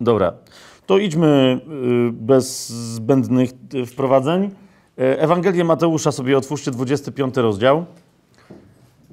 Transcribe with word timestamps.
Dobra, 0.00 0.32
to 0.86 0.98
idźmy 0.98 1.60
y, 2.08 2.12
bez 2.12 2.68
zbędnych 2.68 3.50
y, 3.74 3.86
wprowadzeń. 3.86 4.44
Y, 4.44 4.50
Ewangelię 5.20 5.64
Mateusza 5.64 6.12
sobie 6.12 6.38
otwórzcie, 6.38 6.70
25 6.70 7.36
rozdział. 7.36 7.84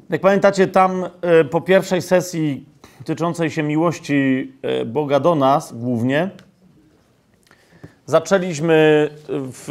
Jak 0.10 0.22
pamiętacie, 0.22 0.68
tam 0.68 1.06
y, 1.42 1.46
po 1.46 1.62
pierwszej 1.62 2.02
sesji 2.02 2.66
dotyczącej 3.00 3.50
się 3.50 3.64
miłości 3.64 4.54
y, 4.82 4.86
Boga 4.86 5.20
do 5.20 5.36
nas 5.36 5.74
głównie, 5.74 6.30
zaczęliśmy 8.06 9.10
w, 9.30 9.66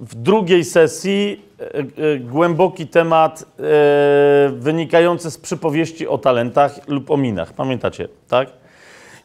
w 0.00 0.14
drugiej 0.14 0.64
sesji 0.64 1.44
głęboki 2.20 2.86
temat 2.86 3.44
wynikający 4.52 5.30
z 5.30 5.38
przypowieści 5.38 6.08
o 6.08 6.18
talentach 6.18 6.88
lub 6.88 7.10
o 7.10 7.16
minach. 7.16 7.52
Pamiętacie, 7.52 8.08
tak? 8.28 8.59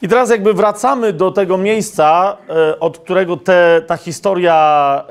I 0.06 0.08
teraz 0.08 0.30
jakby 0.30 0.54
wracamy 0.54 1.14
do 1.14 1.32
tego 1.32 1.58
miejsca, 1.58 2.38
e, 2.50 2.80
od 2.80 2.98
którego 2.98 3.38
te, 3.38 3.82
ta 3.88 3.98
historia 3.98 5.04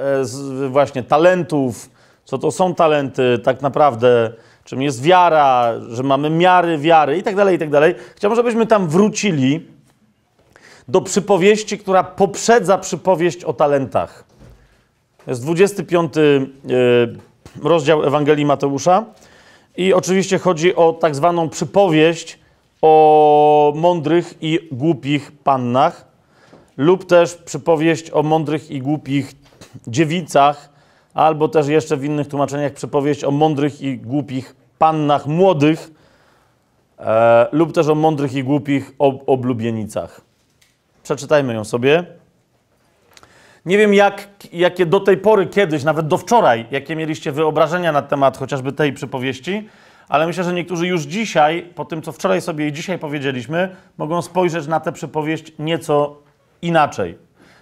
e, 0.64 0.68
właśnie 0.68 1.02
talentów, 1.02 1.90
co 2.24 2.38
to 2.38 2.50
są 2.50 2.74
talenty 2.74 3.38
tak 3.44 3.62
naprawdę, 3.62 4.32
czym 4.64 4.82
jest 4.82 5.02
wiara, 5.02 5.72
że 5.88 6.02
mamy 6.02 6.30
miary 6.30 6.78
wiary 6.78 7.18
i 7.18 7.22
tak 7.22 7.36
dalej, 7.36 7.56
i 7.56 7.58
tak 7.58 7.70
dalej. 7.70 7.94
Chciałbym, 8.16 8.36
żebyśmy 8.36 8.66
tam 8.66 8.88
wrócili 8.88 9.66
do 10.88 11.00
przypowieści, 11.00 11.78
która 11.78 12.04
poprzedza 12.04 12.78
przypowieść 12.78 13.44
o 13.44 13.52
talentach. 13.52 14.24
To 15.24 15.30
jest 15.30 15.42
25 15.42 16.12
e, 16.16 16.20
rozdział 17.62 18.04
Ewangelii 18.04 18.46
Mateusza 18.46 19.04
i 19.76 19.94
oczywiście 19.94 20.38
chodzi 20.38 20.74
o 20.74 20.92
tak 20.92 21.14
zwaną 21.14 21.48
przypowieść 21.48 22.43
o 22.86 23.72
mądrych 23.76 24.34
i 24.40 24.68
głupich 24.72 25.32
pannach, 25.32 26.06
lub 26.76 27.06
też 27.06 27.34
przypowieść 27.34 28.10
o 28.10 28.22
mądrych 28.22 28.70
i 28.70 28.78
głupich 28.78 29.32
dziewicach, 29.86 30.70
albo 31.14 31.48
też 31.48 31.68
jeszcze 31.68 31.96
w 31.96 32.04
innych 32.04 32.28
tłumaczeniach 32.28 32.72
przypowieść 32.72 33.24
o 33.24 33.30
mądrych 33.30 33.80
i 33.80 33.98
głupich 33.98 34.56
pannach 34.78 35.26
młodych, 35.26 35.90
e, 36.98 37.46
lub 37.52 37.72
też 37.72 37.88
o 37.88 37.94
mądrych 37.94 38.34
i 38.34 38.44
głupich 38.44 38.92
ob 38.98 39.22
oblubienicach. 39.26 40.20
Przeczytajmy 41.02 41.54
ją 41.54 41.64
sobie. 41.64 42.04
Nie 43.66 43.78
wiem, 43.78 43.94
jak, 43.94 44.28
jakie 44.52 44.86
do 44.86 45.00
tej 45.00 45.16
pory, 45.16 45.46
kiedyś, 45.46 45.84
nawet 45.84 46.08
do 46.08 46.16
wczoraj, 46.16 46.66
jakie 46.70 46.96
mieliście 46.96 47.32
wyobrażenia 47.32 47.92
na 47.92 48.02
temat 48.02 48.38
chociażby 48.38 48.72
tej 48.72 48.92
przypowieści, 48.92 49.68
ale 50.08 50.26
myślę, 50.26 50.44
że 50.44 50.52
niektórzy 50.52 50.86
już 50.86 51.02
dzisiaj, 51.02 51.62
po 51.74 51.84
tym 51.84 52.02
co 52.02 52.12
wczoraj 52.12 52.40
sobie 52.40 52.68
i 52.68 52.72
dzisiaj 52.72 52.98
powiedzieliśmy, 52.98 53.76
mogą 53.98 54.22
spojrzeć 54.22 54.66
na 54.66 54.80
tę 54.80 54.92
przypowieść 54.92 55.52
nieco 55.58 56.16
inaczej. 56.62 57.18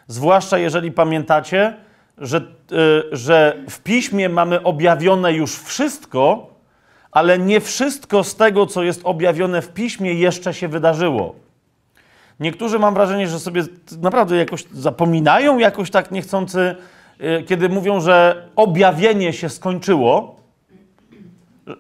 Zwłaszcza 0.07 0.59
jeżeli 0.59 0.93
pamiętacie, 0.93 1.77
że, 2.19 2.41
yy, 2.71 3.09
że 3.13 3.57
w 3.71 3.81
piśmie 3.81 4.29
mamy 4.29 4.63
objawione 4.63 5.33
już 5.33 5.59
wszystko, 5.59 6.51
ale 7.13 7.39
nie 7.39 7.61
wszystko 7.61 8.25
z 8.25 8.37
tego, 8.37 8.67
co 8.67 8.83
jest 8.83 9.01
objawione 9.05 9.63
w 9.63 9.69
piśmie, 9.69 10.15
jeszcze 10.15 10.55
się 10.55 10.69
wydarzyło. 10.69 11.35
Niektórzy 12.41 12.79
mam 12.79 12.95
wrażenie, 12.95 13.29
że 13.29 13.39
sobie 13.39 13.63
naprawdę 14.01 14.37
jakoś 14.37 14.65
zapominają, 14.73 15.59
jakoś 15.59 15.91
tak 15.91 16.11
niechcący, 16.11 16.77
yy, 17.19 17.43
kiedy 17.43 17.69
mówią, 17.69 18.01
że 18.01 18.47
objawienie 18.57 19.33
się 19.33 19.49
skończyło 19.49 20.42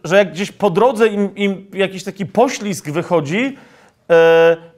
że 0.04 0.16
jak 0.16 0.32
gdzieś 0.32 0.52
po 0.52 0.70
drodze 0.70 1.08
im, 1.08 1.34
im 1.36 1.66
jakiś 1.72 2.04
taki 2.04 2.26
poślizg 2.26 2.90
wychodzi 2.90 3.56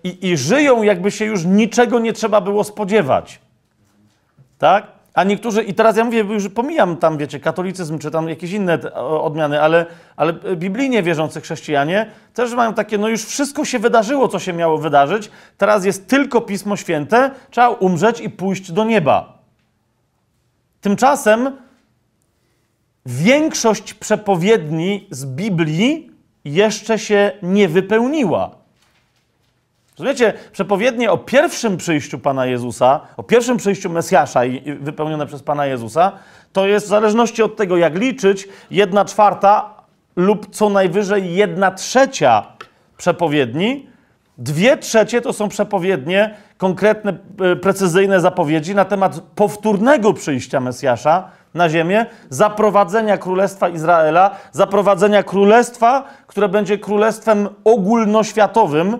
yy, 0.04 0.10
i, 0.22 0.36
żyją, 0.36 0.82
jakby 0.82 1.10
się 1.10 1.24
już 1.24 1.44
niczego 1.44 1.98
nie 1.98 2.12
trzeba 2.12 2.40
było 2.40 2.64
spodziewać. 2.64 3.40
Tak? 4.58 4.86
A 5.14 5.24
niektórzy, 5.24 5.62
i 5.62 5.74
teraz 5.74 5.96
ja 5.96 6.04
mówię, 6.04 6.18
już 6.18 6.48
pomijam 6.48 6.96
tam, 6.96 7.18
wiecie, 7.18 7.40
katolicyzm 7.40 7.98
czy 7.98 8.10
tam 8.10 8.28
jakieś 8.28 8.52
inne 8.52 8.92
odmiany, 8.94 9.62
ale, 9.62 9.86
ale 10.16 10.32
biblijnie 10.56 11.02
wierzący 11.02 11.40
chrześcijanie 11.40 12.10
też 12.34 12.54
mają 12.54 12.74
takie, 12.74 12.98
no 12.98 13.08
już 13.08 13.24
wszystko 13.24 13.64
się 13.64 13.78
wydarzyło, 13.78 14.28
co 14.28 14.38
się 14.38 14.52
miało 14.52 14.78
wydarzyć, 14.78 15.30
teraz 15.58 15.84
jest 15.84 16.08
tylko 16.08 16.40
Pismo 16.40 16.76
Święte, 16.76 17.30
trzeba 17.50 17.68
umrzeć 17.68 18.20
i 18.20 18.30
pójść 18.30 18.72
do 18.72 18.84
nieba. 18.84 19.38
Tymczasem 20.80 21.63
większość 23.06 23.94
przepowiedni 23.94 25.06
z 25.10 25.24
Biblii 25.24 26.10
jeszcze 26.44 26.98
się 26.98 27.32
nie 27.42 27.68
wypełniła. 27.68 28.50
Rozumiecie, 29.98 30.32
przepowiednie 30.52 31.10
o 31.10 31.18
pierwszym 31.18 31.76
przyjściu 31.76 32.18
Pana 32.18 32.46
Jezusa, 32.46 33.00
o 33.16 33.22
pierwszym 33.22 33.56
przyjściu 33.56 33.90
Mesjasza 33.90 34.44
i 34.44 34.72
wypełnione 34.80 35.26
przez 35.26 35.42
Pana 35.42 35.66
Jezusa, 35.66 36.12
to 36.52 36.66
jest 36.66 36.86
w 36.86 36.88
zależności 36.88 37.42
od 37.42 37.56
tego, 37.56 37.76
jak 37.76 37.98
liczyć, 37.98 38.48
jedna 38.70 39.04
czwarta 39.04 39.74
lub 40.16 40.54
co 40.54 40.68
najwyżej 40.68 41.34
jedna 41.34 41.70
trzecia 41.70 42.46
przepowiedni. 42.96 43.86
Dwie 44.38 44.76
trzecie 44.76 45.20
to 45.20 45.32
są 45.32 45.48
przepowiednie, 45.48 46.34
konkretne, 46.56 47.12
precyzyjne 47.62 48.20
zapowiedzi 48.20 48.74
na 48.74 48.84
temat 48.84 49.20
powtórnego 49.34 50.12
przyjścia 50.12 50.60
Mesjasza, 50.60 51.30
na 51.54 51.68
ziemię, 51.68 52.06
zaprowadzenia 52.30 53.18
Królestwa 53.18 53.68
Izraela, 53.68 54.30
zaprowadzenia 54.52 55.22
królestwa, 55.22 56.04
które 56.26 56.48
będzie 56.48 56.78
królestwem 56.78 57.48
ogólnoświatowym. 57.64 58.98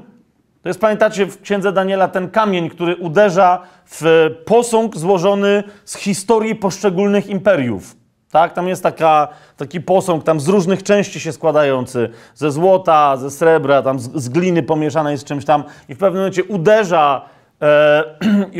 To 0.63 0.69
jest, 0.69 0.81
pamiętacie, 0.81 1.27
w 1.27 1.41
księdze 1.41 1.73
Daniela 1.73 2.09
ten 2.09 2.31
kamień, 2.31 2.71
który 2.71 2.97
uderza 2.97 3.61
w 3.87 4.31
posąg 4.47 4.97
złożony 4.97 5.63
z 5.85 5.97
historii 5.97 6.55
poszczególnych 6.55 7.27
imperiów. 7.27 7.97
Tak? 8.31 8.53
Tam 8.53 8.69
jest 8.69 8.83
taka, 8.83 9.29
taki 9.57 9.81
posąg 9.81 10.25
tam 10.25 10.41
z 10.41 10.49
różnych 10.49 10.83
części 10.83 11.21
się 11.21 11.33
składający, 11.33 12.09
ze 12.35 12.51
złota, 12.51 13.17
ze 13.17 13.31
srebra, 13.31 13.83
tam 13.83 13.99
z, 13.99 14.11
z 14.15 14.29
gliny 14.29 14.63
pomieszanej 14.63 15.19
z 15.19 15.25
czymś 15.25 15.45
tam 15.45 15.65
i 15.89 15.95
w 15.95 15.99
pewnym 15.99 16.21
momencie 16.21 16.45
uderza 16.45 17.23
e, 17.63 18.05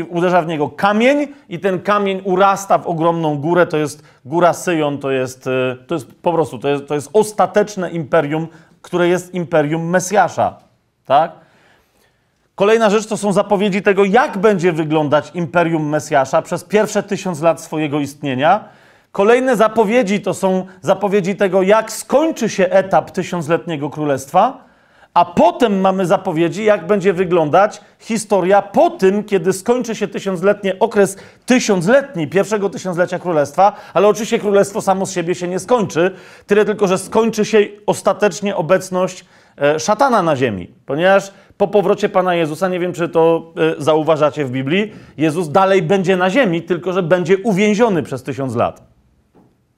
uderza 0.17 0.41
w 0.41 0.47
niego 0.47 0.69
kamień 0.69 1.27
i 1.49 1.59
ten 1.59 1.81
kamień 1.81 2.21
urasta 2.23 2.77
w 2.77 2.87
ogromną 2.87 3.37
górę, 3.37 3.67
to 3.67 3.77
jest 3.77 4.03
góra 4.25 4.53
Syjon, 4.53 4.97
to 4.97 5.11
jest, 5.11 5.47
e, 5.47 5.75
to 5.87 5.95
jest 5.95 6.13
po 6.21 6.33
prostu, 6.33 6.59
to 6.59 6.69
jest, 6.69 6.87
to 6.87 6.95
jest 6.95 7.09
ostateczne 7.13 7.91
imperium, 7.91 8.47
które 8.81 9.07
jest 9.07 9.33
imperium 9.33 9.89
Mesjasza, 9.89 10.57
tak? 11.05 11.31
Kolejna 12.55 12.89
rzecz 12.89 13.05
to 13.05 13.17
są 13.17 13.31
zapowiedzi 13.31 13.81
tego, 13.81 14.05
jak 14.05 14.37
będzie 14.37 14.71
wyglądać 14.71 15.31
imperium 15.33 15.89
Mesjasza 15.89 16.41
przez 16.41 16.63
pierwsze 16.63 17.03
tysiąc 17.03 17.41
lat 17.41 17.61
swojego 17.61 17.99
istnienia. 17.99 18.63
Kolejne 19.11 19.55
zapowiedzi 19.55 20.21
to 20.21 20.33
są 20.33 20.65
zapowiedzi 20.81 21.35
tego, 21.35 21.61
jak 21.61 21.91
skończy 21.91 22.49
się 22.49 22.69
etap 22.69 23.11
tysiącletniego 23.11 23.89
królestwa. 23.89 24.64
A 25.15 25.25
potem 25.25 25.81
mamy 25.81 26.05
zapowiedzi, 26.05 26.63
jak 26.63 26.87
będzie 26.87 27.13
wyglądać 27.13 27.81
historia 27.99 28.61
po 28.61 28.89
tym, 28.89 29.23
kiedy 29.23 29.53
skończy 29.53 29.95
się 29.95 30.07
tysiącletni 30.07 30.79
okres 30.79 31.17
tysiącletni 31.45 32.27
pierwszego 32.27 32.69
tysiąclecia 32.69 33.19
królestwa, 33.19 33.75
ale 33.93 34.07
oczywiście 34.07 34.39
królestwo 34.39 34.81
samo 34.81 35.05
z 35.05 35.11
siebie 35.11 35.35
się 35.35 35.47
nie 35.47 35.59
skończy, 35.59 36.11
tyle 36.47 36.65
tylko, 36.65 36.87
że 36.87 36.97
skończy 36.97 37.45
się 37.45 37.59
ostatecznie 37.85 38.55
obecność 38.55 39.25
e, 39.61 39.79
szatana 39.79 40.23
na 40.23 40.35
ziemi, 40.35 40.71
ponieważ 40.85 41.31
po 41.57 41.67
powrocie 41.67 42.09
Pana 42.09 42.35
Jezusa, 42.35 42.67
nie 42.67 42.79
wiem 42.79 42.93
czy 42.93 43.09
to 43.09 43.53
e, 43.57 43.83
zauważacie 43.83 44.45
w 44.45 44.51
Biblii, 44.51 44.91
Jezus 45.17 45.49
dalej 45.49 45.81
będzie 45.81 46.17
na 46.17 46.29
ziemi, 46.29 46.61
tylko 46.61 46.93
że 46.93 47.03
będzie 47.03 47.37
uwięziony 47.37 48.03
przez 48.03 48.23
tysiąc 48.23 48.55
lat. 48.55 48.83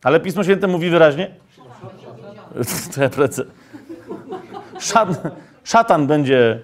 Ale 0.04 0.20
Pismo 0.20 0.44
Święte 0.44 0.68
mówi 0.68 0.90
wyraźnie. 0.90 1.32
To 2.96 3.02
ja. 3.02 3.10
Szat, 4.80 5.10
szatan 5.64 6.08
będzie, 6.08 6.60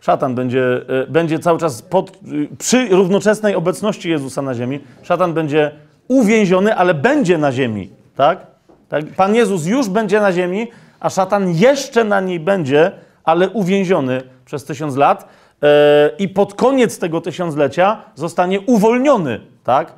szatan 0.00 0.34
będzie, 0.34 0.80
e, 0.88 1.06
będzie 1.06 1.38
cały 1.38 1.58
czas 1.58 1.82
pod, 1.82 2.18
przy 2.58 2.88
równoczesnej 2.88 3.54
obecności 3.54 4.10
Jezusa 4.10 4.42
na 4.42 4.54
ziemi. 4.54 4.80
Szatan 5.02 5.34
będzie 5.34 5.70
uwięziony, 6.08 6.76
ale 6.76 6.94
będzie 6.94 7.38
na 7.38 7.52
ziemi, 7.52 7.90
tak? 8.16 8.46
tak? 8.88 9.04
Pan 9.16 9.34
Jezus 9.34 9.66
już 9.66 9.88
będzie 9.88 10.20
na 10.20 10.32
ziemi, 10.32 10.68
a 11.00 11.10
szatan 11.10 11.50
jeszcze 11.50 12.04
na 12.04 12.20
niej 12.20 12.40
będzie, 12.40 12.92
ale 13.24 13.48
uwięziony 13.48 14.22
przez 14.44 14.64
tysiąc 14.64 14.96
lat 14.96 15.28
yy, 15.62 15.68
i 16.18 16.28
pod 16.28 16.54
koniec 16.54 16.98
tego 16.98 17.20
tysiąclecia 17.20 18.02
zostanie 18.14 18.60
uwolniony, 18.60 19.40
tak? 19.64 19.92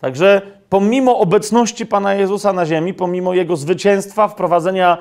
Także 0.00 0.42
pomimo 0.68 1.18
obecności 1.18 1.86
Pana 1.86 2.14
Jezusa 2.14 2.52
na 2.52 2.66
ziemi, 2.66 2.94
pomimo 2.94 3.34
Jego 3.34 3.56
zwycięstwa, 3.56 4.28
wprowadzenia 4.28 4.98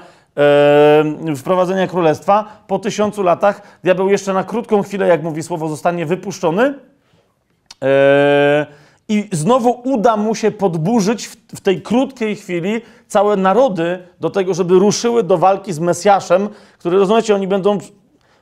wprowadzenia 1.37 1.87
królestwa, 1.87 2.63
po 2.67 2.79
tysiącu 2.79 3.23
latach 3.23 3.61
diabeł 3.83 4.09
jeszcze 4.09 4.33
na 4.33 4.43
krótką 4.43 4.83
chwilę, 4.83 5.07
jak 5.07 5.23
mówi 5.23 5.43
słowo, 5.43 5.69
zostanie 5.69 6.05
wypuszczony 6.05 6.73
e, 7.83 8.65
i 9.09 9.29
znowu 9.31 9.81
uda 9.83 10.17
mu 10.17 10.35
się 10.35 10.51
podburzyć 10.51 11.27
w, 11.27 11.61
tej 11.61 11.81
krótkiej 11.81 12.35
chwili 12.35 12.81
całe 13.07 13.37
narody 13.37 13.99
do 14.19 14.29
tego, 14.29 14.53
żeby 14.53 14.79
ruszyły 14.79 15.23
do 15.23 15.37
walki 15.37 15.73
z 15.73 15.79
Mesjaszem, 15.79 16.49
który, 16.79 16.97
rozumiecie, 16.97 17.35
oni 17.35 17.47
będą, 17.47 17.77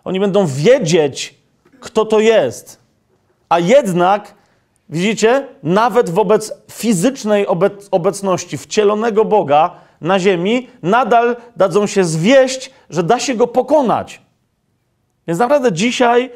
oni 0.03 0.19
będą 0.19 0.45
wiedzieć, 0.47 1.35
kto 1.79 2.05
to 2.05 2.19
jest. 2.19 2.81
A 3.49 3.59
jednak, 3.59 4.35
widzicie, 4.89 5.47
nawet 5.63 6.09
wobec 6.09 6.53
fizycznej 6.71 7.47
obec 7.47 7.87
obecności 7.91 8.57
wcielonego 8.57 9.25
Boga 9.25 9.75
na 10.01 10.19
ziemi, 10.19 10.67
nadal 10.83 11.35
dadzą 11.55 11.87
się 11.87 12.03
zwieść, 12.03 12.71
że 12.89 13.03
da 13.03 13.19
się 13.19 13.35
go 13.35 13.47
pokonać. 13.47 14.21
Więc 15.27 15.39
naprawdę 15.39 15.71
dzisiaj 15.71 16.31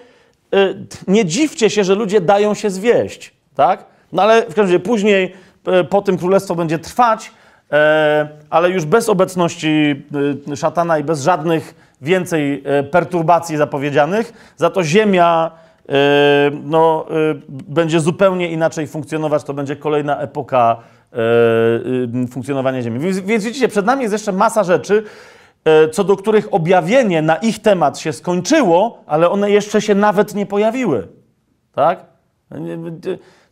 y, 0.56 0.85
nie 1.07 1.25
dziwcie 1.25 1.69
się, 1.69 1.83
że 1.83 1.95
ludzie 1.95 2.21
dają 2.21 2.53
się 2.53 2.69
zwieść, 2.69 3.33
tak? 3.56 3.85
No 4.12 4.21
ale 4.23 4.41
w 4.41 4.45
każdym 4.45 4.65
razie 4.65 4.79
później 4.79 5.33
y, 5.81 5.83
po 5.83 6.01
tym 6.01 6.17
królestwo 6.17 6.56
będzie 6.56 6.79
trwać, 6.79 7.27
y, 7.27 7.75
ale 8.50 8.69
już 8.69 8.85
bez 8.85 9.09
obecności 9.09 10.03
y, 10.51 10.57
szatana 10.57 10.97
i 10.97 11.03
bez 11.03 11.21
żadnych 11.21 11.75
więcej 12.01 12.63
y, 12.79 12.83
perturbacji 12.83 13.57
zapowiedzianych. 13.57 14.53
Za 14.57 14.69
to 14.69 14.83
ziemia 14.83 15.51
y, 15.81 15.91
no, 16.63 17.06
będzie 17.50 18.00
zupełnie 18.00 18.50
inaczej 18.50 18.88
funkcjonować. 18.88 19.44
To 19.44 19.53
będzie 19.53 19.75
kolejna 19.75 20.19
epoka 20.19 20.77
funkcjonowania 22.31 22.81
Ziemi. 22.81 23.00
Więc, 23.00 23.19
widzicie, 23.19 23.67
przed 23.67 23.85
nami 23.85 24.01
jest 24.01 24.13
jeszcze 24.13 24.31
masa 24.31 24.63
rzeczy, 24.63 25.03
y, 25.85 25.89
co 25.89 26.03
do 26.03 26.15
których 26.15 26.53
objawienie 26.53 27.21
na 27.21 27.35
ich 27.35 27.62
temat 27.62 28.00
się 28.00 28.13
skończyło, 28.13 29.03
ale 29.07 29.29
one 29.29 29.51
jeszcze 29.51 29.81
się 29.81 29.95
nawet 29.95 30.35
nie 30.35 30.45
pojawiły. 30.45 31.07
Tak? 31.71 32.06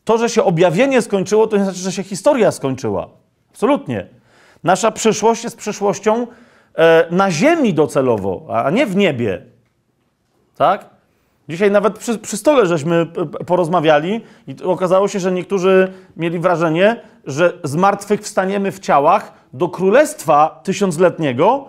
To, 0.03 0.17
że 0.17 0.29
się 0.29 0.43
objawienie 0.43 1.01
skończyło, 1.01 1.47
to 1.47 1.57
nie 1.57 1.63
znaczy, 1.63 1.79
że 1.79 1.91
się 1.91 2.03
historia 2.03 2.51
skończyła. 2.51 3.09
Absolutnie. 3.51 4.07
Nasza 4.63 4.91
przyszłość 4.91 5.43
jest 5.43 5.57
przyszłością 5.57 6.27
e, 6.75 7.07
na 7.11 7.31
ziemi 7.31 7.73
docelowo, 7.73 8.45
a 8.49 8.69
nie 8.69 8.85
w 8.85 8.95
niebie. 8.95 9.45
Tak? 10.55 10.92
Dzisiaj 11.49 11.71
nawet 11.71 11.99
przy, 11.99 12.17
przy 12.17 12.37
stole 12.37 12.65
żeśmy 12.65 13.07
porozmawiali 13.45 14.21
i 14.47 14.63
okazało 14.63 15.07
się, 15.07 15.19
że 15.19 15.31
niektórzy 15.31 15.93
mieli 16.17 16.39
wrażenie, 16.39 17.01
że 17.25 17.53
z 17.63 17.75
martwych 17.75 18.21
wstaniemy 18.21 18.71
w 18.71 18.79
ciałach 18.79 19.33
do 19.53 19.69
królestwa 19.69 20.61
tysiącletniego, 20.63 21.67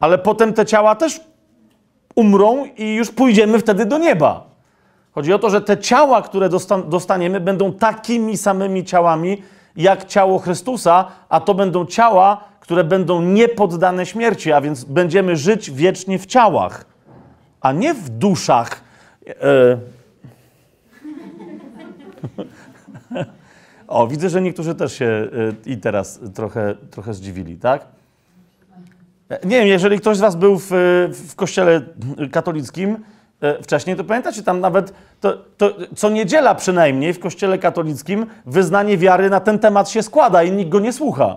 ale 0.00 0.18
potem 0.18 0.52
te 0.52 0.66
ciała 0.66 0.94
też 0.94 1.20
umrą 2.14 2.66
i 2.76 2.94
już 2.94 3.10
pójdziemy 3.10 3.58
wtedy 3.58 3.86
do 3.86 3.98
nieba. 3.98 4.50
Chodzi 5.12 5.32
o 5.32 5.38
to, 5.38 5.50
że 5.50 5.60
te 5.60 5.78
ciała, 5.78 6.22
które 6.22 6.48
dostaniemy, 6.88 7.40
będą 7.40 7.72
takimi 7.72 8.36
samymi 8.36 8.84
ciałami 8.84 9.42
jak 9.76 10.04
ciało 10.04 10.38
Chrystusa, 10.38 11.04
a 11.28 11.40
to 11.40 11.54
będą 11.54 11.86
ciała, 11.86 12.44
które 12.60 12.84
będą 12.84 13.22
niepoddane 13.22 14.06
śmierci, 14.06 14.52
a 14.52 14.60
więc 14.60 14.84
będziemy 14.84 15.36
żyć 15.36 15.70
wiecznie 15.70 16.18
w 16.18 16.26
ciałach, 16.26 16.84
a 17.60 17.72
nie 17.72 17.94
w 17.94 18.08
duszach. 18.08 18.89
E... 19.26 19.78
o, 23.88 24.06
widzę, 24.06 24.28
że 24.28 24.42
niektórzy 24.42 24.74
też 24.74 24.92
się 24.92 25.06
e, 25.06 25.28
i 25.70 25.76
teraz 25.76 26.20
trochę, 26.34 26.74
trochę 26.90 27.14
zdziwili, 27.14 27.56
tak? 27.56 27.86
Nie 29.44 29.58
wiem, 29.58 29.68
jeżeli 29.68 30.00
ktoś 30.00 30.16
z 30.16 30.20
Was 30.20 30.36
był 30.36 30.58
w, 30.58 30.68
w 31.28 31.34
kościele 31.34 31.80
katolickim, 32.32 32.96
E, 33.40 33.62
wcześniej, 33.62 33.96
to 33.96 34.04
pamiętacie, 34.04 34.42
tam 34.42 34.60
nawet 34.60 34.92
to, 35.20 35.32
to, 35.56 35.70
co 35.96 36.10
niedziela 36.10 36.54
przynajmniej 36.54 37.12
w 37.12 37.20
kościele 37.20 37.58
katolickim 37.58 38.26
wyznanie 38.46 38.98
wiary 38.98 39.30
na 39.30 39.40
ten 39.40 39.58
temat 39.58 39.90
się 39.90 40.02
składa 40.02 40.42
i 40.42 40.52
nikt 40.52 40.70
go 40.70 40.80
nie 40.80 40.92
słucha. 40.92 41.36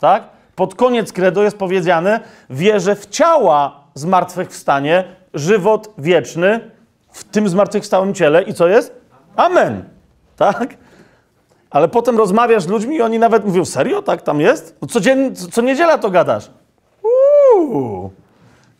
Tak? 0.00 0.22
Pod 0.54 0.74
koniec 0.74 1.12
credo 1.12 1.42
jest 1.42 1.56
powiedziane, 1.56 2.20
wierzę 2.50 2.96
w 2.96 3.06
ciała 3.06 3.84
zmartwychwstanie, 3.94 5.04
żywot 5.34 5.94
wieczny 5.98 6.60
w 7.12 7.24
tym 7.24 7.48
zmartwychwstałym 7.48 8.14
ciele 8.14 8.42
i 8.42 8.54
co 8.54 8.68
jest? 8.68 8.94
Amen. 9.36 9.84
Tak? 10.36 10.76
Ale 11.70 11.88
potem 11.88 12.18
rozmawiasz 12.18 12.62
z 12.62 12.68
ludźmi 12.68 12.96
i 12.96 13.02
oni 13.02 13.18
nawet 13.18 13.44
mówią, 13.44 13.64
serio? 13.64 14.02
Tak 14.02 14.22
tam 14.22 14.40
jest? 14.40 14.76
No 14.82 14.88
co, 14.88 15.00
co 15.52 15.62
niedziela 15.62 15.98
to 15.98 16.10
gadasz. 16.10 16.50
Uuu, 17.54 18.10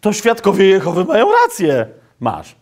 to 0.01 0.13
świadkowie 0.13 0.67
Jehowy 0.67 1.05
mają 1.05 1.27
rację 1.33 1.87
masz. 2.21 2.57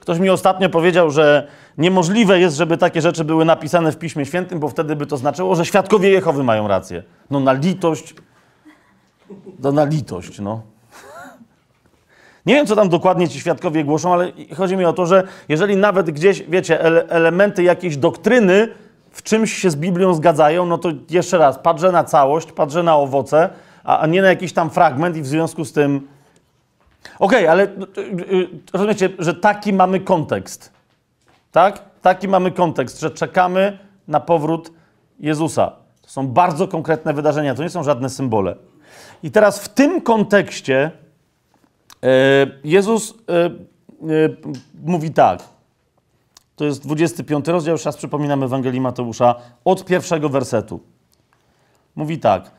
Ktoś 0.00 0.18
mi 0.18 0.30
ostatnio 0.30 0.68
powiedział, 0.68 1.10
że 1.10 1.48
niemożliwe 1.78 2.40
jest, 2.40 2.56
żeby 2.56 2.76
takie 2.76 3.00
rzeczy 3.02 3.24
były 3.24 3.44
napisane 3.44 3.92
w 3.92 3.98
Piśmie 3.98 4.26
Świętym, 4.26 4.60
bo 4.60 4.68
wtedy 4.68 4.96
by 4.96 5.06
to 5.06 5.16
znaczyło, 5.16 5.54
że 5.54 5.64
świadkowie 5.64 6.10
Jehowy 6.10 6.44
mają 6.44 6.68
rację. 6.68 7.02
No 7.30 7.40
na 7.40 7.52
litość. 7.52 8.14
No 9.58 9.72
na 9.72 9.84
litość, 9.84 10.38
no. 10.38 10.62
Nie 12.46 12.54
wiem, 12.54 12.66
co 12.66 12.76
tam 12.76 12.88
dokładnie 12.88 13.28
ci 13.28 13.40
świadkowie 13.40 13.84
głoszą, 13.84 14.12
ale 14.12 14.32
chodzi 14.56 14.76
mi 14.76 14.84
o 14.84 14.92
to, 14.92 15.06
że 15.06 15.22
jeżeli 15.48 15.76
nawet 15.76 16.10
gdzieś, 16.10 16.42
wiecie, 16.42 16.80
ele 16.80 17.08
elementy 17.08 17.62
jakiejś 17.62 17.96
doktryny 17.96 18.68
w 19.10 19.22
czymś 19.22 19.52
się 19.52 19.70
z 19.70 19.76
Biblią 19.76 20.14
zgadzają, 20.14 20.66
no 20.66 20.78
to 20.78 20.88
jeszcze 21.10 21.38
raz, 21.38 21.58
patrzę 21.58 21.92
na 21.92 22.04
całość, 22.04 22.52
patrzę 22.52 22.82
na 22.82 22.96
owoce, 22.96 23.48
a, 23.84 23.98
a 23.98 24.06
nie 24.06 24.22
na 24.22 24.28
jakiś 24.28 24.52
tam 24.52 24.70
fragment 24.70 25.16
i 25.16 25.22
w 25.22 25.26
związku 25.26 25.64
z 25.64 25.72
tym 25.72 26.08
Okej, 27.18 27.38
okay, 27.38 27.50
ale 27.50 27.62
y, 27.64 28.00
y, 28.34 28.48
rozumiecie, 28.72 29.08
że 29.18 29.34
taki 29.34 29.72
mamy 29.72 30.00
kontekst. 30.00 30.72
Tak? 31.52 31.82
Taki 32.02 32.28
mamy 32.28 32.50
kontekst, 32.50 33.00
że 33.00 33.10
czekamy 33.10 33.78
na 34.08 34.20
powrót 34.20 34.72
Jezusa. 35.20 35.72
To 36.02 36.08
są 36.10 36.28
bardzo 36.28 36.68
konkretne 36.68 37.14
wydarzenia, 37.14 37.54
to 37.54 37.62
nie 37.62 37.70
są 37.70 37.82
żadne 37.82 38.10
symbole. 38.10 38.56
I 39.22 39.30
teraz 39.30 39.58
w 39.58 39.68
tym 39.68 40.00
kontekście 40.00 40.90
Jezus 42.64 43.14
e, 43.28 43.44
e, 43.44 43.50
mówi 44.84 45.10
tak. 45.10 45.42
To 46.56 46.64
jest 46.64 46.82
25 46.82 47.48
rozdział, 47.48 47.72
już 47.72 47.84
raz 47.84 47.96
przypominam 47.96 48.42
Ewangelii 48.42 48.80
Mateusza, 48.80 49.34
od 49.64 49.84
pierwszego 49.84 50.28
wersetu. 50.28 50.80
Mówi 51.96 52.18
tak. 52.18 52.50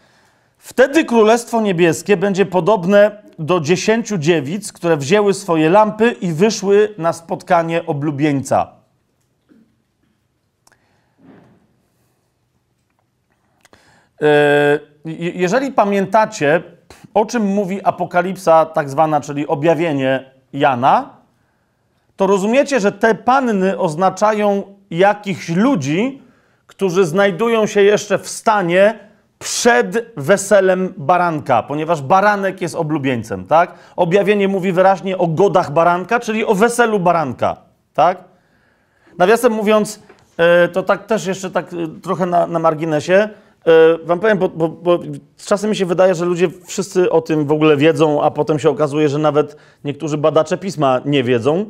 Wtedy 0.58 1.06
Królestwo 1.06 1.62
Niebieskie 1.62 2.18
będzie 2.18 2.46
podobne 2.46 3.24
do 3.40 3.60
dziesięciu 3.60 4.18
dziewic, 4.18 4.72
które 4.74 4.98
wzięły 4.98 5.34
swoje 5.34 5.70
lampy 5.70 6.12
i 6.12 6.32
wyszły 6.32 6.94
na 6.98 7.14
spotkanie 7.14 7.86
oblubieńca. 7.86 8.72
E, 14.22 14.80
jeżeli 15.06 15.72
pamiętacie, 15.72 16.64
o 17.14 17.26
czym 17.26 17.44
mówi 17.44 17.84
Apokalipsa, 17.84 18.66
tak 18.66 18.90
zwana, 18.90 19.22
czyli 19.22 19.48
objawienie 19.48 20.32
Jana, 20.54 21.10
to 22.16 22.28
rozumiecie, 22.28 22.80
że 22.80 22.92
te 22.92 23.16
panny 23.16 23.80
oznaczają 23.80 24.64
jakichś 24.92 25.50
ludzi, 25.50 26.22
którzy 26.68 27.06
znajdują 27.06 27.66
się 27.66 27.82
jeszcze 27.82 28.18
w 28.18 28.30
stanie 28.30 29.00
przed 29.40 30.14
weselem 30.18 30.94
baranka, 30.98 31.64
ponieważ 31.64 32.02
baranek 32.02 32.62
jest 32.62 32.76
oblubieńcem, 32.76 33.46
tak? 33.46 33.74
Objawienie 33.96 34.48
mówi 34.48 34.72
wyraźnie 34.72 35.18
o 35.18 35.28
godach 35.28 35.72
baranka, 35.72 36.20
czyli 36.20 36.46
o 36.46 36.56
weselu 36.56 37.00
baranka, 37.00 37.58
tak? 37.94 38.24
Nawiasem 39.18 39.54
mówiąc, 39.54 40.00
e, 40.38 40.68
to 40.68 40.84
tak 40.84 41.06
też 41.06 41.26
jeszcze 41.26 41.52
tak 41.52 41.74
e, 41.74 42.02
trochę 42.02 42.26
na, 42.26 42.48
na 42.48 42.60
marginesie, 42.60 43.30
wam 44.04 44.20
powiem, 44.20 44.38
bo, 44.38 44.50
bo, 44.50 44.70
bo 44.70 45.00
czasem 45.46 45.70
mi 45.70 45.76
się 45.76 45.86
wydaje, 45.86 46.16
że 46.16 46.26
ludzie 46.26 46.50
wszyscy 46.66 47.12
o 47.12 47.22
tym 47.22 47.46
w 47.46 47.52
ogóle 47.52 47.78
wiedzą, 47.78 48.24
a 48.24 48.32
potem 48.32 48.60
się 48.60 48.70
okazuje, 48.70 49.10
że 49.10 49.18
nawet 49.18 49.56
niektórzy 49.84 50.18
badacze 50.18 50.58
pisma 50.58 51.02
nie 51.06 51.24
wiedzą. 51.24 51.66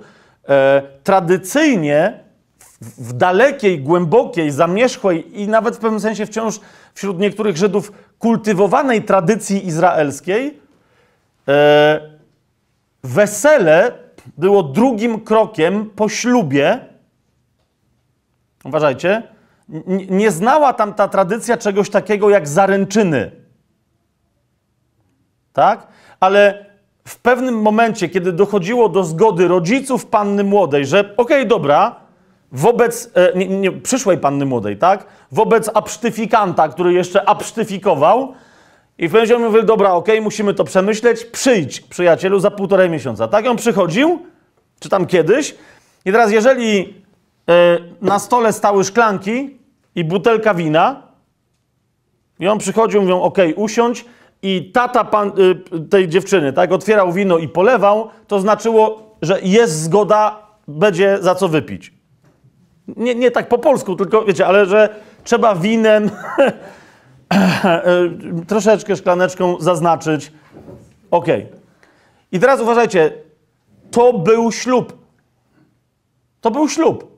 Tradycyjnie 1.03 2.27
w 2.81 3.13
dalekiej, 3.13 3.79
głębokiej, 3.79 4.51
zamierzchłej 4.51 5.41
i 5.41 5.47
nawet 5.47 5.75
w 5.75 5.79
pewnym 5.79 5.99
sensie 5.99 6.25
wciąż 6.25 6.59
wśród 6.93 7.19
niektórych 7.19 7.57
Żydów 7.57 7.91
kultywowanej 8.19 9.03
tradycji 9.03 9.67
izraelskiej, 9.67 10.59
e, 11.47 12.01
wesele 13.03 13.91
było 14.37 14.63
drugim 14.63 15.21
krokiem 15.21 15.89
po 15.95 16.09
ślubie. 16.09 16.79
Uważajcie, 18.65 19.23
nie 20.09 20.31
znała 20.31 20.73
tam 20.73 20.93
ta 20.93 21.07
tradycja 21.07 21.57
czegoś 21.57 21.89
takiego 21.89 22.29
jak 22.29 22.47
zaręczyny. 22.47 23.31
Tak? 25.53 25.87
Ale 26.19 26.65
w 27.07 27.19
pewnym 27.19 27.61
momencie, 27.61 28.09
kiedy 28.09 28.31
dochodziło 28.31 28.89
do 28.89 29.03
zgody 29.03 29.47
rodziców 29.47 30.05
panny 30.05 30.43
młodej, 30.43 30.85
że 30.85 30.99
okej, 30.99 31.15
okay, 31.17 31.45
dobra, 31.45 31.95
wobec 32.51 33.11
e, 33.13 33.37
nie, 33.37 33.47
nie, 33.47 33.71
przyszłej 33.71 34.17
panny 34.17 34.45
młodej, 34.45 34.77
tak? 34.77 35.05
Wobec 35.31 35.69
absztyfikanta, 35.73 36.69
który 36.69 36.93
jeszcze 36.93 37.29
absztyfikował. 37.29 38.33
I 38.97 39.07
w 39.07 39.11
pewnym 39.11 39.29
momencie 39.29 39.49
mówił, 39.49 39.63
dobra, 39.63 39.91
okej, 39.91 40.15
okay, 40.15 40.23
musimy 40.23 40.53
to 40.53 40.63
przemyśleć, 40.63 41.25
przyjdź, 41.25 41.81
przyjacielu, 41.81 42.39
za 42.39 42.51
półtorej 42.51 42.89
miesiąca. 42.89 43.27
Tak? 43.27 43.45
on 43.45 43.57
przychodził, 43.57 44.25
czy 44.79 44.89
tam 44.89 45.05
kiedyś. 45.05 45.55
I 46.05 46.11
teraz, 46.11 46.31
jeżeli 46.31 46.93
e, 47.49 47.77
na 48.01 48.19
stole 48.19 48.53
stały 48.53 48.83
szklanki 48.83 49.56
i 49.97 50.03
butelka 50.03 50.53
wina, 50.53 51.01
i 52.39 52.47
on 52.47 52.57
przychodził, 52.57 53.01
mówią, 53.01 53.21
okay, 53.21 53.55
usiądź, 53.55 54.05
i 54.41 54.71
tata 54.71 55.03
pan, 55.03 55.31
y, 55.75 55.79
tej 55.89 56.07
dziewczyny, 56.07 56.53
tak, 56.53 56.71
otwierał 56.71 57.11
wino 57.11 57.37
i 57.37 57.47
polewał, 57.47 58.09
to 58.27 58.39
znaczyło, 58.39 59.15
że 59.21 59.41
jest 59.41 59.81
zgoda, 59.81 60.47
będzie 60.67 61.17
za 61.21 61.35
co 61.35 61.47
wypić. 61.47 61.93
Nie, 62.87 63.15
nie 63.15 63.31
tak 63.31 63.49
po 63.49 63.57
polsku, 63.57 63.95
tylko 63.95 64.25
wiecie, 64.25 64.47
ale 64.47 64.65
że 64.65 64.89
trzeba 65.23 65.55
winem 65.55 66.09
troszeczkę 68.47 68.95
szklaneczką 68.95 69.57
zaznaczyć. 69.59 70.31
Okay. 71.11 71.47
I 72.31 72.39
teraz 72.39 72.61
uważajcie, 72.61 73.11
to 73.91 74.13
był 74.13 74.51
ślub. 74.51 74.97
To 76.41 76.51
był 76.51 76.69
ślub. 76.69 77.16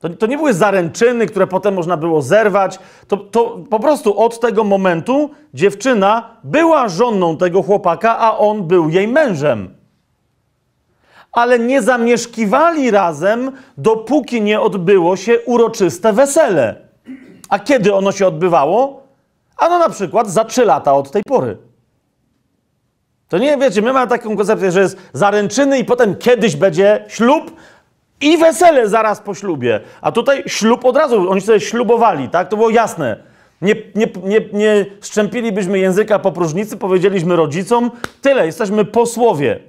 To, 0.00 0.08
to, 0.08 0.26
nie 0.26 0.36
były 0.36 0.54
zaręczyny, 0.54 1.26
które 1.26 1.46
potem 1.46 1.74
można 1.74 1.96
było 1.96 2.22
zerwać. 2.22 2.78
To, 3.08 3.16
to 3.16 3.58
po 3.70 3.80
prostu 3.80 4.18
od 4.18 4.40
tego 4.40 4.64
momentu 4.64 5.30
dziewczyna 5.54 6.36
była 6.44 6.88
żoną 6.88 7.36
tego 7.36 7.62
chłopaka, 7.62 8.18
a 8.18 8.38
on 8.38 8.62
był 8.62 8.88
jej 8.88 9.08
mężem. 9.08 9.74
Ale 11.32 11.58
nie 11.58 11.82
zamieszkiwali 11.82 12.90
razem, 12.90 13.52
dopóki 13.78 14.42
nie 14.42 14.60
odbyło 14.60 15.16
się 15.16 15.40
uroczyste 15.40 16.12
wesele. 16.12 16.76
A 17.48 17.58
kiedy 17.58 17.94
ono 17.94 18.12
się 18.12 18.26
odbywało? 18.26 19.02
Ano 19.56 19.78
na 19.78 19.88
przykład 19.88 20.30
za 20.30 20.44
trzy 20.44 20.64
lata 20.64 20.94
od 20.94 21.10
tej 21.10 21.22
pory. 21.22 21.56
To 23.28 23.38
nie, 23.38 23.56
wiecie, 23.56 23.82
my 23.82 23.92
mamy 23.92 24.06
taką 24.06 24.36
koncepcję, 24.36 24.72
że 24.72 24.80
jest 24.80 24.98
zaręczyny 25.12 25.78
i 25.78 25.84
potem 25.84 26.16
kiedyś 26.16 26.56
będzie 26.56 27.04
ślub, 27.08 27.52
i 28.20 28.38
wesele 28.38 28.88
zaraz 28.88 29.20
po 29.20 29.34
ślubie. 29.34 29.80
A 30.00 30.12
tutaj 30.12 30.42
ślub 30.46 30.84
od 30.84 30.96
razu, 30.96 31.30
oni 31.30 31.40
sobie 31.40 31.60
ślubowali, 31.60 32.28
tak? 32.28 32.48
To 32.48 32.56
było 32.56 32.70
jasne. 32.70 33.16
Nie, 33.62 33.74
nie, 33.94 34.06
nie, 34.24 34.40
nie 34.52 34.86
szczępilibyśmy 35.00 35.78
języka 35.78 36.18
po 36.18 36.32
próżnicy, 36.32 36.76
powiedzieliśmy 36.76 37.36
rodzicom, 37.36 37.90
tyle, 38.22 38.46
jesteśmy 38.46 38.84
posłowie. 38.84 39.60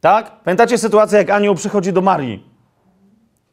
Tak? 0.00 0.42
Pamiętacie 0.44 0.78
sytuację, 0.78 1.18
jak 1.18 1.30
anioł 1.30 1.54
przychodzi 1.54 1.92
do 1.92 2.00
Marii? 2.00 2.52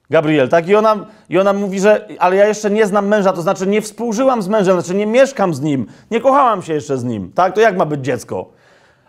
Gabriel, 0.09 0.49
tak? 0.49 0.67
I 0.67 0.75
ona, 0.75 1.05
I 1.29 1.39
ona 1.39 1.53
mówi, 1.53 1.79
że 1.79 2.07
ale 2.19 2.35
ja 2.35 2.47
jeszcze 2.47 2.71
nie 2.71 2.85
znam 2.85 3.07
męża, 3.07 3.33
to 3.33 3.41
znaczy 3.41 3.67
nie 3.67 3.81
współżyłam 3.81 4.41
z 4.41 4.47
mężem, 4.47 4.81
znaczy 4.81 4.95
nie 4.95 5.05
mieszkam 5.05 5.53
z 5.53 5.61
nim, 5.61 5.85
nie 6.11 6.21
kochałam 6.21 6.61
się 6.61 6.73
jeszcze 6.73 6.97
z 6.97 7.03
nim, 7.03 7.31
tak? 7.31 7.55
To 7.55 7.61
jak 7.61 7.77
ma 7.77 7.85
być 7.85 8.01
dziecko? 8.01 8.49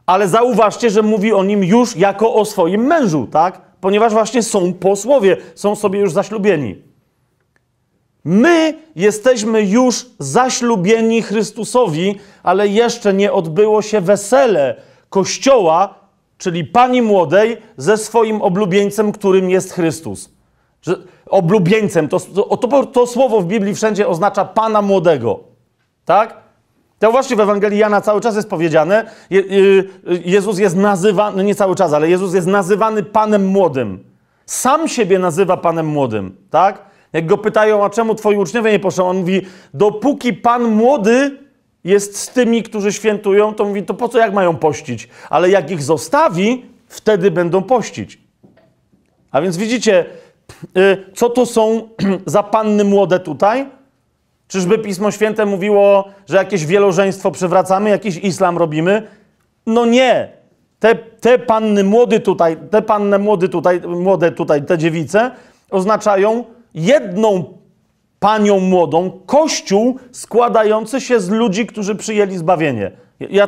Ale 0.07 0.29
zauważcie, 0.29 0.91
że 0.91 1.03
mówi 1.03 1.33
o 1.33 1.45
nim 1.45 1.65
już 1.65 1.97
jako 1.97 2.35
o 2.35 2.45
swoim 2.45 2.81
mężu, 2.81 3.27
tak? 3.27 3.70
Ponieważ 3.81 4.13
właśnie 4.13 4.43
są 4.43 4.73
posłowie, 4.73 5.37
są 5.55 5.77
sobie 5.77 6.01
już 6.01 6.13
zaślubieni. 6.13 6.83
My 8.25 8.79
jesteśmy 8.97 9.63
już 9.63 10.07
zaślubieni 10.19 11.23
Chrystusowi, 11.23 12.19
ale 12.43 12.69
jeszcze 12.69 13.15
nie 13.15 13.33
odbyło 13.33 13.83
się 13.83 14.01
wesele 14.01 14.77
Kościoła, 15.09 15.95
czyli 16.39 16.65
pani 16.65 17.03
młodej, 17.03 17.57
ze 17.77 17.97
swoim 17.97 18.43
oblubieńcem, 18.43 19.13
którym 19.13 19.51
jest 19.51 19.73
Chrystus. 19.73 20.31
Że 20.83 20.97
oblubieńcem, 21.27 22.09
to, 22.09 22.21
to, 22.21 22.57
to, 22.57 22.87
to 22.87 23.07
słowo 23.07 23.41
w 23.41 23.47
Biblii 23.47 23.75
wszędzie 23.75 24.09
oznacza 24.09 24.45
pana 24.45 24.83
młodego. 24.83 25.41
Tak? 26.05 26.40
Właśnie 27.09 27.37
w 27.37 27.40
Ewangelii 27.40 27.78
Jana 27.78 28.00
cały 28.00 28.21
czas 28.21 28.37
jest 28.37 28.50
powiedziane, 28.50 29.11
Je, 29.30 29.40
y, 29.40 29.88
Jezus 30.25 30.59
jest 30.59 30.76
nazywany, 30.76 31.37
no 31.37 31.42
nie 31.42 31.54
cały 31.54 31.75
czas, 31.75 31.92
ale 31.92 32.11
Jezus 32.11 32.35
jest 32.35 32.47
nazywany 32.47 33.02
Panem 33.02 33.47
Młodym. 33.47 34.04
Sam 34.47 34.88
siebie 34.88 35.19
nazywa 35.19 35.57
Panem 35.57 35.87
Młodym, 35.87 36.37
tak? 36.50 36.90
Jak 37.12 37.26
go 37.26 37.38
pytają, 37.38 37.85
a 37.85 37.90
czemu 37.90 38.14
twoi 38.14 38.37
uczniowie 38.37 38.73
nie 38.73 38.78
poszło? 38.78 39.09
On 39.09 39.16
mówi, 39.16 39.47
dopóki 39.75 40.33
Pan 40.33 40.62
Młody 40.62 41.38
jest 41.85 42.19
z 42.19 42.28
tymi, 42.28 42.62
którzy 42.62 42.92
świętują, 42.92 43.54
to 43.54 43.64
mówi, 43.64 43.83
to 43.83 43.95
po 43.95 44.09
co 44.09 44.19
jak 44.19 44.33
mają 44.33 44.57
pościć? 44.57 45.09
Ale 45.30 45.50
jak 45.50 45.71
ich 45.71 45.83
zostawi, 45.83 46.64
wtedy 46.87 47.30
będą 47.30 47.62
pościć. 47.62 48.19
A 49.30 49.40
więc 49.40 49.57
widzicie, 49.57 50.07
y, 50.76 51.04
co 51.14 51.30
to 51.30 51.47
są 51.47 51.88
za 52.26 52.42
panny 52.42 52.85
młode 52.85 53.21
tutaj? 53.21 53.66
Czyżby 54.50 54.78
Pismo 54.78 55.11
Święte 55.11 55.47
mówiło, 55.47 56.04
że 56.28 56.37
jakieś 56.37 56.66
wielożeństwo 56.66 57.30
przywracamy, 57.30 57.90
jakiś 57.90 58.16
islam 58.16 58.59
robimy? 58.59 59.02
No 59.66 59.87
nie. 59.87 60.28
Te, 60.78 60.95
te 60.95 61.38
panny 61.38 61.85
młody 61.85 62.21
tutaj, 62.21 62.57
te 62.71 62.83
panny 62.83 63.19
młody 63.19 63.49
tutaj, 63.49 63.80
młode 63.80 64.33
tutaj, 64.33 64.62
te 64.62 64.78
dziewice 64.78 65.30
oznaczają 65.71 66.45
jedną 66.75 67.45
panią 68.19 68.61
młodą, 68.61 69.11
kościół 69.26 69.99
składający 70.12 71.00
się 71.00 71.21
z 71.21 71.28
ludzi, 71.28 71.66
którzy 71.66 71.95
przyjęli 71.95 72.37
zbawienie. 72.37 72.90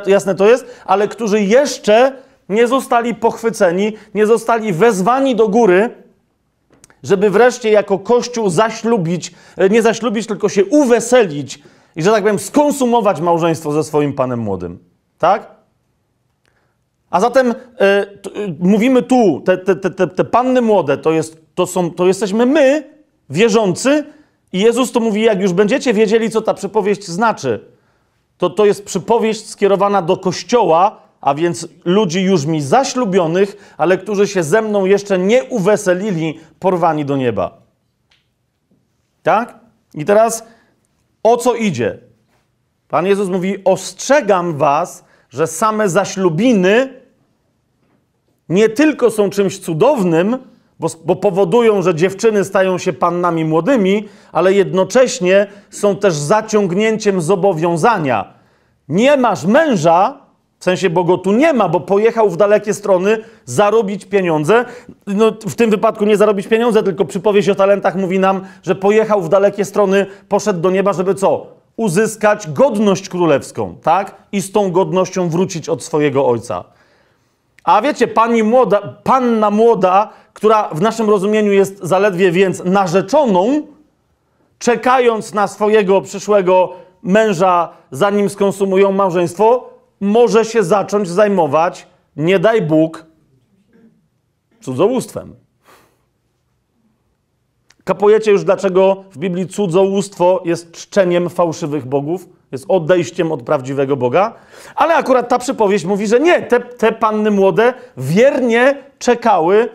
Jasne 0.06 0.34
to 0.34 0.48
jest? 0.50 0.66
Ale 0.86 1.08
którzy 1.08 1.40
jeszcze 1.40 2.12
nie 2.48 2.66
zostali 2.66 3.14
pochwyceni, 3.14 3.92
nie 4.14 4.26
zostali 4.26 4.72
wezwani 4.72 5.36
do 5.36 5.48
góry, 5.48 5.90
żeby 7.02 7.30
wreszcie 7.30 7.70
jako 7.70 7.98
Kościół 7.98 8.50
zaślubić, 8.50 9.32
e, 9.56 9.68
nie 9.68 9.82
zaślubić, 9.82 10.26
tylko 10.26 10.48
się 10.48 10.64
uweselić 10.64 11.62
i, 11.96 12.02
że 12.02 12.10
tak 12.10 12.22
powiem, 12.22 12.38
skonsumować 12.38 13.20
małżeństwo 13.20 13.72
ze 13.72 13.84
swoim 13.84 14.12
panem 14.12 14.40
młodym. 14.40 14.78
Tak? 15.18 15.50
A 17.10 17.20
zatem 17.20 17.50
e, 17.50 17.54
t, 18.06 18.30
e, 18.30 18.54
mówimy 18.58 19.02
tu, 19.02 19.42
te, 19.44 19.58
te, 19.58 19.76
te, 19.76 20.06
te 20.06 20.24
panny 20.24 20.60
młode, 20.60 20.98
to, 20.98 21.12
jest, 21.12 21.36
to, 21.54 21.66
są, 21.66 21.90
to 21.90 22.06
jesteśmy 22.06 22.46
my, 22.46 22.90
wierzący, 23.30 24.04
i 24.52 24.60
Jezus 24.60 24.92
to 24.92 25.00
mówi, 25.00 25.22
jak 25.22 25.40
już 25.40 25.52
będziecie 25.52 25.94
wiedzieli, 25.94 26.30
co 26.30 26.40
ta 26.40 26.54
przypowieść 26.54 27.08
znaczy, 27.08 27.60
to 28.38 28.50
to 28.50 28.66
jest 28.66 28.84
przypowieść 28.84 29.48
skierowana 29.48 30.02
do 30.02 30.16
Kościoła, 30.16 31.01
a 31.22 31.34
więc 31.34 31.68
ludzi 31.84 32.22
już 32.22 32.46
mi 32.46 32.62
zaślubionych, 32.62 33.74
ale 33.78 33.98
którzy 33.98 34.28
się 34.28 34.42
ze 34.42 34.62
mną 34.62 34.84
jeszcze 34.84 35.18
nie 35.18 35.44
uweselili, 35.44 36.40
porwani 36.58 37.04
do 37.04 37.16
nieba. 37.16 37.62
Tak? 39.22 39.58
I 39.94 40.04
teraz 40.04 40.44
o 41.22 41.36
co 41.36 41.54
idzie? 41.54 41.98
Pan 42.88 43.06
Jezus 43.06 43.28
mówi: 43.28 43.64
Ostrzegam 43.64 44.56
was, 44.56 45.04
że 45.30 45.46
same 45.46 45.88
zaślubiny 45.88 47.00
nie 48.48 48.68
tylko 48.68 49.10
są 49.10 49.30
czymś 49.30 49.58
cudownym, 49.58 50.38
bo, 50.80 50.88
bo, 51.04 51.16
powodują, 51.16 51.82
że 51.82 51.94
dziewczyny 51.94 52.44
stają 52.44 52.78
się 52.78 52.92
pannami 52.92 53.44
młodymi, 53.44 54.08
ale 54.32 54.52
jednocześnie 54.52 55.46
są 55.70 55.96
też 55.96 56.14
zaciągnięciem 56.14 57.20
zobowiązania. 57.20 58.34
Nie 58.88 59.16
masz 59.16 59.44
męża, 59.44 60.21
w 60.62 60.64
sensie, 60.64 60.90
bo 60.90 61.04
go 61.04 61.18
tu 61.18 61.32
nie 61.32 61.52
ma, 61.52 61.68
bo 61.68 61.80
pojechał 61.80 62.30
w 62.30 62.36
dalekie 62.36 62.74
strony 62.74 63.18
zarobić 63.44 64.04
pieniądze. 64.04 64.64
No, 65.06 65.32
w 65.46 65.54
tym 65.54 65.70
wypadku 65.70 66.04
nie 66.04 66.16
zarobić 66.16 66.46
pieniądze, 66.46 66.82
tylko 66.82 67.04
przypowieść 67.04 67.48
o 67.48 67.54
talentach 67.54 67.96
mówi 67.96 68.18
nam, 68.18 68.40
że 68.62 68.74
pojechał 68.74 69.22
w 69.22 69.28
dalekie 69.28 69.64
strony, 69.64 70.06
poszedł 70.28 70.60
do 70.60 70.70
nieba, 70.70 70.92
żeby 70.92 71.14
co? 71.14 71.46
Uzyskać 71.76 72.50
godność 72.50 73.08
królewską, 73.08 73.76
tak? 73.82 74.14
I 74.32 74.40
z 74.40 74.52
tą 74.52 74.72
godnością 74.72 75.28
wrócić 75.28 75.68
od 75.68 75.84
swojego 75.84 76.26
ojca. 76.26 76.64
A 77.64 77.82
wiecie, 77.82 78.08
pani 78.08 78.42
młoda, 78.42 78.80
panna 79.04 79.50
młoda, 79.50 80.10
która 80.32 80.68
w 80.68 80.80
naszym 80.80 81.10
rozumieniu 81.10 81.52
jest 81.52 81.78
zaledwie 81.78 82.32
więc 82.32 82.64
narzeczoną, 82.64 83.62
czekając 84.58 85.34
na 85.34 85.46
swojego 85.46 86.00
przyszłego 86.00 86.72
męża, 87.02 87.68
zanim 87.90 88.30
skonsumują 88.30 88.92
małżeństwo, 88.92 89.71
może 90.02 90.44
się 90.44 90.62
zacząć 90.62 91.08
zajmować, 91.08 91.86
nie 92.16 92.38
daj 92.38 92.62
Bóg, 92.62 93.06
cudzołóstwem. 94.60 95.34
Kapujecie 97.84 98.30
już, 98.30 98.44
dlaczego 98.44 99.04
w 99.10 99.18
Biblii 99.18 99.48
cudzołóstwo 99.48 100.42
jest 100.44 100.72
czczeniem 100.72 101.30
fałszywych 101.30 101.86
bogów, 101.86 102.28
jest 102.52 102.64
odejściem 102.68 103.32
od 103.32 103.42
prawdziwego 103.42 103.96
Boga. 103.96 104.34
Ale 104.74 104.94
akurat 104.94 105.28
ta 105.28 105.38
przypowieść 105.38 105.84
mówi, 105.84 106.06
że 106.06 106.20
nie, 106.20 106.42
te, 106.42 106.60
te 106.60 106.92
panny 106.92 107.30
młode 107.30 107.74
wiernie 107.96 108.82
czekały 108.98 109.68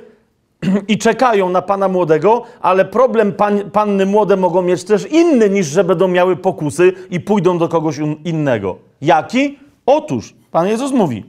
i 0.87 0.97
czekają 0.97 1.49
na 1.49 1.61
pana 1.61 1.87
młodego, 1.87 2.43
ale 2.61 2.85
problem 2.85 3.33
pan, 3.33 3.71
panny 3.71 4.05
młode 4.05 4.37
mogą 4.37 4.61
mieć 4.61 4.83
też 4.83 5.05
inny, 5.11 5.49
niż 5.49 5.67
że 5.67 5.83
będą 5.83 6.07
miały 6.07 6.35
pokusy 6.35 6.93
i 7.09 7.19
pójdą 7.19 7.57
do 7.57 7.67
kogoś 7.67 7.97
innego. 8.23 8.75
Jaki? 9.01 9.66
Otóż 9.87 10.35
Pan 10.51 10.67
Jezus 10.67 10.91
mówi: 10.91 11.25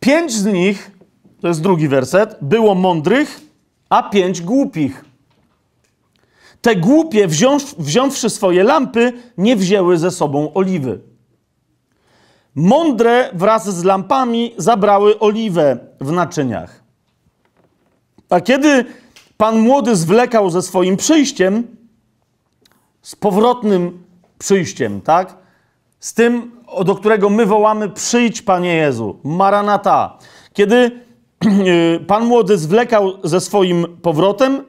Pięć 0.00 0.32
z 0.32 0.44
nich, 0.44 0.90
to 1.40 1.48
jest 1.48 1.62
drugi 1.62 1.88
werset, 1.88 2.38
było 2.40 2.74
mądrych, 2.74 3.40
a 3.88 4.02
pięć 4.02 4.40
głupich. 4.40 5.04
Te 6.60 6.76
głupie, 6.76 7.28
wziąć, 7.28 7.64
wziąwszy 7.78 8.30
swoje 8.30 8.64
lampy, 8.64 9.12
nie 9.38 9.56
wzięły 9.56 9.98
ze 9.98 10.10
sobą 10.10 10.54
oliwy. 10.54 11.00
Mądre 12.54 13.30
wraz 13.32 13.76
z 13.76 13.84
lampami 13.84 14.54
zabrały 14.56 15.18
oliwę 15.18 15.78
w 16.00 16.12
naczyniach. 16.12 16.82
A 18.30 18.40
kiedy 18.40 18.84
pan 19.36 19.58
młody 19.58 19.96
zwlekał 19.96 20.50
ze 20.50 20.62
swoim 20.62 20.96
przyjściem, 20.96 21.76
z 23.02 23.16
powrotnym 23.16 24.04
przyjściem, 24.38 25.00
tak? 25.00 25.41
Z 26.02 26.14
tym, 26.14 26.50
do 26.84 26.94
którego 26.94 27.30
my 27.30 27.46
wołamy: 27.46 27.88
Przyjdź, 27.88 28.42
Panie 28.42 28.74
Jezu, 28.74 29.16
Maranata. 29.24 30.18
Kiedy 30.52 30.76
y, 31.96 32.04
pan 32.06 32.24
młody 32.24 32.58
zwlekał 32.58 33.12
ze 33.24 33.40
swoim 33.40 33.86
powrotem, 34.02 34.64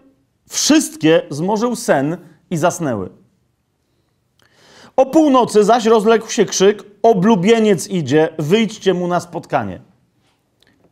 wszystkie 0.50 1.22
zmorzył 1.30 1.76
sen 1.76 2.18
i 2.52 2.58
zasnęły. 2.58 3.10
O 4.96 5.06
północy 5.06 5.64
zaś 5.64 5.86
rozległ 5.86 6.30
się 6.30 6.46
krzyk: 6.46 6.84
Oblubieniec 7.02 7.88
idzie, 7.88 8.30
wyjdźcie 8.40 8.94
mu 8.94 9.08
na 9.08 9.20
spotkanie. 9.20 9.82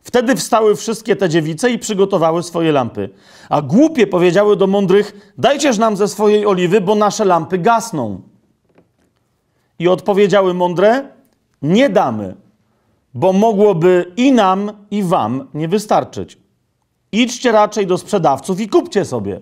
Wtedy 0.02 0.36
wstały 0.36 0.76
wszystkie 0.76 1.16
te 1.16 1.28
dziewice 1.28 1.70
i 1.70 1.78
przygotowały 1.78 2.42
swoje 2.42 2.72
lampy. 2.72 3.08
A 3.48 3.62
głupie 3.62 4.06
powiedziały 4.06 4.56
do 4.56 4.66
mądrych: 4.66 5.32
Dajcież 5.38 5.78
nam 5.78 5.96
ze 5.96 6.08
swojej 6.08 6.46
oliwy, 6.46 6.80
bo 6.80 6.94
nasze 6.94 7.24
lampy 7.24 7.58
gasną. 7.58 8.31
I 9.82 9.88
odpowiedziały 9.88 10.54
mądre: 10.54 11.08
Nie 11.62 11.88
damy, 11.88 12.36
bo 13.14 13.32
mogłoby 13.32 14.12
i 14.16 14.32
nam, 14.32 14.72
i 14.90 15.02
wam 15.02 15.48
nie 15.54 15.68
wystarczyć. 15.68 16.38
Idźcie 17.12 17.52
raczej 17.52 17.86
do 17.86 17.98
sprzedawców 17.98 18.60
i 18.60 18.68
kupcie 18.68 19.04
sobie. 19.04 19.40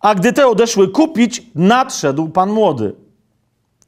A 0.00 0.14
gdy 0.14 0.32
te 0.32 0.46
odeszły 0.46 0.88
kupić, 0.88 1.42
nadszedł 1.54 2.28
pan 2.28 2.50
młody. 2.50 2.94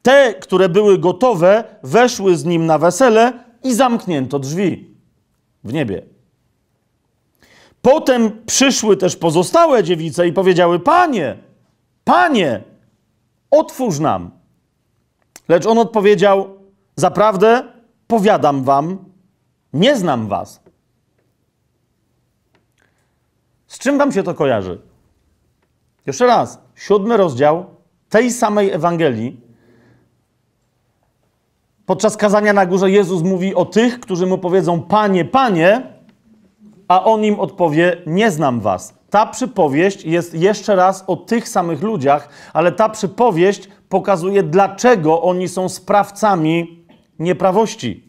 Te, 0.02 0.34
które 0.34 0.68
były 0.68 0.98
gotowe, 0.98 1.64
weszły 1.82 2.36
z 2.36 2.44
nim 2.44 2.66
na 2.66 2.78
wesele 2.78 3.32
i 3.64 3.74
zamknięto 3.74 4.38
drzwi 4.38 4.94
w 5.64 5.72
niebie. 5.72 6.02
Potem 7.82 8.44
przyszły 8.46 8.96
też 8.96 9.16
pozostałe 9.16 9.84
dziewice 9.84 10.28
i 10.28 10.32
powiedziały: 10.32 10.80
Panie, 10.80 11.36
panie, 12.04 12.62
otwórz 13.50 13.98
nam. 13.98 14.41
Lecz 15.48 15.66
on 15.66 15.78
odpowiedział: 15.78 16.48
Zaprawdę, 16.96 17.62
powiadam 18.06 18.64
wam, 18.64 18.98
nie 19.72 19.96
znam 19.96 20.28
was. 20.28 20.60
Z 23.66 23.78
czym 23.78 23.98
wam 23.98 24.12
się 24.12 24.22
to 24.22 24.34
kojarzy? 24.34 24.80
Jeszcze 26.06 26.26
raz, 26.26 26.58
siódmy 26.74 27.16
rozdział 27.16 27.64
tej 28.08 28.30
samej 28.30 28.70
Ewangelii. 28.70 29.40
Podczas 31.86 32.16
kazania 32.16 32.52
na 32.52 32.66
górze 32.66 32.90
Jezus 32.90 33.22
mówi 33.22 33.54
o 33.54 33.64
tych, 33.64 34.00
którzy 34.00 34.26
mu 34.26 34.38
powiedzą: 34.38 34.82
Panie, 34.82 35.24
panie, 35.24 35.82
a 36.88 37.04
on 37.04 37.24
im 37.24 37.40
odpowie: 37.40 38.02
Nie 38.06 38.30
znam 38.30 38.60
was. 38.60 38.94
Ta 39.10 39.26
przypowieść 39.26 40.04
jest 40.04 40.34
jeszcze 40.34 40.76
raz 40.76 41.04
o 41.06 41.16
tych 41.16 41.48
samych 41.48 41.82
ludziach, 41.82 42.28
ale 42.52 42.72
ta 42.72 42.88
przypowieść 42.88 43.68
pokazuje, 43.92 44.42
dlaczego 44.42 45.22
oni 45.22 45.48
są 45.48 45.68
sprawcami 45.68 46.84
nieprawości. 47.18 48.08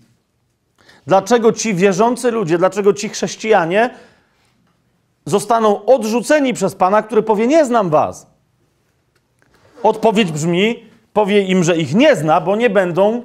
Dlaczego 1.07 1.51
ci 1.51 1.73
wierzący 1.73 2.31
ludzie, 2.31 2.57
dlaczego 2.57 2.93
ci 2.93 3.09
chrześcijanie 3.09 3.89
zostaną 5.25 5.85
odrzuceni 5.85 6.53
przez 6.53 6.75
Pana, 6.75 7.03
który 7.03 7.23
powie: 7.23 7.47
Nie 7.47 7.65
znam 7.65 7.89
was. 7.89 8.27
Odpowiedź 9.83 10.31
brzmi: 10.31 10.83
powie 11.13 11.41
im, 11.41 11.63
że 11.63 11.77
ich 11.77 11.95
nie 11.95 12.15
zna, 12.15 12.41
bo 12.41 12.55
nie 12.55 12.69
będą 12.69 13.23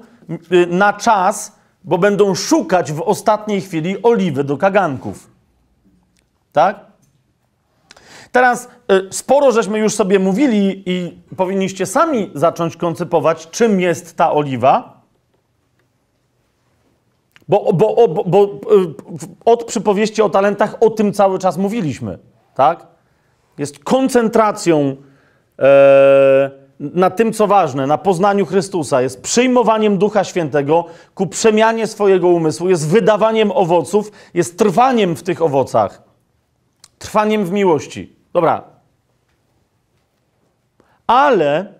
y, 0.52 0.66
na 0.66 0.92
czas, 0.92 1.52
bo 1.84 1.98
będą 1.98 2.34
szukać 2.34 2.92
w 2.92 3.00
ostatniej 3.00 3.60
chwili 3.60 4.02
oliwy 4.02 4.44
do 4.44 4.56
kaganków. 4.56 5.30
Tak? 6.52 6.87
Teraz 8.32 8.68
y, 8.92 9.08
sporo 9.10 9.52
żeśmy 9.52 9.78
już 9.78 9.94
sobie 9.94 10.18
mówili 10.18 10.82
i 10.86 11.18
powinniście 11.36 11.86
sami 11.86 12.30
zacząć 12.34 12.76
koncypować, 12.76 13.50
czym 13.50 13.80
jest 13.80 14.16
ta 14.16 14.32
oliwa. 14.32 15.00
Bo, 17.48 17.72
bo, 17.72 18.08
bo, 18.08 18.24
bo 18.24 18.44
y, 18.44 18.48
od 19.44 19.64
przypowieści 19.64 20.22
o 20.22 20.28
talentach 20.30 20.76
o 20.80 20.90
tym 20.90 21.12
cały 21.12 21.38
czas 21.38 21.56
mówiliśmy, 21.56 22.18
tak? 22.54 22.86
Jest 23.58 23.78
koncentracją 23.84 24.96
e, 25.58 26.50
na 26.80 27.10
tym, 27.10 27.32
co 27.32 27.46
ważne, 27.46 27.86
na 27.86 27.98
poznaniu 27.98 28.46
Chrystusa, 28.46 29.02
jest 29.02 29.22
przyjmowaniem 29.22 29.98
Ducha 29.98 30.24
Świętego 30.24 30.84
ku 31.14 31.26
przemianie 31.26 31.86
swojego 31.86 32.28
umysłu, 32.28 32.68
jest 32.68 32.88
wydawaniem 32.88 33.50
owoców, 33.52 34.12
jest 34.34 34.58
trwaniem 34.58 35.16
w 35.16 35.22
tych 35.22 35.42
owocach, 35.42 36.02
trwaniem 36.98 37.44
w 37.44 37.52
miłości. 37.52 38.17
Dobra. 38.38 38.62
Ale 41.06 41.74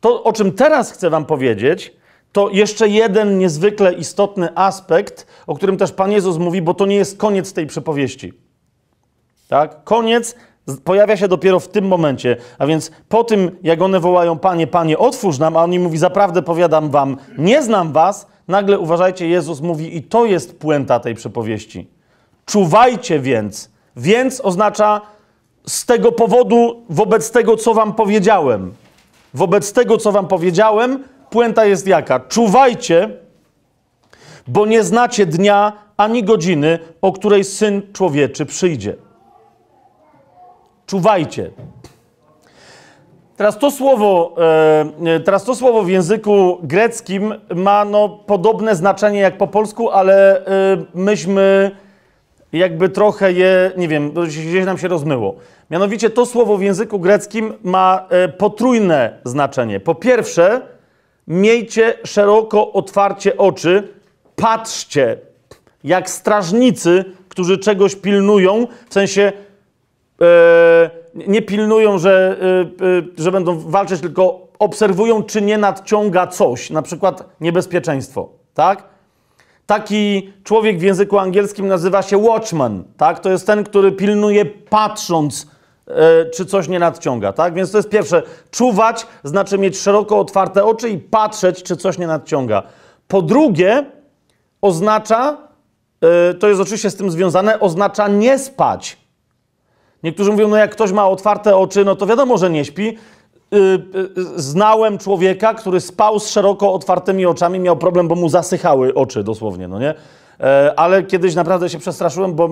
to, 0.00 0.24
o 0.24 0.32
czym 0.32 0.52
teraz 0.52 0.92
chcę 0.92 1.10
Wam 1.10 1.24
powiedzieć, 1.24 1.92
to 2.32 2.50
jeszcze 2.50 2.88
jeden 2.88 3.38
niezwykle 3.38 3.92
istotny 3.92 4.48
aspekt, 4.54 5.26
o 5.46 5.54
którym 5.54 5.76
też 5.76 5.92
Pan 5.92 6.12
Jezus 6.12 6.38
mówi, 6.38 6.62
bo 6.62 6.74
to 6.74 6.86
nie 6.86 6.96
jest 6.96 7.18
koniec 7.18 7.52
tej 7.52 7.66
przypowieści. 7.66 8.32
Tak? 9.48 9.84
Koniec 9.84 10.34
pojawia 10.84 11.16
się 11.16 11.28
dopiero 11.28 11.60
w 11.60 11.68
tym 11.68 11.84
momencie. 11.84 12.36
A 12.58 12.66
więc 12.66 12.90
po 13.08 13.24
tym, 13.24 13.56
jak 13.62 13.82
one 13.82 14.00
wołają, 14.00 14.38
Panie, 14.38 14.66
Panie, 14.66 14.98
otwórz 14.98 15.38
nam, 15.38 15.56
a 15.56 15.64
on 15.64 15.72
im 15.72 15.82
mówi, 15.82 15.98
zaprawdę 15.98 16.42
powiadam 16.42 16.90
Wam, 16.90 17.16
nie 17.38 17.62
znam 17.62 17.92
Was, 17.92 18.26
nagle 18.48 18.78
uważajcie, 18.78 19.28
Jezus 19.28 19.60
mówi, 19.60 19.96
i 19.96 20.02
to 20.02 20.24
jest 20.24 20.58
puenta 20.58 21.00
tej 21.00 21.14
przypowieści. 21.14 21.88
Czuwajcie 22.46 23.20
więc. 23.20 23.70
Więc 23.96 24.40
oznacza 24.40 25.00
z 25.66 25.86
tego 25.86 26.12
powodu, 26.12 26.82
wobec 26.90 27.30
tego, 27.30 27.56
co 27.56 27.74
Wam 27.74 27.94
powiedziałem. 27.94 28.74
Wobec 29.34 29.72
tego, 29.72 29.96
co 29.96 30.12
Wam 30.12 30.28
powiedziałem, 30.28 31.04
puenta 31.30 31.64
jest 31.64 31.86
jaka? 31.86 32.20
Czuwajcie, 32.20 33.10
bo 34.46 34.66
nie 34.66 34.82
znacie 34.82 35.26
dnia 35.26 35.72
ani 35.96 36.24
godziny, 36.24 36.78
o 37.02 37.12
której 37.12 37.44
syn 37.44 37.82
człowieczy 37.92 38.46
przyjdzie. 38.46 38.96
Czuwajcie. 40.86 41.50
Teraz 43.36 43.58
to 43.58 43.70
słowo, 43.70 44.34
e, 45.06 45.20
teraz 45.20 45.44
to 45.44 45.54
słowo 45.54 45.82
w 45.82 45.88
języku 45.88 46.58
greckim 46.62 47.34
ma 47.54 47.84
no, 47.84 48.08
podobne 48.08 48.76
znaczenie 48.76 49.20
jak 49.20 49.38
po 49.38 49.46
polsku, 49.46 49.90
ale 49.90 50.46
e, 50.46 50.76
jakby 52.52 52.88
trochę 52.88 53.32
je, 53.32 53.72
nie 53.76 53.88
wiem, 53.88 54.12
gdzieś 54.26 54.64
nam 54.64 54.78
się 54.78 54.88
rozmyło. 54.88 55.34
Mianowicie 55.70 56.10
to 56.10 56.26
słowo 56.26 56.56
w 56.56 56.62
języku 56.62 56.98
greckim 56.98 57.54
ma 57.62 58.06
e, 58.10 58.28
potrójne 58.28 59.18
znaczenie. 59.24 59.80
Po 59.80 59.94
pierwsze, 59.94 60.60
miejcie 61.26 61.94
szeroko 62.04 62.72
otwarcie 62.72 63.36
oczy, 63.36 63.88
patrzcie, 64.36 65.18
jak 65.84 66.10
strażnicy, 66.10 67.04
którzy 67.28 67.58
czegoś 67.58 67.96
pilnują, 67.96 68.66
w 68.88 68.94
sensie 68.94 69.32
e, 70.20 70.90
nie 71.14 71.42
pilnują, 71.42 71.98
że, 71.98 72.36
e, 73.18 73.22
że 73.22 73.32
będą 73.32 73.58
walczyć, 73.58 74.00
tylko 74.00 74.48
obserwują, 74.58 75.22
czy 75.22 75.42
nie 75.42 75.58
nadciąga 75.58 76.26
coś, 76.26 76.70
na 76.70 76.82
przykład 76.82 77.24
niebezpieczeństwo, 77.40 78.28
tak? 78.54 78.89
Taki 79.70 80.32
człowiek 80.44 80.78
w 80.78 80.82
języku 80.82 81.18
angielskim 81.18 81.68
nazywa 81.68 82.02
się 82.02 82.18
watchman, 82.18 82.84
tak? 82.96 83.18
To 83.18 83.30
jest 83.30 83.46
ten, 83.46 83.64
który 83.64 83.92
pilnuje 83.92 84.44
patrząc, 84.44 85.46
e, 85.86 86.30
czy 86.30 86.46
coś 86.46 86.68
nie 86.68 86.78
nadciąga, 86.78 87.32
tak? 87.32 87.54
Więc 87.54 87.70
to 87.70 87.78
jest 87.78 87.88
pierwsze. 87.88 88.22
Czuwać 88.50 89.06
znaczy 89.24 89.58
mieć 89.58 89.78
szeroko 89.78 90.18
otwarte 90.18 90.64
oczy 90.64 90.88
i 90.88 90.98
patrzeć, 90.98 91.62
czy 91.62 91.76
coś 91.76 91.98
nie 91.98 92.06
nadciąga. 92.06 92.62
Po 93.08 93.22
drugie, 93.22 93.86
oznacza, 94.60 95.36
e, 96.00 96.34
to 96.34 96.48
jest 96.48 96.60
oczywiście 96.60 96.90
z 96.90 96.96
tym 96.96 97.10
związane, 97.10 97.60
oznacza 97.60 98.08
nie 98.08 98.38
spać. 98.38 98.96
Niektórzy 100.02 100.30
mówią, 100.30 100.48
no 100.48 100.56
jak 100.56 100.70
ktoś 100.70 100.92
ma 100.92 101.08
otwarte 101.08 101.56
oczy, 101.56 101.84
no 101.84 101.96
to 101.96 102.06
wiadomo, 102.06 102.38
że 102.38 102.50
nie 102.50 102.64
śpi. 102.64 102.98
Y, 103.54 103.56
y, 104.36 104.40
znałem 104.42 104.98
człowieka, 104.98 105.54
który 105.54 105.80
spał 105.80 106.20
z 106.20 106.28
szeroko 106.28 106.72
otwartymi 106.72 107.26
oczami, 107.26 107.58
miał 107.58 107.76
problem, 107.76 108.08
bo 108.08 108.14
mu 108.14 108.28
zasychały 108.28 108.94
oczy 108.94 109.24
dosłownie, 109.24 109.68
no 109.68 109.78
nie? 109.78 109.94
E, 110.40 110.72
ale 110.76 111.02
kiedyś 111.02 111.34
naprawdę 111.34 111.68
się 111.68 111.78
przestraszyłem, 111.78 112.34
bo 112.34 112.48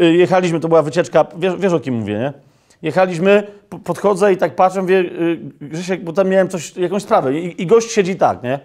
y, 0.00 0.14
jechaliśmy, 0.14 0.60
to 0.60 0.68
była 0.68 0.82
wycieczka, 0.82 1.26
wiesz, 1.36 1.56
wiesz 1.58 1.72
o 1.72 1.80
kim 1.80 1.94
mówię, 1.94 2.18
nie? 2.18 2.32
Jechaliśmy, 2.82 3.46
podchodzę 3.84 4.32
i 4.32 4.36
tak 4.36 4.56
patrzę, 4.56 4.82
mówię, 4.82 5.04
Grzesiek, 5.60 6.04
bo 6.04 6.12
tam 6.12 6.28
miałem 6.28 6.48
coś, 6.48 6.76
jakąś 6.76 7.02
sprawę 7.02 7.34
i, 7.34 7.62
i 7.62 7.66
gość 7.66 7.92
siedzi 7.92 8.16
tak, 8.16 8.42
nie? 8.42 8.58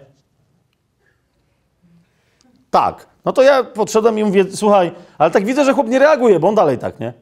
Tak. 2.70 3.06
No 3.24 3.32
to 3.32 3.42
ja 3.42 3.64
podszedłem 3.64 4.18
i 4.18 4.24
mówię, 4.24 4.44
słuchaj, 4.54 4.92
ale 5.18 5.30
tak 5.30 5.44
widzę, 5.44 5.64
że 5.64 5.72
chłop 5.72 5.88
nie 5.88 5.98
reaguje, 5.98 6.40
bo 6.40 6.48
on 6.48 6.54
dalej 6.54 6.78
tak, 6.78 7.00
nie? 7.00 7.12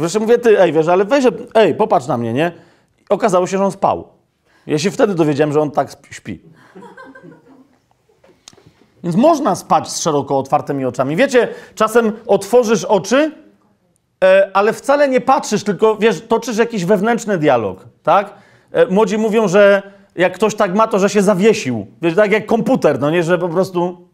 Wreszcie 0.00 0.20
mówię, 0.20 0.38
ty, 0.38 0.60
ej, 0.60 0.72
wiesz, 0.72 0.88
ale 0.88 1.04
weź, 1.04 1.24
ej, 1.54 1.74
popatrz 1.74 2.06
na 2.06 2.18
mnie, 2.18 2.32
nie? 2.32 2.52
Okazało 3.08 3.46
się, 3.46 3.58
że 3.58 3.64
on 3.64 3.72
spał. 3.72 4.08
Ja 4.66 4.78
się 4.78 4.90
wtedy 4.90 5.14
dowiedziałem, 5.14 5.52
że 5.52 5.60
on 5.60 5.70
tak 5.70 5.96
śpi. 6.10 6.40
Więc 9.04 9.16
można 9.16 9.54
spać 9.54 9.90
z 9.90 10.00
szeroko 10.00 10.38
otwartymi 10.38 10.84
oczami. 10.84 11.16
Wiecie, 11.16 11.48
czasem 11.74 12.12
otworzysz 12.26 12.84
oczy, 12.84 13.32
e, 14.24 14.50
ale 14.54 14.72
wcale 14.72 15.08
nie 15.08 15.20
patrzysz, 15.20 15.64
tylko 15.64 15.96
wiesz, 15.96 16.20
toczysz 16.28 16.56
jakiś 16.56 16.84
wewnętrzny 16.84 17.38
dialog, 17.38 17.86
tak? 18.02 18.34
E, 18.72 18.86
młodzi 18.86 19.18
mówią, 19.18 19.48
że 19.48 19.82
jak 20.16 20.34
ktoś 20.34 20.54
tak 20.54 20.74
ma, 20.74 20.86
to 20.86 20.98
że 20.98 21.10
się 21.10 21.22
zawiesił. 21.22 21.86
Wiesz, 22.02 22.14
tak 22.14 22.32
jak 22.32 22.46
komputer, 22.46 23.00
no 23.00 23.10
nie, 23.10 23.22
że 23.22 23.38
po 23.38 23.48
prostu 23.48 24.08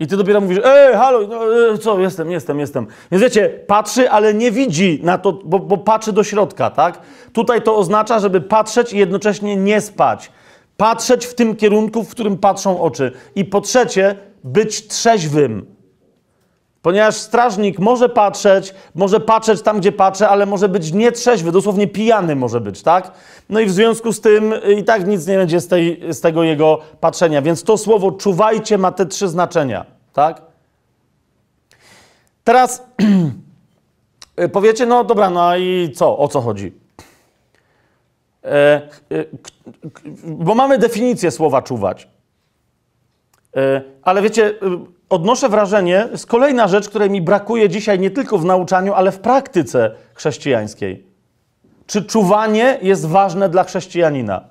I 0.00 0.06
ty 0.06 0.16
dopiero 0.16 0.40
mówisz, 0.40 0.60
ej, 0.64 0.94
halo, 0.94 1.26
no, 1.26 1.70
e, 1.72 1.78
co, 1.78 2.00
jestem, 2.00 2.30
jestem, 2.30 2.60
jestem. 2.60 2.86
Więc 3.10 3.22
wiecie, 3.22 3.48
patrzy, 3.66 4.10
ale 4.10 4.34
nie 4.34 4.50
widzi 4.50 5.00
na 5.02 5.18
to, 5.18 5.32
bo, 5.32 5.58
bo 5.58 5.78
patrzy 5.78 6.12
do 6.12 6.24
środka, 6.24 6.70
tak? 6.70 7.00
Tutaj 7.32 7.62
to 7.62 7.76
oznacza, 7.76 8.18
żeby 8.18 8.40
patrzeć 8.40 8.92
i 8.92 8.98
jednocześnie 8.98 9.56
nie 9.56 9.80
spać. 9.80 10.32
Patrzeć 10.76 11.26
w 11.26 11.34
tym 11.34 11.56
kierunku, 11.56 12.04
w 12.04 12.10
którym 12.10 12.36
patrzą 12.36 12.80
oczy. 12.80 13.12
I 13.34 13.44
po 13.44 13.60
trzecie, 13.60 14.16
być 14.44 14.86
trzeźwym. 14.86 15.77
Ponieważ 16.88 17.16
strażnik 17.16 17.78
może 17.78 18.08
patrzeć, 18.08 18.74
może 18.94 19.20
patrzeć 19.20 19.62
tam, 19.62 19.80
gdzie 19.80 19.92
patrzę, 19.92 20.28
ale 20.28 20.46
może 20.46 20.68
być 20.68 20.92
nietrzeźwy, 20.92 21.52
dosłownie 21.52 21.86
pijany 21.86 22.36
może 22.36 22.60
być, 22.60 22.82
tak? 22.82 23.12
No 23.48 23.60
i 23.60 23.66
w 23.66 23.70
związku 23.70 24.12
z 24.12 24.20
tym 24.20 24.52
y, 24.52 24.74
i 24.80 24.84
tak 24.84 25.06
nic 25.06 25.26
nie 25.26 25.36
będzie 25.36 25.60
z, 25.60 25.68
tej, 25.68 26.00
z 26.12 26.20
tego 26.20 26.42
jego 26.42 26.80
patrzenia. 27.00 27.42
Więc 27.42 27.62
to 27.62 27.78
słowo 27.78 28.12
czuwajcie 28.12 28.78
ma 28.78 28.92
te 28.92 29.06
trzy 29.06 29.28
znaczenia, 29.28 29.86
tak? 30.12 30.42
Teraz 32.44 32.86
powiecie, 34.52 34.86
no 34.86 35.04
dobra, 35.04 35.30
no 35.30 35.56
i 35.56 35.92
co? 35.96 36.18
O 36.18 36.28
co 36.28 36.40
chodzi? 36.40 36.72
E, 38.44 38.48
e, 38.50 39.24
bo 40.24 40.54
mamy 40.54 40.78
definicję 40.78 41.30
słowa 41.30 41.62
czuwać. 41.62 42.08
E, 43.56 43.82
ale 44.02 44.22
wiecie, 44.22 44.48
y, 44.48 44.97
odnoszę 45.10 45.48
wrażenie, 45.48 46.08
jest 46.10 46.26
kolejna 46.26 46.68
rzecz, 46.68 46.88
której 46.88 47.10
mi 47.10 47.22
brakuje 47.22 47.68
dzisiaj 47.68 47.98
nie 47.98 48.10
tylko 48.10 48.38
w 48.38 48.44
nauczaniu, 48.44 48.94
ale 48.94 49.12
w 49.12 49.18
praktyce 49.18 49.90
chrześcijańskiej. 50.14 51.06
Czy 51.86 52.04
czuwanie 52.04 52.78
jest 52.82 53.06
ważne 53.06 53.48
dla 53.48 53.64
chrześcijanina? 53.64 54.44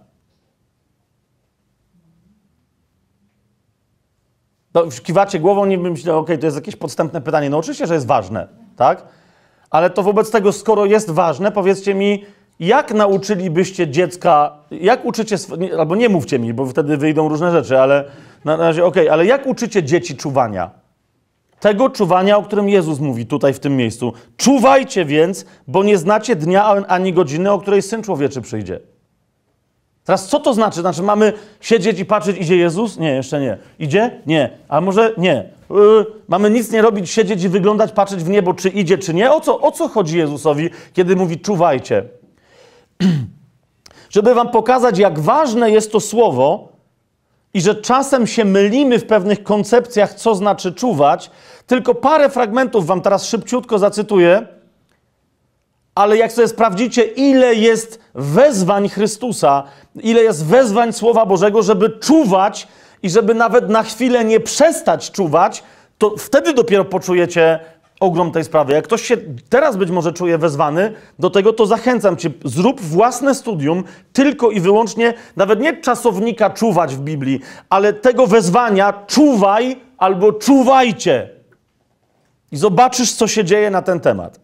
No, 4.74 4.84
kiwacie 5.04 5.40
głową, 5.40 5.66
nie 5.66 5.78
myślę, 5.78 6.14
okej, 6.14 6.24
okay, 6.24 6.38
to 6.38 6.48
jest 6.48 6.58
jakieś 6.58 6.76
podstępne 6.76 7.22
pytanie. 7.22 7.50
No 7.50 7.58
oczywiście, 7.58 7.88
że 7.88 7.94
jest 7.94 8.08
ważne, 8.08 8.48
tak? 8.76 9.06
Ale 9.70 9.90
to 9.90 10.04
wobec 10.04 10.32
tego, 10.32 10.52
skoro 10.52 10.86
jest 10.86 11.12
ważne, 11.12 11.52
powiedzcie 11.52 11.96
mi, 11.96 12.26
jak 12.60 12.94
nauczylibyście 12.94 13.88
dziecka, 13.88 14.58
jak 14.72 15.06
uczycie, 15.06 15.36
albo 15.80 15.96
nie 15.96 16.10
mówcie 16.10 16.40
mi, 16.40 16.54
bo 16.54 16.66
wtedy 16.66 16.98
wyjdą 16.98 17.30
różne 17.30 17.52
rzeczy, 17.52 17.80
ale 17.80 18.06
na 18.46 18.56
razie 18.56 18.86
okej, 18.86 19.04
okay, 19.04 19.14
ale 19.14 19.26
jak 19.26 19.48
uczycie 19.48 19.84
dzieci 19.84 20.16
czuwania? 20.16 20.70
Tego 21.60 21.90
czuwania, 21.90 22.38
o 22.38 22.44
którym 22.44 22.70
Jezus 22.70 23.00
mówi 23.00 23.26
tutaj 23.26 23.54
w 23.54 23.60
tym 23.60 23.76
miejscu. 23.76 24.14
Czuwajcie 24.38 25.06
więc, 25.06 25.46
bo 25.68 25.84
nie 25.84 25.98
znacie 25.98 26.36
dnia 26.36 26.66
ani 26.66 27.14
godziny, 27.14 27.52
o 27.52 27.60
której 27.60 27.82
Syn 27.82 28.04
Człowieczy 28.04 28.42
przyjdzie. 28.42 28.80
Teraz 30.04 30.28
co 30.28 30.40
to 30.40 30.54
znaczy? 30.54 30.82
Znaczy 30.82 31.04
mamy 31.04 31.34
siedzieć 31.62 32.00
i 32.00 32.06
patrzeć, 32.06 32.38
idzie 32.38 32.58
Jezus? 32.58 32.98
Nie, 32.98 33.10
jeszcze 33.10 33.42
nie. 33.42 33.58
Idzie? 33.80 34.22
Nie. 34.26 34.50
A 34.68 34.82
może 34.82 35.14
nie. 35.18 35.50
Yy, 35.70 36.06
mamy 36.28 36.50
nic 36.50 36.72
nie 36.72 36.82
robić, 36.82 37.10
siedzieć 37.10 37.44
i 37.44 37.50
wyglądać, 37.50 37.92
patrzeć 37.92 38.24
w 38.24 38.30
niebo, 38.30 38.54
czy 38.54 38.70
idzie, 38.70 38.98
czy 38.98 39.14
nie. 39.14 39.32
O 39.32 39.42
co, 39.42 39.62
o 39.62 39.72
co 39.72 39.88
chodzi 39.88 40.18
Jezusowi, 40.18 40.70
kiedy 40.94 41.16
mówi 41.16 41.40
czuwajcie? 41.40 42.04
Żeby 44.10 44.34
wam 44.34 44.50
pokazać, 44.50 45.00
jak 45.00 45.20
ważne 45.20 45.72
jest 45.72 45.92
to 45.92 46.00
słowo, 46.00 46.77
i 47.58 47.62
że 47.62 47.76
czasem 47.76 48.28
się 48.28 48.46
mylimy 48.46 49.00
w 49.00 49.06
pewnych 49.06 49.44
koncepcjach, 49.44 50.14
co 50.14 50.36
znaczy 50.36 50.74
czuwać. 50.74 51.32
Tylko 51.68 51.96
parę 51.96 52.30
fragmentów 52.30 52.86
wam 52.86 53.02
teraz 53.02 53.26
szybciutko 53.26 53.80
zacytuję, 53.80 54.48
ale 55.96 56.18
jak 56.18 56.32
sobie 56.32 56.48
sprawdzicie, 56.48 57.04
ile 57.04 57.56
jest 57.56 58.00
wezwań 58.16 58.90
Chrystusa, 58.90 59.64
ile 59.96 60.24
jest 60.24 60.46
wezwań 60.46 60.94
Słowa 60.94 61.26
Bożego, 61.26 61.62
żeby 61.62 61.90
czuwać 61.90 62.68
i 63.04 63.10
żeby 63.10 63.34
nawet 63.34 63.70
na 63.70 63.84
chwilę 63.84 64.26
nie 64.26 64.40
przestać 64.40 65.12
czuwać, 65.12 65.64
to 65.98 66.16
wtedy 66.18 66.54
dopiero 66.54 66.86
poczujecie 66.86 67.60
ogrom 68.00 68.32
tej 68.32 68.44
sprawy. 68.44 68.74
Jak 68.74 68.84
ktoś 68.86 69.02
się 69.02 69.18
teraz 69.50 69.78
być 69.78 69.90
może 69.90 70.14
czuje 70.14 70.38
wezwany 70.38 70.94
do 71.20 71.30
tego, 71.30 71.54
to 71.54 71.66
zachęcam 71.66 72.18
cię, 72.18 72.30
zrób 72.46 72.82
własne 72.82 73.36
studium 73.36 73.84
tylko 74.14 74.52
i 74.52 74.60
wyłącznie, 74.60 75.14
nawet 75.36 75.60
nie 75.60 75.78
czasownika 75.78 76.50
czuwać 76.50 76.96
w 76.96 77.00
Biblii, 77.00 77.40
ale 77.70 77.94
tego 77.94 78.28
wezwania 78.28 78.94
czuwaj 79.08 79.76
albo 79.98 80.34
czuwajcie. 80.34 81.30
I 82.52 82.58
zobaczysz, 82.58 83.14
co 83.14 83.28
się 83.28 83.44
dzieje 83.44 83.70
na 83.70 83.82
ten 83.82 84.00
temat. 84.00 84.40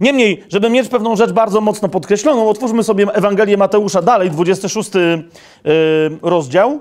Niemniej, 0.00 0.44
żeby 0.48 0.70
mieć 0.70 0.88
pewną 0.88 1.16
rzecz 1.16 1.32
bardzo 1.32 1.60
mocno 1.60 1.88
podkreśloną, 1.88 2.48
otwórzmy 2.48 2.84
sobie 2.84 3.06
Ewangelię 3.14 3.56
Mateusza 3.56 4.02
dalej, 4.02 4.30
26 4.30 4.94
yy, 4.94 5.00
rozdział, 6.22 6.80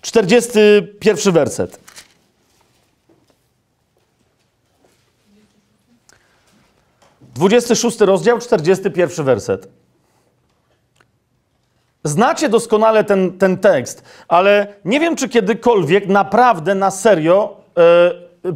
41 0.00 1.32
werset. 1.32 1.91
26 7.34 8.00
rozdział, 8.00 8.38
41 8.38 9.26
werset. 9.26 9.68
Znacie 12.04 12.48
doskonale 12.48 13.04
ten, 13.04 13.38
ten 13.38 13.56
tekst, 13.58 14.04
ale 14.28 14.74
nie 14.84 15.00
wiem, 15.00 15.16
czy 15.16 15.28
kiedykolwiek 15.28 16.06
naprawdę 16.06 16.74
na 16.74 16.90
serio 16.90 17.56
e, 17.76 17.82
e, 17.82 18.52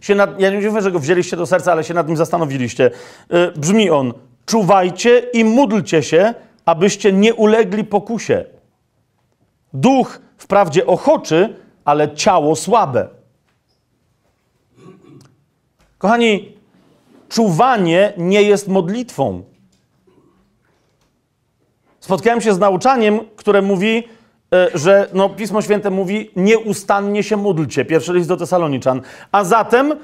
się 0.00 0.14
nad, 0.14 0.40
ja 0.40 0.50
nie 0.50 0.68
mówię, 0.68 0.82
że 0.82 0.92
go 0.92 0.98
wzięliście 0.98 1.36
do 1.36 1.46
serca, 1.46 1.72
ale 1.72 1.84
się 1.84 1.94
nad 1.94 2.08
nim 2.08 2.16
zastanowiliście. 2.16 2.90
E, 3.30 3.50
brzmi 3.50 3.90
on: 3.90 4.12
Czuwajcie 4.46 5.18
i 5.18 5.44
módlcie 5.44 6.02
się, 6.02 6.34
abyście 6.64 7.12
nie 7.12 7.34
ulegli 7.34 7.84
pokusie. 7.84 8.44
Duch 9.72 10.20
wprawdzie 10.36 10.86
ochoczy, 10.86 11.56
ale 11.84 12.14
ciało 12.14 12.56
słabe. 12.56 13.08
Kochani, 15.98 16.59
czuwanie 17.30 18.12
nie 18.16 18.42
jest 18.42 18.68
modlitwą. 18.68 19.42
Spotkałem 22.00 22.40
się 22.40 22.54
z 22.54 22.58
nauczaniem, 22.58 23.20
które 23.36 23.62
mówi, 23.62 24.08
e, 24.54 24.68
że 24.74 25.08
no, 25.12 25.28
Pismo 25.28 25.62
Święte 25.62 25.90
mówi, 25.90 26.30
nieustannie 26.36 27.22
się 27.22 27.36
módlcie. 27.36 27.84
Pierwszy 27.84 28.12
list 28.12 28.28
do 28.28 28.36
Tesaloniczan. 28.36 29.02
A 29.32 29.44
zatem, 29.44 29.94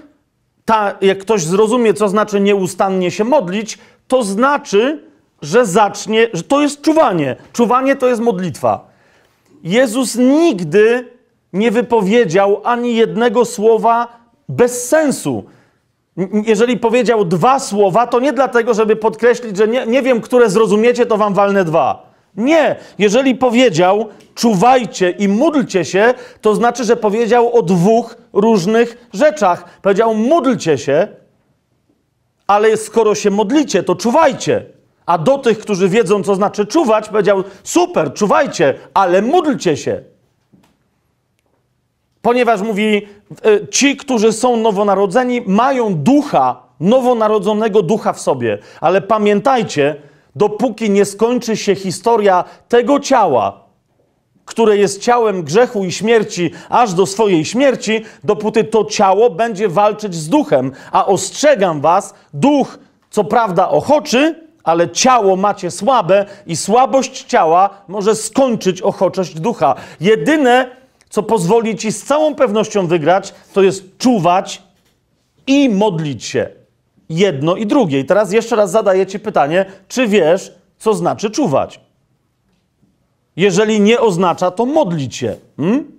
ta, 0.65 0.95
jak 1.01 1.19
ktoś 1.19 1.43
zrozumie, 1.43 1.95
co 1.95 2.09
znaczy 2.09 2.41
nieustannie 2.41 3.11
się 3.11 3.25
modlić, 3.25 3.79
to 4.09 4.23
znaczy, 4.23 5.05
że 5.43 5.67
zacznie, 5.67 6.29
że 6.33 6.43
to 6.43 6.63
jest 6.63 6.83
czuwanie. 6.83 7.37
Czuwanie 7.53 7.97
to 7.97 8.09
jest 8.09 8.21
modlitwa. 8.21 8.91
Jezus 9.63 10.15
nigdy 10.17 11.09
nie 11.53 11.71
wypowiedział 11.71 12.61
ani 12.65 12.97
jednego 12.97 13.45
słowa 13.45 14.09
bez 14.49 14.89
sensu 14.89 15.45
jeżeli 16.47 16.77
powiedział 16.77 17.25
dwa 17.25 17.59
słowa, 17.59 18.07
to 18.07 18.21
nie 18.21 18.33
dlatego, 18.33 18.75
żeby 18.75 18.97
podkreślić, 18.97 19.57
że 19.57 19.69
nie, 19.69 19.87
nie 19.87 20.03
wiem, 20.03 20.21
które 20.21 20.51
zrozumiecie, 20.51 21.07
to 21.07 21.17
wam 21.17 21.35
walne 21.35 21.65
dwa. 21.65 22.13
Nie. 22.37 22.77
Jeżeli 22.99 23.35
powiedział 23.35 24.09
czuwajcie 24.35 25.11
i 25.11 25.29
módlcie 25.29 25.85
się, 25.85 26.15
to 26.41 26.55
znaczy, 26.55 26.85
że 26.85 26.97
powiedział 26.97 27.57
o 27.57 27.63
dwóch 27.63 28.17
różnych 28.33 29.09
rzeczach. 29.13 29.81
Powiedział 29.83 30.15
módlcie 30.15 30.79
się, 30.79 31.09
ale 32.47 32.77
skoro 32.77 33.15
się 33.15 33.31
modlicie, 33.31 33.83
to 33.83 33.95
czuwajcie. 33.95 34.67
A 35.07 35.19
do 35.19 35.39
tych, 35.39 35.59
którzy 35.59 35.89
wiedzą, 35.89 36.23
co 36.23 36.35
znaczy 36.35 36.67
czuwać, 36.67 37.09
powiedział 37.09 37.45
super, 37.63 38.15
czuwajcie, 38.15 38.75
ale 38.95 39.23
módlcie 39.23 39.77
się. 39.77 40.03
Ponieważ 42.27 42.63
mówi, 42.63 43.07
e, 43.45 43.69
ci, 43.69 43.97
którzy 43.97 44.33
są 44.33 44.57
nowonarodzeni, 44.57 45.43
mają 45.47 45.95
ducha, 45.95 46.63
nowonarodzonego 46.81 47.83
ducha 47.83 48.13
w 48.13 48.21
sobie. 48.21 48.59
Ale 48.81 49.01
pamiętajcie, 49.01 49.97
dopóki 50.37 50.91
nie 50.91 51.05
skończy 51.05 51.57
się 51.57 51.75
historia 51.75 52.45
tego 52.69 53.01
ciała, 53.01 53.61
które 54.45 54.77
jest 54.77 55.03
ciałem 55.03 55.43
grzechu 55.43 55.85
i 55.85 55.93
śmierci, 55.93 56.51
aż 56.69 56.95
do 56.95 57.07
swojej 57.07 57.45
śmierci, 57.45 58.05
dopóty 58.25 58.65
to 58.65 58.85
ciało 58.85 59.31
będzie 59.31 59.69
walczyć 59.69 60.15
z 60.15 60.29
duchem. 60.29 60.73
A 60.93 61.07
ostrzegam 61.07 61.81
was, 61.81 62.15
duch 62.35 62.79
co 63.11 63.25
prawda 63.25 63.69
ochoczy, 63.69 64.47
ale 64.65 64.91
ciało 64.91 65.37
macie 65.37 65.71
słabe 65.71 66.27
i 66.47 66.57
słabość 66.57 67.25
ciała 67.25 67.71
może 67.89 68.15
skończyć 68.15 68.83
ochoczość 68.83 69.41
ducha. 69.41 69.75
Jedyne, 70.01 70.86
co 71.09 71.23
pozwoli 71.23 71.77
ci 71.77 71.93
z 71.93 72.05
całą 72.05 72.35
pewnością 72.35 72.87
wygrać, 72.87 73.35
to 73.53 73.63
jest 73.63 73.99
czuwać 73.99 74.63
i 75.47 75.69
modlić 75.69 76.25
się. 76.25 76.49
Jedno 77.09 77.57
i 77.57 77.67
drugie. 77.67 78.01
I 78.01 78.05
teraz 78.05 78.33
jeszcze 78.33 78.57
raz 78.57 78.71
zadaję 78.71 79.07
ci 79.07 79.21
pytanie, 79.21 79.67
czy 79.89 80.07
wiesz, 80.07 80.53
co 80.79 80.95
znaczy 80.95 81.31
czuwać? 81.31 81.81
Jeżeli 83.37 83.81
nie 83.81 84.01
oznacza, 84.01 84.51
to 84.51 84.67
modlić 84.67 85.17
się. 85.17 85.37
Hmm? 85.57 85.97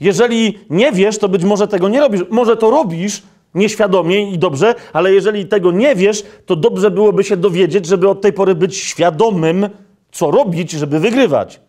Jeżeli 0.00 0.58
nie 0.70 0.92
wiesz, 0.92 1.18
to 1.18 1.28
być 1.28 1.44
może 1.44 1.68
tego 1.68 1.88
nie 1.88 2.00
robisz. 2.00 2.20
Może 2.30 2.56
to 2.56 2.70
robisz 2.70 3.22
nieświadomie 3.54 4.32
i 4.32 4.38
dobrze, 4.38 4.74
ale 4.92 5.14
jeżeli 5.14 5.46
tego 5.46 5.72
nie 5.72 5.94
wiesz, 5.94 6.24
to 6.46 6.56
dobrze 6.56 6.90
byłoby 6.90 7.24
się 7.24 7.36
dowiedzieć, 7.36 7.86
żeby 7.86 8.08
od 8.08 8.20
tej 8.20 8.32
pory 8.32 8.54
być 8.54 8.76
świadomym, 8.76 9.68
co 10.12 10.30
robić, 10.30 10.70
żeby 10.70 11.00
wygrywać. 11.00 11.60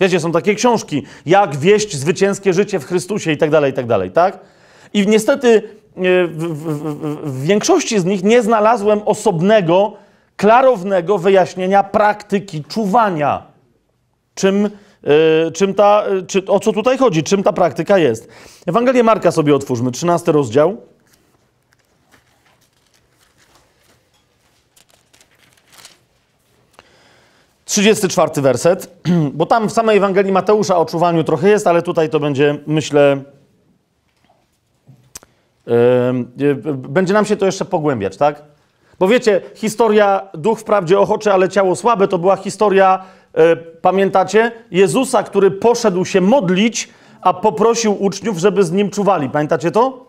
Wiecie, 0.00 0.20
są 0.20 0.32
takie 0.32 0.54
książki, 0.54 1.02
jak 1.26 1.56
wieść 1.56 1.96
zwycięskie 1.96 2.52
życie 2.52 2.80
w 2.80 2.84
Chrystusie 2.84 3.32
i 3.32 3.36
tak 3.36 3.50
dalej, 3.50 3.70
i 3.70 3.74
tak 3.74 3.86
dalej, 3.86 4.10
tak? 4.10 4.38
I 4.94 5.06
niestety 5.06 5.48
e, 5.96 6.26
w, 6.26 6.38
w, 6.38 6.78
w, 6.78 7.30
w 7.30 7.42
większości 7.42 7.98
z 7.98 8.04
nich 8.04 8.24
nie 8.24 8.42
znalazłem 8.42 9.00
osobnego, 9.04 9.96
klarownego 10.36 11.18
wyjaśnienia 11.18 11.82
praktyki 11.82 12.64
czuwania. 12.64 13.42
Czym, 14.34 14.62
yy, 15.02 15.52
czym 15.52 15.74
ta, 15.74 16.04
czy, 16.26 16.46
o 16.46 16.60
co 16.60 16.72
tutaj 16.72 16.98
chodzi, 16.98 17.22
czym 17.22 17.42
ta 17.42 17.52
praktyka 17.52 17.98
jest. 17.98 18.28
Ewangelię 18.66 19.02
Marka 19.02 19.30
sobie 19.30 19.54
otwórzmy, 19.54 19.90
13 19.90 20.32
rozdział. 20.32 20.76
Trzydziesty 27.78 28.08
czwarty 28.08 28.42
werset, 28.42 29.00
bo 29.38 29.46
tam 29.46 29.68
w 29.68 29.72
samej 29.72 29.96
Ewangelii 29.96 30.32
Mateusza 30.32 30.76
o 30.76 30.86
czuwaniu 30.86 31.24
trochę 31.24 31.48
jest, 31.48 31.66
ale 31.66 31.82
tutaj 31.82 32.10
to 32.10 32.20
będzie, 32.20 32.58
myślę, 32.66 33.22
yy, 35.66 36.54
będzie 36.74 37.14
nam 37.14 37.24
się 37.24 37.36
to 37.36 37.46
jeszcze 37.46 37.64
pogłębiać, 37.64 38.16
tak? 38.16 38.42
Bo 38.98 39.08
wiecie, 39.08 39.40
historia 39.54 40.28
duch 40.34 40.60
wprawdzie 40.60 40.98
ochoczy, 40.98 41.32
ale 41.32 41.48
ciało 41.48 41.76
słabe, 41.76 42.08
to 42.08 42.18
była 42.18 42.36
historia, 42.36 43.04
yy, 43.34 43.56
pamiętacie, 43.56 44.52
Jezusa, 44.70 45.22
który 45.22 45.50
poszedł 45.50 46.04
się 46.04 46.20
modlić, 46.20 46.88
a 47.20 47.34
poprosił 47.34 48.02
uczniów, 48.04 48.38
żeby 48.38 48.64
z 48.64 48.72
nim 48.72 48.90
czuwali. 48.90 49.30
Pamiętacie 49.30 49.70
to? 49.70 50.07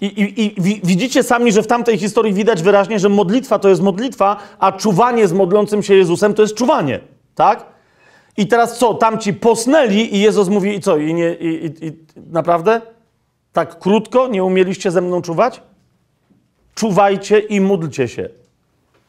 I, 0.00 0.06
i, 0.06 0.46
I, 0.46 0.80
widzicie 0.84 1.22
sami, 1.22 1.52
że 1.52 1.62
w 1.62 1.66
tamtej 1.66 1.98
historii 1.98 2.34
widać 2.34 2.62
wyraźnie, 2.62 2.98
że 2.98 3.08
modlitwa 3.08 3.58
to 3.58 3.68
jest 3.68 3.82
modlitwa, 3.82 4.36
a 4.58 4.72
czuwanie 4.72 5.28
z 5.28 5.32
modlącym 5.32 5.82
się 5.82 5.94
Jezusem 5.94 6.34
to 6.34 6.42
jest 6.42 6.54
czuwanie. 6.54 7.00
Tak? 7.34 7.66
I 8.36 8.46
teraz 8.46 8.78
co? 8.78 8.94
Tamci 8.94 9.34
posnęli 9.34 10.14
i 10.16 10.20
Jezus 10.20 10.48
mówi 10.48 10.76
i 10.76 10.80
co? 10.80 10.96
I, 10.96 11.14
nie, 11.14 11.34
i, 11.34 11.66
i 11.86 11.92
naprawdę? 12.30 12.80
Tak 13.52 13.78
krótko? 13.78 14.28
Nie 14.28 14.44
umieliście 14.44 14.90
ze 14.90 15.00
mną 15.00 15.22
czuwać? 15.22 15.62
Czuwajcie 16.74 17.38
i 17.38 17.60
módlcie 17.60 18.08
się. 18.08 18.28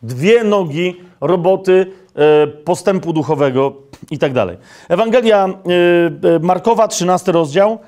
Dwie 0.01 0.43
nogi 0.43 0.95
roboty 1.21 1.91
e, 2.15 2.47
postępu 2.47 3.13
duchowego 3.13 3.73
i 4.11 4.19
tak 4.19 4.33
dalej. 4.33 4.57
Ewangelia 4.89 5.45
e, 5.45 6.39
Markowa, 6.39 6.87
13 6.87 7.31
rozdział, 7.31 7.79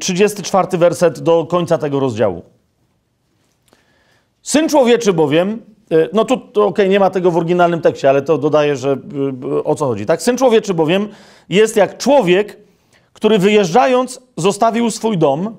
34 0.00 0.78
werset 0.78 1.20
do 1.20 1.46
końca 1.46 1.78
tego 1.78 2.00
rozdziału. 2.00 2.42
Syn 4.42 4.68
człowieczy 4.68 5.12
bowiem, 5.12 5.62
no 6.12 6.24
tu 6.24 6.34
okej, 6.34 6.64
okay, 6.64 6.88
nie 6.88 7.00
ma 7.00 7.10
tego 7.10 7.30
w 7.30 7.36
oryginalnym 7.36 7.80
tekście, 7.80 8.08
ale 8.08 8.22
to 8.22 8.38
dodaję, 8.38 8.76
że 8.76 8.96
o 9.64 9.74
co 9.74 9.86
chodzi. 9.86 10.06
Tak, 10.06 10.22
syn 10.22 10.36
człowieczy 10.36 10.74
bowiem 10.74 11.08
jest 11.48 11.76
jak 11.76 11.98
człowiek, 11.98 12.56
który 13.12 13.38
wyjeżdżając 13.38 14.22
zostawił 14.36 14.90
swój 14.90 15.18
dom, 15.18 15.56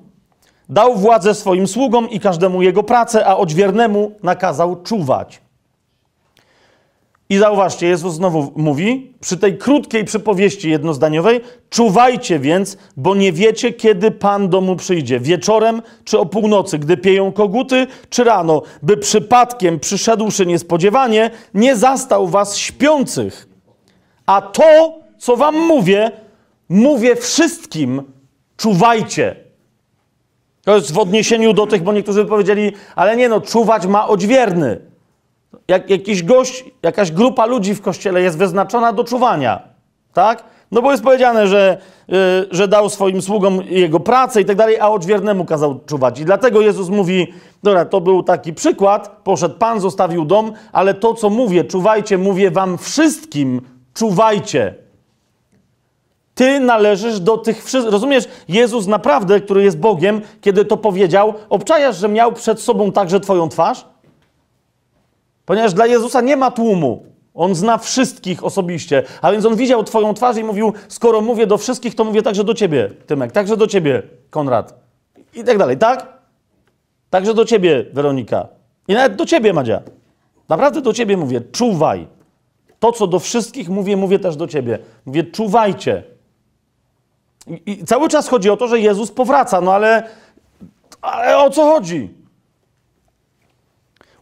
dał 0.68 0.96
władzę 0.96 1.34
swoim 1.34 1.66
sługom 1.66 2.10
i 2.10 2.20
każdemu 2.20 2.62
jego 2.62 2.82
pracę, 2.82 3.26
a 3.26 3.36
odźwiernemu 3.36 4.12
nakazał 4.22 4.82
czuwać. 4.82 5.41
I 7.32 7.38
zauważcie, 7.38 7.86
Jezus 7.86 8.14
znowu 8.14 8.52
mówi 8.56 9.14
przy 9.20 9.36
tej 9.36 9.58
krótkiej 9.58 10.04
przypowieści 10.04 10.70
jednozdaniowej: 10.70 11.40
Czuwajcie 11.70 12.38
więc, 12.38 12.76
bo 12.96 13.14
nie 13.14 13.32
wiecie, 13.32 13.72
kiedy 13.72 14.10
Pan 14.10 14.48
domu 14.48 14.76
przyjdzie 14.76 15.20
wieczorem 15.20 15.82
czy 16.04 16.18
o 16.18 16.26
północy, 16.26 16.78
gdy 16.78 16.96
pieją 16.96 17.32
koguty, 17.32 17.86
czy 18.10 18.24
rano, 18.24 18.62
by 18.82 18.96
przypadkiem 18.96 19.80
przyszedłszy 19.80 20.46
niespodziewanie, 20.46 21.30
nie 21.54 21.76
zastał 21.76 22.28
was 22.28 22.56
śpiących. 22.56 23.48
A 24.26 24.42
to, 24.42 24.98
co 25.18 25.36
wam 25.36 25.58
mówię, 25.58 26.10
mówię 26.68 27.16
wszystkim: 27.16 28.02
czuwajcie. 28.56 29.36
To 30.64 30.74
jest 30.74 30.92
w 30.92 30.98
odniesieniu 30.98 31.52
do 31.52 31.66
tych, 31.66 31.82
bo 31.82 31.92
niektórzy 31.92 32.24
powiedzieli, 32.24 32.72
ale 32.96 33.16
nie 33.16 33.28
no, 33.28 33.40
czuwać 33.40 33.86
ma 33.86 34.08
odźwierny 34.08 34.91
jak 35.68 35.90
jakiś 35.90 36.22
gość, 36.22 36.64
jakaś 36.82 37.12
grupa 37.12 37.46
ludzi 37.46 37.74
w 37.74 37.82
kościele 37.82 38.22
jest 38.22 38.38
wyznaczona 38.38 38.92
do 38.92 39.04
czuwania, 39.04 39.62
tak? 40.12 40.44
No 40.70 40.82
bo 40.82 40.90
jest 40.90 41.02
powiedziane, 41.02 41.46
że, 41.46 41.78
yy, 42.08 42.16
że 42.50 42.68
dał 42.68 42.90
swoim 42.90 43.22
sługom 43.22 43.60
jego 43.64 44.00
pracę 44.00 44.40
i 44.40 44.44
tak 44.44 44.56
dalej, 44.56 44.80
a 44.80 44.88
odźwiernemu 44.88 45.44
kazał 45.44 45.80
czuwać. 45.86 46.20
I 46.20 46.24
dlatego 46.24 46.60
Jezus 46.60 46.88
mówi, 46.88 47.32
dobra, 47.62 47.84
to 47.84 48.00
był 48.00 48.22
taki 48.22 48.52
przykład, 48.52 49.20
poszedł 49.24 49.58
Pan, 49.58 49.80
zostawił 49.80 50.24
dom, 50.24 50.52
ale 50.72 50.94
to, 50.94 51.14
co 51.14 51.30
mówię, 51.30 51.64
czuwajcie, 51.64 52.18
mówię 52.18 52.50
wam 52.50 52.78
wszystkim, 52.78 53.60
czuwajcie. 53.94 54.74
Ty 56.34 56.60
należysz 56.60 57.20
do 57.20 57.38
tych 57.38 57.64
wszystkich. 57.64 57.92
Rozumiesz, 57.92 58.24
Jezus 58.48 58.86
naprawdę, 58.86 59.40
który 59.40 59.62
jest 59.62 59.78
Bogiem, 59.78 60.20
kiedy 60.40 60.64
to 60.64 60.76
powiedział, 60.76 61.34
obczajasz, 61.48 61.96
że 61.96 62.08
miał 62.08 62.32
przed 62.32 62.60
sobą 62.60 62.92
także 62.92 63.20
Twoją 63.20 63.48
twarz? 63.48 63.91
Ponieważ 65.46 65.74
dla 65.74 65.86
Jezusa 65.86 66.20
nie 66.20 66.36
ma 66.36 66.50
tłumu. 66.50 67.06
On 67.34 67.54
zna 67.54 67.78
wszystkich 67.78 68.44
osobiście. 68.44 69.02
A 69.22 69.32
więc 69.32 69.44
on 69.44 69.56
widział 69.56 69.84
Twoją 69.84 70.14
twarz 70.14 70.36
i 70.36 70.44
mówił: 70.44 70.72
Skoro 70.88 71.20
mówię 71.20 71.46
do 71.46 71.58
wszystkich, 71.58 71.94
to 71.94 72.04
mówię 72.04 72.22
także 72.22 72.44
do 72.44 72.54
Ciebie, 72.54 72.90
Tymek, 73.06 73.32
także 73.32 73.56
do 73.56 73.66
Ciebie, 73.66 74.02
Konrad. 74.30 74.74
I 75.34 75.44
tak 75.44 75.58
dalej, 75.58 75.78
tak? 75.78 76.12
Także 77.10 77.34
do 77.34 77.44
Ciebie, 77.44 77.84
Weronika. 77.92 78.48
I 78.88 78.94
nawet 78.94 79.16
do 79.16 79.26
Ciebie, 79.26 79.52
Madzia. 79.52 79.82
Naprawdę 80.48 80.80
do 80.80 80.92
Ciebie 80.92 81.16
mówię: 81.16 81.40
czuwaj. 81.52 82.06
To, 82.78 82.92
co 82.92 83.06
do 83.06 83.18
wszystkich 83.18 83.68
mówię, 83.68 83.96
mówię 83.96 84.18
też 84.18 84.36
do 84.36 84.46
Ciebie. 84.46 84.78
Mówię: 85.06 85.24
czuwajcie. 85.24 86.02
I, 87.46 87.62
i 87.70 87.84
cały 87.84 88.08
czas 88.08 88.28
chodzi 88.28 88.50
o 88.50 88.56
to, 88.56 88.68
że 88.68 88.80
Jezus 88.80 89.10
powraca, 89.10 89.60
no 89.60 89.74
ale, 89.74 90.08
ale 91.02 91.38
o 91.38 91.50
co 91.50 91.64
chodzi? 91.64 92.21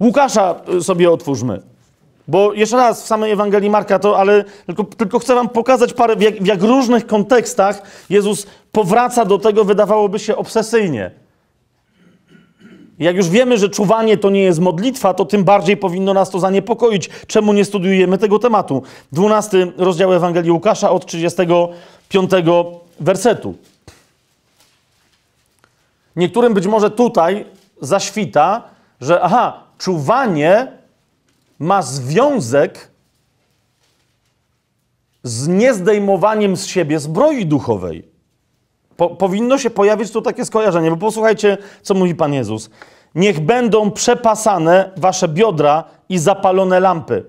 Łukasza 0.01 0.55
y, 0.75 0.83
sobie 0.83 1.11
otwórzmy. 1.11 1.63
Bo 2.29 2.53
jeszcze 2.53 2.77
raz 2.77 3.03
w 3.03 3.07
samej 3.07 3.33
Ewangelii 3.33 3.71
Marka 3.71 3.99
to, 3.99 4.19
ale 4.19 4.45
tylko, 4.67 4.85
tylko 4.85 5.19
chcę 5.19 5.35
wam 5.35 5.49
pokazać 5.49 5.93
parę, 5.93 6.17
w 6.17 6.23
jak, 6.23 6.43
w 6.43 6.47
jak 6.47 6.63
różnych 6.63 7.07
kontekstach 7.07 7.83
Jezus 8.11 8.47
powraca 8.73 9.25
do 9.25 9.39
tego, 9.39 9.65
wydawałoby 9.65 10.19
się 10.19 10.37
obsesyjnie. 10.37 11.11
Jak 12.99 13.17
już 13.17 13.29
wiemy, 13.29 13.59
że 13.59 13.69
czuwanie 13.69 14.17
to 14.17 14.31
nie 14.31 14.43
jest 14.43 14.61
modlitwa, 14.61 15.15
to 15.15 15.25
tym 15.25 15.45
bardziej 15.45 15.77
powinno 15.77 16.15
nas 16.15 16.31
to 16.31 16.41
zaniepokoić. 16.41 17.11
Czemu 17.27 17.53
nie 17.53 17.65
studiujemy 17.65 18.19
tego 18.19 18.39
tematu? 18.39 18.83
12 19.13 19.73
rozdział 19.77 20.15
Ewangelii 20.15 20.51
Łukasza 20.51 20.91
od 20.91 21.07
35 21.07 22.31
wersetu. 23.01 23.55
Niektórym 26.17 26.55
być 26.55 26.67
może 26.67 26.91
tutaj 26.91 27.47
zaświta, 27.81 28.63
że 29.01 29.21
aha, 29.23 29.65
czuwanie 29.79 30.73
ma 31.59 31.83
związek 31.83 32.91
z 35.23 35.49
niezdejmowaniem 35.49 36.57
z 36.57 36.67
siebie 36.67 37.01
zbroi 37.01 37.47
duchowej. 37.47 38.09
Po, 38.97 39.11
powinno 39.11 39.59
się 39.59 39.71
pojawić 39.71 40.13
tu 40.13 40.23
takie 40.23 40.45
skojarzenie, 40.45 40.91
bo 40.91 40.97
posłuchajcie, 40.97 41.59
co 41.83 41.95
mówi 41.95 42.15
Pan 42.15 42.35
Jezus. 42.35 42.71
Niech 43.15 43.41
będą 43.41 43.91
przepasane 43.91 44.91
wasze 44.97 45.29
biodra 45.29 45.85
i 46.09 46.19
zapalone 46.19 46.81
lampy. 46.81 47.25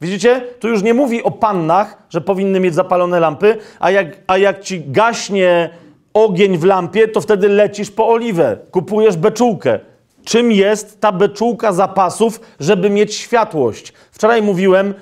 Widzicie? 0.00 0.40
Tu 0.60 0.68
już 0.68 0.82
nie 0.82 0.94
mówi 0.94 1.22
o 1.22 1.30
pannach, 1.30 2.02
że 2.10 2.20
powinny 2.20 2.60
mieć 2.60 2.74
zapalone 2.74 3.20
lampy, 3.20 3.58
a 3.80 3.90
jak, 3.90 4.06
a 4.26 4.38
jak 4.38 4.60
ci 4.60 4.84
gaśnie 4.86 5.70
ogień 6.14 6.58
w 6.58 6.64
lampie, 6.64 7.08
to 7.08 7.20
wtedy 7.20 7.48
lecisz 7.48 7.90
po 7.90 8.08
oliwę, 8.08 8.58
kupujesz 8.70 9.16
beczułkę 9.16 9.80
czym 10.26 10.52
jest 10.52 11.00
ta 11.00 11.12
beczułka 11.12 11.72
zapasów, 11.72 12.40
żeby 12.60 12.90
mieć 12.90 13.14
światłość. 13.14 13.92
Wczoraj 14.10 14.42
mówiłem, 14.42 14.94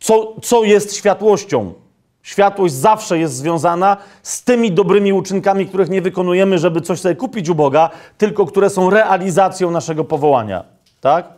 co, 0.00 0.36
co 0.42 0.64
jest 0.64 0.96
światłością. 0.96 1.74
Światłość 2.22 2.74
zawsze 2.74 3.18
jest 3.18 3.34
związana 3.34 3.96
z 4.22 4.42
tymi 4.42 4.72
dobrymi 4.72 5.12
uczynkami, 5.12 5.66
których 5.66 5.88
nie 5.88 6.02
wykonujemy, 6.02 6.58
żeby 6.58 6.80
coś 6.80 7.00
sobie 7.00 7.14
kupić 7.14 7.48
u 7.48 7.54
Boga, 7.54 7.90
tylko 8.18 8.46
które 8.46 8.70
są 8.70 8.90
realizacją 8.90 9.70
naszego 9.70 10.04
powołania. 10.04 10.64
Tak? 11.00 11.28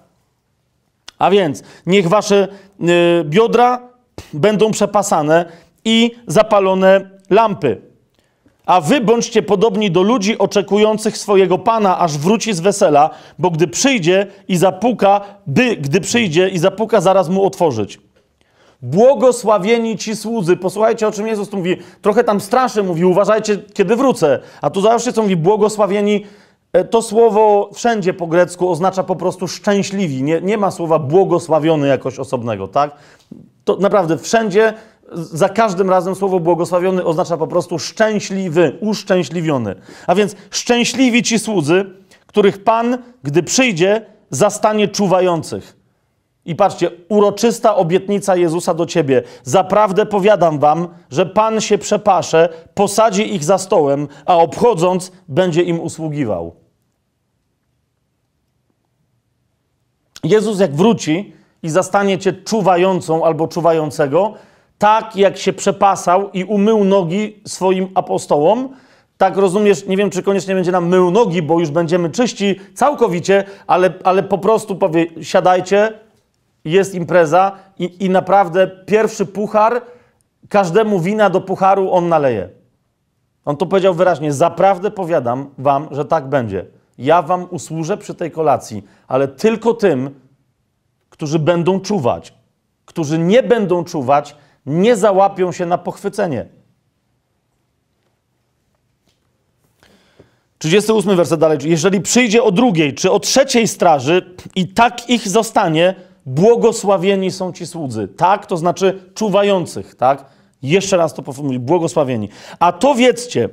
A 1.19 1.31
więc 1.31 1.63
niech 1.87 2.09
wasze 2.09 2.49
y, 2.81 3.25
biodra 3.25 3.81
będą 4.33 4.71
przepasane 4.71 5.45
i 5.85 6.11
zapalone 6.27 7.11
lampy. 7.31 7.88
A 8.69 8.81
wy 8.81 9.01
bądźcie 9.01 9.43
podobni 9.43 9.91
do 9.91 10.03
ludzi 10.03 10.39
oczekujących 10.39 11.19
swojego 11.19 11.59
Pana, 11.59 11.99
aż 11.99 12.19
wróci 12.19 12.55
z 12.55 12.61
wesela, 12.61 13.11
bo 13.39 13.51
gdy 13.51 13.69
przyjdzie 13.69 14.27
i 14.49 14.57
zapuka, 14.57 15.21
by, 15.47 15.77
gdy 15.77 16.01
przyjdzie 16.01 16.49
i 16.49 16.59
zapuka, 16.59 17.01
zaraz 17.01 17.29
mu 17.29 17.45
otworzyć. 17.45 17.99
Błogosławieni 18.83 19.97
ci 19.97 20.17
słudzy. 20.17 20.57
Posłuchajcie, 20.57 21.09
o 21.09 21.13
czym 21.13 21.27
Jezus 21.27 21.49
tu 21.49 21.57
mówi. 21.57 21.77
Trochę 22.03 22.25
tam 22.25 22.41
straszy 22.41 22.83
mówi, 22.83 23.05
uważajcie, 23.05 23.59
kiedy 23.75 23.97
wrócę. 23.97 24.39
A 24.63 24.71
tu 24.71 24.81
zobaczcie, 24.81 25.13
co 25.13 25.23
mówi, 25.23 25.37
błogosławieni. 25.37 26.25
E, 26.73 26.85
to 26.85 27.03
słowo 27.03 27.71
wszędzie 27.75 28.15
po 28.15 28.27
grecku 28.27 28.71
oznacza 28.71 29.03
po 29.03 29.17
prostu 29.17 29.49
szczęśliwi. 29.49 30.23
Nie, 30.23 30.41
nie 30.41 30.59
ma 30.59 30.71
słowa 30.71 30.99
błogosławiony 30.99 31.89
jakoś 31.89 32.19
osobnego, 32.19 32.69
tak? 32.69 32.97
To 33.65 33.77
naprawdę 33.77 34.19
wszędzie 34.19 34.75
za 35.13 35.49
każdym 35.49 35.91
razem 35.91 36.15
słowo 36.15 36.41
błogosławiony 36.41 37.05
oznacza 37.05 37.37
po 37.37 37.47
prostu 37.47 37.79
szczęśliwy, 37.79 38.79
uszczęśliwiony. 38.81 39.75
A 40.07 40.15
więc 40.15 40.37
szczęśliwi 40.51 41.23
ci 41.23 41.39
słudzy, 41.39 41.85
których 42.27 42.65
Pan, 42.65 42.99
gdy 43.23 43.43
przyjdzie, 43.43 44.07
zastanie 44.31 44.89
czuwających. 44.89 45.79
I 46.45 46.55
patrzcie, 46.55 46.91
uroczysta 47.09 47.77
obietnica 47.77 48.37
Jezusa 48.37 48.75
do 48.75 48.87
ciebie. 48.87 49.23
Zaprawdę 49.43 50.07
powiadam 50.07 50.59
wam, 50.59 50.89
że 51.11 51.27
Pan 51.27 51.61
się 51.61 51.79
przepasze, 51.79 52.49
posadzi 52.75 53.35
ich 53.35 53.45
za 53.45 53.59
stołem, 53.59 54.09
a 54.27 54.37
obchodząc 54.37 55.13
będzie 55.29 55.63
im 55.63 55.81
usługiwał. 55.81 56.57
Jezus, 60.25 60.61
jak 60.61 60.75
wróci 60.75 61.33
i 61.63 61.71
zastanie 61.71 62.19
cię 62.19 62.33
czuwającą 62.33 63.25
albo 63.25 63.49
czuwającego, 63.49 64.35
tak 64.79 65.17
jak 65.17 65.37
się 65.37 65.53
przepasał 65.53 66.31
i 66.31 66.45
umył 66.45 66.85
nogi 66.85 67.43
swoim 67.47 67.89
apostołom, 67.95 68.69
tak 69.17 69.37
rozumiesz, 69.37 69.87
nie 69.87 69.97
wiem, 69.97 70.11
czy 70.11 70.23
koniecznie 70.23 70.55
będzie 70.55 70.73
nam 70.73 70.89
mył 70.89 71.11
nogi, 71.11 71.43
bo 71.43 71.61
już 71.61 71.71
będziemy 71.71 72.11
czyści 72.11 72.61
całkowicie, 72.75 73.45
ale, 73.67 73.93
ale 74.05 74.23
po 74.23 74.39
prostu 74.39 74.77
powie, 74.77 75.07
siadajcie, 75.23 75.93
jest 76.65 76.95
impreza 76.95 77.53
i, 77.79 78.05
i 78.05 78.11
naprawdę 78.11 78.71
pierwszy 78.87 79.27
puchar, 79.27 79.83
każdemu 80.49 81.01
wina 81.01 81.31
do 81.31 81.41
pucharu 81.41 81.93
on 81.93 82.09
naleje. 82.09 82.49
On 83.45 83.57
to 83.57 83.67
powiedział 83.67 83.95
wyraźnie, 83.95 84.33
zaprawdę 84.33 84.91
powiadam 84.91 85.51
wam, 85.59 85.89
że 85.91 86.05
tak 86.05 86.29
będzie. 86.29 86.67
Ja 86.99 87.23
wam 87.23 87.47
usłużę 87.51 87.97
przy 87.97 88.15
tej 88.15 88.31
kolacji, 88.31 88.85
ale 89.09 89.29
tylko 89.29 89.75
tym, 89.75 90.21
którzy 91.11 91.39
będą 91.39 91.81
czuwać. 91.81 92.35
Którzy 92.85 93.19
nie 93.19 93.43
będą 93.43 93.85
czuwać, 93.85 94.37
nie 94.69 94.97
załapią 94.97 95.53
się 95.53 95.67
na 95.67 95.79
pochwycenie. 95.79 96.47
38 100.59 101.17
werset 101.17 101.41
dalej. 101.41 101.59
Jeżeli 101.65 102.01
przyjdzie 102.01 102.43
o 102.43 102.51
drugiej 102.51 102.95
czy 102.95 103.11
o 103.11 103.21
trzeciej 103.21 103.69
straży 103.69 104.35
i 104.55 104.69
tak 104.69 105.11
ich 105.11 105.29
zostanie, 105.29 105.95
błogosławieni 106.27 107.31
są 107.31 107.53
ci 107.53 107.67
słudzy. 107.67 108.09
Tak, 108.09 108.47
to 108.47 108.57
znaczy 108.57 109.11
czuwających, 109.15 109.95
tak? 109.95 110.25
Jeszcze 110.63 110.97
raz 110.97 111.15
to 111.15 111.23
powtórzę, 111.23 111.59
błogosławieni. 111.59 112.29
A 112.59 112.73
to 112.73 112.95
wiedzcie, 112.95 113.49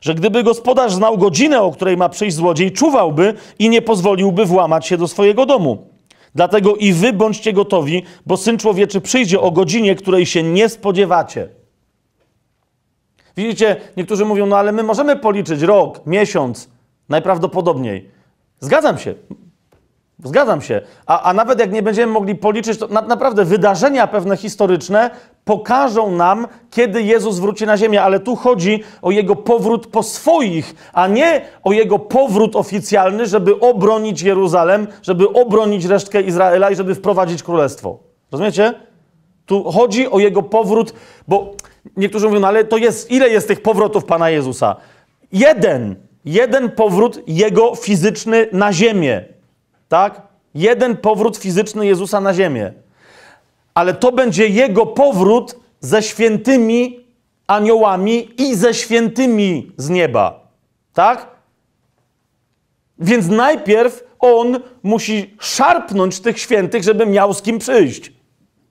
że 0.00 0.14
gdyby 0.14 0.42
gospodarz 0.42 0.92
znał 0.92 1.18
godzinę, 1.18 1.62
o 1.62 1.72
której 1.72 1.96
ma 1.96 2.08
przyjść 2.08 2.36
złodziej, 2.36 2.72
czuwałby 2.72 3.34
i 3.58 3.68
nie 3.68 3.82
pozwoliłby 3.82 4.44
włamać 4.44 4.86
się 4.86 4.96
do 4.96 5.08
swojego 5.08 5.46
domu. 5.46 5.89
Dlatego 6.34 6.76
i 6.76 6.92
wy 6.92 7.12
bądźcie 7.12 7.52
gotowi, 7.52 8.02
bo 8.26 8.36
Syn 8.36 8.58
Człowieczy 8.58 9.00
przyjdzie 9.00 9.40
o 9.40 9.50
godzinie, 9.50 9.94
której 9.94 10.26
się 10.26 10.42
nie 10.42 10.68
spodziewacie. 10.68 11.48
Widzicie, 13.36 13.76
niektórzy 13.96 14.24
mówią, 14.24 14.46
no 14.46 14.56
ale 14.56 14.72
my 14.72 14.82
możemy 14.82 15.16
policzyć 15.16 15.62
rok, 15.62 16.06
miesiąc, 16.06 16.70
najprawdopodobniej. 17.08 18.10
Zgadzam 18.60 18.98
się. 18.98 19.14
Zgadzam 20.24 20.62
się. 20.62 20.80
A, 21.06 21.22
a 21.22 21.32
nawet 21.32 21.60
jak 21.60 21.72
nie 21.72 21.82
będziemy 21.82 22.12
mogli 22.12 22.34
policzyć, 22.34 22.78
to 22.78 22.86
na, 22.86 23.02
naprawdę 23.02 23.44
wydarzenia 23.44 24.06
pewne 24.06 24.36
historyczne 24.36 25.10
pokażą 25.44 26.10
nam, 26.10 26.46
kiedy 26.70 27.02
Jezus 27.02 27.38
wróci 27.38 27.66
na 27.66 27.76
ziemię, 27.76 28.02
ale 28.02 28.20
tu 28.20 28.36
chodzi 28.36 28.82
o 29.02 29.10
jego 29.10 29.36
powrót 29.36 29.86
po 29.86 30.02
swoich, 30.02 30.74
a 30.92 31.06
nie 31.08 31.40
o 31.62 31.72
jego 31.72 31.98
powrót 31.98 32.56
oficjalny, 32.56 33.26
żeby 33.26 33.60
obronić 33.60 34.22
Jeruzalem, 34.22 34.86
żeby 35.02 35.28
obronić 35.32 35.84
resztkę 35.84 36.22
Izraela 36.22 36.70
i 36.70 36.76
żeby 36.76 36.94
wprowadzić 36.94 37.42
królestwo. 37.42 37.98
Rozumiecie? 38.32 38.74
Tu 39.46 39.64
chodzi 39.64 40.10
o 40.10 40.18
jego 40.18 40.42
powrót, 40.42 40.94
bo 41.28 41.54
niektórzy 41.96 42.26
mówią, 42.26 42.40
no 42.40 42.48
ale 42.48 42.64
to 42.64 42.76
jest, 42.76 43.10
ile 43.10 43.28
jest 43.28 43.48
tych 43.48 43.62
powrotów 43.62 44.04
Pana 44.04 44.30
Jezusa? 44.30 44.76
Jeden. 45.32 45.96
Jeden 46.24 46.70
powrót 46.70 47.22
jego 47.26 47.74
fizyczny 47.74 48.46
na 48.52 48.72
ziemię. 48.72 49.24
Tak? 49.90 50.22
Jeden 50.54 50.96
powrót 50.96 51.36
fizyczny 51.36 51.86
Jezusa 51.86 52.20
na 52.20 52.34
ziemię. 52.34 52.72
Ale 53.74 53.94
to 53.94 54.12
będzie 54.12 54.48
jego 54.48 54.86
powrót 54.86 55.56
ze 55.80 56.02
świętymi 56.02 57.06
aniołami 57.46 58.28
i 58.38 58.54
ze 58.54 58.74
świętymi 58.74 59.72
z 59.76 59.88
nieba. 59.88 60.46
Tak? 60.92 61.26
Więc 62.98 63.28
najpierw 63.28 64.04
on 64.18 64.60
musi 64.82 65.34
szarpnąć 65.40 66.20
tych 66.20 66.38
świętych, 66.38 66.82
żeby 66.82 67.06
miał 67.06 67.34
z 67.34 67.42
kim 67.42 67.58
przyjść. 67.58 68.12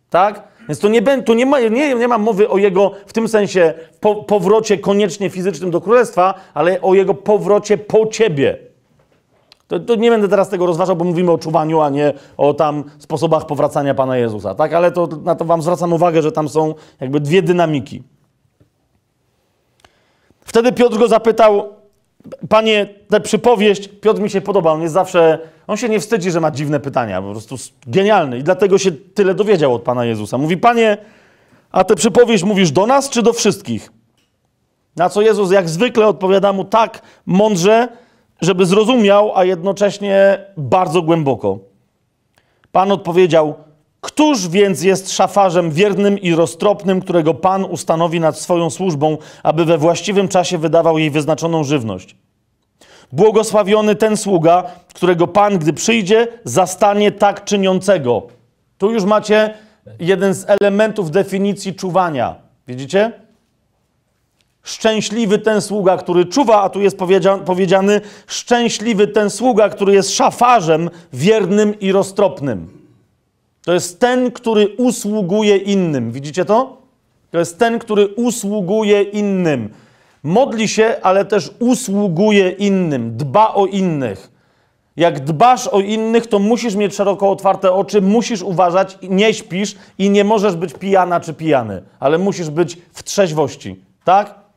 Tak? 0.10 0.43
Więc 0.67 0.79
tu 0.79 0.89
nie, 0.89 1.21
tu 1.21 1.34
nie, 1.34 1.45
ma, 1.45 1.60
nie, 1.60 1.95
nie 1.95 2.08
ma 2.08 2.17
mowy 2.17 2.49
o 2.49 2.58
jego 2.58 2.91
w 3.08 3.13
tym 3.13 3.27
sensie 3.27 3.73
po, 3.99 4.15
powrocie 4.15 4.77
koniecznie 4.77 5.29
fizycznym 5.29 5.71
do 5.71 5.82
królestwa, 5.82 6.34
ale 6.53 6.82
o 6.82 6.93
jego 6.93 7.13
powrocie 7.13 7.77
po 7.77 8.08
ciebie. 8.08 8.68
To, 9.69 9.79
to, 9.79 9.95
nie 9.95 10.10
będę 10.10 10.27
teraz 10.27 10.49
tego 10.49 10.65
rozważał, 10.65 10.95
bo 10.95 11.05
mówimy 11.05 11.32
o 11.32 11.38
czuwaniu, 11.38 11.82
a 11.82 11.89
nie 11.89 12.13
o 12.38 12.53
tam 12.53 12.84
sposobach 12.99 13.45
powracania 13.45 13.93
Pana 13.93 14.17
Jezusa. 14.17 14.55
Tak? 14.55 14.73
Ale 14.73 14.91
to, 14.91 15.08
na 15.23 15.36
to 15.36 15.45
Wam 15.45 15.62
zwracam 15.62 15.93
uwagę, 15.93 16.21
że 16.21 16.32
tam 16.32 16.49
są 16.49 16.75
jakby 16.99 17.19
dwie 17.19 17.41
dynamiki. 17.41 18.03
Wtedy 20.41 20.71
Piotr 20.71 20.97
go 20.97 21.08
zapytał, 21.08 21.73
Panie, 22.49 22.88
tę 23.10 23.21
przypowieść, 23.21 23.88
Piotr 23.88 24.21
mi 24.21 24.29
się 24.29 24.41
podoba, 24.41 24.71
on 24.71 24.82
jest 24.82 24.93
zawsze, 24.93 25.39
on 25.67 25.77
się 25.77 25.89
nie 25.89 25.99
wstydzi, 25.99 26.32
że 26.32 26.39
ma 26.39 26.51
dziwne 26.51 26.79
pytania, 26.79 27.21
po 27.21 27.32
prostu 27.32 27.55
genialny 27.88 28.38
i 28.38 28.43
dlatego 28.43 28.77
się 28.77 28.91
tyle 28.91 29.34
dowiedział 29.34 29.73
od 29.73 29.82
Pana 29.82 30.05
Jezusa. 30.05 30.38
Mówi, 30.38 30.58
Panie, 30.58 30.97
a 31.71 31.84
tę 31.84 31.95
przypowieść 31.95 32.43
mówisz 32.43 32.71
do 32.71 32.88
nas 32.88 33.10
czy 33.10 33.21
do 33.21 33.34
wszystkich? 33.34 33.91
Na 34.95 35.10
co 35.10 35.21
Jezus 35.21 35.51
jak 35.51 35.69
zwykle 35.69 36.08
odpowiada 36.08 36.53
mu 36.53 36.65
tak 36.65 37.01
mądrze, 37.25 37.88
żeby 38.41 38.65
zrozumiał, 38.65 39.32
a 39.36 39.43
jednocześnie 39.43 40.45
bardzo 40.58 41.02
głęboko. 41.02 41.60
Pan 42.71 42.91
odpowiedział: 42.91 43.54
Któż 44.02 44.47
więc 44.47 44.84
jest 44.84 45.12
szafarzem 45.12 45.71
wiernym 45.71 46.19
i 46.19 46.36
roztropnym, 46.36 47.02
którego 47.02 47.34
Pan 47.34 47.65
ustanowi 47.65 48.19
nad 48.19 48.39
swoją 48.39 48.69
służbą, 48.69 49.17
aby 49.43 49.65
we 49.65 49.78
właściwym 49.78 50.28
czasie 50.28 50.58
wydawał 50.58 50.97
jej 50.97 51.12
wyznaczoną 51.12 51.63
żywność? 51.63 52.15
Błogosławiony 53.12 53.95
ten 53.95 54.17
sługa, 54.17 54.63
którego 54.93 55.28
Pan, 55.28 55.58
gdy 55.58 55.73
przyjdzie, 55.73 56.28
zastanie 56.43 57.12
tak 57.12 57.43
czyniącego. 57.43 58.28
Tu 58.78 58.91
już 58.91 59.04
macie 59.04 59.54
jeden 59.99 60.34
z 60.34 60.45
elementów 60.49 61.12
definicji 61.12 61.75
czuwania. 61.75 62.36
Widzicie? 62.67 63.12
Szczęśliwy 64.69 65.39
ten 65.39 65.62
sługa, 65.62 65.97
który 65.97 66.25
czuwa, 66.25 66.62
a 66.62 66.69
tu 66.69 66.82
jest 66.82 66.97
powiedziany 67.45 68.01
szczęśliwy 68.27 69.08
ten 69.08 69.29
sługa, 69.29 69.69
który 69.69 69.93
jest 69.93 70.12
szafarzem 70.12 70.89
wiernym 71.13 71.79
i 71.79 71.91
roztropnym. 71.91 72.67
To 73.65 73.73
jest 73.73 73.99
ten, 73.99 74.32
który 74.32 74.67
usługuje 74.67 75.58
innym. 75.58 76.12
Widzicie 76.12 76.45
to? 76.45 76.77
To 77.32 77.39
jest 77.39 77.60
ten, 77.60 77.79
który 77.79 78.08
usługuje 78.08 79.01
innym. 79.01 79.69
Modli 80.23 80.67
się, 80.67 80.95
ale 81.01 81.25
też 81.25 81.51
usługuje 81.60 82.49
innym, 82.49 83.17
dba 83.17 83.53
o 83.53 83.65
innych. 83.65 84.32
Jak 84.97 85.19
dbasz 85.19 85.67
o 85.67 85.79
innych, 85.79 86.27
to 86.27 86.39
musisz 86.39 86.75
mieć 86.75 86.95
szeroko 86.95 87.32
otwarte 87.32 87.71
oczy, 87.71 88.01
musisz 88.01 88.41
uważać, 88.41 88.97
nie 89.01 89.34
śpisz 89.34 89.75
i 89.97 90.10
nie 90.10 90.23
możesz 90.23 90.55
być 90.55 90.73
pijana 90.73 91.19
czy 91.19 91.34
pijany, 91.34 91.82
ale 91.99 92.17
musisz 92.17 92.49
być 92.49 92.77
w 92.93 93.03
trzeźwości. 93.03 93.84
Tak? 94.03 94.48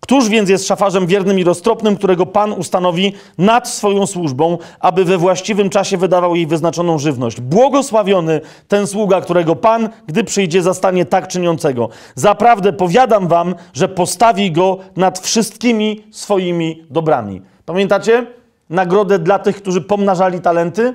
Któż 0.00 0.28
więc 0.28 0.50
jest 0.50 0.66
szafarzem 0.66 1.06
wiernym 1.06 1.38
i 1.38 1.44
roztropnym, 1.44 1.96
którego 1.96 2.26
Pan 2.26 2.52
ustanowi 2.52 3.12
nad 3.38 3.68
swoją 3.68 4.06
służbą, 4.06 4.58
aby 4.80 5.04
we 5.04 5.18
właściwym 5.18 5.70
czasie 5.70 5.96
wydawał 5.96 6.34
jej 6.34 6.46
wyznaczoną 6.46 6.98
żywność? 6.98 7.40
Błogosławiony 7.40 8.40
ten 8.68 8.86
sługa, 8.86 9.20
którego 9.20 9.56
Pan, 9.56 9.88
gdy 10.06 10.24
przyjdzie, 10.24 10.62
zastanie 10.62 11.04
tak 11.04 11.28
czyniącego. 11.28 11.88
Zaprawdę 12.14 12.72
powiadam 12.72 13.28
wam, 13.28 13.54
że 13.72 13.88
postawi 13.88 14.52
go 14.52 14.78
nad 14.96 15.18
wszystkimi 15.18 16.04
swoimi 16.10 16.86
dobrami. 16.90 17.42
Pamiętacie 17.66 18.26
nagrodę 18.70 19.18
dla 19.18 19.38
tych, 19.38 19.56
którzy 19.56 19.80
pomnażali 19.80 20.40
talenty? 20.40 20.94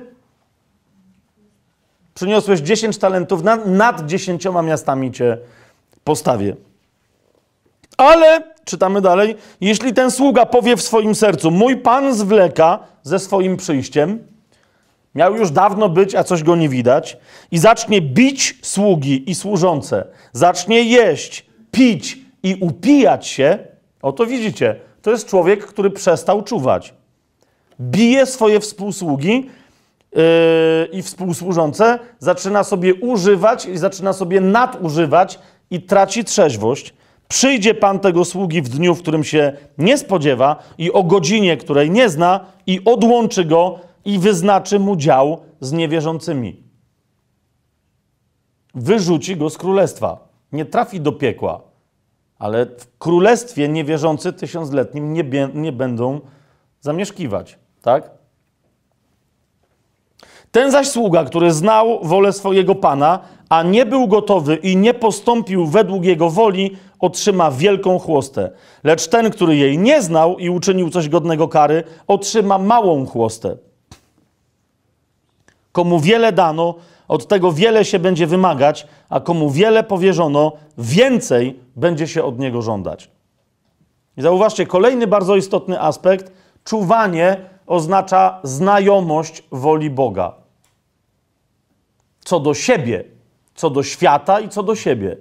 Przyniosłeś 2.14 2.60
10 2.60 2.98
talentów, 2.98 3.42
nad, 3.42 3.66
nad 3.66 4.06
dziesięcioma 4.06 4.62
miastami 4.62 5.12
cię 5.12 5.38
postawię. 6.04 6.56
Ale 7.96 8.53
czytamy 8.64 9.00
dalej, 9.00 9.36
jeśli 9.60 9.92
ten 9.92 10.10
sługa 10.10 10.46
powie 10.46 10.76
w 10.76 10.82
swoim 10.82 11.14
sercu, 11.14 11.50
mój 11.50 11.76
pan 11.76 12.14
zwleka 12.14 12.78
ze 13.02 13.18
swoim 13.18 13.56
przyjściem, 13.56 14.26
miał 15.14 15.36
już 15.36 15.50
dawno 15.50 15.88
być, 15.88 16.14
a 16.14 16.24
coś 16.24 16.42
go 16.42 16.56
nie 16.56 16.68
widać, 16.68 17.16
i 17.50 17.58
zacznie 17.58 18.00
bić 18.00 18.58
sługi 18.62 19.30
i 19.30 19.34
służące, 19.34 20.04
zacznie 20.32 20.82
jeść, 20.82 21.46
pić 21.70 22.18
i 22.42 22.56
upijać 22.60 23.26
się, 23.26 23.58
oto 24.02 24.26
widzicie, 24.26 24.76
to 25.02 25.10
jest 25.10 25.28
człowiek, 25.28 25.66
który 25.66 25.90
przestał 25.90 26.42
czuwać. 26.42 26.94
Bije 27.80 28.26
swoje 28.26 28.60
współsługi, 28.60 29.50
yy, 30.14 30.22
i 30.92 31.02
współsłużące, 31.02 31.98
zaczyna 32.18 32.64
sobie 32.64 32.94
używać 32.94 33.66
i 33.66 33.78
zaczyna 33.78 34.12
sobie 34.12 34.40
nadużywać 34.40 35.38
i 35.70 35.82
traci 35.82 36.24
trzeźwość. 36.24 36.94
Przyjdzie 37.34 37.74
Pan 37.74 38.00
tego 38.00 38.24
sługi 38.24 38.62
w 38.62 38.68
dniu, 38.68 38.94
w 38.94 39.02
którym 39.02 39.24
się 39.24 39.52
nie 39.78 39.98
spodziewa 39.98 40.56
i 40.78 40.92
o 40.92 41.02
godzinie, 41.02 41.56
której 41.56 41.90
nie 41.90 42.08
zna 42.08 42.40
i 42.66 42.80
odłączy 42.84 43.44
go 43.44 43.78
i 44.04 44.18
wyznaczy 44.18 44.78
mu 44.78 44.96
dział 44.96 45.40
z 45.60 45.72
niewierzącymi. 45.72 46.62
Wyrzuci 48.74 49.36
go 49.36 49.50
z 49.50 49.58
królestwa. 49.58 50.28
Nie 50.52 50.64
trafi 50.64 51.00
do 51.00 51.12
piekła, 51.12 51.60
ale 52.38 52.66
w 52.66 52.98
królestwie 52.98 53.68
niewierzący 53.68 54.32
tysiącletnim 54.32 55.12
nie, 55.12 55.48
nie 55.54 55.72
będą 55.72 56.20
zamieszkiwać. 56.80 57.58
Tak? 57.82 58.10
Ten 60.50 60.70
zaś 60.70 60.88
sługa, 60.88 61.24
który 61.24 61.52
znał 61.52 61.98
wolę 62.02 62.32
swojego 62.32 62.74
pana, 62.74 63.18
a 63.48 63.62
nie 63.62 63.86
był 63.86 64.08
gotowy 64.08 64.56
i 64.56 64.76
nie 64.76 64.94
postąpił 64.94 65.66
według 65.66 66.04
jego 66.04 66.30
woli, 66.30 66.76
otrzyma 67.04 67.50
wielką 67.50 67.98
chłostę. 67.98 68.50
Lecz 68.84 69.08
ten, 69.08 69.30
który 69.30 69.56
jej 69.56 69.78
nie 69.78 70.02
znał 70.02 70.38
i 70.38 70.50
uczynił 70.50 70.90
coś 70.90 71.08
godnego 71.08 71.48
kary, 71.48 71.84
otrzyma 72.06 72.58
małą 72.58 73.06
chłostę. 73.06 73.56
Komu 75.72 76.00
wiele 76.00 76.32
dano, 76.32 76.74
od 77.08 77.28
tego 77.28 77.52
wiele 77.52 77.84
się 77.84 77.98
będzie 77.98 78.26
wymagać, 78.26 78.86
a 79.08 79.20
komu 79.20 79.50
wiele 79.50 79.82
powierzono, 79.82 80.52
więcej 80.78 81.60
będzie 81.76 82.08
się 82.08 82.24
od 82.24 82.38
niego 82.38 82.62
żądać. 82.62 83.10
I 84.16 84.22
zauważcie, 84.22 84.66
kolejny 84.66 85.06
bardzo 85.06 85.36
istotny 85.36 85.80
aspekt. 85.80 86.32
Czuwanie 86.64 87.36
oznacza 87.66 88.40
znajomość 88.42 89.42
woli 89.52 89.90
Boga. 89.90 90.34
Co 92.24 92.40
do 92.40 92.54
siebie, 92.54 93.04
co 93.54 93.70
do 93.70 93.82
świata 93.82 94.40
i 94.40 94.48
co 94.48 94.62
do 94.62 94.74
siebie. 94.74 95.16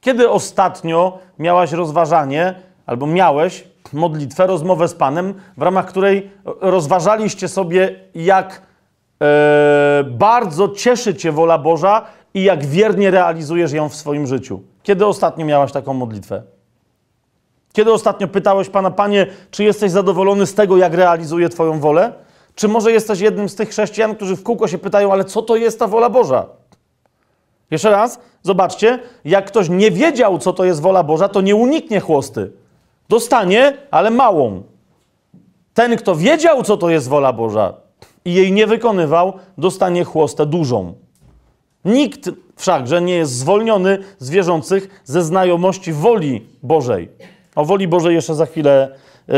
Kiedy 0.00 0.30
ostatnio 0.30 1.18
miałaś 1.38 1.72
rozważanie, 1.72 2.54
albo 2.86 3.06
miałeś 3.06 3.64
modlitwę, 3.92 4.46
rozmowę 4.46 4.88
z 4.88 4.94
Panem, 4.94 5.34
w 5.56 5.62
ramach 5.62 5.86
której 5.86 6.30
rozważaliście 6.60 7.48
sobie, 7.48 8.00
jak 8.14 8.62
e, 9.22 10.04
bardzo 10.04 10.68
cieszy 10.68 11.14
Cię 11.14 11.32
wola 11.32 11.58
Boża 11.58 12.04
i 12.34 12.42
jak 12.42 12.66
wiernie 12.66 13.10
realizujesz 13.10 13.72
ją 13.72 13.88
w 13.88 13.94
swoim 13.94 14.26
życiu? 14.26 14.62
Kiedy 14.82 15.06
ostatnio 15.06 15.46
miałaś 15.46 15.72
taką 15.72 15.94
modlitwę? 15.94 16.42
Kiedy 17.72 17.92
ostatnio 17.92 18.28
pytałeś 18.28 18.68
Pana, 18.68 18.90
Panie, 18.90 19.26
czy 19.50 19.64
jesteś 19.64 19.90
zadowolony 19.90 20.46
z 20.46 20.54
tego, 20.54 20.76
jak 20.76 20.94
realizuje 20.94 21.48
Twoją 21.48 21.80
wolę? 21.80 22.12
Czy 22.54 22.68
może 22.68 22.92
jesteś 22.92 23.20
jednym 23.20 23.48
z 23.48 23.54
tych 23.54 23.68
chrześcijan, 23.68 24.14
którzy 24.14 24.36
w 24.36 24.42
kółko 24.42 24.68
się 24.68 24.78
pytają, 24.78 25.12
ale 25.12 25.24
co 25.24 25.42
to 25.42 25.56
jest 25.56 25.78
ta 25.78 25.86
wola 25.86 26.10
Boża? 26.10 26.46
Jeszcze 27.70 27.90
raz, 27.90 28.20
zobaczcie, 28.42 28.98
jak 29.24 29.46
ktoś 29.46 29.68
nie 29.68 29.90
wiedział, 29.90 30.38
co 30.38 30.52
to 30.52 30.64
jest 30.64 30.80
wola 30.80 31.02
Boża, 31.02 31.28
to 31.28 31.40
nie 31.40 31.56
uniknie 31.56 32.00
chłosty. 32.00 32.52
Dostanie, 33.08 33.76
ale 33.90 34.10
małą. 34.10 34.62
Ten, 35.74 35.96
kto 35.96 36.16
wiedział, 36.16 36.62
co 36.62 36.76
to 36.76 36.90
jest 36.90 37.08
wola 37.08 37.32
Boża 37.32 37.74
i 38.24 38.34
jej 38.34 38.52
nie 38.52 38.66
wykonywał, 38.66 39.32
dostanie 39.58 40.04
chłostę 40.04 40.46
dużą. 40.46 40.94
Nikt 41.84 42.30
wszakże 42.56 43.02
nie 43.02 43.14
jest 43.14 43.32
zwolniony 43.32 43.98
z 44.18 44.30
wierzących 44.30 45.02
ze 45.04 45.22
znajomości 45.22 45.92
woli 45.92 46.46
Bożej. 46.62 47.08
O 47.54 47.64
woli 47.64 47.88
Bożej 47.88 48.14
jeszcze 48.14 48.34
za 48.34 48.46
chwilę, 48.46 48.98
yy, 49.28 49.34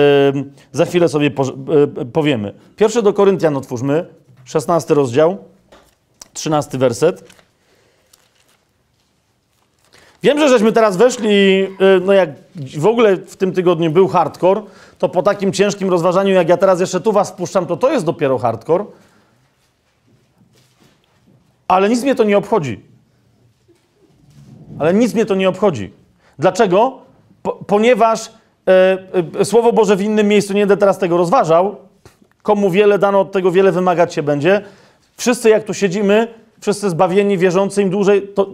za 0.73 0.85
chwilę 0.85 1.09
sobie 1.09 1.31
po, 1.31 1.45
yy, 1.45 2.07
powiemy. 2.07 2.55
Pierwszy 2.77 3.03
do 3.03 3.13
Koryntian 3.13 3.57
otwórzmy, 3.57 4.07
16 4.45 4.95
rozdział, 4.95 5.39
13 6.33 6.79
werset. 6.79 7.25
Wiem, 10.23 10.39
że 10.39 10.49
żeśmy 10.49 10.73
teraz 10.73 10.97
weszli, 10.97 11.59
yy, 11.59 11.69
no 12.05 12.13
jak 12.13 12.31
w 12.79 12.87
ogóle 12.87 13.17
w 13.17 13.37
tym 13.37 13.53
tygodniu 13.53 13.91
był 13.91 14.09
hardcore, 14.09 14.63
to 14.99 15.09
po 15.09 15.23
takim 15.23 15.53
ciężkim 15.53 15.91
rozważaniu, 15.91 16.35
jak 16.35 16.49
ja 16.49 16.57
teraz 16.57 16.81
jeszcze 16.81 17.01
tu 17.01 17.13
was 17.13 17.31
wpuszczam, 17.31 17.67
to 17.67 17.77
to 17.77 17.93
jest 17.93 18.05
dopiero 18.05 18.39
hardcore. 18.39 18.85
Ale 21.69 21.89
nic 21.89 22.03
mnie 22.03 22.15
to 22.15 22.25
nie 22.25 22.39
obchodzi. 22.39 22.81
Ale 24.79 24.95
nic 24.95 25.15
mnie 25.15 25.27
to 25.27 25.35
nie 25.35 25.49
obchodzi. 25.49 25.93
Dlaczego? 26.39 26.99
Po, 27.43 27.53
ponieważ 27.53 28.31
e, 28.69 28.99
e, 29.41 29.45
Słowo 29.45 29.73
Boże 29.73 29.97
w 29.97 30.03
innym 30.03 30.29
miejscu, 30.29 30.53
nie 30.53 30.61
będę 30.61 30.77
teraz 30.77 30.99
tego 30.99 31.17
rozważał, 31.17 31.77
komu 32.43 32.71
wiele 32.71 32.99
dano, 32.99 33.21
od 33.21 33.33
tego 33.33 33.51
wiele 33.51 33.73
wymagać 33.73 34.15
się 34.15 34.23
będzie. 34.23 34.65
Wszyscy 35.17 35.49
jak 35.49 35.65
tu 35.65 35.75
siedzimy, 35.75 36.29
wszyscy 36.61 36.91
zbawieni, 36.91 37.39
wierzący 37.39 37.83
im 37.83 37.91
dłużej, 37.91 38.29
to 38.35 38.47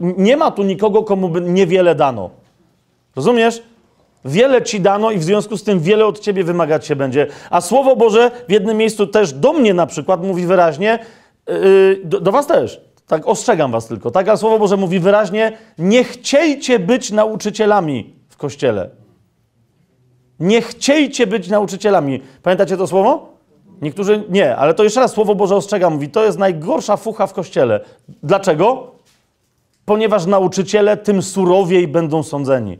nie 0.00 0.36
ma 0.36 0.50
tu 0.50 0.62
nikogo, 0.62 1.02
komu 1.02 1.28
by 1.28 1.40
niewiele 1.40 1.94
dano. 1.94 2.30
Rozumiesz? 3.16 3.62
Wiele 4.24 4.62
ci 4.62 4.80
dano 4.80 5.10
i 5.10 5.18
w 5.18 5.24
związku 5.24 5.56
z 5.56 5.64
tym 5.64 5.80
wiele 5.80 6.06
od 6.06 6.20
ciebie 6.20 6.44
wymagać 6.44 6.86
się 6.86 6.96
będzie. 6.96 7.26
A 7.50 7.60
Słowo 7.60 7.96
Boże 7.96 8.30
w 8.48 8.52
jednym 8.52 8.76
miejscu 8.76 9.06
też 9.06 9.32
do 9.32 9.52
mnie 9.52 9.74
na 9.74 9.86
przykład 9.86 10.22
mówi 10.22 10.46
wyraźnie, 10.46 10.98
yy, 11.48 12.00
do, 12.04 12.20
do 12.20 12.32
was 12.32 12.46
też, 12.46 12.80
tak 13.06 13.28
ostrzegam 13.28 13.72
was 13.72 13.86
tylko, 13.86 14.10
tak? 14.10 14.28
Ale 14.28 14.38
Słowo 14.38 14.58
Boże 14.58 14.76
mówi 14.76 15.00
wyraźnie, 15.00 15.58
nie 15.78 16.04
chciejcie 16.04 16.78
być 16.78 17.10
nauczycielami 17.12 18.14
w 18.28 18.36
Kościele. 18.36 18.90
Nie 20.40 20.62
chciejcie 20.62 21.26
być 21.26 21.48
nauczycielami. 21.48 22.20
Pamiętacie 22.42 22.76
to 22.76 22.86
słowo? 22.86 23.30
Niektórzy 23.82 24.24
nie, 24.28 24.56
ale 24.56 24.74
to 24.74 24.84
jeszcze 24.84 25.00
raz 25.00 25.12
Słowo 25.12 25.34
Boże 25.34 25.56
ostrzega, 25.56 25.90
mówi, 25.90 26.08
to 26.08 26.24
jest 26.24 26.38
najgorsza 26.38 26.96
fucha 26.96 27.26
w 27.26 27.32
Kościele. 27.32 27.80
Dlaczego? 28.22 28.94
Ponieważ 29.90 30.26
nauczyciele 30.26 30.96
tym 30.96 31.22
surowiej 31.22 31.88
będą 31.88 32.22
sądzeni. 32.22 32.78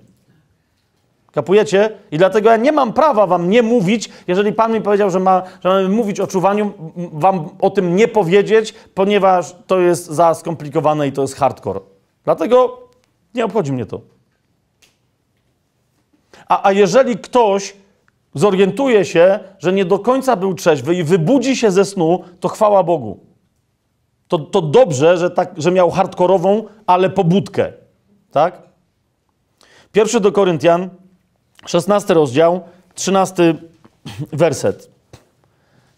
Kapujecie? 1.33 1.91
I 2.11 2.19
dlatego 2.19 2.51
ja 2.51 2.57
nie 2.57 2.73
mam 2.73 2.93
prawa 2.93 3.27
wam 3.27 3.51
nie 3.51 3.63
mówić, 3.63 4.09
jeżeli 4.29 4.53
Pan 4.53 4.73
mi 4.73 4.81
powiedział, 4.81 5.11
że, 5.11 5.21
ma, 5.21 5.43
że 5.65 5.69
mamy 5.69 5.89
mówić 5.89 6.21
o 6.21 6.27
czuwaniu, 6.27 6.73
wam 7.13 7.49
o 7.61 7.71
tym 7.71 7.97
nie 7.97 8.09
powiedzieć, 8.09 8.75
ponieważ 8.95 9.57
to 9.67 9.81
jest 9.81 10.07
za 10.07 10.35
skomplikowane 10.35 11.09
i 11.09 11.13
to 11.13 11.23
jest 11.23 11.37
hardcore. 11.37 11.81
Dlatego 12.25 12.89
nie 13.35 13.45
obchodzi 13.45 13.73
mnie 13.73 13.87
to. 13.87 14.01
A, 16.49 16.69
a 16.69 16.73
jeżeli 16.73 17.17
ktoś 17.17 17.77
zorientuje 18.35 19.05
się, 19.05 19.39
że 19.59 19.73
nie 19.73 19.85
do 19.85 19.99
końca 19.99 20.37
był 20.37 20.55
trzeźwy 20.55 20.95
i 20.95 21.05
wybudzi 21.05 21.57
się 21.57 21.71
ze 21.71 21.85
snu, 21.85 22.25
to 22.41 22.49
chwała 22.49 22.83
Bogu. 22.83 23.30
To, 24.31 24.39
to 24.39 24.63
dobrze, 24.63 25.19
że, 25.19 25.31
tak, 25.31 25.55
że 25.57 25.71
miał 25.71 25.91
hardkorową, 25.91 26.65
ale 26.87 27.11
pobudkę. 27.11 27.73
Tak? 28.31 28.63
Pierwszy 29.93 30.21
do 30.21 30.33
Koryntian, 30.33 30.91
16 31.67 32.15
rozdział, 32.15 32.61
13 32.95 33.55
werset. 34.33 34.91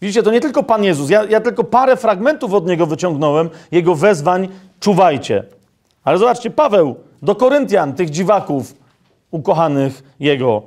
Widzicie, 0.01 0.23
to 0.23 0.31
nie 0.31 0.41
tylko 0.41 0.63
Pan 0.63 0.83
Jezus. 0.83 1.09
Ja, 1.09 1.23
ja, 1.23 1.41
tylko 1.41 1.63
parę 1.63 1.97
fragmentów 1.97 2.53
od 2.53 2.67
Niego 2.67 2.85
wyciągnąłem, 2.85 3.49
Jego 3.71 3.95
wezwań, 3.95 4.47
czuwajcie. 4.79 5.43
Ale 6.03 6.17
zobaczcie, 6.17 6.49
Paweł 6.49 6.95
do 7.21 7.35
Koryntian, 7.35 7.93
tych 7.93 8.09
dziwaków 8.09 8.73
ukochanych 9.31 10.03
Jego, 10.19 10.61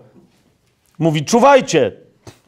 mówi, 0.98 1.24
czuwajcie, 1.24 1.92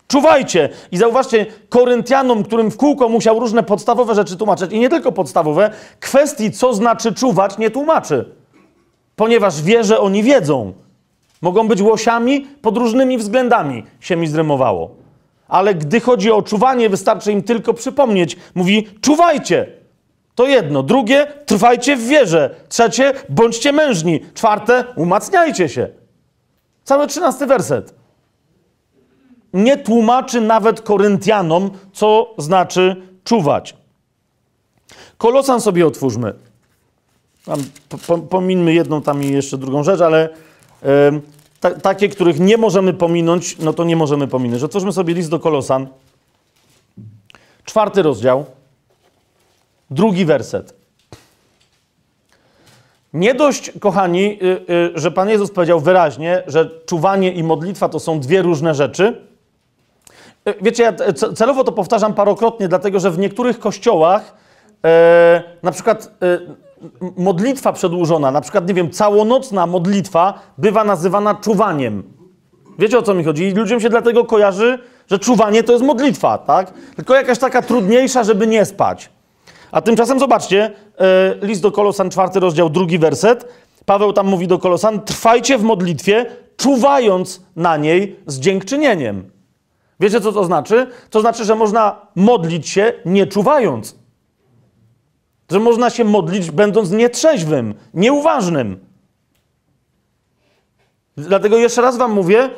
czuwajcie. 0.09 0.69
I 0.93 0.97
zauważcie, 0.97 1.47
Koryntianom, 1.69 2.45
którym 2.45 2.71
w 2.71 2.77
kółko 2.77 3.09
musiał 3.09 3.39
różne 3.39 3.63
podstawowe 3.63 4.15
rzeczy 4.15 4.37
tłumaczyć, 4.37 4.73
i 4.73 4.81
nie 4.81 4.89
tylko 4.89 5.13
podstawowe, 5.13 5.71
kwestii, 6.01 6.51
co 6.51 6.75
znaczy 6.75 7.15
czuwać, 7.15 7.59
nie 7.59 7.71
tłumaczy. 7.71 8.35
Ponieważ 9.17 9.63
wie, 9.63 9.85
że 9.85 10.01
oni 10.01 10.23
wiedzą. 10.23 10.73
Mogą 11.43 11.69
być 11.69 11.83
łosiami 11.83 12.47
pod 12.63 12.77
różnymi 12.77 13.19
względami, 13.19 13.85
się 14.01 14.17
mi 14.17 14.27
zremowało. 14.27 14.91
Ale 15.49 15.75
gdy 15.75 16.01
chodzi 16.01 16.31
o 16.31 16.43
czuwanie, 16.43 16.89
wystarczy 16.89 17.33
im 17.33 17.43
tylko 17.43 17.75
przypomnieć. 17.75 18.37
Mówi, 18.55 18.89
czuwajcie. 19.01 19.67
To 20.35 20.47
jedno. 20.47 20.83
Drugie, 20.83 21.27
trwajcie 21.47 21.97
w 21.97 22.07
wierze. 22.07 22.55
Trzecie, 22.69 23.13
bądźcie 23.29 23.73
mężni. 23.73 24.21
Czwarte, 24.35 24.85
umacniajcie 24.97 25.69
się. 25.69 25.89
Cały 26.85 27.07
trzynasty 27.07 27.47
werset. 27.47 27.98
Nie 29.53 29.77
tłumaczy 29.77 30.41
nawet 30.41 30.81
Koryntianom, 30.81 31.71
co 31.93 32.35
znaczy 32.39 33.03
czuwać. 33.25 33.77
Kolosan 35.19 35.61
sobie 35.61 35.87
otwórzmy. 35.87 36.35
Tam, 37.45 37.61
po, 38.07 38.19
pominmy 38.19 38.73
jedną 38.73 39.03
tam 39.03 39.23
i 39.25 39.33
jeszcze 39.33 39.59
drugą 39.59 39.83
rzecz, 39.83 40.01
ale 40.01 40.29
ta, 41.61 41.71
takie, 41.71 42.09
których 42.09 42.41
nie 42.41 42.57
możemy 42.57 42.93
pominąć, 42.93 43.59
no 43.59 43.73
to 43.73 43.85
nie 43.85 43.97
możemy 43.97 44.29
pominąć. 44.29 44.63
Otwórzmy 44.63 44.93
sobie 44.93 45.15
list 45.15 45.31
do 45.31 45.41
Kolosan. 45.41 45.87
Czwarty 47.65 48.03
rozdział, 48.03 48.45
drugi 49.91 50.25
werset. 50.25 50.75
Nie 53.13 53.35
dość, 53.35 53.73
kochani, 53.81 54.39
y, 54.43 54.73
y, 54.73 54.93
że 54.95 55.11
Pan 55.11 55.29
Jezus 55.29 55.51
powiedział 55.51 55.81
wyraźnie, 55.81 56.43
że 56.47 56.71
czuwanie 56.87 57.33
i 57.33 57.43
modlitwa 57.43 57.89
to 57.89 58.01
są 58.01 58.21
dwie 58.21 58.43
różne 58.43 58.75
rzeczy. 58.75 59.28
E, 60.49 60.55
wiecie, 60.63 60.83
ja 60.83 60.91
e, 60.91 61.13
ce- 61.13 61.33
celowo 61.33 61.65
to 61.65 61.73
powtarzam 61.73 62.15
parokrotnie, 62.15 62.69
dlatego 62.69 63.01
że 63.01 63.11
w 63.11 63.19
niektórych 63.19 63.59
kościołach 63.59 64.35
e, 64.85 65.43
na 65.63 65.71
przykład 65.71 66.11
e, 66.23 66.39
modlitwa 67.17 67.73
przedłużona, 67.73 68.31
na 68.31 68.41
przykład, 68.41 68.69
nie 68.69 68.75
wiem, 68.75 68.91
całonocna 68.91 69.67
modlitwa 69.67 70.35
bywa 70.59 70.85
nazywana 70.85 71.35
czuwaniem. 71.35 72.03
Wiecie 72.79 72.99
o 72.99 73.03
co 73.03 73.15
mi 73.15 73.25
chodzi? 73.25 73.45
I 73.45 73.51
ludziom 73.55 73.81
się 73.81 73.89
dlatego 73.89 74.25
kojarzy, 74.25 74.79
że 75.11 75.19
czuwanie 75.19 75.63
to 75.63 75.73
jest 75.73 75.85
modlitwa, 75.85 76.39
tak? 76.39 76.73
Tylko 76.97 77.15
jakaś 77.15 77.39
taka 77.39 77.63
trudniejsza, 77.63 78.25
żeby 78.25 78.47
nie 78.47 78.65
spać. 78.65 79.11
A 79.73 79.81
tymczasem 79.81 80.19
zobaczcie, 80.19 80.71
e, 80.99 81.35
list 81.47 81.63
do 81.63 81.73
Kolosan, 81.73 82.11
czwarty 82.11 82.41
rozdział, 82.41 82.71
drugi 82.71 82.99
werset. 82.99 83.49
Paweł 83.85 84.13
tam 84.13 84.27
mówi 84.27 84.47
do 84.47 84.59
Kolosan, 84.59 85.01
trwajcie 85.01 85.59
w 85.59 85.63
modlitwie, 85.63 86.27
czuwając 86.57 87.43
na 87.57 87.77
niej 87.77 88.17
z 88.27 88.39
dziękczynieniem. 88.41 89.31
Wiecie, 90.01 90.21
co 90.21 90.33
to 90.33 90.45
znaczy? 90.45 90.87
To 91.11 91.21
znaczy, 91.21 91.45
że 91.45 91.55
można 91.55 92.07
modlić 92.15 92.69
się 92.69 92.93
nie 93.05 93.27
czuwając. 93.27 93.97
Że 95.51 95.61
można 95.61 95.91
się 95.91 96.05
modlić, 96.05 96.51
będąc 96.51 96.91
nietrzeźwym, 96.91 97.75
nieuważnym. 97.95 98.81
Dlatego 101.17 101.59
jeszcze 101.59 101.83
raz 101.83 101.97
Wam 101.97 102.13
mówię, 102.13 102.51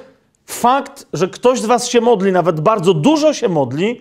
fakt, 0.46 1.06
że 1.12 1.28
ktoś 1.28 1.60
z 1.60 1.66
Was 1.66 1.88
się 1.88 2.00
modli, 2.00 2.32
nawet 2.32 2.60
bardzo 2.60 2.94
dużo 2.94 3.34
się 3.34 3.48
modli, 3.48 4.00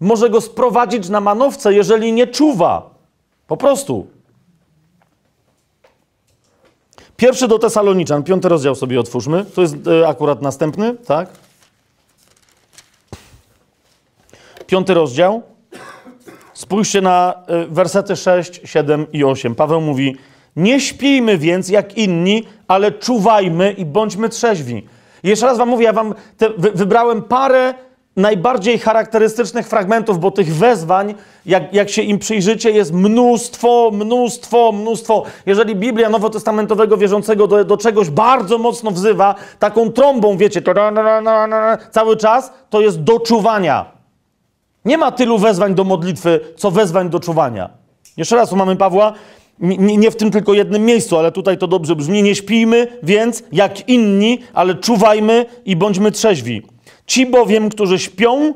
może 0.00 0.30
go 0.30 0.40
sprowadzić 0.40 1.08
na 1.08 1.20
manowce, 1.20 1.74
jeżeli 1.74 2.12
nie 2.12 2.26
czuwa. 2.26 2.90
Po 3.46 3.56
prostu. 3.56 4.06
Pierwszy 7.16 7.48
do 7.48 7.58
Tesaloniczan, 7.58 8.22
piąty 8.22 8.48
rozdział 8.48 8.74
sobie 8.74 9.00
otwórzmy. 9.00 9.44
To 9.44 9.62
jest 9.62 9.74
e, 9.86 10.08
akurat 10.08 10.42
następny, 10.42 10.94
tak? 10.94 11.28
Piąty 14.70 14.94
rozdział. 14.94 15.42
Spójrzcie 16.52 17.00
na 17.00 17.34
e, 17.46 17.66
wersety 17.66 18.16
6, 18.16 18.60
7 18.64 19.06
i 19.12 19.24
8. 19.24 19.54
Paweł 19.54 19.80
mówi: 19.80 20.16
Nie 20.56 20.80
śpijmy 20.80 21.38
więc 21.38 21.68
jak 21.68 21.98
inni, 21.98 22.44
ale 22.68 22.92
czuwajmy 22.92 23.72
i 23.72 23.84
bądźmy 23.84 24.28
trzeźwi. 24.28 24.86
Jeszcze 25.22 25.46
raz 25.46 25.58
wam 25.58 25.68
mówię, 25.68 25.84
ja 25.84 25.92
wam 25.92 26.14
te, 26.36 26.50
wy, 26.50 26.70
wybrałem 26.70 27.22
parę 27.22 27.74
najbardziej 28.16 28.78
charakterystycznych 28.78 29.68
fragmentów, 29.68 30.20
bo 30.20 30.30
tych 30.30 30.54
wezwań, 30.54 31.14
jak, 31.46 31.74
jak 31.74 31.90
się 31.90 32.02
im 32.02 32.18
przyjrzycie, 32.18 32.70
jest 32.70 32.92
mnóstwo, 32.92 33.90
mnóstwo, 33.94 34.72
mnóstwo. 34.72 35.22
Jeżeli 35.46 35.76
Biblia 35.76 36.10
Nowotestamentowego 36.10 36.96
wierzącego 36.96 37.46
do, 37.46 37.64
do 37.64 37.76
czegoś 37.76 38.10
bardzo 38.10 38.58
mocno 38.58 38.90
wzywa, 38.90 39.34
taką 39.58 39.92
trąbą, 39.92 40.36
wiecie, 40.36 40.62
cały 41.90 42.16
czas, 42.16 42.52
to 42.70 42.80
jest 42.80 43.02
do 43.02 43.20
czuwania. 43.20 43.99
Nie 44.90 44.98
ma 44.98 45.12
tylu 45.12 45.38
wezwań 45.38 45.74
do 45.74 45.84
modlitwy, 45.84 46.40
co 46.56 46.70
wezwań 46.70 47.10
do 47.10 47.20
czuwania. 47.20 47.70
Jeszcze 48.16 48.36
raz, 48.36 48.52
mamy 48.52 48.76
Pawła, 48.76 49.12
nie, 49.58 49.96
nie 49.96 50.10
w 50.10 50.16
tym 50.16 50.30
tylko 50.30 50.54
jednym 50.54 50.84
miejscu, 50.84 51.18
ale 51.18 51.32
tutaj 51.32 51.58
to 51.58 51.66
dobrze 51.66 51.96
brzmi. 51.96 52.22
Nie 52.22 52.34
śpijmy 52.34 52.86
więc 53.02 53.42
jak 53.52 53.88
inni, 53.88 54.38
ale 54.54 54.74
czuwajmy 54.74 55.46
i 55.64 55.76
bądźmy 55.76 56.12
trzeźwi. 56.12 56.62
Ci 57.06 57.26
bowiem, 57.26 57.68
którzy 57.68 57.98
śpią, 57.98 58.54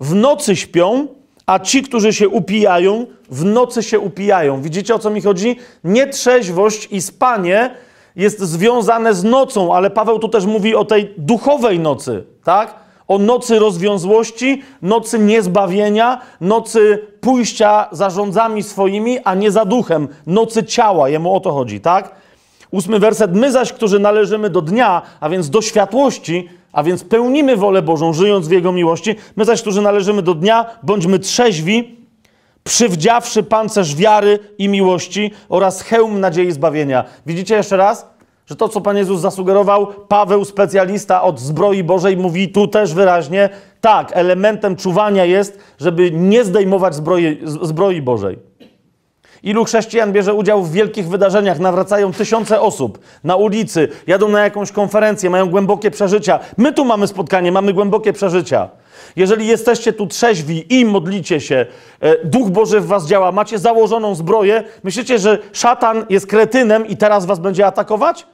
w 0.00 0.14
nocy 0.14 0.56
śpią, 0.56 1.06
a 1.46 1.58
ci, 1.58 1.82
którzy 1.82 2.12
się 2.12 2.28
upijają, 2.28 3.06
w 3.30 3.44
nocy 3.44 3.82
się 3.82 4.00
upijają. 4.00 4.62
Widzicie 4.62 4.94
o 4.94 4.98
co 4.98 5.10
mi 5.10 5.20
chodzi? 5.20 5.56
Nietrzeźwość 5.84 6.88
i 6.90 7.02
spanie 7.02 7.70
jest 8.16 8.40
związane 8.40 9.14
z 9.14 9.24
nocą, 9.24 9.74
ale 9.74 9.90
Paweł 9.90 10.18
tu 10.18 10.28
też 10.28 10.46
mówi 10.46 10.74
o 10.74 10.84
tej 10.84 11.14
duchowej 11.16 11.78
nocy, 11.78 12.24
tak? 12.44 12.79
O 13.10 13.18
nocy 13.18 13.58
rozwiązłości, 13.58 14.62
nocy 14.82 15.18
niezbawienia, 15.18 16.20
nocy 16.40 17.06
pójścia 17.20 17.88
za 17.92 18.10
rządzami 18.10 18.62
swoimi, 18.62 19.18
a 19.24 19.34
nie 19.34 19.50
za 19.50 19.64
duchem, 19.64 20.08
nocy 20.26 20.64
ciała. 20.64 21.08
Jemu 21.08 21.34
o 21.34 21.40
to 21.40 21.52
chodzi, 21.52 21.80
tak? 21.80 22.14
Ósmy 22.70 22.98
werset. 22.98 23.34
My 23.34 23.52
zaś, 23.52 23.72
którzy 23.72 23.98
należymy 23.98 24.50
do 24.50 24.62
dnia, 24.62 25.02
a 25.20 25.28
więc 25.28 25.50
do 25.50 25.62
światłości, 25.62 26.48
a 26.72 26.82
więc 26.82 27.04
pełnimy 27.04 27.56
wolę 27.56 27.82
Bożą, 27.82 28.12
żyjąc 28.12 28.48
w 28.48 28.50
Jego 28.50 28.72
miłości, 28.72 29.14
my 29.36 29.44
zaś, 29.44 29.62
którzy 29.62 29.82
należymy 29.82 30.22
do 30.22 30.34
dnia, 30.34 30.66
bądźmy 30.82 31.18
trzeźwi, 31.18 31.96
przywdziawszy 32.64 33.42
pancerz 33.42 33.96
wiary 33.96 34.38
i 34.58 34.68
miłości 34.68 35.30
oraz 35.48 35.82
hełm 35.82 36.20
nadziei 36.20 36.52
zbawienia. 36.52 37.04
Widzicie 37.26 37.54
jeszcze 37.54 37.76
raz? 37.76 38.06
Że 38.50 38.56
to, 38.56 38.68
co 38.68 38.80
Pan 38.80 38.96
Jezus 38.96 39.20
zasugerował, 39.20 39.86
Paweł, 40.08 40.44
specjalista 40.44 41.22
od 41.22 41.40
zbroi 41.40 41.84
Bożej, 41.84 42.16
mówi 42.16 42.48
tu 42.48 42.68
też 42.68 42.94
wyraźnie, 42.94 43.48
tak, 43.80 44.10
elementem 44.12 44.76
czuwania 44.76 45.24
jest, 45.24 45.58
żeby 45.80 46.10
nie 46.10 46.44
zdejmować 46.44 46.94
zbroi, 46.94 47.38
zbroi 47.44 48.02
Bożej. 48.02 48.38
Ilu 49.42 49.64
chrześcijan 49.64 50.12
bierze 50.12 50.34
udział 50.34 50.62
w 50.62 50.72
wielkich 50.72 51.08
wydarzeniach, 51.08 51.58
nawracają 51.58 52.12
tysiące 52.12 52.60
osób 52.60 52.98
na 53.24 53.36
ulicy, 53.36 53.88
jadą 54.06 54.28
na 54.28 54.44
jakąś 54.44 54.72
konferencję, 54.72 55.30
mają 55.30 55.50
głębokie 55.50 55.90
przeżycia. 55.90 56.40
My 56.56 56.72
tu 56.72 56.84
mamy 56.84 57.06
spotkanie, 57.06 57.52
mamy 57.52 57.72
głębokie 57.72 58.12
przeżycia. 58.12 58.68
Jeżeli 59.16 59.46
jesteście 59.46 59.92
tu 59.92 60.06
trzeźwi 60.06 60.80
i 60.80 60.84
modlicie 60.84 61.40
się, 61.40 61.66
e, 62.00 62.24
Duch 62.26 62.50
Boży 62.50 62.80
w 62.80 62.86
was 62.86 63.06
działa, 63.06 63.32
macie 63.32 63.58
założoną 63.58 64.14
zbroję, 64.14 64.64
myślicie, 64.82 65.18
że 65.18 65.38
szatan 65.52 66.06
jest 66.08 66.26
kretynem 66.26 66.86
i 66.86 66.96
teraz 66.96 67.26
was 67.26 67.38
będzie 67.38 67.66
atakować? 67.66 68.26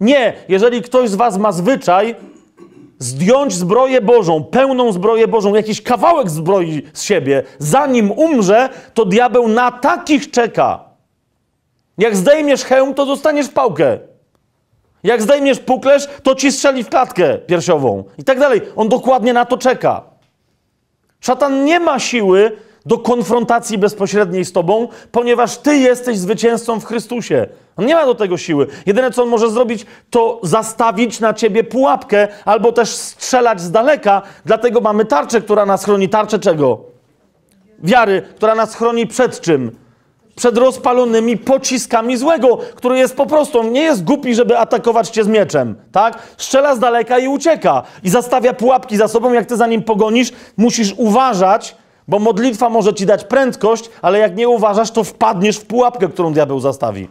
Nie, 0.00 0.32
jeżeli 0.48 0.82
ktoś 0.82 1.10
z 1.10 1.14
was 1.14 1.38
ma 1.38 1.52
zwyczaj 1.52 2.14
zdjąć 2.98 3.52
zbroję 3.54 4.00
Bożą, 4.00 4.44
pełną 4.44 4.92
zbroję 4.92 5.28
Bożą, 5.28 5.54
jakiś 5.54 5.82
kawałek 5.82 6.30
zbroi 6.30 6.82
z 6.92 7.02
siebie, 7.02 7.42
zanim 7.58 8.10
umrze, 8.10 8.68
to 8.94 9.04
diabeł 9.04 9.48
na 9.48 9.72
takich 9.72 10.30
czeka. 10.30 10.84
Jak 11.98 12.16
zdejmiesz 12.16 12.64
hełm, 12.64 12.94
to 12.94 13.06
dostaniesz 13.06 13.48
pałkę. 13.48 13.98
Jak 15.02 15.22
zdejmiesz 15.22 15.58
puklerz, 15.58 16.08
to 16.22 16.34
ci 16.34 16.52
strzeli 16.52 16.84
w 16.84 16.88
klatkę 16.88 17.38
piersiową. 17.38 18.04
I 18.18 18.24
tak 18.24 18.38
dalej. 18.38 18.60
On 18.76 18.88
dokładnie 18.88 19.32
na 19.32 19.44
to 19.44 19.58
czeka. 19.58 20.02
Szatan 21.20 21.64
nie 21.64 21.80
ma 21.80 21.98
siły 21.98 22.56
do 22.86 22.98
konfrontacji 22.98 23.78
bezpośredniej 23.78 24.44
z 24.44 24.52
tobą, 24.52 24.88
ponieważ 25.12 25.56
ty 25.58 25.76
jesteś 25.76 26.18
zwycięzcą 26.18 26.80
w 26.80 26.84
Chrystusie. 26.84 27.46
On 27.80 27.86
nie 27.86 27.94
ma 27.94 28.06
do 28.06 28.14
tego 28.14 28.36
siły. 28.38 28.66
Jedyne, 28.86 29.10
co 29.10 29.22
on 29.22 29.28
może 29.28 29.50
zrobić, 29.50 29.86
to 30.10 30.40
zastawić 30.42 31.20
na 31.20 31.34
ciebie 31.34 31.64
pułapkę 31.64 32.28
albo 32.44 32.72
też 32.72 32.88
strzelać 32.88 33.60
z 33.60 33.70
daleka. 33.70 34.22
Dlatego 34.44 34.80
mamy 34.80 35.04
tarczę, 35.04 35.40
która 35.40 35.66
nas 35.66 35.84
chroni. 35.84 36.08
Tarczę 36.08 36.38
czego? 36.38 36.78
Wiary, 37.78 38.22
która 38.36 38.54
nas 38.54 38.74
chroni 38.74 39.06
przed 39.06 39.40
czym? 39.40 39.76
Przed 40.36 40.58
rozpalonymi 40.58 41.36
pociskami 41.36 42.16
złego, 42.16 42.58
który 42.74 42.98
jest 42.98 43.16
po 43.16 43.26
prostu, 43.26 43.62
nie 43.62 43.82
jest 43.82 44.04
głupi, 44.04 44.34
żeby 44.34 44.58
atakować 44.58 45.08
cię 45.08 45.24
z 45.24 45.28
mieczem, 45.28 45.74
tak? 45.92 46.18
Strzela 46.36 46.74
z 46.74 46.78
daleka 46.78 47.18
i 47.18 47.28
ucieka. 47.28 47.82
I 48.02 48.10
zastawia 48.10 48.52
pułapki 48.52 48.96
za 48.96 49.08
sobą, 49.08 49.32
jak 49.32 49.46
ty 49.46 49.56
za 49.56 49.66
nim 49.66 49.82
pogonisz, 49.82 50.32
musisz 50.56 50.94
uważać, 50.96 51.76
bo 52.08 52.18
modlitwa 52.18 52.68
może 52.68 52.94
ci 52.94 53.06
dać 53.06 53.24
prędkość, 53.24 53.90
ale 54.02 54.18
jak 54.18 54.36
nie 54.36 54.48
uważasz, 54.48 54.90
to 54.90 55.04
wpadniesz 55.04 55.58
w 55.58 55.66
pułapkę, 55.66 56.08
którą 56.08 56.32
diabeł 56.32 56.60
zastawi. 56.60 57.08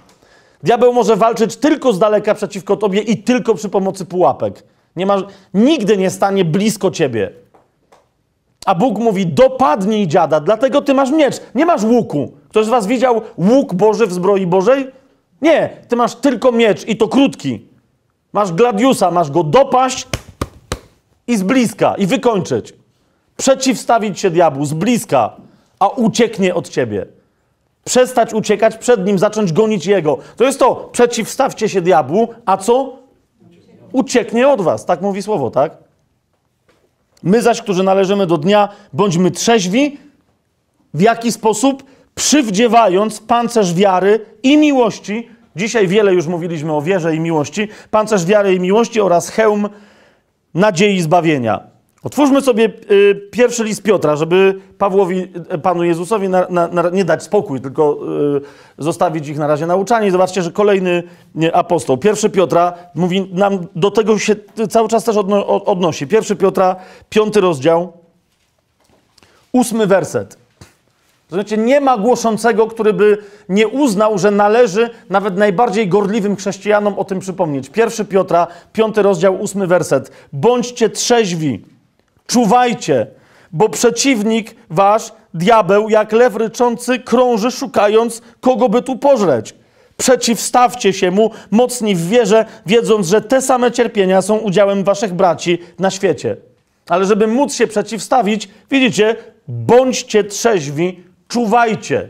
Diabeł 0.64 0.94
może 0.94 1.16
walczyć 1.16 1.56
tylko 1.56 1.94
z 1.94 2.00
daleka 2.00 2.36
przeciwko 2.36 2.78
tobie 2.78 3.02
i 3.02 3.24
tylko 3.24 3.56
przy 3.56 3.70
pomocy 3.70 4.06
pułapek. 4.06 4.64
Nie 4.96 5.08
nigdy 5.54 5.98
nie 5.98 6.10
stanie 6.10 6.46
blisko 6.46 6.92
ciebie. 6.92 7.32
A 8.66 8.76
Bóg 8.76 9.00
mówi: 9.00 9.28
dopadnij 9.28 10.08
dziada, 10.08 10.40
dlatego 10.40 10.82
ty 10.82 10.94
masz 10.94 11.12
miecz. 11.12 11.36
Nie 11.56 11.66
masz 11.66 11.84
łuku. 11.84 12.32
Ktoś 12.50 12.66
z 12.66 12.70
was 12.70 12.88
widział 12.88 13.22
łuk 13.38 13.74
Boży 13.74 14.08
w 14.08 14.14
zbroi 14.14 14.48
Bożej? 14.48 14.88
Nie, 15.42 15.70
ty 15.88 15.96
masz 15.96 16.16
tylko 16.16 16.52
miecz 16.52 16.88
i 16.88 16.98
to 16.98 17.08
krótki. 17.08 17.66
Masz 18.34 18.54
gladiusa, 18.54 19.12
masz 19.12 19.32
go 19.32 19.44
dopaść 19.44 20.08
i 21.28 21.38
z 21.38 21.44
bliska, 21.44 21.96
i 21.96 22.06
wykończyć. 22.06 22.74
Przeciwstawić 23.38 24.20
się 24.20 24.30
diabłu 24.30 24.66
z 24.66 24.74
bliska, 24.74 25.36
a 25.80 25.88
ucieknie 25.88 26.56
od 26.56 26.70
ciebie. 26.70 27.06
Przestać 27.86 28.34
uciekać 28.34 28.78
przed 28.78 29.06
nim, 29.06 29.20
zacząć 29.20 29.54
gonić 29.54 29.86
jego. 29.86 30.18
To 30.36 30.44
jest 30.44 30.60
to, 30.60 30.90
przeciwstawcie 30.92 31.70
się 31.70 31.82
diabłu, 31.82 32.28
a 32.46 32.58
co? 32.58 32.98
Ucieknie 33.92 34.48
od 34.48 34.62
was. 34.62 34.86
Tak 34.86 35.02
mówi 35.02 35.22
słowo, 35.24 35.52
tak? 35.52 35.78
My 37.24 37.42
zaś, 37.42 37.62
którzy 37.62 37.84
należymy 37.84 38.28
do 38.28 38.38
dnia, 38.38 38.70
bądźmy 38.94 39.32
trzeźwi. 39.32 39.98
W 40.94 41.02
jaki 41.02 41.32
sposób? 41.32 41.84
Przywdziewając 42.16 43.20
pancerz 43.20 43.74
wiary 43.74 44.26
i 44.44 44.58
miłości. 44.58 45.30
Dzisiaj 45.56 45.88
wiele 45.88 46.14
już 46.14 46.28
mówiliśmy 46.28 46.74
o 46.74 46.82
wierze 46.82 47.16
i 47.16 47.20
miłości. 47.20 47.68
Pancerz 47.92 48.26
wiary 48.26 48.56
i 48.56 48.60
miłości 48.60 49.02
oraz 49.02 49.30
hełm 49.30 49.70
nadziei 50.54 51.02
zbawienia. 51.02 51.79
Otwórzmy 52.04 52.42
sobie 52.42 52.72
y, 52.92 53.30
pierwszy 53.32 53.64
list 53.64 53.84
Piotra, 53.84 54.16
żeby 54.16 54.60
Pawłowi, 54.78 55.28
y, 55.54 55.58
Panu 55.58 55.84
Jezusowi 55.84 56.30
na, 56.30 56.48
na, 56.50 56.68
na, 56.68 56.90
nie 56.90 57.06
dać 57.06 57.24
spokój, 57.24 57.62
tylko 57.62 57.98
y, 58.38 58.84
zostawić 58.84 59.28
ich 59.28 59.38
na 59.38 59.48
razie 59.48 59.66
nauczanie. 59.66 60.12
Zobaczcie, 60.12 60.42
że 60.42 60.52
kolejny 60.52 61.04
nie, 61.36 61.56
apostoł, 61.56 61.98
pierwszy 61.98 62.30
Piotra, 62.30 62.74
mówi 62.96 63.30
nam, 63.34 63.68
do 63.76 63.92
tego 63.92 64.20
się 64.20 64.36
cały 64.70 64.90
czas 64.90 65.04
też 65.04 65.18
odno, 65.18 65.66
odnosi. 65.66 66.08
Pierwszy 66.08 66.36
Piotra, 66.36 66.76
piąty 67.10 67.42
rozdział, 67.42 67.94
ósmy 69.52 69.88
werset. 69.88 70.38
Znaczy, 71.30 71.58
nie 71.58 71.82
ma 71.82 71.98
głoszącego, 71.98 72.68
który 72.68 72.94
by 72.94 73.18
nie 73.50 73.68
uznał, 73.68 74.18
że 74.18 74.32
należy 74.32 74.90
nawet 75.10 75.38
najbardziej 75.38 75.88
gorliwym 75.88 76.36
chrześcijanom 76.36 77.00
o 77.00 77.04
tym 77.04 77.20
przypomnieć. 77.20 77.70
Pierwszy 77.70 78.06
Piotra, 78.06 78.48
piąty 78.74 79.02
rozdział, 79.02 79.42
ósmy 79.42 79.68
werset. 79.68 80.12
Bądźcie 80.34 80.90
trzeźwi 80.90 81.64
Czuwajcie, 82.30 83.08
bo 83.52 83.70
przeciwnik 83.70 84.56
wasz, 84.70 85.12
diabeł, 85.34 85.90
jak 85.90 86.12
lew 86.12 86.36
ryczący, 86.36 87.00
krąży, 87.00 87.52
szukając, 87.52 88.22
kogo 88.40 88.70
by 88.70 88.82
tu 88.82 88.96
pożreć. 88.96 89.56
Przeciwstawcie 89.98 90.94
się 90.94 91.12
mu 91.12 91.32
mocni 91.52 91.96
w 91.96 92.08
wierze, 92.10 92.46
wiedząc, 92.66 93.08
że 93.08 93.22
te 93.22 93.42
same 93.42 93.72
cierpienia 93.72 94.22
są 94.22 94.38
udziałem 94.38 94.84
waszych 94.84 95.14
braci 95.14 95.58
na 95.80 95.92
świecie. 95.92 96.38
Ale 96.90 97.06
żeby 97.06 97.28
móc 97.28 97.54
się 97.54 97.68
przeciwstawić, 97.68 98.50
widzicie, 98.72 99.16
bądźcie 99.48 100.24
trzeźwi, 100.24 101.04
czuwajcie. 101.28 102.10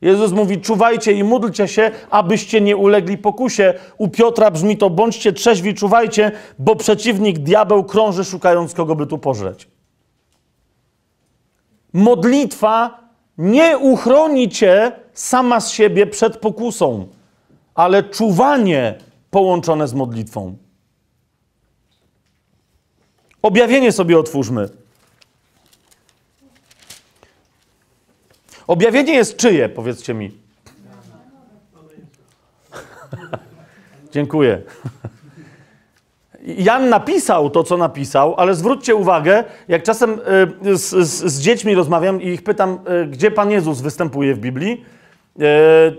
Jezus 0.00 0.32
mówi: 0.32 0.60
czuwajcie 0.60 1.12
i 1.12 1.24
módlcie 1.24 1.68
się, 1.68 1.90
abyście 2.10 2.60
nie 2.60 2.76
ulegli 2.76 3.18
pokusie. 3.18 3.74
U 3.98 4.08
Piotra 4.08 4.50
brzmi 4.50 4.76
to: 4.76 4.90
bądźcie 4.90 5.32
trzeźwi, 5.32 5.74
czuwajcie, 5.74 6.32
bo 6.58 6.76
przeciwnik 6.76 7.38
diabeł 7.38 7.84
krąży, 7.84 8.24
szukając 8.24 8.74
kogo 8.74 8.94
by 8.94 9.06
tu 9.06 9.18
pożreć. 9.18 9.68
Modlitwa 11.92 13.00
nie 13.38 13.78
uchroni 13.78 14.48
cię 14.48 14.92
sama 15.12 15.60
z 15.60 15.70
siebie 15.70 16.06
przed 16.06 16.36
pokusą, 16.36 17.06
ale 17.74 18.02
czuwanie 18.02 18.98
połączone 19.30 19.88
z 19.88 19.94
modlitwą. 19.94 20.56
Objawienie 23.42 23.92
sobie 23.92 24.18
otwórzmy. 24.18 24.68
Objawienie 28.66 29.14
jest 29.14 29.36
czyje, 29.36 29.68
powiedzcie 29.68 30.14
mi? 30.14 30.30
Dziękuję. 34.12 34.62
Jan 36.46 36.88
napisał 36.88 37.50
to, 37.50 37.62
co 37.62 37.76
napisał, 37.76 38.34
ale 38.36 38.54
zwróćcie 38.54 38.94
uwagę, 38.94 39.44
jak 39.68 39.82
czasem 39.82 40.20
y, 40.66 40.76
z, 40.76 40.90
z, 41.08 41.32
z, 41.32 41.40
dziećmi 41.40 41.74
rozmawiam 41.74 42.22
i 42.22 42.28
ich 42.28 42.44
pytam, 42.44 42.78
y, 43.02 43.06
gdzie 43.06 43.30
Pan 43.30 43.50
Jezus 43.50 43.80
występuje 43.80 44.34
w 44.34 44.38
Biblii, 44.38 44.84
y, 45.40 45.42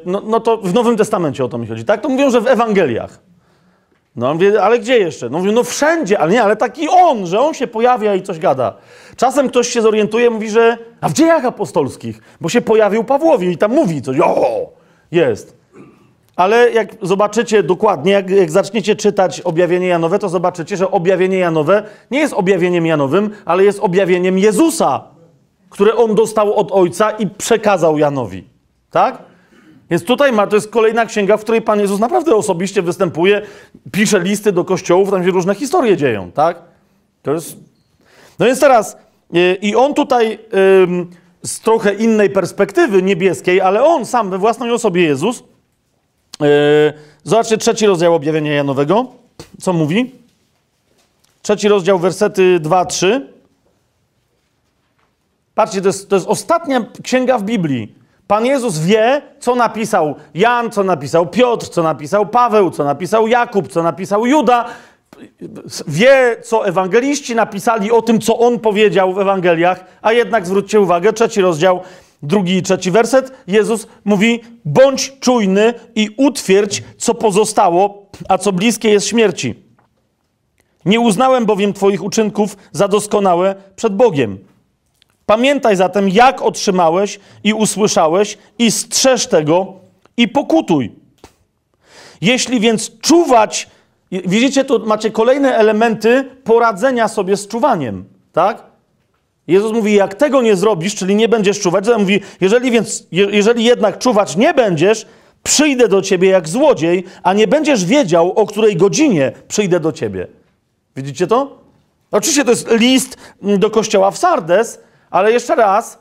no, 0.05 0.21
no, 0.25 0.39
to 0.39 0.57
w 0.57 0.73
Nowym 0.73 0.97
Testamencie 0.97 1.45
o 1.45 1.47
to 1.47 1.57
mi 1.57 1.67
chodzi, 1.67 1.85
tak? 1.85 2.01
To 2.01 2.09
mówią, 2.09 2.29
że 2.29 2.41
w 2.41 2.47
Ewangeliach. 2.47 3.26
No, 4.17 4.35
ale 4.61 4.79
gdzie 4.79 4.97
jeszcze? 4.97 5.29
No, 5.29 5.37
mówię, 5.39 5.51
no 5.51 5.63
wszędzie, 5.63 6.19
ale 6.19 6.31
nie, 6.31 6.43
ale 6.43 6.55
taki 6.55 6.87
on, 6.89 7.27
że 7.27 7.39
on 7.39 7.53
się 7.53 7.67
pojawia 7.67 8.15
i 8.15 8.21
coś 8.21 8.39
gada. 8.39 8.73
Czasem 9.15 9.49
ktoś 9.49 9.67
się 9.67 9.81
zorientuje, 9.81 10.29
mówi, 10.29 10.49
że 10.49 10.77
a 11.01 11.09
w 11.09 11.13
dziejach 11.13 11.45
apostolskich, 11.45 12.21
bo 12.41 12.49
się 12.49 12.61
pojawił 12.61 13.03
Pawłowi 13.03 13.47
i 13.47 13.57
tam 13.57 13.73
mówi 13.73 14.01
coś, 14.01 14.17
o, 14.19 14.69
jest. 15.11 15.57
Ale 16.35 16.71
jak 16.71 16.87
zobaczycie 17.01 17.63
dokładnie, 17.63 18.11
jak, 18.11 18.29
jak 18.29 18.51
zaczniecie 18.51 18.95
czytać 18.95 19.41
objawienie 19.41 19.87
Janowe, 19.87 20.19
to 20.19 20.29
zobaczycie, 20.29 20.77
że 20.77 20.91
objawienie 20.91 21.37
Janowe 21.37 21.83
nie 22.11 22.19
jest 22.19 22.33
objawieniem 22.33 22.85
Janowym, 22.85 23.29
ale 23.45 23.63
jest 23.63 23.79
objawieniem 23.79 24.39
Jezusa, 24.39 25.03
które 25.69 25.95
on 25.95 26.15
dostał 26.15 26.53
od 26.53 26.71
Ojca 26.71 27.11
i 27.11 27.27
przekazał 27.27 27.97
Janowi. 27.97 28.47
Tak? 28.91 29.17
Więc 29.89 30.03
tutaj 30.03 30.31
ma, 30.31 30.47
to 30.47 30.55
jest 30.55 30.69
kolejna 30.69 31.05
księga, 31.05 31.37
w 31.37 31.41
której 31.41 31.61
Pan 31.61 31.79
Jezus 31.79 31.99
naprawdę 31.99 32.35
osobiście 32.35 32.81
występuje, 32.81 33.41
pisze 33.91 34.19
listy 34.19 34.51
do 34.51 34.65
kościołów, 34.65 35.11
tam 35.11 35.23
się 35.23 35.31
różne 35.31 35.55
historie 35.55 35.97
dzieją, 35.97 36.31
tak? 36.31 36.61
To 37.23 37.33
jest... 37.33 37.57
No 38.39 38.45
więc 38.45 38.59
teraz, 38.59 38.97
yy, 39.31 39.57
i 39.61 39.75
on 39.75 39.93
tutaj 39.93 40.39
z 41.43 41.59
trochę 41.59 41.93
innej 41.93 42.29
perspektywy 42.29 43.03
niebieskiej, 43.03 43.61
ale 43.61 43.83
on 43.83 44.05
sam 44.05 44.29
we 44.29 44.37
własnej 44.37 44.71
osobie 44.71 45.03
Jezus, 45.03 45.43
yy, 46.39 46.47
zobaczcie 47.23 47.57
trzeci 47.57 47.85
rozdział 47.85 48.15
objawienia 48.15 48.53
Janowego, 48.53 49.05
co 49.61 49.73
mówi? 49.73 50.11
Trzeci 51.41 51.67
rozdział, 51.67 51.99
wersety 51.99 52.59
2-3. 52.59 53.21
Patrzcie, 55.55 55.81
to 55.81 55.87
jest, 55.87 56.09
to 56.09 56.15
jest 56.15 56.27
ostatnia 56.27 56.85
księga 57.03 57.37
w 57.37 57.43
Biblii 57.43 57.95
Pan 58.27 58.45
Jezus 58.45 58.79
wie, 58.79 59.21
co 59.39 59.55
napisał 59.55 60.15
Jan, 60.33 60.71
co 60.71 60.83
napisał 60.83 61.27
Piotr, 61.27 61.67
co 61.67 61.83
napisał 61.83 62.25
Paweł, 62.25 62.71
co 62.71 62.83
napisał 62.83 63.27
Jakub, 63.27 63.67
co 63.67 63.83
napisał 63.83 64.25
Juda. 64.25 64.65
Wie, 65.87 66.37
co 66.43 66.67
ewangeliści 66.67 67.35
napisali 67.35 67.91
o 67.91 68.01
tym, 68.01 68.19
co 68.19 68.39
on 68.39 68.59
powiedział 68.59 69.13
w 69.13 69.19
Ewangeliach, 69.19 69.85
a 70.01 70.13
jednak 70.13 70.45
zwróćcie 70.45 70.81
uwagę, 70.81 71.13
trzeci 71.13 71.41
rozdział, 71.41 71.81
drugi 72.23 72.57
i 72.57 72.61
trzeci 72.61 72.91
werset. 72.91 73.31
Jezus 73.47 73.87
mówi: 74.05 74.41
bądź 74.65 75.19
czujny 75.19 75.73
i 75.95 76.09
utwierdź, 76.17 76.83
co 76.97 77.13
pozostało, 77.13 78.05
a 78.29 78.37
co 78.37 78.51
bliskie 78.51 78.89
jest 78.89 79.07
śmierci. 79.07 79.55
Nie 80.85 80.99
uznałem 80.99 81.45
bowiem 81.45 81.73
Twoich 81.73 82.03
uczynków 82.03 82.57
za 82.71 82.87
doskonałe 82.87 83.55
przed 83.75 83.95
Bogiem. 83.95 84.37
Pamiętaj 85.29 85.75
zatem, 85.75 86.09
jak 86.09 86.41
otrzymałeś 86.41 87.19
i 87.43 87.53
usłyszałeś, 87.53 88.37
i 88.59 88.71
strzeż 88.71 89.27
tego 89.27 89.73
i 90.17 90.27
pokutuj. 90.27 90.91
Jeśli 92.21 92.59
więc 92.59 92.99
czuwać, 92.99 93.67
widzicie, 94.11 94.65
tu 94.65 94.85
macie 94.85 95.11
kolejne 95.11 95.57
elementy 95.57 96.29
poradzenia 96.43 97.07
sobie 97.07 97.37
z 97.37 97.47
czuwaniem, 97.47 98.05
tak? 98.33 98.63
Jezus 99.47 99.71
mówi, 99.73 99.93
jak 99.93 100.15
tego 100.15 100.41
nie 100.41 100.55
zrobisz, 100.55 100.95
czyli 100.95 101.15
nie 101.15 101.29
będziesz 101.29 101.59
czuwać, 101.59 101.85
to 101.85 101.99
mówi, 101.99 102.21
jeżeli 102.41 102.71
więc, 102.71 103.07
jeżeli 103.11 103.63
jednak 103.63 103.99
czuwać 103.99 104.35
nie 104.35 104.53
będziesz, 104.53 105.05
przyjdę 105.43 105.87
do 105.87 106.01
ciebie 106.01 106.29
jak 106.29 106.49
złodziej, 106.49 107.03
a 107.23 107.33
nie 107.33 107.47
będziesz 107.47 107.85
wiedział, 107.85 108.31
o 108.31 108.45
której 108.45 108.75
godzinie 108.75 109.31
przyjdę 109.47 109.79
do 109.79 109.91
ciebie. 109.91 110.27
Widzicie 110.95 111.27
to? 111.27 111.57
Oczywiście 112.11 112.43
to 112.43 112.49
jest 112.49 112.71
list 112.71 113.17
do 113.41 113.69
kościoła 113.69 114.11
w 114.11 114.17
Sardes, 114.17 114.86
ale 115.09 115.31
jeszcze 115.31 115.55
raz, 115.55 115.99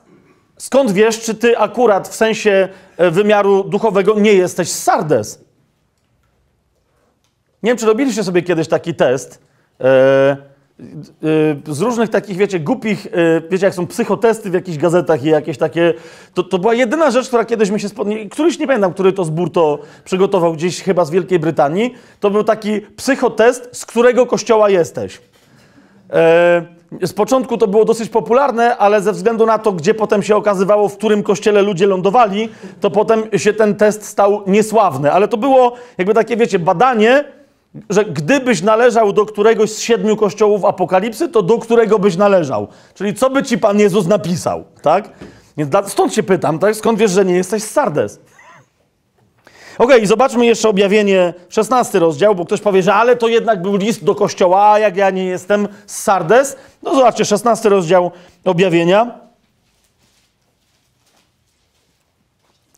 skąd 0.59 0.93
wiesz, 0.93 1.21
czy 1.21 1.35
ty 1.35 1.59
akurat 1.59 2.09
w 2.09 2.15
sensie 2.15 2.69
e, 2.97 3.11
wymiaru 3.11 3.65
duchowego 3.65 4.21
nie 4.21 4.33
jesteś 4.33 4.73
z 4.73 4.83
Sardes? 4.83 5.45
Nie 7.63 7.71
wiem, 7.71 7.79
czy 7.79 7.87
robiliście 7.87 8.25
sobie 8.25 8.43
kiedyś 8.43 8.69
taki 8.69 8.95
test. 8.95 9.43
E, 9.81 9.85
e, 9.85 11.75
z 11.75 11.81
różnych 11.81 12.11
takich, 12.11 12.37
wiecie, 12.37 12.61
głupich, 12.61 13.07
wiecie, 13.51 13.67
jak 13.67 13.75
są 13.75 13.87
psychotesty 13.87 14.51
w 14.51 14.55
jakichś 14.55 14.79
gazetach 14.79 15.25
i 15.25 15.29
jakieś 15.29 15.59
takie. 15.59 15.95
To, 16.35 16.43
to 16.43 16.59
była 16.59 16.75
jedyna 16.75 17.11
rzecz, 17.11 17.29
która 17.29 17.45
kiedyś 17.45 17.71
mi 17.71 17.81
się 17.81 17.89
spodobała. 17.89 18.21
Któryś 18.31 18.59
nie 18.59 18.67
pamiętam, 18.67 18.93
który 18.93 19.13
to 19.13 19.25
zbór 19.25 19.53
to 19.53 19.79
przygotował 20.05 20.53
gdzieś 20.53 20.83
chyba 20.83 21.05
z 21.05 21.11
Wielkiej 21.11 21.39
Brytanii. 21.39 21.95
To 22.21 22.31
był 22.31 22.45
taki 22.45 22.81
psychotest, 22.81 23.69
z 23.73 23.87
którego 23.87 24.27
kościoła 24.27 24.71
jesteś. 24.71 25.21
Z 27.03 27.13
początku 27.13 27.59
to 27.59 27.67
było 27.67 27.85
dosyć 27.85 28.09
popularne, 28.09 28.77
ale 28.77 29.03
ze 29.03 29.13
względu 29.13 29.47
na 29.47 29.59
to, 29.59 29.73
gdzie 29.73 29.95
potem 29.95 30.23
się 30.23 30.37
okazywało, 30.37 30.89
w 30.89 30.97
którym 30.97 31.23
kościele 31.23 31.63
ludzie 31.63 31.87
lądowali, 31.87 32.49
to 32.81 32.91
potem 32.91 33.23
się 33.37 33.53
ten 33.53 33.75
test 33.75 34.05
stał 34.05 34.43
niesławny. 34.47 35.13
Ale 35.13 35.29
to 35.29 35.37
było 35.37 35.73
jakby 35.99 36.15
takie, 36.15 36.37
wiecie, 36.37 36.59
badanie, 36.59 37.25
że 37.91 38.05
gdybyś 38.05 38.63
należał 38.63 39.13
do 39.13 39.27
któregoś 39.27 39.71
z 39.71 39.79
siedmiu 39.79 40.17
kościołów 40.17 40.65
apokalipsy, 40.65 41.29
to 41.29 41.43
do 41.43 41.59
którego 41.59 41.99
byś 41.99 42.17
należał. 42.17 42.69
Czyli 42.95 43.15
co 43.15 43.31
by 43.31 43.43
ci 43.43 43.59
Pan 43.59 43.81
Jezus 43.81 44.07
napisał, 44.07 44.65
tak? 44.83 45.09
Stąd 45.87 46.15
się 46.15 46.23
pytam, 46.23 46.59
tak? 46.59 46.77
Skąd 46.77 46.99
wiesz, 46.99 47.11
że 47.11 47.25
nie 47.25 47.35
jesteś 47.35 47.63
z 47.63 47.71
Sardes? 47.71 48.21
Ok, 49.79 49.91
zobaczmy 50.05 50.47
jeszcze 50.47 50.69
objawienie, 50.69 51.35
16 51.49 51.99
rozdział, 51.99 52.35
bo 52.35 52.45
ktoś 52.45 52.61
powie, 52.61 52.83
że 52.83 52.95
ale 52.95 53.17
to 53.17 53.29
jednak 53.29 53.63
był 53.63 53.77
list 53.77 54.05
do 54.05 54.15
kościoła, 54.15 54.71
a 54.73 54.79
jak 54.79 54.97
ja 54.97 55.11
nie 55.11 55.25
jestem 55.25 55.69
z 55.87 56.03
Sardes. 56.03 56.57
No 56.83 56.95
zobaczcie, 56.95 57.25
16 57.25 57.69
rozdział 57.69 58.11
objawienia. 58.45 59.27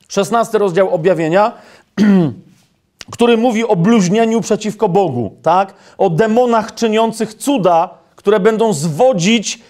16 0.09 0.59
rozdział 0.59 0.95
objawienia, 0.95 1.53
który 3.13 3.37
mówi 3.37 3.65
o 3.65 3.77
bluźnieniu 3.77 4.41
przeciwko 4.41 4.89
Bogu, 4.89 5.37
tak? 5.43 5.75
O 5.99 6.11
demonach 6.11 6.75
czyniących 6.75 7.35
cuda, 7.35 7.91
które 8.17 8.41
będą 8.41 8.73
zwodzić 8.73 9.61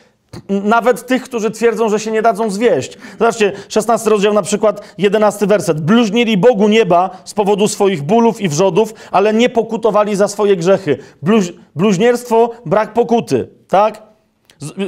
nawet 0.49 1.07
tych, 1.07 1.23
którzy 1.23 1.51
twierdzą, 1.51 1.89
że 1.89 2.01
się 2.01 2.11
nie 2.11 2.23
dadzą 2.23 2.51
zwieść. 2.51 2.99
Zobaczcie, 3.19 3.53
16 3.69 4.11
rozdział 4.11 4.35
na 4.35 4.43
przykład, 4.43 4.95
11 4.99 5.47
werset. 5.47 5.81
Bluźnili 5.81 6.37
Bogu 6.37 6.69
nieba 6.69 7.11
z 7.25 7.35
powodu 7.35 7.69
swoich 7.69 8.03
bólów 8.03 8.41
i 8.41 8.49
wrzodów, 8.49 8.95
ale 9.11 9.35
nie 9.35 9.49
pokutowali 9.49 10.17
za 10.17 10.29
swoje 10.29 10.57
grzechy. 10.57 10.99
Bluź, 11.23 11.53
bluźnierstwo, 11.77 12.51
brak 12.67 12.93
pokuty, 12.93 13.49
tak? 13.69 14.08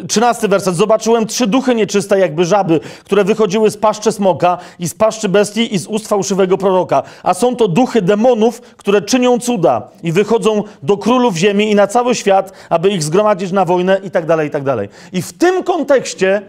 Trzynasty 0.08 0.48
werset. 0.48 0.76
Zobaczyłem 0.76 1.26
trzy 1.26 1.46
duchy 1.46 1.74
nieczyste, 1.74 2.18
jakby 2.18 2.44
żaby, 2.44 2.80
które 3.04 3.24
wychodziły 3.24 3.70
z 3.70 3.76
paszczy 3.76 4.12
smoka 4.12 4.58
i 4.78 4.88
z 4.88 4.94
paszczy 4.94 5.28
bestii 5.28 5.74
i 5.74 5.78
z 5.78 5.86
ust 5.86 6.08
fałszywego 6.08 6.58
proroka. 6.58 7.02
A 7.22 7.34
są 7.34 7.56
to 7.56 7.68
duchy 7.68 8.02
demonów, 8.02 8.60
które 8.60 9.02
czynią 9.02 9.38
cuda 9.38 9.88
i 10.02 10.12
wychodzą 10.12 10.62
do 10.82 10.96
królów 10.96 11.36
ziemi 11.36 11.70
i 11.70 11.74
na 11.74 11.86
cały 11.86 12.14
świat, 12.14 12.52
aby 12.70 12.90
ich 12.90 13.02
zgromadzić 13.02 13.52
na 13.52 13.64
wojnę 13.64 14.00
i 14.04 14.10
tak 14.10 14.26
dalej, 14.26 14.48
i 14.48 14.50
tak 14.50 14.62
dalej. 14.62 14.88
I 15.12 15.22
w 15.22 15.32
tym 15.32 15.62
kontekście 15.62 16.42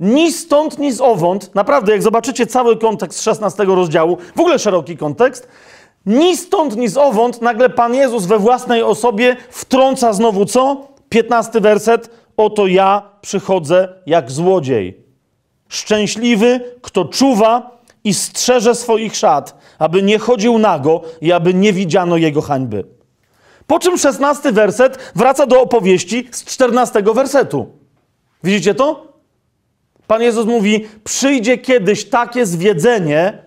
ni 0.00 0.32
stąd, 0.32 0.78
ni 0.78 0.92
z 0.92 1.00
owąd, 1.00 1.54
naprawdę, 1.54 1.92
jak 1.92 2.02
zobaczycie 2.02 2.46
cały 2.46 2.76
kontekst 2.76 3.22
16 3.22 3.64
rozdziału, 3.64 4.18
w 4.36 4.40
ogóle 4.40 4.58
szeroki 4.58 4.96
kontekst, 4.96 5.48
ni 6.06 6.36
stąd, 6.36 6.76
ni 6.76 6.88
z 6.88 6.96
owąd, 6.96 7.42
nagle 7.42 7.70
Pan 7.70 7.94
Jezus 7.94 8.26
we 8.26 8.38
własnej 8.38 8.82
osobie 8.82 9.36
wtrąca 9.50 10.12
znowu 10.12 10.44
co? 10.44 10.86
15 11.08 11.60
werset. 11.60 12.10
Oto 12.38 12.66
ja 12.66 13.02
przychodzę 13.20 13.88
jak 14.06 14.30
złodziej. 14.30 15.04
Szczęśliwy, 15.68 16.60
kto 16.82 17.04
czuwa 17.04 17.78
i 18.04 18.14
strzeże 18.14 18.74
swoich 18.74 19.16
szat, 19.16 19.58
aby 19.78 20.02
nie 20.02 20.18
chodził 20.18 20.58
nago 20.58 21.02
i 21.20 21.32
aby 21.32 21.54
nie 21.54 21.72
widziano 21.72 22.16
jego 22.16 22.42
hańby. 22.42 22.84
Po 23.66 23.78
czym 23.78 23.98
16 23.98 24.52
werset 24.52 25.12
wraca 25.14 25.46
do 25.46 25.62
opowieści 25.62 26.28
z 26.30 26.44
14 26.44 27.02
wersetu. 27.02 27.66
Widzicie 28.44 28.74
to? 28.74 29.12
Pan 30.06 30.22
Jezus 30.22 30.46
mówi: 30.46 30.86
Przyjdzie 31.04 31.58
kiedyś 31.58 32.04
takie 32.04 32.46
zwiedzenie, 32.46 33.42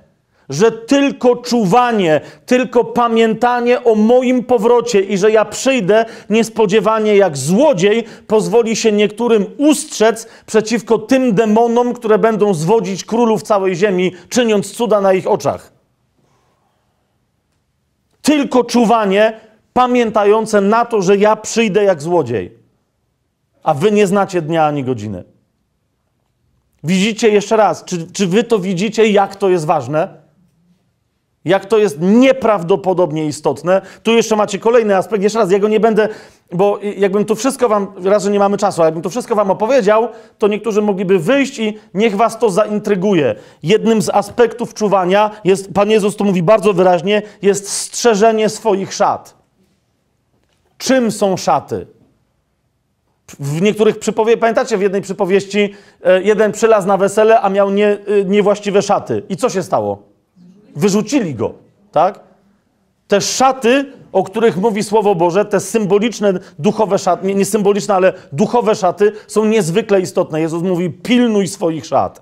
że 0.52 0.72
tylko 0.72 1.36
czuwanie, 1.36 2.22
tylko 2.45 2.84
pamiętanie 2.84 3.84
o 3.84 3.95
moim 3.95 4.43
powrocie 4.43 5.02
i 5.02 5.18
że 5.18 5.32
ja 5.32 5.45
przyjdę 5.45 6.06
niespodziewanie 6.30 7.16
jak 7.16 7.38
złodziej, 7.38 8.04
pozwoli 8.28 8.76
się 8.76 8.91
niektórym 8.91 9.45
ustrzec 9.58 10.28
przeciwko 10.45 10.97
tym 10.97 11.34
demonom, 11.34 11.93
które 11.93 12.18
będą 12.18 12.54
zwodzić 12.54 13.06
królów 13.06 13.43
całej 13.43 13.76
ziemi, 13.76 14.12
czyniąc 14.30 14.72
cuda 14.72 15.02
na 15.02 15.14
ich 15.14 15.28
oczach. 15.28 15.74
Tylko 18.22 18.64
czuwanie, 18.64 19.39
pamiętające 19.74 20.62
na 20.62 20.86
to, 20.86 21.02
że 21.02 21.18
ja 21.18 21.36
przyjdę 21.36 21.84
jak 21.84 22.02
złodziej, 22.02 22.58
a 23.64 23.74
wy 23.74 23.91
nie 23.91 24.08
znacie 24.08 24.41
dnia 24.41 24.66
ani 24.66 24.84
godziny. 24.84 25.24
Widzicie 26.84 27.30
jeszcze 27.30 27.58
raz, 27.58 27.84
czy, 27.86 28.12
czy 28.12 28.28
wy 28.28 28.43
to 28.43 28.60
widzicie, 28.60 29.08
jak 29.08 29.36
to 29.36 29.49
jest 29.49 29.66
ważne? 29.66 30.20
Jak 31.46 31.66
to 31.66 31.78
jest 31.78 31.98
nieprawdopodobnie 32.02 33.26
istotne. 33.26 33.82
Tu 34.04 34.12
jeszcze 34.12 34.36
macie 34.36 34.60
kolejny 34.60 34.98
aspekt. 34.98 35.24
Jeszcze 35.24 35.39
raz, 35.39 35.52
ja 35.52 35.60
go 35.60 35.68
nie 35.68 35.80
będę, 35.80 36.10
bo 36.52 36.80
jakbym 36.98 37.26
tu 37.26 37.36
wszystko 37.36 37.70
wam, 37.70 37.88
raz, 38.04 38.24
że 38.24 38.32
nie 38.32 38.39
mamy 38.39 38.58
czasu, 38.58 38.82
a 38.82 38.86
jakbym 38.86 39.04
tu 39.04 39.10
wszystko 39.10 39.36
wam 39.36 39.52
opowiedział, 39.52 40.08
to 40.38 40.48
niektórzy 40.48 40.82
mogliby 40.82 41.20
wyjść 41.20 41.60
i 41.60 41.78
niech 41.94 42.16
was 42.16 42.39
to 42.39 42.50
zaintryguje. 42.50 43.36
Jednym 43.64 44.02
z 44.02 44.10
aspektów 44.10 44.74
czuwania 44.74 45.32
jest, 45.44 45.74
Pan 45.74 45.89
Jezus 45.89 46.16
to 46.16 46.24
mówi 46.24 46.44
bardzo 46.44 46.74
wyraźnie, 46.74 47.22
jest 47.42 47.70
strzeżenie 47.70 48.50
swoich 48.50 48.94
szat. 48.94 49.36
Czym 50.78 51.12
są 51.12 51.38
szaty? 51.38 51.88
W 53.39 53.62
niektórych 53.62 54.00
przypowieściach, 54.00 54.39
pamiętacie 54.39 54.78
w 54.78 54.82
jednej 54.82 55.02
przypowieści, 55.02 55.74
e, 56.04 56.22
jeden 56.22 56.52
przylazł 56.52 56.88
na 56.88 56.98
wesele, 56.98 57.42
a 57.42 57.50
miał 57.50 57.72
nie, 57.72 57.88
e, 57.88 58.26
niewłaściwe 58.26 58.82
szaty. 58.82 59.24
I 59.30 59.38
co 59.38 59.50
się 59.50 59.64
stało? 59.64 60.11
Wyrzucili 60.76 61.36
go, 61.36 61.53
tak? 61.91 62.19
Te 63.07 63.22
szaty, 63.22 63.86
o 64.11 64.24
których 64.24 64.57
mówi 64.57 64.84
Słowo 64.84 65.15
Boże, 65.15 65.45
te 65.45 65.59
symboliczne, 65.59 66.34
duchowe 66.59 66.99
szaty, 66.99 67.28
nie, 67.28 67.36
nie 67.36 67.45
symboliczne, 67.45 67.95
ale 67.95 68.13
duchowe 68.32 68.76
szaty 68.76 69.11
są 69.28 69.45
niezwykle 69.45 70.01
istotne. 70.01 70.41
Jezus 70.41 70.63
mówi, 70.63 70.89
pilnuj 70.89 71.47
swoich 71.47 71.86
szat. 71.86 72.22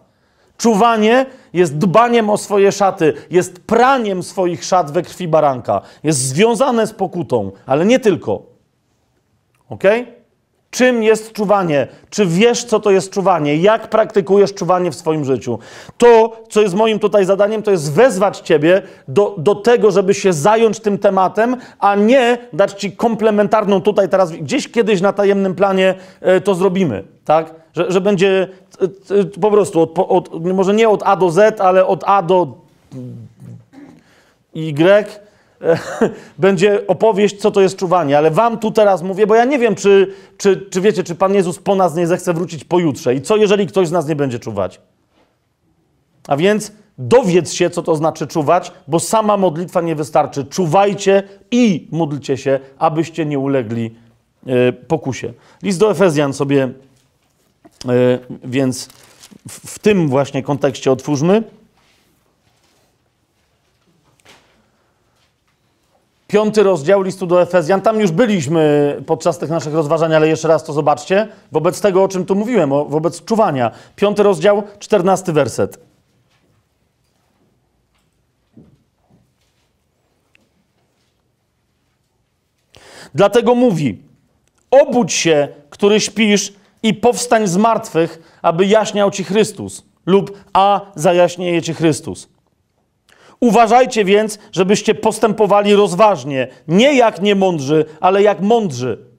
Czuwanie 0.57 1.25
jest 1.53 1.77
dbaniem 1.77 2.29
o 2.29 2.37
swoje 2.37 2.71
szaty, 2.71 3.13
jest 3.31 3.59
praniem 3.59 4.23
swoich 4.23 4.65
szat 4.65 4.91
we 4.91 5.01
krwi 5.01 5.27
baranka. 5.27 5.81
Jest 6.03 6.19
związane 6.19 6.87
z 6.87 6.93
pokutą, 6.93 7.51
ale 7.65 7.85
nie 7.85 7.99
tylko. 7.99 8.43
Okej? 9.69 10.01
Okay? 10.01 10.18
Czym 10.71 11.03
jest 11.03 11.33
czuwanie? 11.33 11.87
Czy 12.09 12.25
wiesz, 12.25 12.63
co 12.63 12.79
to 12.79 12.91
jest 12.91 13.11
czuwanie? 13.11 13.57
Jak 13.57 13.89
praktykujesz 13.89 14.53
czuwanie 14.53 14.91
w 14.91 14.95
swoim 14.95 15.25
życiu? 15.25 15.59
To, 15.97 16.31
co 16.49 16.61
jest 16.61 16.75
moim 16.75 16.99
tutaj 16.99 17.25
zadaniem, 17.25 17.63
to 17.63 17.71
jest 17.71 17.93
wezwać 17.93 18.37
Ciebie 18.39 18.81
do, 19.07 19.35
do 19.37 19.55
tego, 19.55 19.91
żeby 19.91 20.13
się 20.13 20.33
zająć 20.33 20.79
tym 20.79 20.97
tematem, 20.97 21.57
a 21.79 21.95
nie 21.95 22.37
dać 22.53 22.73
Ci 22.73 22.91
komplementarną 22.91 23.81
tutaj 23.81 24.09
teraz, 24.09 24.31
gdzieś 24.31 24.71
kiedyś 24.71 25.01
na 25.01 25.13
tajemnym 25.13 25.55
planie 25.55 25.95
e, 26.21 26.41
to 26.41 26.55
zrobimy, 26.55 27.03
tak? 27.25 27.53
Że, 27.73 27.91
że 27.91 28.01
będzie 28.01 28.47
e, 28.81 29.15
e, 29.19 29.25
po 29.25 29.51
prostu, 29.51 29.81
od, 29.81 29.99
od, 29.99 30.45
może 30.53 30.73
nie 30.73 30.89
od 30.89 31.03
A 31.05 31.15
do 31.15 31.29
Z, 31.29 31.61
ale 31.61 31.85
od 31.85 32.03
A 32.05 32.21
do 32.21 32.47
Y, 34.55 35.19
będzie 36.37 36.87
opowieść, 36.87 37.41
co 37.41 37.51
to 37.51 37.61
jest 37.61 37.77
czuwanie, 37.77 38.17
ale 38.17 38.31
wam 38.31 38.59
tu 38.59 38.71
teraz 38.71 39.01
mówię, 39.01 39.27
bo 39.27 39.35
ja 39.35 39.45
nie 39.45 39.59
wiem, 39.59 39.75
czy, 39.75 40.13
czy, 40.37 40.67
czy 40.69 40.81
wiecie, 40.81 41.03
czy 41.03 41.15
Pan 41.15 41.33
Jezus 41.33 41.59
po 41.59 41.75
nas 41.75 41.95
nie 41.95 42.07
zechce 42.07 42.33
wrócić 42.33 42.63
pojutrze 42.63 43.15
i 43.15 43.21
co, 43.21 43.37
jeżeli 43.37 43.67
ktoś 43.67 43.87
z 43.87 43.91
nas 43.91 44.07
nie 44.07 44.15
będzie 44.15 44.39
czuwać. 44.39 44.81
A 46.27 46.37
więc 46.37 46.71
dowiedz 46.97 47.53
się, 47.53 47.69
co 47.69 47.83
to 47.83 47.95
znaczy 47.95 48.27
czuwać, 48.27 48.71
bo 48.87 48.99
sama 48.99 49.37
modlitwa 49.37 49.81
nie 49.81 49.95
wystarczy. 49.95 50.45
Czuwajcie 50.45 51.23
i 51.51 51.87
módlcie 51.91 52.37
się, 52.37 52.59
abyście 52.79 53.25
nie 53.25 53.39
ulegli 53.39 53.95
y, 54.47 54.73
pokusie. 54.73 55.33
List 55.63 55.79
do 55.79 55.91
Efezjan 55.91 56.33
sobie 56.33 56.63
y, 56.65 58.19
więc 58.43 58.89
w, 59.49 59.75
w 59.75 59.79
tym 59.79 60.09
właśnie 60.09 60.43
kontekście 60.43 60.91
otwórzmy. 60.91 61.43
Piąty 66.29 66.63
rozdział 66.63 67.01
listu 67.01 67.27
do 67.27 67.41
Efezjan. 67.41 67.81
Tam 67.81 67.99
już 67.99 68.11
byliśmy 68.11 68.95
podczas 69.05 69.37
tych 69.37 69.49
naszych 69.49 69.73
rozważań, 69.73 70.15
ale 70.15 70.27
jeszcze 70.27 70.47
raz 70.47 70.63
to 70.63 70.73
zobaczcie. 70.73 71.27
Wobec 71.51 71.81
tego, 71.81 72.03
o 72.03 72.07
czym 72.07 72.25
tu 72.25 72.35
mówiłem, 72.35 72.69
wobec 72.69 73.23
czuwania. 73.25 73.71
Piąty 73.95 74.23
rozdział, 74.23 74.63
czternasty 74.79 75.33
werset. 75.33 75.79
Dlatego 83.15 83.55
mówi: 83.55 84.03
Obudź 84.71 85.13
się, 85.13 85.47
który 85.69 85.99
śpisz, 85.99 86.53
i 86.83 86.93
powstań 86.93 87.47
z 87.47 87.57
martwych, 87.57 88.39
aby 88.41 88.65
jaśniał 88.65 89.11
ci 89.11 89.23
Chrystus, 89.23 89.83
lub 90.05 90.37
a 90.53 90.81
zajaśnieje 90.95 91.61
ci 91.61 91.73
Chrystus. 91.73 92.29
Uważajcie 93.39 94.05
więc, 94.05 94.39
żebyście 94.51 94.95
postępowali 94.95 95.75
rozważnie, 95.75 96.47
nie 96.67 96.93
jak 96.93 97.21
niemądrzy, 97.21 97.85
ale 97.99 98.23
jak 98.23 98.41
mądrzy. 98.41 99.09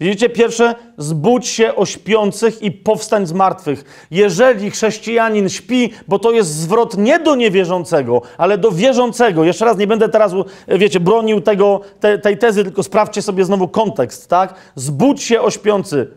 Widzicie, 0.00 0.28
pierwsze, 0.28 0.74
zbudź 0.98 1.48
się 1.48 1.74
o 1.74 1.86
śpiących 1.86 2.62
i 2.62 2.70
powstań 2.70 3.26
z 3.26 3.32
martwych. 3.32 4.06
Jeżeli 4.10 4.70
chrześcijanin 4.70 5.48
śpi, 5.48 5.90
bo 6.08 6.18
to 6.18 6.32
jest 6.32 6.54
zwrot 6.54 6.98
nie 6.98 7.18
do 7.18 7.34
niewierzącego, 7.34 8.22
ale 8.38 8.58
do 8.58 8.70
wierzącego. 8.70 9.44
Jeszcze 9.44 9.64
raz 9.64 9.78
nie 9.78 9.86
będę 9.86 10.08
teraz, 10.08 10.32
wiecie, 10.68 11.00
bronił 11.00 11.40
tego, 11.40 11.80
te, 12.00 12.18
tej 12.18 12.38
tezy, 12.38 12.64
tylko 12.64 12.82
sprawdźcie 12.82 13.22
sobie 13.22 13.44
znowu 13.44 13.68
kontekst, 13.68 14.28
tak? 14.28 14.54
Zbudź 14.74 15.22
się 15.22 15.40
o 15.40 15.50
śpiący 15.50 16.10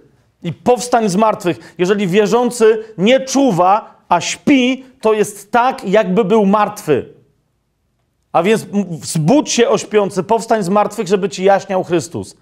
i 0.43 0.53
powstań 0.53 1.09
z 1.09 1.15
martwych. 1.15 1.75
Jeżeli 1.77 2.07
wierzący 2.07 2.83
nie 2.97 3.19
czuwa, 3.19 3.94
a 4.09 4.21
śpi, 4.21 4.83
to 5.01 5.13
jest 5.13 5.51
tak, 5.51 5.89
jakby 5.89 6.25
był 6.25 6.45
martwy. 6.45 7.13
A 8.31 8.43
więc 8.43 8.65
zbudź 9.01 9.51
się 9.51 9.69
o 9.69 9.77
śpiący, 9.77 10.23
powstań 10.23 10.63
z 10.63 10.69
martwych, 10.69 11.07
żeby 11.07 11.29
ci 11.29 11.43
jaśniał 11.43 11.83
Chrystus. 11.83 12.35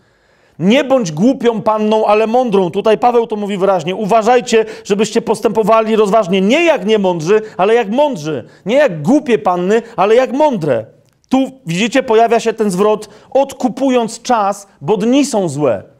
Nie 0.59 0.83
bądź 0.83 1.11
głupią 1.11 1.61
panną, 1.61 2.05
ale 2.05 2.27
mądrą. 2.27 2.71
Tutaj 2.71 2.97
Paweł 2.97 3.27
to 3.27 3.35
mówi 3.35 3.57
wyraźnie. 3.57 3.95
Uważajcie, 3.95 4.65
żebyście 4.83 5.21
postępowali 5.21 5.95
rozważnie. 5.95 6.41
Nie 6.41 6.63
jak 6.63 6.85
niemądrzy, 6.85 7.41
ale 7.57 7.73
jak 7.73 7.89
mądrzy. 7.89 8.47
Nie 8.65 8.75
jak 8.75 9.01
głupie 9.01 9.37
panny, 9.37 9.81
ale 9.95 10.15
jak 10.15 10.31
mądre. 10.31 10.85
Tu 11.29 11.51
widzicie, 11.65 12.03
pojawia 12.03 12.39
się 12.39 12.53
ten 12.53 12.71
zwrot, 12.71 13.09
odkupując 13.29 14.21
czas, 14.21 14.67
bo 14.81 14.97
dni 14.97 15.25
są 15.25 15.49
złe. 15.49 15.92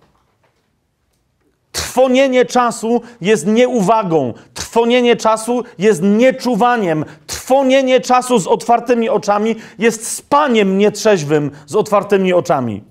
Trwonienie 1.93 2.45
czasu 2.45 3.01
jest 3.21 3.47
nieuwagą. 3.47 4.33
Trwonienie 4.53 5.15
czasu 5.15 5.63
jest 5.77 6.01
nieczuwaniem. 6.03 7.05
Trwonienie 7.27 7.99
czasu 7.99 8.39
z 8.39 8.47
otwartymi 8.47 9.09
oczami 9.09 9.55
jest 9.79 10.07
spaniem 10.07 10.77
nietrzeźwym 10.77 11.51
z 11.65 11.75
otwartymi 11.75 12.33
oczami. 12.33 12.83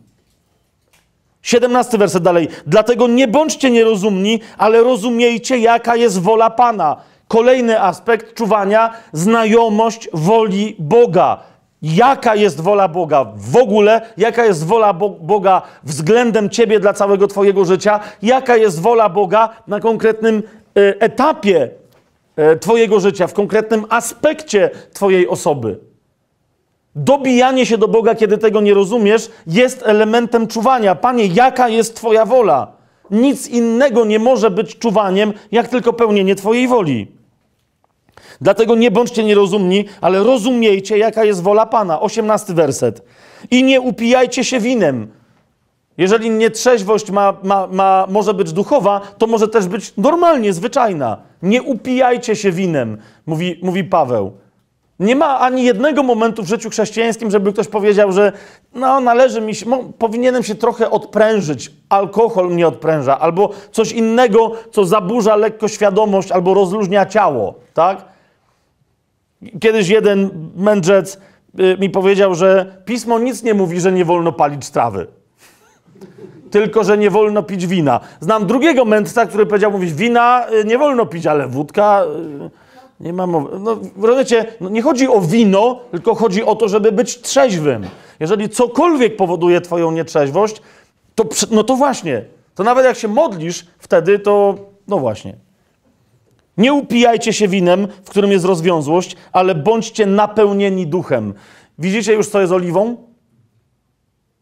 17 1.42 1.98
werset 1.98 2.22
dalej. 2.22 2.48
Dlatego 2.66 3.08
nie 3.08 3.28
bądźcie 3.28 3.70
nierozumni, 3.70 4.40
ale 4.58 4.82
rozumiejcie, 4.82 5.58
jaka 5.58 5.96
jest 5.96 6.20
wola 6.20 6.50
Pana. 6.50 6.96
Kolejny 7.28 7.82
aspekt 7.82 8.34
czuwania 8.34 8.92
znajomość 9.12 10.08
woli 10.12 10.76
Boga. 10.78 11.51
Jaka 11.82 12.34
jest 12.34 12.60
wola 12.60 12.88
Boga 12.88 13.26
w 13.36 13.56
ogóle? 13.56 14.00
Jaka 14.16 14.44
jest 14.44 14.66
wola 14.66 14.92
Bo 14.92 15.10
Boga 15.10 15.62
względem 15.84 16.50
ciebie 16.50 16.80
dla 16.80 16.92
całego 16.92 17.28
twojego 17.28 17.64
życia? 17.64 18.00
Jaka 18.22 18.56
jest 18.56 18.80
wola 18.80 19.08
Boga 19.08 19.48
na 19.66 19.80
konkretnym 19.80 20.42
y, 20.78 20.94
etapie 21.00 21.70
y, 22.52 22.56
twojego 22.56 23.00
życia, 23.00 23.26
w 23.26 23.32
konkretnym 23.32 23.84
aspekcie 23.88 24.70
twojej 24.92 25.28
osoby? 25.28 25.78
Dobijanie 26.96 27.66
się 27.66 27.78
do 27.78 27.88
Boga, 27.88 28.14
kiedy 28.14 28.38
tego 28.38 28.60
nie 28.60 28.74
rozumiesz, 28.74 29.30
jest 29.46 29.82
elementem 29.86 30.46
czuwania. 30.46 30.94
Panie, 30.94 31.26
jaka 31.26 31.68
jest 31.68 31.96
Twoja 31.96 32.26
wola? 32.26 32.72
Nic 33.10 33.48
innego 33.48 34.04
nie 34.04 34.18
może 34.18 34.50
być 34.50 34.78
czuwaniem, 34.78 35.32
jak 35.52 35.68
tylko 35.68 35.92
pełnienie 35.92 36.34
Twojej 36.34 36.68
woli. 36.68 37.21
Dlatego 38.42 38.74
nie 38.74 38.90
bądźcie 38.90 39.24
nierozumni, 39.24 39.84
ale 40.00 40.22
rozumiejcie, 40.22 40.98
jaka 40.98 41.24
jest 41.24 41.42
wola 41.42 41.66
Pana. 41.66 42.00
Osiemnasty 42.00 42.54
werset. 42.54 43.02
I 43.50 43.64
nie 43.64 43.80
upijajcie 43.80 44.44
się 44.44 44.60
winem. 44.60 45.08
Jeżeli 45.98 46.30
nietrzeźwość 46.30 47.10
ma, 47.10 47.34
ma, 47.42 47.66
ma, 47.66 48.06
może 48.10 48.34
być 48.34 48.52
duchowa, 48.52 49.00
to 49.18 49.26
może 49.26 49.48
też 49.48 49.66
być 49.66 49.92
normalnie, 49.96 50.52
zwyczajna. 50.52 51.16
Nie 51.42 51.62
upijajcie 51.62 52.36
się 52.36 52.52
winem, 52.52 52.98
mówi, 53.26 53.60
mówi 53.62 53.84
Paweł. 53.84 54.32
Nie 55.00 55.16
ma 55.16 55.38
ani 55.40 55.64
jednego 55.64 56.02
momentu 56.02 56.42
w 56.42 56.48
życiu 56.48 56.70
chrześcijańskim, 56.70 57.30
żeby 57.30 57.52
ktoś 57.52 57.68
powiedział, 57.68 58.12
że 58.12 58.32
no, 58.74 59.00
należy 59.00 59.40
mi 59.40 59.54
się, 59.54 59.66
powinienem 59.98 60.42
się 60.42 60.54
trochę 60.54 60.90
odprężyć. 60.90 61.70
Alkohol 61.88 62.50
mnie 62.50 62.66
odpręża, 62.66 63.18
albo 63.18 63.50
coś 63.72 63.92
innego, 63.92 64.52
co 64.70 64.84
zaburza 64.84 65.36
lekko 65.36 65.68
świadomość, 65.68 66.32
albo 66.32 66.54
rozluźnia 66.54 67.06
ciało, 67.06 67.54
tak? 67.74 68.11
Kiedyś 69.60 69.88
jeden 69.88 70.30
mędrzec 70.56 71.18
y, 71.60 71.76
mi 71.80 71.90
powiedział, 71.90 72.34
że 72.34 72.76
pismo 72.84 73.18
nic 73.18 73.42
nie 73.42 73.54
mówi, 73.54 73.80
że 73.80 73.92
nie 73.92 74.04
wolno 74.04 74.32
palić 74.32 74.70
trawy. 74.70 75.06
Tylko, 76.50 76.84
że 76.84 76.98
nie 76.98 77.10
wolno 77.10 77.42
pić 77.42 77.66
wina. 77.66 78.00
Znam 78.20 78.46
drugiego 78.46 78.84
mędrca, 78.84 79.26
który 79.26 79.46
powiedział, 79.46 79.70
mówić, 79.70 79.92
wina 79.92 80.46
y, 80.50 80.64
nie 80.64 80.78
wolno 80.78 81.06
pić, 81.06 81.26
ale 81.26 81.48
wódka... 81.48 82.04
Y, 82.48 82.72
nie 83.02 83.12
ma 83.12 83.26
mowy. 83.26 83.58
No, 83.58 83.78
rozumiecie, 84.02 84.46
no 84.60 84.68
nie 84.68 84.82
chodzi 84.82 85.08
o 85.08 85.20
wino, 85.20 85.80
tylko 85.90 86.14
chodzi 86.14 86.44
o 86.44 86.54
to, 86.54 86.68
żeby 86.68 86.92
być 86.92 87.20
trzeźwym. 87.20 87.86
Jeżeli 88.20 88.48
cokolwiek 88.48 89.16
powoduje 89.16 89.60
twoją 89.60 89.92
nietrzeźwość, 89.92 90.62
to, 91.14 91.24
no 91.50 91.64
to 91.64 91.76
właśnie, 91.76 92.24
to 92.54 92.64
nawet 92.64 92.84
jak 92.84 92.96
się 92.96 93.08
modlisz 93.08 93.66
wtedy, 93.78 94.18
to 94.18 94.54
no 94.88 94.98
właśnie. 94.98 95.36
Nie 96.56 96.72
upijajcie 96.72 97.32
się 97.32 97.48
winem, 97.48 97.88
w 98.04 98.10
którym 98.10 98.30
jest 98.30 98.44
rozwiązłość, 98.44 99.16
ale 99.32 99.54
bądźcie 99.54 100.06
napełnieni 100.06 100.86
duchem. 100.86 101.34
Widzicie 101.78 102.12
już, 102.12 102.28
co 102.28 102.40
jest 102.40 102.52
oliwą? 102.52 102.96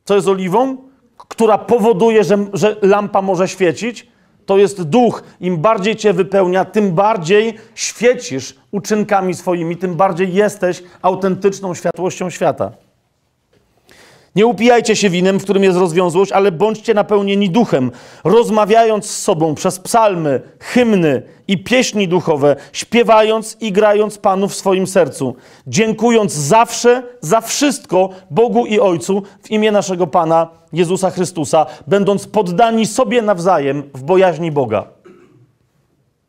Co 0.05 0.15
jest 0.15 0.29
oliwą? 0.29 0.77
Która 1.17 1.59
powoduje, 1.59 2.25
że, 2.25 2.47
że 2.53 2.77
lampa 2.83 3.23
może 3.23 3.49
świecić? 3.49 4.07
To 4.47 4.59
jest 4.59 4.83
duch. 4.83 5.23
Im 5.41 5.57
bardziej 5.57 5.97
cię 5.97 6.13
wypełnia, 6.13 6.65
tym 6.65 6.93
bardziej 6.93 7.55
świecisz 7.75 8.55
uczynkami 8.71 9.35
swoimi, 9.35 9.77
tym 9.77 9.95
bardziej 9.95 10.35
jesteś 10.35 10.83
autentyczną 11.03 11.75
światłością 11.75 12.31
świata. 12.31 12.73
Nie 14.37 14.47
upijajcie 14.47 14.97
się 14.97 15.11
winem, 15.11 15.41
w 15.41 15.43
którym 15.43 15.65
jest 15.65 15.79
rozwiązłość, 15.79 16.33
ale 16.33 16.53
bądźcie 16.53 16.95
napełnieni 16.95 17.51
duchem, 17.51 17.91
rozmawiając 18.25 19.07
z 19.07 19.23
sobą 19.23 19.55
przez 19.55 19.79
psalmy, 19.79 20.41
hymny 20.61 21.23
i 21.49 21.65
pieśni 21.65 22.09
duchowe, 22.09 22.57
śpiewając 22.73 23.57
i 23.61 23.73
grając 23.73 24.19
Panu 24.19 24.49
w 24.49 24.55
swoim 24.55 24.87
sercu, 24.87 25.37
dziękując 25.67 26.33
zawsze 26.33 27.03
za 27.21 27.41
wszystko 27.41 28.09
Bogu 28.31 28.67
i 28.67 28.81
Ojcu 28.81 29.23
w 29.43 29.51
imię 29.51 29.73
naszego 29.73 30.07
Pana 30.07 30.49
Jezusa 30.73 31.11
Chrystusa, 31.11 31.67
będąc 31.87 32.27
poddani 32.27 32.87
sobie 32.87 33.23
nawzajem 33.23 33.83
w 33.95 34.03
bojaźni 34.03 34.53
Boga. 34.53 34.87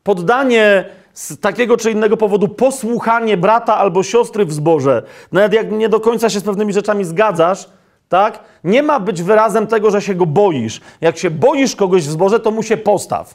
Poddanie 0.02 0.84
z 1.12 1.40
takiego 1.40 1.76
czy 1.76 1.90
innego 1.90 2.16
powodu, 2.16 2.48
posłuchanie 2.48 3.36
brata 3.36 3.76
albo 3.76 4.02
siostry 4.02 4.44
w 4.44 4.52
zborze, 4.52 5.02
nawet 5.32 5.52
jak 5.52 5.72
nie 5.72 5.88
do 5.88 6.00
końca 6.00 6.30
się 6.30 6.40
z 6.40 6.44
pewnymi 6.44 6.72
rzeczami 6.72 7.04
zgadzasz, 7.04 7.68
tak? 8.12 8.40
Nie 8.64 8.82
ma 8.82 9.00
być 9.00 9.22
wyrazem 9.22 9.66
tego, 9.66 9.90
że 9.90 10.02
się 10.02 10.14
go 10.14 10.26
boisz. 10.26 10.80
Jak 11.00 11.18
się 11.18 11.30
boisz 11.30 11.76
kogoś 11.76 12.02
w 12.02 12.10
zborze, 12.10 12.40
to 12.40 12.50
mu 12.50 12.62
się 12.62 12.76
postaw. 12.76 13.34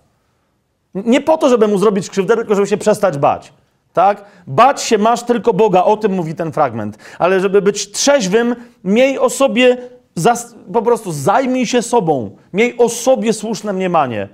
Nie 0.94 1.22
po 1.22 1.38
to, 1.38 1.50
żeby 1.50 1.68
mu 1.68 1.78
zrobić 1.78 2.10
krzywdę, 2.10 2.36
tylko 2.36 2.56
żeby 2.56 2.68
się 2.68 2.78
przestać 2.78 3.18
bać. 3.18 3.54
Tak? 3.94 4.26
Bać 4.48 4.82
się 4.82 4.98
masz 4.98 5.24
tylko 5.24 5.54
Boga, 5.54 5.84
o 5.84 5.98
tym 5.98 6.12
mówi 6.12 6.36
ten 6.36 6.52
fragment. 6.52 6.98
Ale 7.20 7.40
żeby 7.40 7.62
być 7.62 7.92
trzeźwym, 7.92 8.56
miej 8.84 9.20
o 9.20 9.30
sobie, 9.30 9.78
po 10.74 10.82
prostu 10.82 11.12
zajmij 11.12 11.66
się 11.66 11.82
sobą. 11.82 12.38
Miej 12.54 12.78
o 12.78 12.90
sobie 12.90 13.34
słuszne 13.34 13.74
mniemanie. 13.74 14.30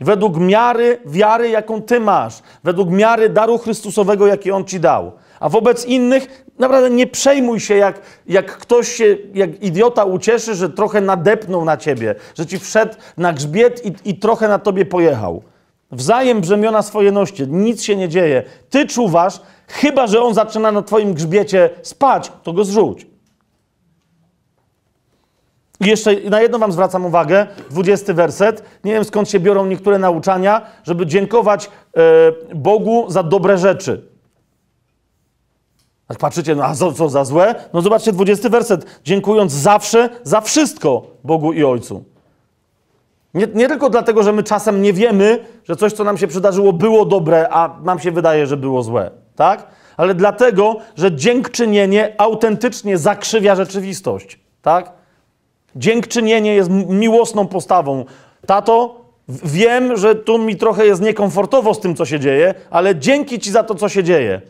Według 0.00 0.36
miary 0.36 0.98
wiary, 1.06 1.48
jaką 1.48 1.82
ty 1.82 2.00
masz. 2.00 2.42
Według 2.64 2.90
miary 2.90 3.28
daru 3.28 3.58
Chrystusowego, 3.58 4.26
jaki 4.26 4.50
On 4.50 4.64
ci 4.64 4.80
dał. 4.80 5.12
A 5.40 5.48
wobec 5.48 5.84
innych 5.84 6.44
naprawdę 6.58 6.90
nie 6.90 7.06
przejmuj 7.06 7.60
się, 7.60 7.74
jak, 7.74 8.00
jak 8.26 8.56
ktoś 8.56 8.88
się, 8.88 9.16
jak 9.34 9.62
idiota 9.62 10.04
ucieszy, 10.04 10.54
że 10.54 10.70
trochę 10.70 11.00
nadepnął 11.00 11.64
na 11.64 11.76
ciebie, 11.76 12.14
że 12.34 12.46
ci 12.46 12.58
wszedł 12.58 12.94
na 13.16 13.32
grzbiet 13.32 13.86
i, 13.86 14.10
i 14.10 14.18
trochę 14.18 14.48
na 14.48 14.58
tobie 14.58 14.84
pojechał. 14.84 15.42
Wzajem 15.92 16.40
brzemiona 16.40 16.82
swoje 16.82 17.12
noście, 17.12 17.46
nic 17.46 17.82
się 17.82 17.96
nie 17.96 18.08
dzieje. 18.08 18.42
Ty 18.70 18.86
czuwasz, 18.86 19.40
chyba 19.68 20.06
że 20.06 20.22
on 20.22 20.34
zaczyna 20.34 20.72
na 20.72 20.82
twoim 20.82 21.14
grzbiecie 21.14 21.70
spać, 21.82 22.32
to 22.42 22.52
go 22.52 22.64
zrzuć. 22.64 23.06
I 25.80 25.86
jeszcze 25.86 26.14
na 26.30 26.40
jedno 26.40 26.58
wam 26.58 26.72
zwracam 26.72 27.06
uwagę, 27.06 27.46
dwudziesty 27.70 28.14
werset. 28.14 28.62
Nie 28.84 28.92
wiem 28.92 29.04
skąd 29.04 29.30
się 29.30 29.40
biorą 29.40 29.66
niektóre 29.66 29.98
nauczania, 29.98 30.66
żeby 30.84 31.06
dziękować 31.06 31.70
e, 31.96 32.54
Bogu 32.54 33.06
za 33.08 33.22
dobre 33.22 33.58
rzeczy. 33.58 34.08
Patrzycie, 36.16 36.54
no 36.54 36.64
a 36.64 36.74
co, 36.74 36.92
co 36.92 37.08
za 37.08 37.24
złe? 37.24 37.54
No 37.72 37.82
zobaczcie, 37.82 38.12
20 38.12 38.48
werset. 38.48 39.00
Dziękując 39.04 39.52
zawsze 39.52 40.08
za 40.22 40.40
wszystko 40.40 41.06
Bogu 41.24 41.52
i 41.52 41.64
Ojcu. 41.64 42.04
Nie, 43.34 43.46
nie, 43.54 43.68
tylko 43.68 43.90
dlatego, 43.90 44.22
że 44.22 44.32
my 44.32 44.42
czasem 44.42 44.82
nie 44.82 44.92
wiemy, 44.92 45.44
że 45.64 45.76
coś, 45.76 45.92
co 45.92 46.04
nam 46.04 46.18
się 46.18 46.26
przydarzyło, 46.26 46.72
było 46.72 47.04
dobre, 47.04 47.48
a 47.50 47.76
nam 47.82 47.98
się 47.98 48.10
wydaje, 48.10 48.46
że 48.46 48.56
było 48.56 48.82
złe. 48.82 49.10
Tak? 49.36 49.66
Ale 49.96 50.14
dlatego, 50.14 50.76
że 50.96 51.14
dziękczynienie 51.14 52.14
autentycznie 52.18 52.98
zakrzywia 52.98 53.56
rzeczywistość. 53.56 54.38
Tak? 54.62 54.92
Dziękczynienie 55.76 56.54
jest 56.54 56.70
miłosną 56.88 57.46
postawą. 57.46 58.04
Tato, 58.46 59.00
wiem, 59.28 59.96
że 59.96 60.14
tu 60.14 60.38
mi 60.38 60.56
trochę 60.56 60.86
jest 60.86 61.02
niekomfortowo 61.02 61.74
z 61.74 61.80
tym, 61.80 61.96
co 61.96 62.04
się 62.04 62.20
dzieje, 62.20 62.54
ale 62.70 62.96
dzięki 62.96 63.38
Ci 63.38 63.50
za 63.50 63.62
to, 63.62 63.74
co 63.74 63.88
się 63.88 64.04
dzieje. 64.04 64.40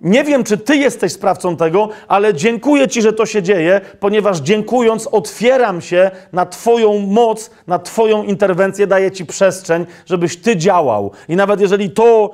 Nie 0.00 0.24
wiem, 0.24 0.44
czy 0.44 0.58
ty 0.58 0.76
jesteś 0.76 1.12
sprawcą 1.12 1.56
tego, 1.56 1.88
ale 2.08 2.34
dziękuję 2.34 2.88
ci, 2.88 3.02
że 3.02 3.12
to 3.12 3.26
się 3.26 3.42
dzieje, 3.42 3.80
ponieważ 4.00 4.38
dziękując, 4.38 5.06
otwieram 5.06 5.80
się 5.80 6.10
na 6.32 6.46
Twoją 6.46 6.98
moc, 6.98 7.50
na 7.66 7.78
Twoją 7.78 8.22
interwencję, 8.22 8.86
daję 8.86 9.10
Ci 9.10 9.26
przestrzeń, 9.26 9.86
żebyś 10.06 10.36
Ty 10.36 10.56
działał. 10.56 11.10
I 11.28 11.36
nawet 11.36 11.60
jeżeli 11.60 11.90
to, 11.90 12.30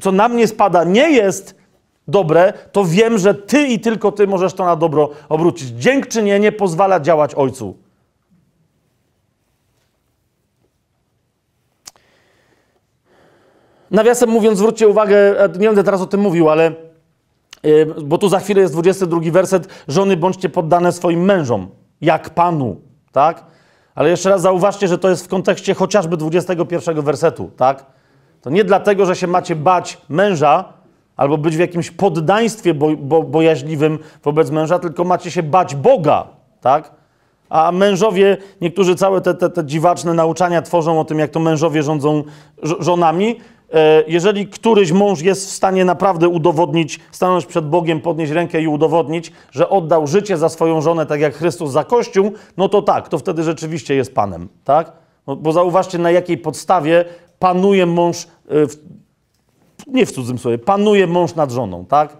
co, 0.00 0.12
na 0.12 0.28
mnie 0.28 0.48
spada, 0.48 0.84
nie 0.84 1.10
jest 1.10 1.54
dobre, 2.08 2.52
to 2.72 2.84
wiem, 2.84 3.18
że 3.18 3.34
Ty 3.34 3.62
i 3.62 3.80
tylko 3.80 4.12
Ty 4.12 4.26
możesz 4.26 4.54
to 4.54 4.64
na 4.64 4.76
dobro 4.76 5.10
obrócić. 5.28 5.68
Dziękczynienie 5.68 6.52
pozwala 6.52 7.00
działać 7.00 7.34
Ojcu. 7.34 7.76
Nawiasem 13.90 14.30
mówiąc, 14.30 14.58
zwróćcie 14.58 14.88
uwagę, 14.88 15.34
nie 15.58 15.66
będę 15.66 15.84
teraz 15.84 16.00
o 16.00 16.06
tym 16.06 16.20
mówił, 16.20 16.50
ale 16.50 16.91
bo 18.04 18.18
tu 18.18 18.28
za 18.28 18.40
chwilę 18.40 18.60
jest 18.60 18.72
22 18.72 19.20
werset, 19.32 19.68
żony 19.88 20.16
bądźcie 20.16 20.48
poddane 20.48 20.92
swoim 20.92 21.24
mężom, 21.24 21.68
jak 22.00 22.30
Panu, 22.30 22.80
tak? 23.12 23.44
Ale 23.94 24.10
jeszcze 24.10 24.30
raz 24.30 24.42
zauważcie, 24.42 24.88
że 24.88 24.98
to 24.98 25.08
jest 25.08 25.24
w 25.24 25.28
kontekście 25.28 25.74
chociażby 25.74 26.16
21 26.16 27.02
wersetu, 27.02 27.50
tak? 27.56 27.86
To 28.40 28.50
nie 28.50 28.64
dlatego, 28.64 29.06
że 29.06 29.16
się 29.16 29.26
macie 29.26 29.56
bać 29.56 29.98
męża, 30.08 30.64
albo 31.16 31.38
być 31.38 31.56
w 31.56 31.60
jakimś 31.60 31.90
poddaństwie 31.90 32.74
bo, 32.74 32.96
bo, 32.96 33.22
bojaźliwym 33.22 33.98
wobec 34.24 34.50
męża, 34.50 34.78
tylko 34.78 35.04
macie 35.04 35.30
się 35.30 35.42
bać 35.42 35.74
Boga, 35.74 36.26
tak? 36.60 36.92
A 37.48 37.72
mężowie, 37.72 38.36
niektórzy 38.60 38.96
całe 38.96 39.20
te, 39.20 39.34
te, 39.34 39.50
te 39.50 39.64
dziwaczne 39.64 40.14
nauczania 40.14 40.62
tworzą 40.62 41.00
o 41.00 41.04
tym, 41.04 41.18
jak 41.18 41.30
to 41.30 41.40
mężowie 41.40 41.82
rządzą 41.82 42.24
żonami, 42.62 43.40
jeżeli 44.06 44.46
któryś 44.46 44.92
mąż 44.92 45.20
jest 45.20 45.46
w 45.46 45.50
stanie 45.50 45.84
naprawdę 45.84 46.28
udowodnić, 46.28 47.00
stanąć 47.12 47.46
przed 47.46 47.68
Bogiem, 47.68 48.00
podnieść 48.00 48.32
rękę 48.32 48.62
i 48.62 48.68
udowodnić, 48.68 49.32
że 49.50 49.68
oddał 49.68 50.06
życie 50.06 50.36
za 50.36 50.48
swoją 50.48 50.80
żonę, 50.80 51.06
tak 51.06 51.20
jak 51.20 51.34
Chrystus 51.34 51.70
za 51.70 51.84
Kościół, 51.84 52.32
no 52.56 52.68
to 52.68 52.82
tak, 52.82 53.08
to 53.08 53.18
wtedy 53.18 53.42
rzeczywiście 53.42 53.94
jest 53.94 54.14
Panem, 54.14 54.48
tak? 54.64 54.92
No, 55.26 55.36
bo 55.36 55.52
zauważcie, 55.52 55.98
na 55.98 56.10
jakiej 56.10 56.38
podstawie 56.38 57.04
panuje 57.38 57.86
mąż, 57.86 58.24
e, 58.24 58.66
w, 58.66 58.76
nie 59.86 60.06
w 60.06 60.12
cudzym 60.12 60.38
słowie, 60.38 60.58
panuje 60.58 61.06
mąż 61.06 61.34
nad 61.34 61.50
żoną, 61.50 61.84
tak? 61.84 62.16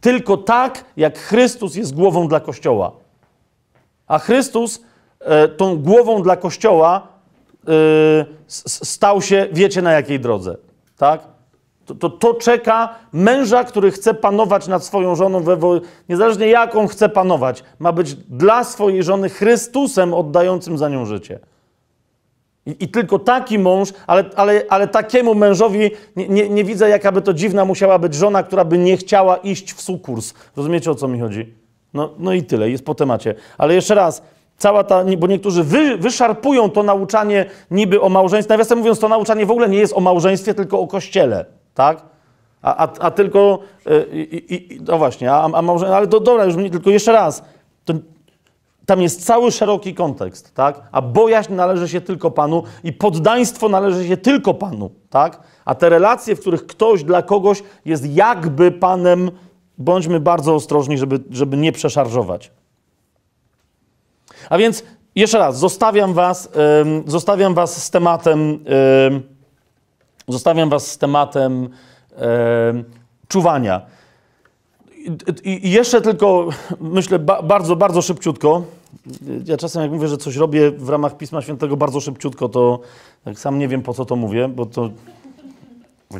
Tylko 0.00 0.36
tak, 0.36 0.84
jak 0.96 1.18
Chrystus 1.18 1.74
jest 1.74 1.94
głową 1.94 2.28
dla 2.28 2.40
Kościoła. 2.40 2.92
A 4.06 4.18
Chrystus 4.18 4.82
e, 5.20 5.48
tą 5.48 5.76
głową 5.76 6.22
dla 6.22 6.36
Kościoła 6.36 7.08
e, 7.68 7.70
stał 8.66 9.22
się, 9.22 9.46
wiecie 9.52 9.82
na 9.82 9.92
jakiej 9.92 10.20
drodze, 10.20 10.56
tak? 10.96 11.20
To, 11.86 11.94
to, 11.94 12.10
to, 12.10 12.34
czeka 12.34 12.94
męża, 13.12 13.64
który 13.64 13.90
chce 13.90 14.14
panować 14.14 14.68
nad 14.68 14.84
swoją 14.84 15.14
żoną, 15.14 15.42
we, 15.42 15.56
niezależnie 16.08 16.48
jaką 16.48 16.86
chce 16.86 17.08
panować, 17.08 17.64
ma 17.78 17.92
być 17.92 18.14
dla 18.14 18.64
swojej 18.64 19.02
żony 19.02 19.28
Chrystusem 19.28 20.14
oddającym 20.14 20.78
za 20.78 20.88
nią 20.88 21.06
życie. 21.06 21.38
I, 22.66 22.76
I, 22.80 22.88
tylko 22.88 23.18
taki 23.18 23.58
mąż, 23.58 23.88
ale, 24.06 24.24
ale, 24.36 24.62
ale 24.68 24.88
takiemu 24.88 25.34
mężowi 25.34 25.90
nie, 26.16 26.28
nie, 26.28 26.48
nie, 26.48 26.64
widzę, 26.64 26.88
jaka 26.88 27.12
by 27.12 27.22
to 27.22 27.34
dziwna 27.34 27.64
musiała 27.64 27.98
być 27.98 28.14
żona, 28.14 28.42
która 28.42 28.64
by 28.64 28.78
nie 28.78 28.96
chciała 28.96 29.36
iść 29.36 29.72
w 29.72 29.82
sukurs. 29.82 30.34
Rozumiecie, 30.56 30.90
o 30.90 30.94
co 30.94 31.08
mi 31.08 31.20
chodzi? 31.20 31.54
No, 31.94 32.10
no 32.18 32.32
i 32.32 32.42
tyle, 32.42 32.70
jest 32.70 32.84
po 32.84 32.94
temacie. 32.94 33.34
Ale 33.58 33.74
jeszcze 33.74 33.94
raz, 33.94 34.22
cała 34.58 34.84
ta, 34.84 35.04
bo 35.18 35.26
niektórzy 35.26 35.64
wy, 35.64 35.98
wyszarpują 35.98 36.70
to 36.70 36.82
nauczanie 36.82 37.46
niby 37.70 38.00
o 38.00 38.08
małżeństwie. 38.08 38.54
Nawiasem 38.54 38.78
mówiąc, 38.78 38.98
to 38.98 39.08
nauczanie 39.08 39.46
w 39.46 39.50
ogóle 39.50 39.68
nie 39.68 39.78
jest 39.78 39.96
o 39.96 40.00
małżeństwie, 40.00 40.54
tylko 40.54 40.80
o 40.80 40.86
kościele, 40.86 41.44
tak? 41.74 42.02
A, 42.62 42.76
a, 42.76 42.88
a 42.98 43.10
tylko, 43.10 43.58
yy, 43.86 44.60
no 44.80 44.98
właśnie, 44.98 45.32
a, 45.32 45.42
a 45.52 45.62
małżeństwo, 45.62 45.96
ale 45.96 46.06
to 46.06 46.20
dobra, 46.20 46.44
już 46.44 46.56
nie, 46.56 46.70
tylko 46.70 46.90
jeszcze 46.90 47.12
raz, 47.12 47.44
to, 47.84 47.94
tam 48.86 49.02
jest 49.02 49.26
cały 49.26 49.52
szeroki 49.52 49.94
kontekst, 49.94 50.54
tak? 50.54 50.82
A 50.92 51.02
bojaźń 51.02 51.52
należy 51.52 51.88
się 51.88 52.00
tylko 52.00 52.30
Panu 52.30 52.62
i 52.84 52.92
poddaństwo 52.92 53.68
należy 53.68 54.08
się 54.08 54.16
tylko 54.16 54.54
Panu, 54.54 54.90
tak? 55.10 55.40
A 55.64 55.74
te 55.74 55.88
relacje, 55.88 56.36
w 56.36 56.40
których 56.40 56.66
ktoś 56.66 57.04
dla 57.04 57.22
kogoś 57.22 57.62
jest 57.84 58.06
jakby 58.06 58.70
Panem, 58.70 59.30
bądźmy 59.78 60.20
bardzo 60.20 60.54
ostrożni, 60.54 60.98
żeby, 60.98 61.20
żeby 61.30 61.56
nie 61.56 61.72
przeszarżować. 61.72 62.50
A 64.50 64.58
więc 64.58 64.84
jeszcze 65.14 65.38
raz, 65.38 65.58
zostawiam 65.58 66.14
was, 66.14 66.50
zostawiam 67.06 67.54
was 67.54 67.82
z 67.82 67.90
tematem, 67.90 68.64
zostawiam 70.28 70.70
was 70.70 70.90
z 70.90 70.98
tematem 70.98 71.68
czuwania. 73.28 73.86
I, 75.44 75.70
jeszcze 75.70 76.00
tylko, 76.00 76.48
myślę, 76.80 77.18
ba, 77.18 77.42
bardzo, 77.42 77.76
bardzo 77.76 78.02
szybciutko. 78.02 78.62
Ja 79.44 79.56
czasem 79.56 79.82
jak 79.82 79.90
mówię, 79.90 80.08
że 80.08 80.16
coś 80.16 80.36
robię 80.36 80.70
w 80.70 80.88
ramach 80.88 81.16
Pisma 81.16 81.42
Świętego 81.42 81.76
bardzo 81.76 82.00
szybciutko, 82.00 82.48
to 82.48 82.80
tak 83.24 83.38
sam 83.38 83.58
nie 83.58 83.68
wiem, 83.68 83.82
po 83.82 83.94
co 83.94 84.04
to 84.04 84.16
mówię, 84.16 84.48
bo 84.48 84.66
to, 84.66 84.90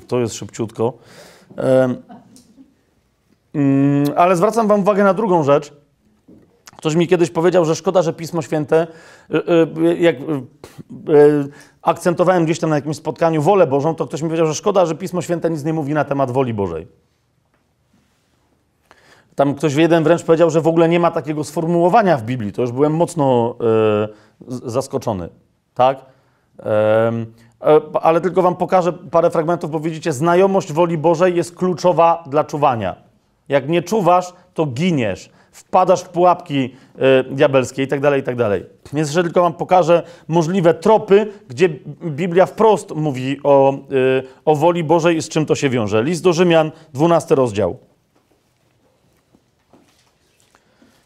to 0.09 0.21
jest 0.21 0.35
szybciutko. 0.35 0.93
Mm, 3.55 4.07
ale 4.17 4.37
zwracam 4.37 4.69
wam 4.69 4.81
uwagę 4.81 5.05
na 5.05 5.15
drugą 5.15 5.45
rzecz. 5.45 5.73
Ktoś 6.87 6.97
mi 6.97 7.09
kiedyś 7.09 7.31
powiedział, 7.31 7.65
że 7.65 7.75
szkoda, 7.75 8.03
że 8.03 8.13
Pismo 8.13 8.43
Święte, 8.43 8.87
y, 9.31 9.37
y, 9.83 9.97
jak 9.99 10.17
y, 10.21 10.23
akcentowałem 11.83 12.45
gdzieś 12.45 12.59
tam 12.59 12.71
na 12.71 12.77
jakimś 12.77 12.97
spotkaniu 12.97 13.43
wolę 13.43 13.67
Bożą, 13.67 13.95
to 13.95 14.07
ktoś 14.07 14.23
mi 14.23 14.29
powiedział, 14.29 14.47
że 14.47 14.55
szkoda, 14.55 14.87
że 14.87 14.95
Pismo 14.95 15.23
Święte 15.23 15.51
nic 15.51 15.65
nie 15.65 15.73
mówi 15.73 15.95
na 15.95 16.05
temat 16.05 16.31
woli 16.31 16.55
Bożej. 16.55 16.87
Tam 19.35 19.55
ktoś 19.55 19.75
jeden 19.75 20.05
wręcz 20.05 20.23
powiedział, 20.23 20.51
że 20.51 20.61
w 20.61 20.67
ogóle 20.67 20.89
nie 20.89 21.01
ma 21.01 21.11
takiego 21.11 21.45
sformułowania 21.45 22.17
w 22.17 22.23
Biblii. 22.23 22.53
To 22.53 22.63
już 22.63 22.73
byłem 22.73 22.95
mocno 22.95 23.55
e, 23.61 24.09
zaskoczony. 24.71 25.29
Tak? 25.75 26.05
E, 26.61 27.13
ale 28.03 28.21
tylko 28.21 28.43
wam 28.43 28.57
pokażę 28.57 28.93
parę 28.93 29.31
fragmentów, 29.31 29.71
bo 29.71 29.81
widzicie, 29.81 30.13
znajomość 30.13 30.73
woli 30.73 30.99
Bożej 30.99 31.37
jest 31.37 31.55
kluczowa 31.55 32.25
dla 32.27 32.45
czuwania. 32.45 32.97
Jak 33.49 33.69
nie 33.69 33.83
czuwasz, 33.83 34.33
to 34.55 34.67
giniesz. 34.67 35.36
Wpadasz 35.57 36.03
w 36.03 36.09
pułapki 36.09 36.75
e, 36.99 37.25
diabelskie 37.25 37.83
i 37.83 37.87
tak 37.87 38.01
dalej, 38.01 38.21
i 38.21 38.23
tak 38.25 38.37
dalej. 38.37 38.65
Więc 38.93 39.09
jeszcze 39.09 39.23
tylko 39.23 39.43
wam 39.43 39.53
pokażę 39.53 40.03
możliwe 40.29 40.75
tropy, 40.75 41.27
gdzie 41.49 41.69
Biblia 42.05 42.47
wprost 42.47 42.95
mówi 42.95 43.41
o, 43.45 43.73
e, 43.73 43.77
o 44.45 44.57
woli 44.57 44.85
Bożej 44.85 45.17
i 45.17 45.23
z 45.23 45.29
czym 45.29 45.47
to 45.47 45.55
się 45.55 45.71
wiąże. 45.71 46.03
List 46.03 46.23
do 46.23 46.33
Rzymian, 46.33 46.71
12 46.95 47.35
rozdział. 47.35 47.77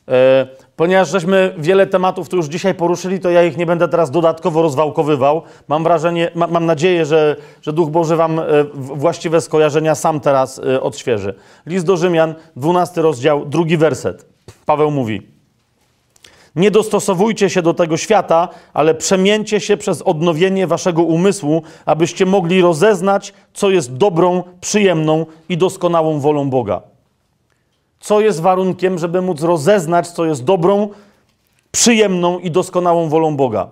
E, 0.09 0.47
ponieważ 0.77 1.11
żeśmy 1.11 1.55
wiele 1.59 1.87
tematów 1.87 2.29
tu 2.29 2.37
już 2.37 2.47
dzisiaj 2.47 2.75
poruszyli, 2.75 3.21
to 3.21 3.31
ja 3.31 3.43
ich 3.43 3.57
nie 3.57 3.67
będę 3.67 3.89
teraz 3.89 4.11
dodatkowo 4.11 4.63
rozwałkowywał. 4.63 5.43
Mam 5.69 5.85
wrażenie, 5.85 6.31
ma, 6.35 6.47
mam 6.47 6.67
nadzieję, 6.67 7.07
że, 7.07 7.37
że 7.63 7.73
Duch 7.73 7.91
Boży 7.91 8.17
Wam 8.17 8.39
e, 8.39 8.45
właściwe 8.75 9.41
skojarzenia 9.41 9.95
sam 9.95 10.21
teraz 10.21 10.59
e, 10.59 10.81
odświeży. 10.81 11.35
List 11.67 11.87
do 11.87 11.97
Rzymian, 11.97 12.35
12 12.57 13.03
rozdział, 13.03 13.47
drugi 13.47 13.77
werset. 13.77 14.30
Paweł 14.71 14.91
mówi: 14.91 15.23
Nie 16.57 16.71
dostosowujcie 16.71 17.51
się 17.51 17.63
do 17.63 17.75
tego 17.75 17.97
świata, 17.97 18.49
ale 18.75 18.95
przemieńcie 18.95 19.61
się 19.61 19.77
przez 19.77 20.03
odnowienie 20.03 20.67
waszego 20.67 21.03
umysłu, 21.03 21.63
abyście 21.87 22.27
mogli 22.27 22.61
rozeznać, 22.61 23.33
co 23.55 23.71
jest 23.71 23.97
dobrą, 23.97 24.43
przyjemną 24.61 25.27
i 25.49 25.57
doskonałą 25.57 26.21
wolą 26.21 26.51
Boga 26.51 26.83
co 28.01 28.21
jest 28.21 28.41
warunkiem, 28.41 28.99
żeby 28.99 29.23
móc 29.23 29.43
rozeznać, 29.43 30.09
co 30.09 30.25
jest 30.25 30.45
dobrą, 30.45 30.89
przyjemną 31.73 32.39
i 32.39 32.51
doskonałą 32.51 33.09
wolą 33.09 33.37
Boga. 33.37 33.69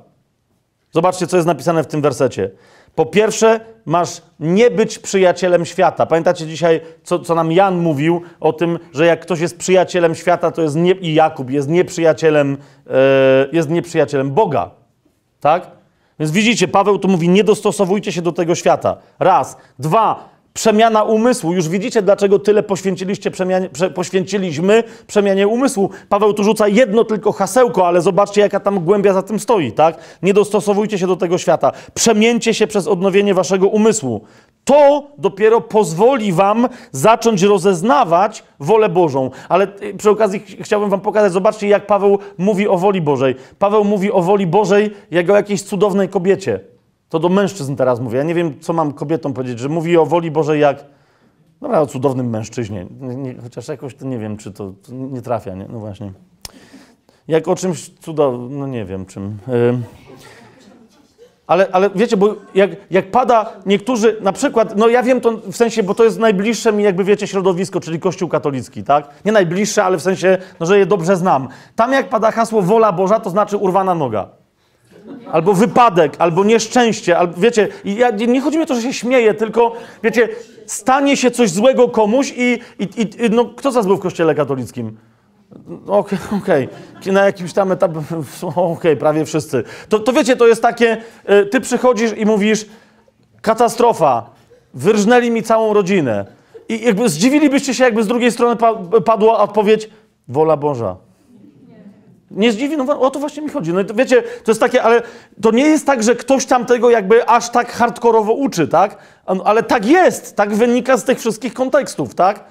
Zobaczcie, 0.93 1.27
co 1.27 1.37
jest 1.37 1.47
napisane 1.47 1.85
w 1.85 1.87
tym 1.87 2.03
wersecie. 2.03 2.51
Po 2.99 3.07
pierwsze, 3.07 3.61
masz 3.85 4.23
nie 4.41 4.71
być 4.71 4.99
przyjacielem 4.99 5.65
świata. 5.65 6.07
Pamiętacie 6.07 6.47
dzisiaj, 6.47 6.81
co, 7.03 7.19
co 7.19 7.35
nam 7.35 7.53
Jan 7.53 7.79
mówił 7.79 8.23
o 8.41 8.53
tym, 8.53 8.79
że 8.93 9.07
jak 9.07 9.21
ktoś 9.21 9.41
jest 9.41 9.59
przyjacielem 9.59 10.15
świata, 10.15 10.51
to 10.51 10.63
jest 10.63 10.77
nie, 10.77 10.93
i 10.93 11.15
Jakub 11.15 11.51
jest 11.51 11.69
nieprzyjacielem, 11.69 12.57
yy, 12.87 12.93
jest 13.53 13.71
nieprzyjacielem 13.71 14.31
Boga. 14.31 14.71
Tak? 15.41 15.71
Więc 16.19 16.31
widzicie, 16.31 16.69
Paweł 16.69 16.99
tu 16.99 17.09
mówi: 17.09 17.29
nie 17.29 17.45
dostosowujcie 17.45 18.13
się 18.13 18.23
do 18.23 18.33
tego 18.33 18.55
świata. 18.55 18.97
Raz. 19.19 19.57
Dwa, 19.79 20.29
Przemiana 20.59 21.03
umysłu. 21.03 21.53
Już 21.53 21.69
widzicie, 21.69 22.03
dlaczego 22.03 22.39
tyle 22.39 22.63
poświęciliście 22.63 23.31
przemianie, 23.31 23.69
prze, 23.69 23.91
poświęciliśmy 23.91 24.85
przemianie 25.07 25.49
umysłu. 25.49 25.91
Paweł 26.09 26.33
tu 26.33 26.45
rzuca 26.45 26.69
jedno 26.69 27.05
tylko 27.05 27.33
hasełko, 27.33 27.87
ale 27.87 28.01
zobaczcie, 28.01 28.41
jaka 28.41 28.61
tam 28.61 28.81
głębia 28.81 29.13
za 29.13 29.23
tym 29.23 29.41
stoi, 29.41 29.73
tak? 29.73 29.97
Nie 30.23 30.35
dostosowujcie 30.35 30.99
się 30.99 31.07
do 31.07 31.17
tego 31.17 31.39
świata. 31.39 31.73
Przemieńcie 31.95 32.55
się 32.55 32.67
przez 32.67 32.87
odnowienie 32.87 33.35
waszego 33.35 33.69
umysłu. 33.69 34.21
To 34.65 35.07
dopiero 35.19 35.61
pozwoli 35.61 36.33
wam 36.33 36.69
zacząć 36.93 37.43
rozeznawać 37.43 38.45
wolę 38.61 38.89
Bożą. 38.89 39.31
Ale 39.49 39.67
y, 39.83 39.95
przy 39.95 40.11
okazji 40.11 40.45
chciałbym 40.61 40.91
wam 40.91 41.01
pokazać, 41.01 41.33
zobaczcie, 41.33 41.69
jak 41.69 41.87
Paweł 41.87 42.19
mówi 42.39 42.69
o 42.69 42.79
woli 42.79 43.01
Bożej. 43.01 43.35
Paweł 43.59 43.85
mówi 43.85 44.13
o 44.13 44.23
woli 44.23 44.47
Bożej 44.47 44.91
jak 45.11 45.31
o 45.31 45.37
jakiejś 45.37 45.63
cudownej 45.63 46.09
kobiecie. 46.09 46.61
To 47.09 47.19
do 47.19 47.29
mężczyzn 47.29 47.77
teraz 47.77 48.01
mówię. 48.01 48.19
Ja 48.19 48.25
nie 48.25 48.35
wiem, 48.35 48.61
co 48.61 48.73
mam 48.73 48.93
kobietom 48.93 49.33
powiedzieć, 49.33 49.59
że 49.59 49.69
mówi 49.69 49.97
o 49.97 50.07
woli 50.07 50.31
Bożej 50.31 50.61
jak. 50.61 50.85
Dobra, 51.61 51.81
o 51.81 51.87
cudownym 51.87 52.31
mężczyźnie. 52.31 52.87
Nie, 53.01 53.35
chociaż 53.35 53.69
jakoś 53.69 53.95
to 53.95 54.07
nie 54.07 54.19
wiem, 54.19 54.37
czy 54.37 54.53
to, 54.53 54.73
to 54.87 54.93
nie 54.95 55.23
trafia, 55.23 55.55
nie? 55.55 55.67
No 55.69 55.79
właśnie. 55.79 56.13
Jak 57.29 57.49
o 57.49 57.57
czymś 57.57 57.91
cudownym, 57.91 58.59
no 58.59 58.67
nie 58.67 58.85
wiem 58.85 59.07
czym. 59.07 59.39
Yy. 59.49 59.79
Ale, 61.47 61.69
ale 61.73 61.91
wiecie, 61.91 62.17
bo 62.17 62.35
jak, 62.55 62.71
jak 62.91 63.11
pada 63.11 63.53
niektórzy, 63.67 64.17
na 64.21 64.33
przykład, 64.33 64.77
no 64.77 64.89
ja 64.89 65.03
wiem 65.03 65.21
to 65.21 65.33
w 65.33 65.57
sensie, 65.57 65.83
bo 65.83 65.95
to 65.95 66.05
jest 66.05 66.19
najbliższe 66.19 66.73
mi 66.73 66.85
jakby 66.85 67.05
wiecie 67.05 67.27
środowisko, 67.27 67.81
czyli 67.81 68.01
Kościół 68.01 68.29
katolicki, 68.29 68.85
tak? 68.85 69.09
Nie 69.25 69.33
najbliższe, 69.33 69.85
ale 69.85 69.97
w 69.97 70.03
sensie, 70.03 70.39
no, 70.61 70.67
że 70.67 70.79
je 70.79 70.87
dobrze 70.87 71.17
znam. 71.17 71.49
Tam 71.77 71.93
jak 71.93 72.09
pada 72.09 72.31
hasło 72.31 72.63
wola 72.63 72.93
Boża, 72.93 73.21
to 73.21 73.31
znaczy 73.31 73.57
urwana 73.57 73.95
noga 73.95 74.38
albo 75.33 75.55
wypadek, 75.55 76.13
albo 76.19 76.45
nieszczęście, 76.45 77.19
albo 77.19 77.41
wiecie, 77.41 77.69
ja, 77.85 78.11
nie 78.11 78.41
chodzi 78.41 78.57
mi 78.57 78.63
o 78.63 78.67
to, 78.67 78.75
że 78.75 78.83
się 78.83 78.93
śmieję, 78.93 79.35
tylko 79.35 79.73
wiecie, 80.03 80.29
stanie 80.67 81.17
się 81.17 81.31
coś 81.31 81.51
złego 81.51 81.89
komuś 81.89 82.35
i, 82.37 82.59
i, 82.79 82.85
i 82.95 83.31
no, 83.31 83.45
kto 83.45 83.73
z 83.73 83.75
was 83.75 83.87
był 83.87 83.97
w 83.97 84.01
kościele 84.01 84.35
katolickim? 84.35 84.97
Okej, 85.87 86.19
okay, 86.39 86.69
okay, 87.01 87.13
na 87.13 87.25
jakimś 87.25 87.53
tam 87.53 87.73
etapie, 87.73 87.99
okej, 88.43 88.53
okay, 88.57 88.97
prawie 88.97 89.25
wszyscy. 89.25 89.65
To, 89.89 89.99
to 89.99 90.13
wiecie, 90.13 90.37
to 90.37 90.47
jest 90.47 90.63
takie, 90.63 90.97
y, 91.31 91.47
ty 91.47 91.61
przychodzisz 91.61 92.13
i 92.17 92.27
mówisz, 92.27 92.67
katastrofa, 93.41 94.31
wyrżnęli 94.75 95.31
mi 95.31 95.43
całą 95.43 95.73
rodzinę. 95.73 96.27
I 96.69 96.85
jakby 96.85 97.09
zdziwilibyście 97.09 97.75
się, 97.75 97.85
jakby 97.85 98.03
z 98.03 98.07
drugiej 98.07 98.33
strony 98.33 98.57
padła 99.05 99.39
odpowiedź, 99.39 99.91
wola 100.29 100.57
Boża. 100.57 101.08
Nie 102.31 102.53
zdziwi, 102.53 102.77
no 102.77 103.01
o 103.01 103.11
to 103.11 103.19
właśnie 103.19 103.43
mi 103.43 103.49
chodzi. 103.49 103.73
No 103.73 103.81
wiecie, 103.95 104.23
to 104.23 104.51
jest 104.51 104.61
takie, 104.61 104.83
ale 104.83 105.03
to 105.43 105.51
nie 105.51 105.65
jest 105.65 105.87
tak, 105.87 106.03
że 106.03 106.15
ktoś 106.15 106.47
tam 106.47 106.67
tego 106.67 106.91
jakby 106.91 107.29
aż 107.29 107.51
tak 107.51 107.73
hardkorowo 107.73 108.33
uczy, 108.33 108.69
tak? 108.69 108.97
Ale 109.45 109.63
tak 109.63 109.87
jest, 109.87 110.37
tak 110.37 110.55
wynika 110.55 110.97
z 110.97 111.05
tych 111.05 111.19
wszystkich 111.19 111.55
kontekstów, 111.55 112.15
tak? 112.15 112.45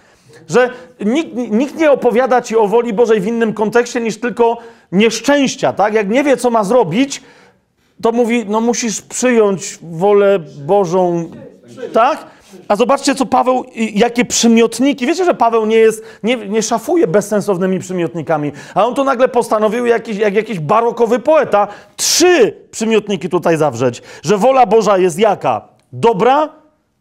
Że 0.50 0.70
nikt, 1.06 1.36
nikt 1.36 1.76
nie 1.76 1.92
opowiada 1.92 2.42
ci 2.42 2.58
o 2.58 2.68
woli 2.68 2.94
Bożej 2.94 3.22
w 3.22 3.28
innym 3.28 3.54
kontekście 3.54 4.02
niż 4.02 4.20
tylko 4.20 4.58
nieszczęścia, 4.92 5.74
tak? 5.74 5.94
Jak 5.94 6.10
nie 6.10 6.24
wie, 6.24 6.38
co 6.38 6.50
ma 6.50 6.64
zrobić, 6.64 7.22
to 8.02 8.12
mówi, 8.12 8.46
no 8.48 8.62
musisz 8.62 9.02
przyjąć 9.02 9.80
wolę 9.82 10.40
Bożą, 10.66 11.32
tak? 11.94 12.26
A 12.68 12.76
zobaczcie, 12.76 13.16
co 13.16 13.26
Paweł, 13.26 13.66
jakie 13.76 14.26
przymiotniki. 14.26 15.08
Wiecie, 15.08 15.26
że 15.26 15.34
Paweł 15.34 15.66
nie 15.66 15.76
jest, 15.76 16.04
nie, 16.24 16.36
nie 16.36 16.62
szafuje 16.62 17.08
bezsensownymi 17.08 17.80
przymiotnikami, 17.80 18.52
a 18.76 18.86
on 18.86 18.96
tu 18.96 19.04
nagle 19.04 19.28
postanowił, 19.28 19.86
jakiś, 19.86 20.18
jak 20.18 20.34
jakiś 20.34 20.60
barokowy 20.60 21.20
poeta, 21.20 21.68
trzy 21.96 22.54
przymiotniki 22.72 23.30
tutaj 23.30 23.58
zawrzeć. 23.58 24.02
Że 24.24 24.38
wola 24.38 24.66
Boża 24.66 24.98
jest 24.98 25.20
jaka? 25.20 25.68
Dobra, 25.94 26.50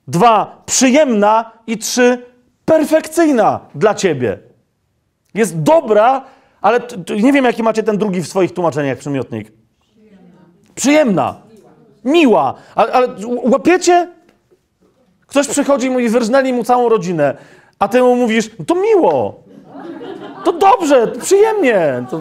dwa, 0.08 0.62
przyjemna 0.66 1.50
i 1.66 1.78
trzy, 1.78 2.22
perfekcyjna 2.64 3.60
dla 3.74 3.94
ciebie. 3.94 4.38
Jest 5.34 5.62
dobra, 5.62 6.24
ale 6.60 6.80
nie 7.22 7.32
wiem, 7.32 7.44
jaki 7.44 7.62
macie 7.62 7.82
ten 7.82 7.98
drugi 7.98 8.20
w 8.20 8.28
swoich 8.28 8.52
tłumaczeniach 8.54 8.98
przymiotnik. 8.98 9.52
Przyjemna. 10.74 11.34
Miła. 12.04 12.54
Ale, 12.74 12.92
ale 12.92 13.08
łapiecie? 13.26 14.15
Ktoś 15.26 15.48
przychodzi 15.48 15.86
i 15.86 16.08
wyrżnęli 16.08 16.52
mu 16.52 16.64
całą 16.64 16.88
rodzinę, 16.88 17.36
a 17.78 17.88
ty 17.88 18.02
mu 18.02 18.16
mówisz, 18.16 18.50
to 18.66 18.74
miło. 18.74 19.34
To 20.44 20.52
dobrze, 20.52 21.06
przyjemnie. 21.22 22.04
To 22.10 22.20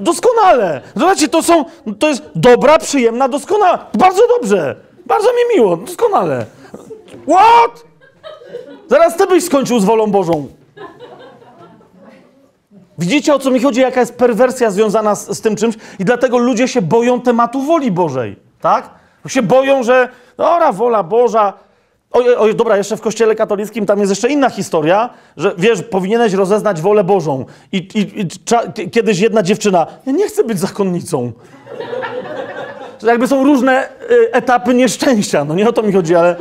doskonale. 0.00 0.80
Zobaczcie, 0.94 1.28
to 1.28 1.42
są, 1.42 1.64
to 1.98 2.08
jest 2.08 2.22
dobra, 2.34 2.78
przyjemna, 2.78 3.28
doskonała. 3.28 3.86
Bardzo 3.94 4.22
dobrze. 4.28 4.76
Bardzo 5.06 5.28
mi 5.28 5.56
miło, 5.56 5.76
doskonale. 5.76 6.46
What? 7.28 7.84
Zaraz 8.88 9.16
ty 9.16 9.26
byś 9.26 9.44
skończył 9.44 9.80
z 9.80 9.84
wolą 9.84 10.06
Bożą. 10.10 10.48
Widzicie, 12.98 13.34
o 13.34 13.38
co 13.38 13.50
mi 13.50 13.60
chodzi? 13.60 13.80
Jaka 13.80 14.00
jest 14.00 14.16
perwersja 14.16 14.70
związana 14.70 15.14
z, 15.14 15.38
z 15.38 15.40
tym 15.40 15.56
czymś 15.56 15.74
i 15.98 16.04
dlatego 16.04 16.38
ludzie 16.38 16.68
się 16.68 16.82
boją 16.82 17.20
tematu 17.20 17.62
woli 17.62 17.92
Bożej, 17.92 18.36
tak? 18.60 18.90
Się 19.26 19.42
boją, 19.42 19.82
że 19.82 20.08
dobra, 20.36 20.72
wola 20.72 21.02
Boża, 21.02 21.52
Oj, 22.12 22.34
oj, 22.36 22.54
dobra, 22.54 22.76
jeszcze 22.76 22.96
w 22.96 23.00
kościele 23.00 23.34
katolickim 23.34 23.86
tam 23.86 23.98
jest 23.98 24.10
jeszcze 24.10 24.28
inna 24.28 24.50
historia, 24.50 25.10
że 25.36 25.54
wiesz, 25.58 25.82
powinieneś 25.82 26.32
rozeznać 26.32 26.80
wolę 26.80 27.04
Bożą. 27.04 27.44
I, 27.72 27.76
i, 27.76 28.20
i 28.20 28.28
cza, 28.28 28.62
kiedyś 28.92 29.18
jedna 29.18 29.42
dziewczyna, 29.42 29.86
ja 30.06 30.12
nie 30.12 30.28
chcę 30.28 30.44
być 30.44 30.58
zakonnicą. 30.58 31.32
Że 33.02 33.08
jakby 33.08 33.28
są 33.28 33.44
różne 33.44 33.88
y, 34.10 34.32
etapy 34.32 34.74
nieszczęścia, 34.74 35.44
no 35.44 35.54
nie 35.54 35.68
o 35.68 35.72
to 35.72 35.82
mi 35.82 35.92
chodzi, 35.92 36.14
ale... 36.14 36.36
Y, 36.36 36.38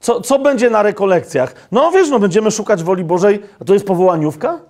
co, 0.00 0.20
co 0.20 0.38
będzie 0.38 0.70
na 0.70 0.82
rekolekcjach? 0.82 1.54
No 1.72 1.90
wiesz, 1.90 2.10
no 2.10 2.18
będziemy 2.18 2.50
szukać 2.50 2.82
woli 2.82 3.04
Bożej, 3.04 3.42
a 3.60 3.64
to 3.64 3.74
jest 3.74 3.86
powołaniówka? 3.86 4.60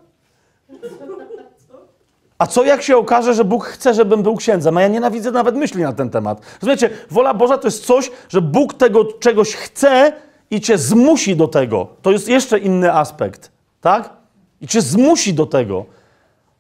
A 2.41 2.47
co 2.47 2.64
jak 2.64 2.82
się 2.82 2.97
okaże, 2.97 3.34
że 3.34 3.45
Bóg 3.45 3.64
chce, 3.64 3.95
żebym 3.95 4.22
był 4.22 4.36
księdzem? 4.36 4.76
A 4.76 4.82
ja 4.82 4.88
nienawidzę 4.88 5.30
nawet 5.30 5.57
myśli 5.57 5.82
na 5.82 5.93
ten 5.93 6.11
temat. 6.11 6.41
Rozumiecie, 6.62 6.91
wola 7.11 7.34
Boża 7.34 7.59
to 7.59 7.66
jest 7.66 7.86
coś, 7.86 8.11
że 8.28 8.41
Bóg 8.41 8.74
tego 8.74 9.05
czegoś 9.05 9.55
chce 9.55 10.12
i 10.51 10.61
cię 10.61 10.78
zmusi 10.78 11.36
do 11.36 11.49
tego. 11.49 11.88
To 12.03 12.11
jest 12.11 12.28
jeszcze 12.28 12.59
inny 12.59 12.95
aspekt, 12.95 13.51
tak? 13.80 14.11
I 14.61 14.66
cię 14.66 14.80
zmusi 14.80 15.34
do 15.34 15.47
tego. 15.47 15.84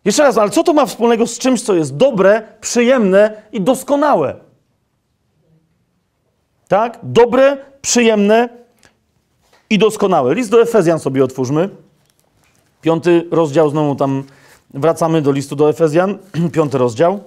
Jeszcze 0.04 0.22
raz, 0.22 0.38
ale 0.38 0.50
co 0.50 0.62
to 0.62 0.72
ma 0.72 0.86
wspólnego 0.86 1.26
z 1.26 1.38
czymś, 1.38 1.62
co 1.62 1.74
jest 1.74 1.96
dobre, 1.96 2.42
przyjemne 2.60 3.42
i 3.52 3.60
doskonałe? 3.60 4.34
Tak? 6.68 6.98
Dobre, 7.02 7.56
przyjemne 7.82 8.48
i 9.70 9.78
doskonałe. 9.78 10.34
List 10.34 10.50
do 10.50 10.62
Efezjan 10.62 10.98
sobie 10.98 11.24
otwórzmy. 11.24 11.68
Piąty 12.82 13.26
rozdział, 13.30 13.70
znowu 13.70 13.94
tam 13.94 14.24
Wracamy 14.74 15.22
do 15.22 15.32
listu 15.32 15.56
do 15.56 15.70
Efezjan, 15.70 16.18
piąty 16.52 16.78
rozdział. 16.78 17.20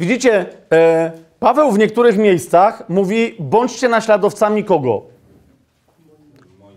Widzicie, 0.00 0.46
e, 0.72 1.12
Paweł 1.40 1.72
w 1.72 1.78
niektórych 1.78 2.18
miejscach 2.18 2.88
mówi: 2.88 3.36
bądźcie 3.38 3.88
naśladowcami 3.88 4.64
kogo? 4.64 5.02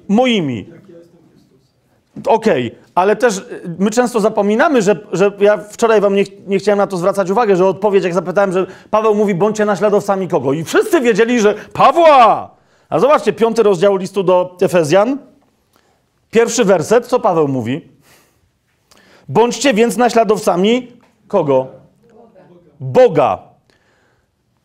Moimi. 0.07 0.69
Okej, 2.27 2.71
okay, 2.71 2.84
ale 2.95 3.15
też 3.15 3.37
y, 3.37 3.43
my 3.79 3.91
często 3.91 4.19
zapominamy, 4.19 4.81
że, 4.81 4.99
że 5.11 5.31
ja 5.39 5.57
wczoraj 5.57 6.01
wam 6.01 6.15
nie, 6.15 6.23
nie 6.47 6.59
chciałem 6.59 6.77
na 6.77 6.87
to 6.87 6.97
zwracać 6.97 7.29
uwagę, 7.29 7.55
że 7.55 7.67
odpowiedź, 7.67 8.03
jak 8.03 8.13
zapytałem, 8.13 8.51
że 8.51 8.67
Paweł 8.89 9.15
mówi, 9.15 9.35
bądźcie 9.35 9.65
naśladowcami 9.65 10.27
kogo? 10.27 10.53
I 10.53 10.63
wszyscy 10.63 11.01
wiedzieli, 11.01 11.39
że 11.39 11.53
Pawła! 11.73 12.49
A 12.89 12.99
zobaczcie, 12.99 13.33
piąty 13.33 13.63
rozdział 13.63 13.97
listu 13.97 14.23
do 14.23 14.57
Efezjan, 14.61 15.17
pierwszy 16.31 16.65
werset, 16.65 17.07
co 17.07 17.19
Paweł 17.19 17.47
mówi? 17.47 17.89
Bądźcie 19.29 19.73
więc 19.73 19.97
naśladowcami 19.97 20.91
kogo? 21.27 21.67
Boga. 22.79 23.39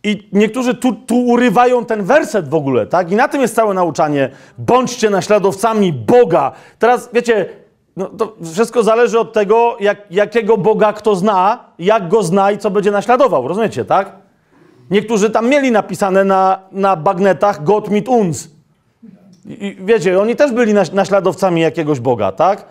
I 0.05 0.29
niektórzy 0.33 0.75
tu, 0.75 0.93
tu 0.93 1.27
urywają 1.27 1.85
ten 1.85 2.03
werset 2.03 2.49
w 2.49 2.55
ogóle, 2.55 2.87
tak? 2.87 3.13
I 3.13 3.17
na 3.17 3.29
tym 3.29 3.41
jest 3.41 3.55
całe 3.55 3.75
nauczanie. 3.75 4.31
Bądźcie 4.59 5.11
naśladowcami 5.11 5.93
Boga. 5.93 6.53
Teraz, 6.79 7.11
wiecie, 7.13 7.60
no 8.01 8.07
to 8.07 8.33
wszystko 8.53 8.83
zależy 8.83 9.19
od 9.19 9.33
tego, 9.33 9.77
jak, 9.81 9.99
jakiego 10.11 10.57
Boga 10.57 10.93
kto 10.93 11.17
zna, 11.17 11.65
jak 11.79 12.09
go 12.09 12.23
zna 12.23 12.51
i 12.51 12.59
co 12.59 12.71
będzie 12.71 12.91
naśladował. 12.91 13.49
Rozumiecie, 13.49 13.85
tak? 13.85 14.13
Niektórzy 14.91 15.31
tam 15.31 15.49
mieli 15.49 15.71
napisane 15.71 16.25
na, 16.25 16.59
na 16.73 16.97
bagnetach 16.97 17.65
God 17.65 17.91
mit 17.91 18.09
uns. 18.09 18.49
I, 19.47 19.77
wiecie, 19.81 20.21
oni 20.21 20.37
też 20.37 20.53
byli 20.53 20.75
naśladowcami 20.93 21.61
jakiegoś 21.61 22.01
Boga, 22.01 22.33
tak? 22.33 22.65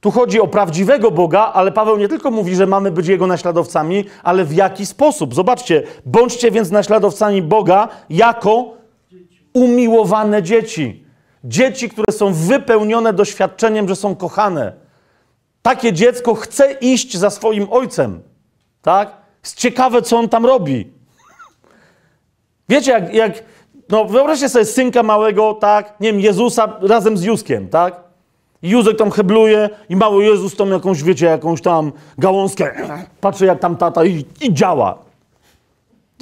Tu 0.00 0.10
chodzi 0.10 0.40
o 0.40 0.46
prawdziwego 0.46 1.10
Boga, 1.10 1.50
ale 1.54 1.72
Paweł 1.72 1.96
nie 1.96 2.08
tylko 2.08 2.30
mówi, 2.30 2.54
że 2.54 2.66
mamy 2.66 2.90
być 2.90 3.06
Jego 3.06 3.26
naśladowcami, 3.26 4.04
ale 4.22 4.44
w 4.44 4.52
jaki 4.52 4.86
sposób. 4.86 5.34
Zobaczcie, 5.34 5.82
bądźcie 6.06 6.50
więc 6.50 6.70
naśladowcami 6.70 7.42
Boga 7.42 7.88
jako 8.10 8.64
umiłowane 9.52 10.42
dzieci. 10.42 11.07
Dzieci, 11.44 11.88
które 11.88 12.12
są 12.12 12.32
wypełnione 12.32 13.12
doświadczeniem, 13.12 13.88
że 13.88 13.96
są 13.96 14.16
kochane. 14.16 14.72
Takie 15.62 15.92
dziecko 15.92 16.34
chce 16.34 16.72
iść 16.72 17.16
za 17.16 17.30
swoim 17.30 17.66
ojcem. 17.70 18.22
Tak? 18.82 19.16
Jest 19.44 19.56
ciekawe, 19.56 20.02
co 20.02 20.18
on 20.18 20.28
tam 20.28 20.46
robi. 20.46 20.92
Wiecie, 22.68 22.90
jak, 22.90 23.14
jak 23.14 23.32
no 23.88 24.04
wyobraźcie 24.04 24.48
sobie 24.48 24.64
synka 24.64 25.02
małego, 25.02 25.54
tak? 25.54 26.00
Nie 26.00 26.12
wiem, 26.12 26.20
Jezusa 26.20 26.78
razem 26.80 27.16
z 27.16 27.22
Józkiem, 27.22 27.68
tak? 27.68 28.00
I 28.62 28.70
Józek 28.70 28.98
tam 28.98 29.10
hebluje 29.10 29.70
i 29.88 29.96
mały 29.96 30.24
Jezus 30.24 30.56
tam 30.56 30.70
jakąś, 30.70 31.02
wiecie, 31.02 31.26
jakąś 31.26 31.62
tam 31.62 31.92
gałązkę. 32.18 32.74
Patrzy 33.20 33.46
jak 33.46 33.58
tam 33.58 33.76
tata 33.76 34.04
i, 34.04 34.24
i 34.40 34.54
działa. 34.54 34.98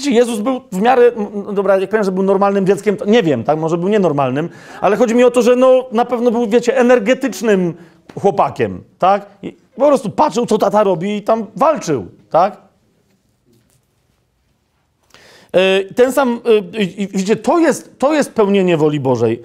Jezus 0.04 0.38
był 0.38 0.60
w 0.72 0.80
miarę, 0.80 1.12
dobra, 1.52 1.78
jak 1.78 1.90
powiem, 1.90 2.04
że 2.04 2.12
był 2.12 2.22
normalnym 2.22 2.66
dzieckiem, 2.66 2.96
to 2.96 3.04
nie 3.04 3.22
wiem, 3.22 3.44
tak, 3.44 3.58
może 3.58 3.78
był 3.78 3.88
nienormalnym, 3.88 4.48
ale 4.80 4.96
chodzi 4.96 5.14
mi 5.14 5.24
o 5.24 5.30
to, 5.30 5.42
że 5.42 5.56
no, 5.56 5.84
na 5.92 6.04
pewno 6.04 6.30
był, 6.30 6.46
wiecie, 6.46 6.78
energetycznym 6.78 7.74
chłopakiem, 8.20 8.84
tak? 8.98 9.26
I 9.42 9.56
po 9.76 9.86
prostu 9.86 10.10
patrzył, 10.10 10.46
co 10.46 10.58
tata 10.58 10.84
robi 10.84 11.16
i 11.16 11.22
tam 11.22 11.46
walczył, 11.56 12.06
tak? 12.30 12.66
E, 15.52 15.84
ten 15.94 16.12
sam, 16.12 16.40
e, 16.44 16.82
widzicie, 17.12 17.36
to 17.36 17.58
jest, 17.58 17.98
to 17.98 18.14
jest 18.14 18.32
pełnienie 18.32 18.76
woli 18.76 19.00
Bożej. 19.00 19.42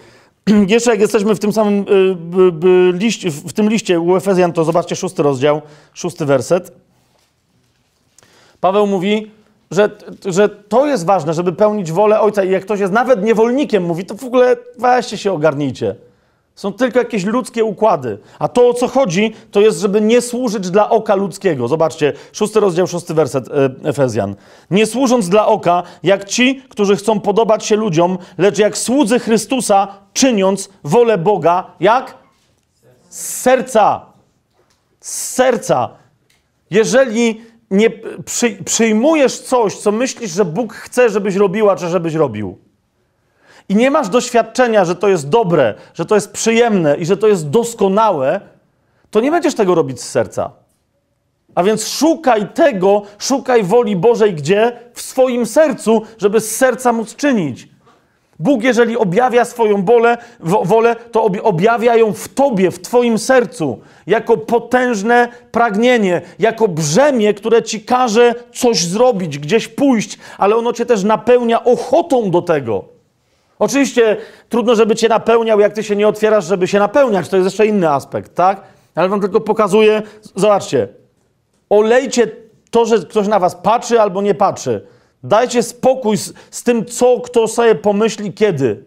Jeszcze 0.68 0.92
jak 0.92 1.00
jesteśmy 1.00 1.36
w 1.36 1.40
tym 1.40 1.54
samym 1.54 1.80
e, 1.80 2.98
liście, 2.98 3.32
w 3.32 3.54
tym 3.54 3.70
liście 3.70 4.00
u 4.00 4.16
Efezjan, 4.16 4.54
to 4.54 4.64
zobaczcie 4.64 4.96
szósty 4.96 5.24
rozdział, 5.24 5.62
szósty 5.94 6.26
werset. 6.26 6.72
Paweł 8.62 8.88
mówi, 8.88 9.32
że, 9.72 9.90
że 10.26 10.50
to 10.50 10.86
jest 10.86 11.06
ważne, 11.06 11.34
żeby 11.34 11.54
pełnić 11.54 11.92
wolę 11.92 12.20
Ojca 12.20 12.44
i 12.44 12.52
jak 12.52 12.64
ktoś 12.64 12.80
jest 12.80 12.94
nawet 12.94 13.24
niewolnikiem, 13.24 13.84
mówi, 13.84 14.06
to 14.06 14.16
w 14.16 14.24
ogóle 14.24 14.58
weźcie 14.80 15.18
się 15.18 15.32
ogarnijcie. 15.32 15.96
Są 16.56 16.74
tylko 16.74 17.00
jakieś 17.00 17.26
ludzkie 17.26 17.66
układy. 17.66 18.18
A 18.40 18.48
to, 18.48 18.70
o 18.70 18.74
co 18.74 18.88
chodzi, 18.88 19.34
to 19.52 19.62
jest, 19.62 19.80
żeby 19.80 20.02
nie 20.02 20.22
służyć 20.22 20.70
dla 20.70 20.90
oka 20.90 21.16
ludzkiego. 21.16 21.68
Zobaczcie, 21.68 22.14
szósty 22.34 22.60
rozdział, 22.60 22.88
szósty 22.88 23.14
werset 23.14 23.48
e, 23.48 23.90
Efezjan. 23.90 24.36
Nie 24.72 24.86
służąc 24.86 25.30
dla 25.30 25.48
oka, 25.48 25.84
jak 26.04 26.26
ci, 26.26 26.62
którzy 26.70 26.96
chcą 26.96 27.20
podobać 27.20 27.66
się 27.66 27.76
ludziom, 27.76 28.18
lecz 28.38 28.58
jak 28.58 28.78
słudzy 28.78 29.20
Chrystusa, 29.20 29.88
czyniąc 30.14 30.70
wolę 30.84 31.18
Boga, 31.18 31.72
jak? 31.80 32.18
Z 33.10 33.42
serca. 33.42 34.06
Z 35.00 35.34
serca. 35.34 35.90
Jeżeli 36.72 37.42
nie 37.72 37.90
przy, 38.26 38.58
przyjmujesz 38.66 39.40
coś, 39.40 39.78
co 39.78 39.92
myślisz, 39.92 40.32
że 40.32 40.46
Bóg 40.46 40.74
chce, 40.74 41.10
żebyś 41.10 41.36
robiła, 41.36 41.76
czy 41.76 41.88
żebyś 41.88 42.14
robił, 42.14 42.58
i 43.70 43.76
nie 43.76 43.92
masz 43.92 44.10
doświadczenia, 44.10 44.86
że 44.86 44.96
to 44.96 45.08
jest 45.08 45.30
dobre, 45.30 45.74
że 45.94 46.06
to 46.06 46.16
jest 46.16 46.32
przyjemne 46.32 46.98
i 46.98 47.06
że 47.06 47.18
to 47.18 47.28
jest 47.28 47.50
doskonałe, 47.50 48.42
to 49.12 49.22
nie 49.22 49.32
będziesz 49.32 49.56
tego 49.56 49.76
robić 49.76 50.02
z 50.02 50.10
serca. 50.10 50.52
A 51.56 51.64
więc 51.64 51.88
szukaj 51.88 52.48
tego, 52.54 53.02
szukaj 53.20 53.64
woli 53.64 53.96
Bożej 53.96 54.34
gdzie? 54.34 54.80
W 54.94 55.02
swoim 55.02 55.46
sercu, 55.46 56.02
żeby 56.18 56.40
z 56.40 56.56
serca 56.56 56.94
móc 56.94 57.16
czynić. 57.16 57.68
Bóg, 58.42 58.64
jeżeli 58.64 58.98
objawia 58.98 59.46
swoją 59.46 59.86
wolę, 59.86 60.18
wolę, 60.40 60.96
to 61.12 61.24
objawia 61.44 61.96
ją 61.96 62.14
w 62.14 62.28
tobie, 62.28 62.72
w 62.72 62.82
twoim 62.82 63.18
sercu, 63.18 63.80
jako 64.08 64.38
potężne 64.38 65.28
pragnienie, 65.52 66.22
jako 66.40 66.68
brzemię, 66.68 67.34
które 67.34 67.64
ci 67.64 67.82
każe 67.82 68.36
coś 68.54 68.86
zrobić, 68.86 69.40
gdzieś 69.40 69.68
pójść, 69.68 70.18
ale 70.38 70.56
ono 70.56 70.74
cię 70.74 70.86
też 70.86 71.04
napełnia 71.04 71.64
ochotą 71.64 72.32
do 72.32 72.42
tego. 72.42 72.84
Oczywiście 73.60 74.18
trudno, 74.50 74.76
żeby 74.76 74.96
cię 74.96 75.10
napełniał, 75.10 75.60
jak 75.60 75.74
ty 75.74 75.84
się 75.84 75.96
nie 75.96 76.08
otwierasz, 76.08 76.46
żeby 76.46 76.68
się 76.68 76.80
napełniać. 76.80 77.30
To 77.30 77.38
jest 77.38 77.46
jeszcze 77.46 77.66
inny 77.66 77.90
aspekt, 77.90 78.36
tak? 78.36 78.62
Ale 78.96 79.10
wam 79.10 79.22
tylko 79.22 79.42
pokazuję, 79.42 80.02
zobaczcie, 80.36 80.88
olejcie 81.70 82.32
to, 82.72 82.86
że 82.86 83.00
ktoś 83.00 83.28
na 83.28 83.40
was 83.40 83.56
patrzy 83.56 84.02
albo 84.02 84.22
nie 84.22 84.36
patrzy. 84.36 84.88
Dajcie 85.24 85.64
spokój 85.64 86.18
z, 86.18 86.34
z 86.52 86.64
tym, 86.64 86.86
co 86.86 87.20
kto 87.20 87.48
sobie 87.48 87.76
pomyśli, 87.76 88.34
kiedy. 88.34 88.84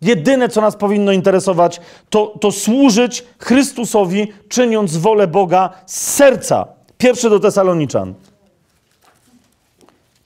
Jedyne, 0.00 0.48
co 0.48 0.60
nas 0.60 0.76
powinno 0.76 1.12
interesować, 1.12 1.80
to, 2.10 2.34
to 2.40 2.52
służyć 2.52 3.24
Chrystusowi, 3.38 4.32
czyniąc 4.48 4.96
wolę 4.96 5.26
Boga 5.26 5.70
z 5.86 6.14
serca. 6.14 6.66
Pierwszy 6.98 7.30
do 7.30 7.40
Tesaloniczan. 7.40 8.14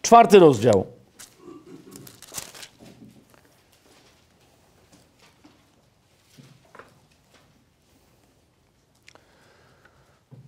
Czwarty 0.02 0.38
rozdział. 0.38 0.86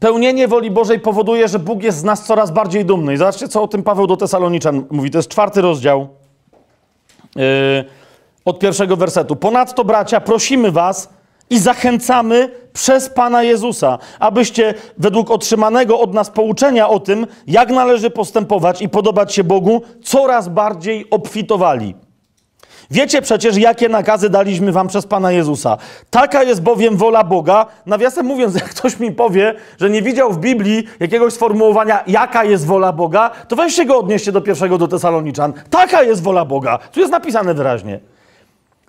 Pełnienie 0.05 0.48
woli 0.48 0.70
Bożej 0.70 1.01
powoduje, 1.01 1.48
że 1.48 1.59
Bóg 1.59 1.82
jest 1.82 1.98
z 1.98 2.05
nas 2.05 2.26
coraz 2.26 2.51
bardziej 2.51 2.85
dumny. 2.85 3.14
I 3.14 3.16
zobaczcie, 3.16 3.48
co 3.48 3.62
o 3.62 3.68
tym 3.68 3.82
Paweł 3.82 4.06
do 4.06 4.16
Tesaloniczan 4.16 4.85
mówi. 4.90 5.10
To 5.10 5.18
jest 5.18 5.28
czwarty 5.28 5.60
rozdział 5.60 6.09
yy, 7.36 7.44
od 8.44 8.59
pierwszego 8.59 8.97
wersetu. 8.97 9.36
Ponadto, 9.36 9.85
bracia, 9.85 10.20
prosimy 10.20 10.72
was 10.72 11.09
i 11.51 11.59
zachęcamy 11.59 12.51
przez 12.72 13.09
Pana 13.09 13.43
Jezusa, 13.43 13.98
abyście 14.18 14.74
według 14.98 15.31
otrzymanego 15.31 16.01
od 16.01 16.14
nas 16.14 16.31
pouczenia 16.31 16.89
o 16.89 17.01
tym, 17.01 17.26
jak 17.47 17.70
należy 17.70 18.10
postępować 18.10 18.82
i 18.82 18.89
podobać 18.89 19.35
się 19.35 19.44
Bogu, 19.44 19.82
coraz 20.02 20.48
bardziej 20.48 21.10
obfitowali. 21.10 21.94
Wiecie 22.95 23.23
przecież, 23.23 23.57
jakie 23.57 23.89
nakazy 23.89 24.31
daliśmy 24.31 24.73
wam 24.73 24.89
przez 24.89 25.07
Pana 25.07 25.33
Jezusa. 25.33 25.77
Taka 26.11 26.43
jest 26.43 26.62
bowiem 26.62 26.97
wola 26.97 27.25
Boga. 27.25 27.66
Nawiasem 27.87 28.27
mówiąc, 28.27 28.55
jak 28.61 28.65
ktoś 28.65 29.01
mi 29.01 29.12
powie, 29.12 29.55
że 29.81 29.91
nie 29.91 30.03
widział 30.03 30.33
w 30.33 30.39
Biblii 30.39 30.85
jakiegoś 31.01 31.33
sformułowania, 31.33 32.05
jaka 32.07 32.45
jest 32.45 32.66
wola 32.66 32.93
Boga, 32.93 33.31
to 33.49 33.57
weźcie 33.57 33.85
go 33.85 33.99
odnieście 33.99 34.33
do 34.33 34.41
pierwszego 34.41 34.79
do 34.79 34.89
Tesaloniczan. 34.89 35.53
Taka 35.71 36.03
jest 36.03 36.23
wola 36.23 36.45
Boga. 36.45 36.79
Tu 36.79 37.01
jest 37.01 37.12
napisane 37.12 37.55
wyraźnie. 37.55 38.01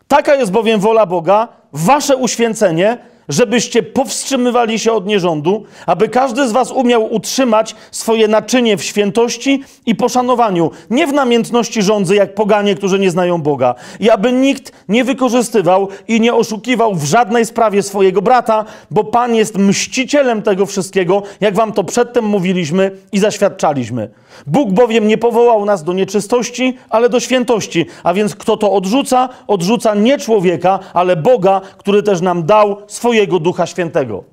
Taka 0.07 0.35
jest 0.35 0.51
bowiem 0.51 0.79
wola 0.79 1.05
Boga, 1.05 1.47
wasze 1.73 2.15
uświęcenie, 2.15 2.97
żebyście 3.29 3.83
powstrzymywali 3.83 4.79
się 4.79 4.91
od 4.91 5.05
nierządu, 5.05 5.63
aby 5.85 6.09
każdy 6.09 6.47
z 6.47 6.51
was 6.51 6.71
umiał 6.71 7.13
utrzymać 7.13 7.75
swoje 7.91 8.27
naczynie 8.27 8.77
w 8.77 8.83
świętości 8.83 9.63
i 9.85 9.95
poszanowaniu, 9.95 10.71
nie 10.89 11.07
w 11.07 11.13
namiętności 11.13 11.81
rządzy, 11.81 12.15
jak 12.15 12.35
poganie, 12.35 12.75
którzy 12.75 12.99
nie 12.99 13.11
znają 13.11 13.41
Boga, 13.41 13.75
i 13.99 14.09
aby 14.09 14.31
nikt 14.31 14.71
nie 14.89 15.03
wykorzystywał 15.03 15.87
i 16.07 16.21
nie 16.21 16.33
oszukiwał 16.33 16.95
w 16.95 17.03
żadnej 17.03 17.45
sprawie 17.45 17.83
swojego 17.83 18.21
brata, 18.21 18.65
bo 18.91 19.03
Pan 19.03 19.35
jest 19.35 19.57
mścicielem 19.57 20.41
tego 20.41 20.65
wszystkiego, 20.65 21.23
jak 21.41 21.55
wam 21.55 21.73
to 21.73 21.83
przedtem 21.83 22.25
mówiliśmy 22.25 22.91
i 23.11 23.19
zaświadczaliśmy. 23.19 24.09
Bóg 24.47 24.71
bowiem 24.71 25.07
nie 25.07 25.17
powołał 25.17 25.65
nas 25.65 25.83
do 25.83 25.93
nieczystości, 25.93 26.77
ale 26.89 27.09
do 27.09 27.19
świętości, 27.19 27.85
a 28.03 28.13
więc 28.13 28.35
kto 28.35 28.57
to 28.57 28.71
odrzuca, 28.71 29.29
odrzuca 29.47 29.95
nie 29.95 30.17
człowieka, 30.17 30.79
ale 30.93 31.15
Boga, 31.15 31.61
który 31.77 32.03
też 32.03 32.21
nam 32.21 32.45
dał 32.45 32.77
swojego 33.15 33.39
Ducha 33.39 33.65
Świętego. 33.65 34.23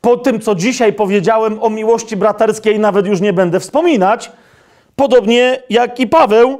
Po 0.00 0.16
tym, 0.16 0.40
co 0.40 0.54
dzisiaj 0.54 0.92
powiedziałem 0.92 1.62
o 1.62 1.70
miłości 1.70 2.16
braterskiej, 2.16 2.78
nawet 2.78 3.06
już 3.06 3.20
nie 3.20 3.32
będę 3.32 3.60
wspominać, 3.60 4.32
podobnie 4.96 5.62
jak 5.70 6.00
i 6.00 6.06
Paweł 6.06 6.58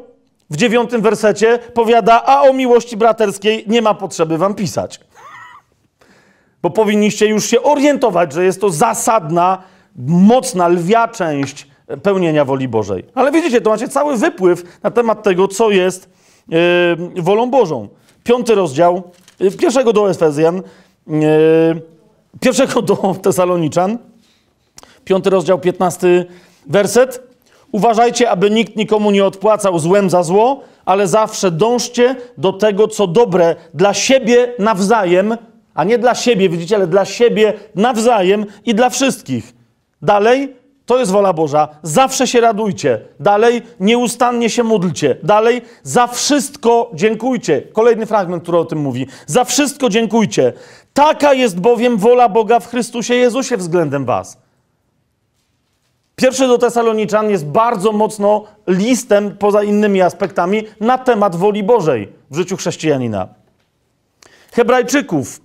w 0.50 0.56
dziewiątym 0.56 1.02
wersecie 1.02 1.58
powiada, 1.74 2.22
a 2.26 2.42
o 2.42 2.52
miłości 2.52 2.96
braterskiej 2.96 3.64
nie 3.66 3.82
ma 3.82 3.94
potrzeby 3.94 4.38
wam 4.38 4.54
pisać. 4.54 5.00
Bo 6.62 6.70
powinniście 6.70 7.26
już 7.26 7.46
się 7.46 7.62
orientować, 7.62 8.32
że 8.32 8.44
jest 8.44 8.60
to 8.60 8.70
zasadna 8.70 9.62
mocna, 10.06 10.68
lwia 10.68 11.08
część 11.08 11.66
pełnienia 12.02 12.44
woli 12.44 12.68
Bożej. 12.68 13.04
Ale 13.14 13.32
widzicie, 13.32 13.60
to 13.60 13.70
macie 13.70 13.88
cały 13.88 14.16
wypływ 14.16 14.62
na 14.82 14.90
temat 14.90 15.22
tego, 15.22 15.48
co 15.48 15.70
jest 15.70 16.10
yy, 16.48 17.22
wolą 17.22 17.50
Bożą. 17.50 17.88
Piąty 18.24 18.54
rozdział, 18.54 19.02
pierwszego 19.58 19.92
do 19.92 20.10
Efezjan, 20.10 20.62
yy, 21.06 21.22
pierwszego 22.40 22.82
do 22.82 22.96
Tesaloniczan, 23.22 23.98
piąty 25.04 25.30
rozdział, 25.30 25.58
piętnasty 25.58 26.26
werset. 26.66 27.22
Uważajcie, 27.72 28.30
aby 28.30 28.50
nikt 28.50 28.76
nikomu 28.76 29.10
nie 29.10 29.24
odpłacał 29.24 29.78
złem 29.78 30.10
za 30.10 30.22
zło, 30.22 30.60
ale 30.84 31.08
zawsze 31.08 31.50
dążcie 31.50 32.16
do 32.38 32.52
tego, 32.52 32.88
co 32.88 33.06
dobre 33.06 33.56
dla 33.74 33.94
siebie 33.94 34.52
nawzajem, 34.58 35.36
a 35.74 35.84
nie 35.84 35.98
dla 35.98 36.14
siebie, 36.14 36.48
widzicie, 36.48 36.76
ale 36.76 36.86
dla 36.86 37.04
siebie 37.04 37.52
nawzajem 37.74 38.46
i 38.64 38.74
dla 38.74 38.90
wszystkich. 38.90 39.54
Dalej, 40.02 40.54
to 40.86 40.98
jest 40.98 41.12
wola 41.12 41.32
Boża. 41.32 41.68
Zawsze 41.82 42.26
się 42.26 42.40
radujcie. 42.40 43.00
Dalej, 43.20 43.62
nieustannie 43.80 44.50
się 44.50 44.62
módlcie. 44.62 45.16
Dalej, 45.22 45.62
za 45.82 46.06
wszystko 46.06 46.90
dziękujcie. 46.94 47.62
Kolejny 47.72 48.06
fragment, 48.06 48.42
który 48.42 48.58
o 48.58 48.64
tym 48.64 48.78
mówi. 48.78 49.06
Za 49.26 49.44
wszystko 49.44 49.88
dziękujcie. 49.88 50.52
Taka 50.94 51.34
jest 51.34 51.60
bowiem 51.60 51.96
wola 51.96 52.28
Boga 52.28 52.60
w 52.60 52.68
Chrystusie 52.70 53.14
Jezusie 53.14 53.56
względem 53.56 54.04
Was. 54.04 54.38
Pierwszy 56.16 56.46
do 56.46 56.58
Tesaloniczan 56.58 57.30
jest 57.30 57.46
bardzo 57.46 57.92
mocno 57.92 58.44
listem, 58.66 59.36
poza 59.38 59.62
innymi 59.62 60.02
aspektami, 60.02 60.64
na 60.80 60.98
temat 60.98 61.36
woli 61.36 61.62
Bożej 61.62 62.12
w 62.30 62.36
życiu 62.36 62.56
chrześcijanina. 62.56 63.28
Hebrajczyków. 64.52 65.40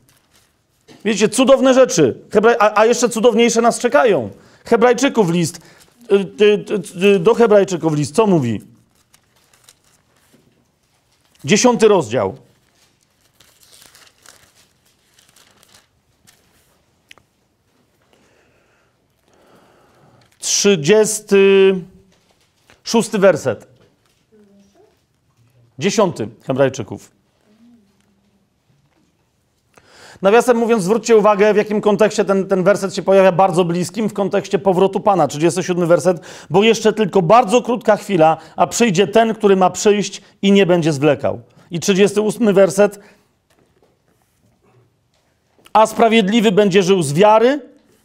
Wiecie, 1.05 1.29
cudowne 1.29 1.73
rzeczy. 1.73 2.19
A 2.59 2.85
jeszcze 2.85 3.09
cudowniejsze 3.09 3.61
nas 3.61 3.79
czekają. 3.79 4.29
Hebrajczyków 4.65 5.29
list, 5.29 5.59
y, 6.11 6.15
y, 6.15 7.15
y, 7.15 7.19
do 7.19 7.33
Hebrajczyków 7.33 7.93
list, 7.93 8.15
co 8.15 8.27
mówi? 8.27 8.61
Dziesiąty 11.43 11.87
rozdział. 11.87 12.37
Trzydziesty 20.39 21.73
szósty 22.83 23.19
werset. 23.19 23.67
Dziesiąty 25.79 26.29
Hebrajczyków. 26.43 27.20
Nawiasem 30.21 30.57
mówiąc, 30.57 30.83
zwróćcie 30.83 31.17
uwagę, 31.17 31.53
w 31.53 31.57
jakim 31.57 31.81
kontekście 31.81 32.25
ten, 32.25 32.47
ten 32.47 32.63
werset 32.63 32.95
się 32.95 33.01
pojawia 33.01 33.31
bardzo 33.31 33.65
bliskim, 33.65 34.09
w 34.09 34.13
kontekście 34.13 34.59
powrotu 34.59 34.99
Pana, 34.99 35.27
37 35.27 35.87
werset, 35.87 36.17
bo 36.49 36.63
jeszcze 36.63 36.93
tylko 36.93 37.21
bardzo 37.21 37.61
krótka 37.61 37.95
chwila, 37.97 38.37
a 38.55 38.67
przyjdzie 38.67 39.07
ten, 39.07 39.33
który 39.33 39.55
ma 39.55 39.69
przyjść 39.69 40.21
i 40.41 40.51
nie 40.51 40.65
będzie 40.65 40.93
zwlekał. 40.93 41.41
I 41.71 41.79
38 41.79 42.53
werset, 42.53 42.99
a 45.73 45.85
sprawiedliwy 45.85 46.51
będzie 46.51 46.83
żył 46.83 47.01
z 47.01 47.13
wiary, 47.13 47.61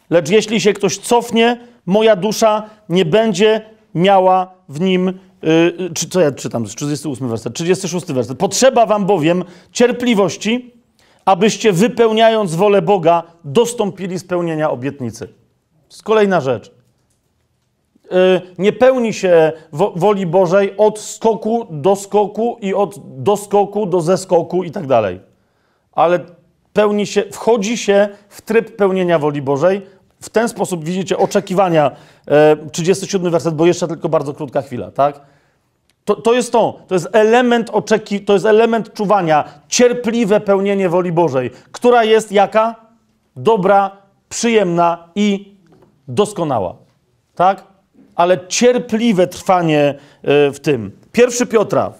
lecz 0.09 0.29
jeśli 0.29 0.61
się 0.61 0.73
ktoś 0.73 0.97
cofnie, 0.97 1.59
moja 1.85 2.15
dusza 2.15 2.63
nie 2.89 3.05
będzie 3.05 3.61
miała 3.95 4.51
w 4.69 4.79
nim 4.79 5.13
Yy, 5.43 5.89
czy, 5.93 6.09
co 6.09 6.19
ja 6.21 6.31
czytam? 6.31 6.65
38 6.65 7.29
werset, 7.29 7.53
36 7.53 8.05
werset. 8.05 8.37
Potrzeba 8.37 8.85
wam 8.85 9.05
bowiem 9.05 9.43
cierpliwości, 9.71 10.76
abyście 11.27 11.73
wypełniając 11.73 12.55
wolę 12.55 12.81
Boga, 12.81 13.23
dostąpili 13.43 14.19
spełnienia 14.19 14.71
obietnicy. 14.71 15.27
To 15.27 15.33
jest 15.89 16.03
kolejna 16.03 16.41
rzecz. 16.41 16.67
Y, 16.67 18.41
nie 18.57 18.73
pełni 18.73 19.13
się 19.13 19.51
woli 19.95 20.25
Bożej 20.25 20.77
od 20.77 20.99
skoku 20.99 21.67
do 21.69 21.95
skoku 21.95 22.57
i 22.61 22.73
od 22.73 23.23
doskoku 23.23 23.85
do 23.85 24.01
zeskoku 24.01 24.63
i 24.63 24.71
tak 24.71 24.87
dalej. 24.87 25.19
Ale 25.91 26.19
pełni 26.73 27.07
się, 27.07 27.23
wchodzi 27.31 27.77
się 27.77 28.09
w 28.29 28.41
tryb 28.41 28.75
pełnienia 28.75 29.19
woli 29.19 29.41
Bożej. 29.41 29.81
W 30.21 30.29
ten 30.29 30.49
sposób 30.49 30.85
widzicie 30.85 31.17
oczekiwania, 31.17 31.91
37 32.71 33.27
y, 33.27 33.29
werset, 33.29 33.55
bo 33.55 33.65
jeszcze 33.65 33.87
tylko 33.87 34.09
bardzo 34.09 34.33
krótka 34.33 34.61
chwila, 34.61 34.91
tak? 34.91 35.21
To, 36.07 36.15
to 36.15 36.33
jest 36.33 36.51
to. 36.51 36.79
To 36.87 36.95
jest 36.95 37.07
element 37.11 37.69
oczeki, 37.69 38.21
to 38.21 38.33
jest 38.33 38.45
element 38.45 38.93
czuwania, 38.93 39.43
cierpliwe 39.67 40.39
pełnienie 40.39 40.89
woli 40.89 41.11
Bożej, 41.11 41.51
która 41.71 42.03
jest 42.03 42.31
jaka? 42.31 42.75
Dobra, 43.35 43.91
przyjemna 44.29 45.09
i 45.15 45.55
doskonała. 46.07 46.75
Tak? 47.35 47.63
Ale 48.15 48.47
cierpliwe 48.47 49.27
trwanie 49.27 49.95
e, 50.23 50.51
w 50.51 50.59
tym. 50.59 50.91
Pierwszy 51.11 51.45
Piotra. 51.45 51.93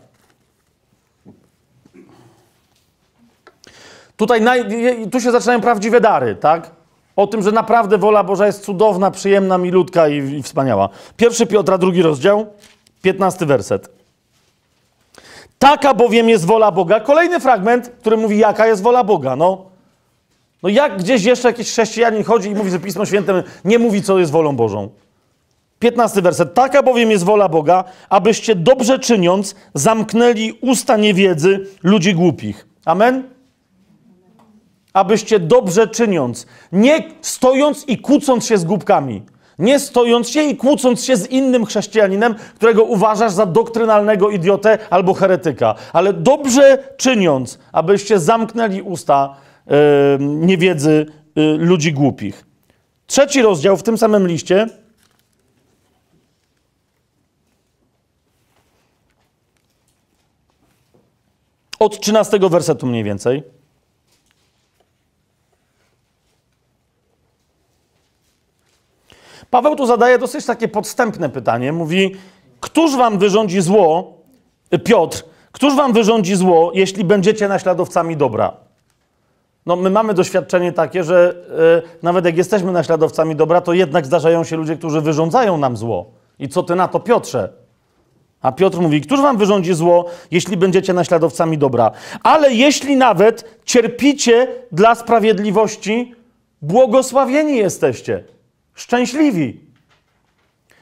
Tutaj 4.17 4.41
naj, 4.41 4.65
tu 5.11 5.21
się 5.21 5.31
zaczynają 5.31 5.61
prawdziwe 5.61 6.01
dary, 6.01 6.35
tak? 6.35 6.71
O 7.15 7.27
tym, 7.27 7.41
że 7.41 7.51
naprawdę 7.51 7.97
wola 7.97 8.23
Boża 8.23 8.45
jest 8.45 8.63
cudowna, 8.63 9.11
przyjemna, 9.11 9.57
milutka 9.57 10.07
i, 10.07 10.17
i 10.17 10.43
wspaniała. 10.43 10.89
Pierwszy 11.17 11.47
Piotra, 11.47 11.77
drugi 11.77 12.01
rozdział, 12.01 12.45
piętnasty 13.01 13.45
werset. 13.45 13.96
Taka 15.59 15.93
bowiem 15.93 16.29
jest 16.29 16.45
wola 16.45 16.71
Boga. 16.71 16.99
Kolejny 16.99 17.39
fragment, 17.39 17.91
który 17.99 18.17
mówi, 18.17 18.37
jaka 18.37 18.67
jest 18.67 18.81
wola 18.81 19.03
Boga. 19.03 19.35
No, 19.35 19.65
no 20.63 20.69
jak 20.69 20.97
gdzieś 20.97 21.23
jeszcze 21.23 21.47
jakiś 21.47 21.67
chrześcijanin 21.67 22.23
chodzi 22.23 22.49
i 22.49 22.55
mówi, 22.55 22.71
że 22.71 22.79
Pismo 22.79 23.05
Święte 23.05 23.43
nie 23.65 23.79
mówi, 23.79 24.01
co 24.01 24.19
jest 24.19 24.31
wolą 24.31 24.55
Bożą. 24.55 24.89
Piętnasty 25.79 26.21
werset. 26.21 26.53
Taka 26.53 26.83
bowiem 26.83 27.11
jest 27.11 27.23
wola 27.23 27.49
Boga, 27.49 27.83
abyście 28.09 28.55
dobrze 28.55 28.99
czyniąc 28.99 29.55
zamknęli 29.73 30.57
usta 30.61 30.97
niewiedzy 30.97 31.67
ludzi 31.83 32.13
głupich. 32.13 32.67
Amen? 32.85 33.23
Abyście 34.93 35.39
dobrze 35.39 35.87
czyniąc, 35.87 36.47
nie 36.71 37.03
stojąc 37.21 37.85
i 37.87 37.97
kłócąc 37.97 38.45
się 38.45 38.57
z 38.57 38.65
głupkami, 38.65 39.21
nie 39.59 39.79
stojąc 39.79 40.29
się 40.29 40.43
i 40.43 40.57
kłócąc 40.57 41.03
się 41.03 41.17
z 41.17 41.27
innym 41.27 41.65
chrześcijaninem, 41.65 42.35
którego 42.55 42.83
uważasz 42.83 43.31
za 43.31 43.45
doktrynalnego 43.45 44.29
idiotę 44.29 44.77
albo 44.89 45.13
heretyka, 45.13 45.75
ale 45.93 46.13
dobrze 46.13 46.93
czyniąc, 46.97 47.59
abyście 47.71 48.19
zamknęli 48.19 48.81
usta 48.81 49.35
yy, 49.67 49.75
niewiedzy 50.19 51.05
yy, 51.35 51.57
ludzi 51.57 51.93
głupich. 51.93 52.45
Trzeci 53.07 53.41
rozdział 53.41 53.77
w 53.77 53.83
tym 53.83 53.97
samym 53.97 54.27
liście. 54.27 54.67
Od 61.79 61.99
13 61.99 62.39
wersetu 62.39 62.87
mniej 62.87 63.03
więcej. 63.03 63.56
Paweł 69.49 69.75
tu 69.75 69.85
zadaje 69.85 70.19
dosyć 70.19 70.45
takie 70.45 70.67
podstępne 70.67 71.29
pytanie. 71.29 71.73
Mówi, 71.73 72.15
któż 72.59 72.95
wam 72.95 73.19
wyrządzi 73.19 73.61
zło, 73.61 74.13
Piotr, 74.83 75.23
któż 75.51 75.75
wam 75.75 75.93
wyrządzi 75.93 76.35
zło, 76.35 76.71
jeśli 76.73 77.03
będziecie 77.03 77.47
naśladowcami 77.47 78.17
dobra? 78.17 78.53
No, 79.65 79.75
my 79.75 79.89
mamy 79.89 80.13
doświadczenie 80.13 80.71
takie, 80.71 81.03
że 81.03 81.35
yy, 81.83 81.99
nawet 82.03 82.25
jak 82.25 82.37
jesteśmy 82.37 82.71
naśladowcami 82.71 83.35
dobra, 83.35 83.61
to 83.61 83.73
jednak 83.73 84.05
zdarzają 84.05 84.43
się 84.43 84.55
ludzie, 84.55 84.75
którzy 84.75 85.01
wyrządzają 85.01 85.57
nam 85.57 85.77
zło. 85.77 86.05
I 86.39 86.49
co 86.49 86.63
ty 86.63 86.75
na 86.75 86.87
to, 86.87 86.99
Piotrze? 86.99 87.49
A 88.41 88.51
Piotr 88.51 88.77
mówi: 88.77 89.01
Któż 89.01 89.21
wam 89.21 89.37
wyrządzi 89.37 89.73
zło, 89.73 90.05
jeśli 90.31 90.57
będziecie 90.57 90.93
naśladowcami 90.93 91.57
dobra? 91.57 91.91
Ale 92.23 92.53
jeśli 92.53 92.95
nawet 92.95 93.59
cierpicie 93.65 94.47
dla 94.71 94.95
sprawiedliwości, 94.95 96.15
błogosławieni 96.61 97.57
jesteście. 97.57 98.23
Szczęśliwi. 98.77 99.59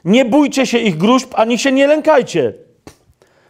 Nie 0.05 0.25
bójcie 0.25 0.65
się 0.65 0.77
ich 0.77 0.97
gruźb, 0.97 1.33
ani 1.35 1.57
się 1.57 1.71
nie 1.71 1.87
lękajcie. 1.87 2.53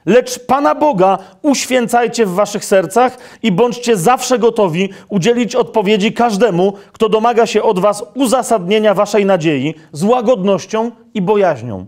Lecz 0.05 0.39
Pana 0.39 0.75
Boga 0.75 1.17
uświęcajcie 1.41 2.25
w 2.25 2.33
waszych 2.33 2.65
sercach 2.65 3.17
i 3.43 3.51
bądźcie 3.51 3.97
zawsze 3.97 4.39
gotowi 4.39 4.89
udzielić 5.09 5.55
odpowiedzi 5.55 6.13
każdemu, 6.13 6.73
kto 6.91 7.09
domaga 7.09 7.45
się 7.45 7.63
od 7.63 7.79
was 7.79 8.03
uzasadnienia 8.13 8.93
waszej 8.93 9.25
nadziei 9.25 9.75
z 9.91 10.03
łagodnością 10.03 10.91
i 11.13 11.21
bojaźnią. 11.21 11.85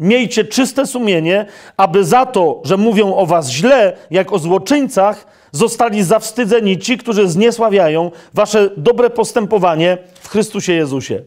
Miejcie 0.00 0.44
czyste 0.44 0.86
sumienie, 0.86 1.46
aby 1.76 2.04
za 2.04 2.26
to, 2.26 2.60
że 2.64 2.76
mówią 2.76 3.14
o 3.14 3.26
was 3.26 3.50
źle, 3.50 3.96
jak 4.10 4.32
o 4.32 4.38
złoczyńcach, 4.38 5.26
zostali 5.52 6.02
zawstydzeni 6.02 6.78
ci, 6.78 6.98
którzy 6.98 7.28
zniesławiają 7.28 8.10
wasze 8.34 8.70
dobre 8.76 9.10
postępowanie 9.10 9.98
w 10.20 10.28
Chrystusie 10.28 10.72
Jezusie. 10.72 11.22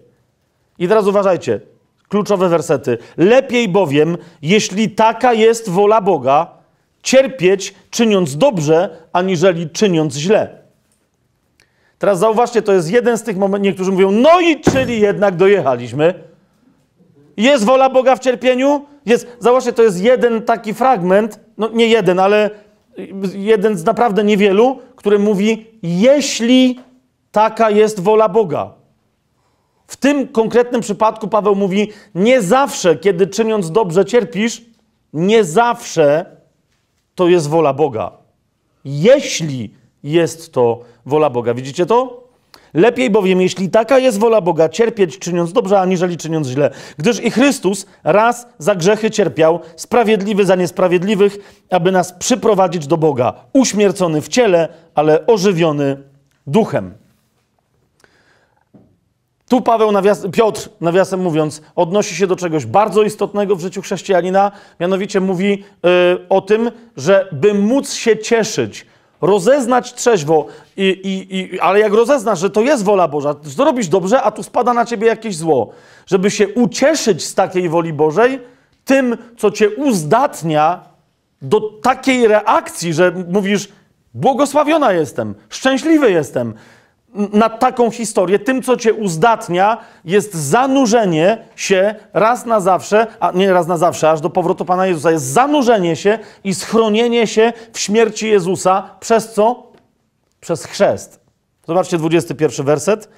I 0.80 0.88
teraz 0.88 1.08
uważajcie, 1.08 1.60
kluczowe 2.10 2.50
wersety. 2.50 2.98
Lepiej 3.18 3.70
bowiem, 3.70 4.18
jeśli 4.42 4.90
taka 4.90 5.34
jest 5.34 5.70
wola 5.70 6.02
Boga, 6.02 6.48
cierpieć 7.04 7.74
czyniąc 7.90 8.38
dobrze, 8.38 8.98
aniżeli 9.14 9.70
czyniąc 9.70 10.16
źle. 10.16 10.64
Teraz 12.00 12.20
zauważcie, 12.20 12.62
to 12.62 12.74
jest 12.74 12.92
jeden 12.92 13.18
z 13.18 13.24
tych 13.24 13.38
momentów, 13.38 13.66
niektórzy 13.66 13.92
mówią, 13.92 14.12
no 14.12 14.40
i 14.40 14.62
czyli 14.62 15.00
jednak 15.00 15.36
dojechaliśmy. 15.36 16.14
Jest 17.38 17.66
wola 17.66 17.90
Boga 17.90 18.16
w 18.16 18.20
cierpieniu? 18.20 18.86
Jest. 19.06 19.38
Zauważcie, 19.40 19.74
to 19.74 19.84
jest 19.84 20.04
jeden 20.04 20.42
taki 20.42 20.74
fragment, 20.74 21.40
no 21.58 21.70
nie 21.70 21.88
jeden, 21.88 22.20
ale 22.20 22.50
jeden 23.34 23.78
z 23.78 23.86
naprawdę 23.86 24.24
niewielu, 24.24 24.80
który 24.96 25.20
mówi, 25.20 25.66
jeśli 25.84 26.80
taka 27.32 27.70
jest 27.70 28.00
wola 28.00 28.30
Boga. 28.30 28.83
W 29.94 29.98
tym 29.98 30.28
konkretnym 30.28 30.82
przypadku 30.82 31.28
Paweł 31.28 31.56
mówi: 31.56 31.92
Nie 32.16 32.42
zawsze, 32.42 32.96
kiedy 32.96 33.28
czyniąc 33.28 33.72
dobrze 33.72 34.06
cierpisz, 34.06 34.62
nie 35.14 35.44
zawsze 35.44 36.26
to 37.16 37.28
jest 37.28 37.50
wola 37.50 37.74
Boga. 37.74 38.12
Jeśli 38.86 39.74
jest 40.04 40.54
to 40.54 40.80
wola 41.06 41.30
Boga. 41.30 41.54
Widzicie 41.54 41.86
to? 41.86 42.24
Lepiej 42.74 43.10
bowiem, 43.10 43.42
jeśli 43.42 43.70
taka 43.70 44.00
jest 44.00 44.20
wola 44.20 44.42
Boga, 44.42 44.70
cierpieć 44.70 45.20
czyniąc 45.20 45.54
dobrze, 45.54 45.80
aniżeli 45.80 46.18
czyniąc 46.18 46.48
źle. 46.48 46.72
Gdyż 46.98 47.20
i 47.20 47.32
Chrystus 47.32 47.86
raz 48.04 48.48
za 48.58 48.76
grzechy 48.76 49.12
cierpiał, 49.12 49.60
sprawiedliwy 49.76 50.46
za 50.46 50.56
niesprawiedliwych, 50.56 51.38
aby 51.70 51.92
nas 51.92 52.14
przyprowadzić 52.14 52.88
do 52.88 52.98
Boga. 52.98 53.34
Uśmiercony 53.54 54.22
w 54.22 54.28
ciele, 54.28 54.70
ale 54.96 55.26
ożywiony 55.26 55.98
duchem. 56.48 57.03
Tu 59.54 59.62
Paweł, 59.62 59.92
nawias, 59.92 60.28
Piotr, 60.32 60.70
nawiasem 60.82 61.20
mówiąc, 61.20 61.62
odnosi 61.76 62.16
się 62.16 62.28
do 62.28 62.36
czegoś 62.36 62.66
bardzo 62.66 63.04
istotnego 63.04 63.56
w 63.56 63.62
życiu 63.62 63.82
chrześcijanina, 63.82 64.52
mianowicie 64.80 65.20
mówi 65.20 65.64
yy, 65.84 65.90
o 66.30 66.42
tym, 66.42 66.72
że 66.98 67.30
by 67.32 67.54
móc 67.54 67.94
się 67.94 68.18
cieszyć, 68.18 68.86
rozeznać 69.22 69.94
trzeźwo, 69.94 70.46
i, 70.78 70.84
i, 70.84 71.38
i, 71.38 71.60
ale 71.60 71.80
jak 71.80 71.94
rozeznasz, 71.94 72.40
że 72.40 72.50
to 72.50 72.62
jest 72.62 72.84
wola 72.84 73.08
Boża, 73.08 73.34
to 73.58 73.66
robisz 73.66 73.88
dobrze, 73.88 74.22
a 74.22 74.32
tu 74.32 74.44
spada 74.44 74.74
na 74.74 74.86
ciebie 74.86 75.08
jakieś 75.08 75.38
zło. 75.38 75.70
Żeby 76.06 76.32
się 76.32 76.48
ucieszyć 76.48 77.26
z 77.26 77.36
takiej 77.36 77.70
woli 77.70 77.94
Bożej, 77.94 78.40
tym, 78.86 79.18
co 79.38 79.52
cię 79.52 79.70
uzdatnia 79.70 80.84
do 81.42 81.60
takiej 81.62 82.28
reakcji, 82.28 82.94
że 82.94 83.12
mówisz, 83.30 83.70
błogosławiona 84.14 84.92
jestem, 84.94 85.36
szczęśliwy 85.50 86.12
jestem, 86.12 86.54
na 87.14 87.50
taką 87.50 87.92
historię, 87.92 88.40
tym, 88.40 88.64
co 88.64 88.78
cię 88.78 88.94
uzdatnia, 88.94 89.78
jest 90.06 90.34
zanurzenie 90.34 91.38
się 91.56 91.96
raz 92.14 92.46
na 92.46 92.60
zawsze, 92.60 93.08
a 93.20 93.32
nie 93.32 93.54
raz 93.54 93.68
na 93.68 93.78
zawsze, 93.78 94.10
aż 94.10 94.22
do 94.22 94.30
powrotu 94.30 94.66
Pana 94.66 94.88
Jezusa, 94.88 95.12
jest 95.12 95.26
zanurzenie 95.26 95.96
się 95.96 96.20
i 96.44 96.54
schronienie 96.54 97.28
się 97.28 97.54
w 97.74 97.80
śmierci 97.80 98.30
Jezusa. 98.30 98.90
Przez 99.00 99.34
co? 99.34 99.64
Przez 100.42 100.66
chrzest. 100.66 101.20
Zobaczcie 101.68 101.98
21 101.98 102.66
werset. 102.66 103.10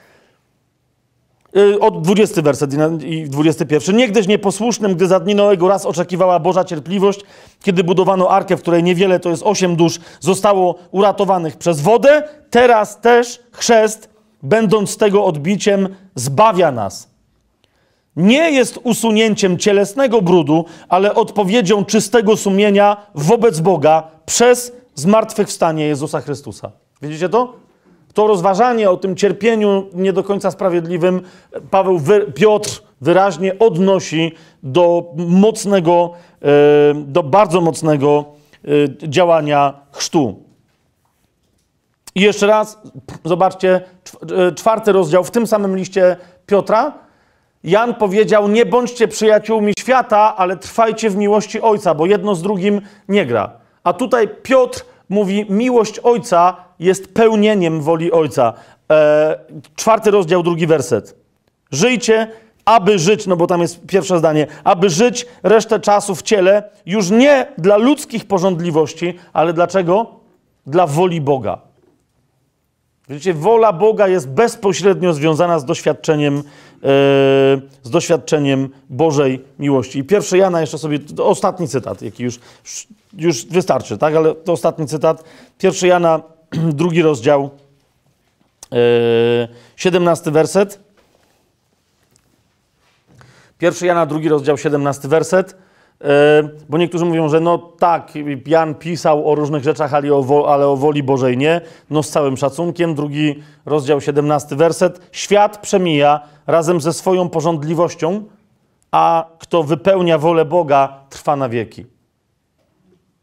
Y, 1.57 1.79
od 1.79 2.01
20 2.01 2.41
werset 2.41 2.71
i 3.03 3.29
21. 3.29 3.97
Niegdyś 3.97 4.27
nieposłusznym, 4.27 4.95
gdy 4.95 5.07
za 5.07 5.19
dni 5.19 5.35
Noego 5.35 5.67
raz 5.67 5.85
oczekiwała 5.85 6.39
Boża 6.39 6.63
cierpliwość, 6.63 7.19
kiedy 7.63 7.83
budowano 7.83 8.29
arkę, 8.29 8.57
w 8.57 8.61
której 8.61 8.83
niewiele, 8.83 9.19
to 9.19 9.29
jest 9.29 9.43
osiem 9.43 9.75
dusz, 9.75 9.99
zostało 10.19 10.75
uratowanych 10.91 11.57
przez 11.57 11.81
wodę, 11.81 12.23
teraz 12.49 13.01
też 13.01 13.39
chrzest, 13.51 14.09
będąc 14.43 14.97
tego 14.97 15.25
odbiciem, 15.25 15.95
zbawia 16.15 16.71
nas. 16.71 17.09
Nie 18.15 18.51
jest 18.51 18.79
usunięciem 18.83 19.57
cielesnego 19.57 20.21
brudu, 20.21 20.65
ale 20.89 21.15
odpowiedzią 21.15 21.85
czystego 21.85 22.37
sumienia 22.37 22.97
wobec 23.15 23.59
Boga 23.59 24.03
przez 24.25 24.71
zmartwychwstanie 24.95 25.87
Jezusa 25.87 26.21
Chrystusa. 26.21 26.71
Widzicie 27.01 27.29
to? 27.29 27.64
To 28.15 28.27
rozważanie 28.27 28.89
o 28.89 28.97
tym 28.97 29.15
cierpieniu 29.15 29.85
nie 29.93 30.13
do 30.13 30.23
końca 30.23 30.51
sprawiedliwym 30.51 31.21
Paweł, 31.71 31.99
Piotr 32.35 32.81
wyraźnie 33.01 33.59
odnosi 33.59 34.31
do 34.63 35.13
mocnego, 35.15 36.11
e, 36.41 36.45
do 36.93 37.23
bardzo 37.23 37.61
mocnego 37.61 38.25
e, 38.63 38.67
działania 39.09 39.73
chrztu. 39.91 40.43
I 42.15 42.21
jeszcze 42.21 42.47
raz, 42.47 42.81
zobaczcie, 43.25 43.81
e, 44.37 44.51
czwarty 44.51 44.91
rozdział 44.91 45.23
w 45.23 45.31
tym 45.31 45.47
samym 45.47 45.77
liście 45.77 46.17
Piotra. 46.45 46.93
Jan 47.63 47.93
powiedział: 47.93 48.47
Nie 48.47 48.65
bądźcie 48.65 49.07
przyjaciółmi 49.07 49.73
świata, 49.79 50.35
ale 50.37 50.57
trwajcie 50.57 51.09
w 51.09 51.15
miłości 51.15 51.61
Ojca, 51.61 51.95
bo 51.95 52.05
jedno 52.05 52.35
z 52.35 52.41
drugim 52.41 52.81
nie 53.09 53.25
gra. 53.25 53.51
A 53.83 53.93
tutaj 53.93 54.27
Piotr 54.43 54.85
mówi: 55.09 55.45
Miłość 55.49 55.99
Ojca 55.99 56.55
jest 56.79 57.13
pełnieniem 57.13 57.81
woli 57.81 58.11
Ojca. 58.11 58.53
E, 58.91 59.39
czwarty 59.75 60.11
rozdział, 60.11 60.43
drugi 60.43 60.67
werset. 60.67 61.15
Żyjcie 61.71 62.27
aby 62.65 62.99
żyć, 62.99 63.27
no 63.27 63.35
bo 63.35 63.47
tam 63.47 63.61
jest 63.61 63.85
pierwsze 63.85 64.19
zdanie, 64.19 64.47
aby 64.63 64.89
żyć 64.89 65.25
resztę 65.43 65.79
czasu 65.79 66.15
w 66.15 66.21
ciele, 66.21 66.63
już 66.85 67.09
nie 67.09 67.47
dla 67.57 67.77
ludzkich 67.77 68.25
porządliwości, 68.25 69.13
ale 69.33 69.53
dlaczego? 69.53 70.07
Dla 70.67 70.87
woli 70.87 71.21
Boga. 71.21 71.57
Widzicie, 73.09 73.33
wola 73.33 73.73
Boga 73.73 74.07
jest 74.07 74.29
bezpośrednio 74.29 75.13
związana 75.13 75.59
z 75.59 75.65
doświadczeniem, 75.65 76.43
z 77.83 77.89
doświadczeniem 77.89 78.69
Bożej 78.89 79.45
miłości. 79.59 79.99
I 79.99 80.03
pierwszy 80.03 80.37
Jana, 80.37 80.61
jeszcze 80.61 80.77
sobie, 80.77 80.99
ostatni 81.17 81.67
cytat, 81.67 82.01
jaki 82.01 82.23
już, 82.23 82.39
już 83.17 83.45
wystarczy, 83.45 83.97
tak? 83.97 84.15
Ale 84.15 84.35
to 84.35 84.51
ostatni 84.51 84.87
cytat. 84.87 85.23
Pierwszy 85.57 85.87
Jana, 85.87 86.21
drugi 86.81 87.01
rozdział, 87.01 87.49
yy, 88.71 88.77
17 89.75 90.31
werset. 90.31 90.79
Pierwszy 93.57 93.85
Jana, 93.85 94.05
drugi 94.05 94.29
rozdział, 94.29 94.57
17 94.57 95.07
werset. 95.07 95.55
E, 96.01 96.43
bo 96.69 96.77
niektórzy 96.77 97.05
mówią, 97.05 97.29
że 97.29 97.39
no 97.39 97.57
tak, 97.57 98.13
Jan 98.45 98.75
pisał 98.75 99.29
o 99.29 99.35
różnych 99.35 99.63
rzeczach, 99.63 99.93
ale 99.93 100.13
o, 100.13 100.45
ale 100.53 100.67
o 100.67 100.75
woli 100.75 101.03
Bożej 101.03 101.37
nie. 101.37 101.61
No 101.89 102.03
z 102.03 102.09
całym 102.09 102.37
szacunkiem. 102.37 102.95
Drugi 102.95 103.43
rozdział, 103.65 104.01
17 104.01 104.55
werset. 104.55 105.09
Świat 105.11 105.57
przemija 105.57 106.19
razem 106.47 106.81
ze 106.81 106.93
swoją 106.93 107.29
porządliwością, 107.29 108.23
a 108.91 109.25
kto 109.39 109.63
wypełnia 109.63 110.17
wolę 110.17 110.45
Boga, 110.45 110.99
trwa 111.09 111.35
na 111.35 111.49
wieki. 111.49 111.94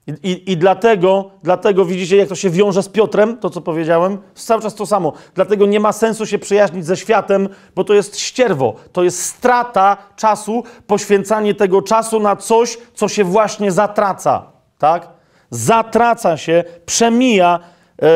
I, 0.06 0.10
i, 0.30 0.52
I, 0.52 0.56
dlatego, 0.56 1.30
dlatego 1.42 1.84
widzicie, 1.84 2.16
jak 2.16 2.28
to 2.28 2.34
się 2.34 2.50
wiąże 2.50 2.82
z 2.82 2.88
Piotrem, 2.88 3.38
to 3.38 3.50
co 3.50 3.60
powiedziałem? 3.60 4.18
Cały 4.34 4.62
czas 4.62 4.74
to 4.74 4.86
samo. 4.86 5.12
Dlatego 5.34 5.66
nie 5.66 5.80
ma 5.80 5.92
sensu 5.92 6.26
się 6.26 6.38
przyjaźnić 6.38 6.86
ze 6.86 6.96
światem, 6.96 7.48
bo 7.74 7.84
to 7.84 7.94
jest 7.94 8.18
ścierwo. 8.18 8.74
To 8.92 9.04
jest 9.04 9.22
strata 9.22 9.96
czasu, 10.16 10.64
poświęcanie 10.86 11.54
tego 11.54 11.82
czasu 11.82 12.20
na 12.20 12.36
coś, 12.36 12.78
co 12.94 13.08
się 13.08 13.24
właśnie 13.24 13.72
zatraca. 13.72 14.42
Tak? 14.78 15.08
Zatraca 15.50 16.36
się, 16.36 16.64
przemija 16.86 17.58
e, 18.02 18.08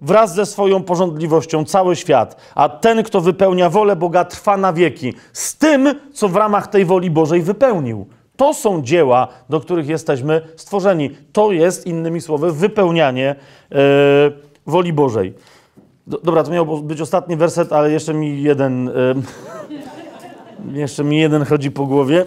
wraz 0.00 0.34
ze 0.34 0.46
swoją 0.46 0.82
porządliwością 0.82 1.64
cały 1.64 1.96
świat. 1.96 2.36
A 2.54 2.68
ten, 2.68 3.02
kto 3.02 3.20
wypełnia 3.20 3.70
wolę 3.70 3.96
Boga, 3.96 4.24
trwa 4.24 4.56
na 4.56 4.72
wieki. 4.72 5.14
Z 5.32 5.56
tym, 5.58 5.94
co 6.12 6.28
w 6.28 6.36
ramach 6.36 6.66
tej 6.66 6.84
woli 6.84 7.10
Bożej 7.10 7.42
wypełnił. 7.42 8.06
To 8.42 8.54
są 8.54 8.82
dzieła, 8.82 9.28
do 9.48 9.60
których 9.60 9.88
jesteśmy 9.88 10.40
stworzeni. 10.56 11.10
To 11.32 11.52
jest, 11.52 11.86
innymi 11.86 12.20
słowy, 12.20 12.52
wypełnianie 12.52 13.34
e, 13.72 13.76
woli 14.66 14.92
Bożej. 14.92 15.34
dobra, 16.06 16.42
to 16.42 16.50
miał 16.50 16.82
być 16.82 17.00
ostatni 17.00 17.36
werset, 17.36 17.72
ale 17.72 17.92
jeszcze 17.92 18.14
mi 18.14 18.42
jeden. 18.42 18.88
E, 18.88 18.92
jeszcze 20.80 21.04
mi 21.04 21.18
jeden 21.18 21.44
chodzi 21.44 21.70
po 21.70 21.86
głowie. 21.86 22.26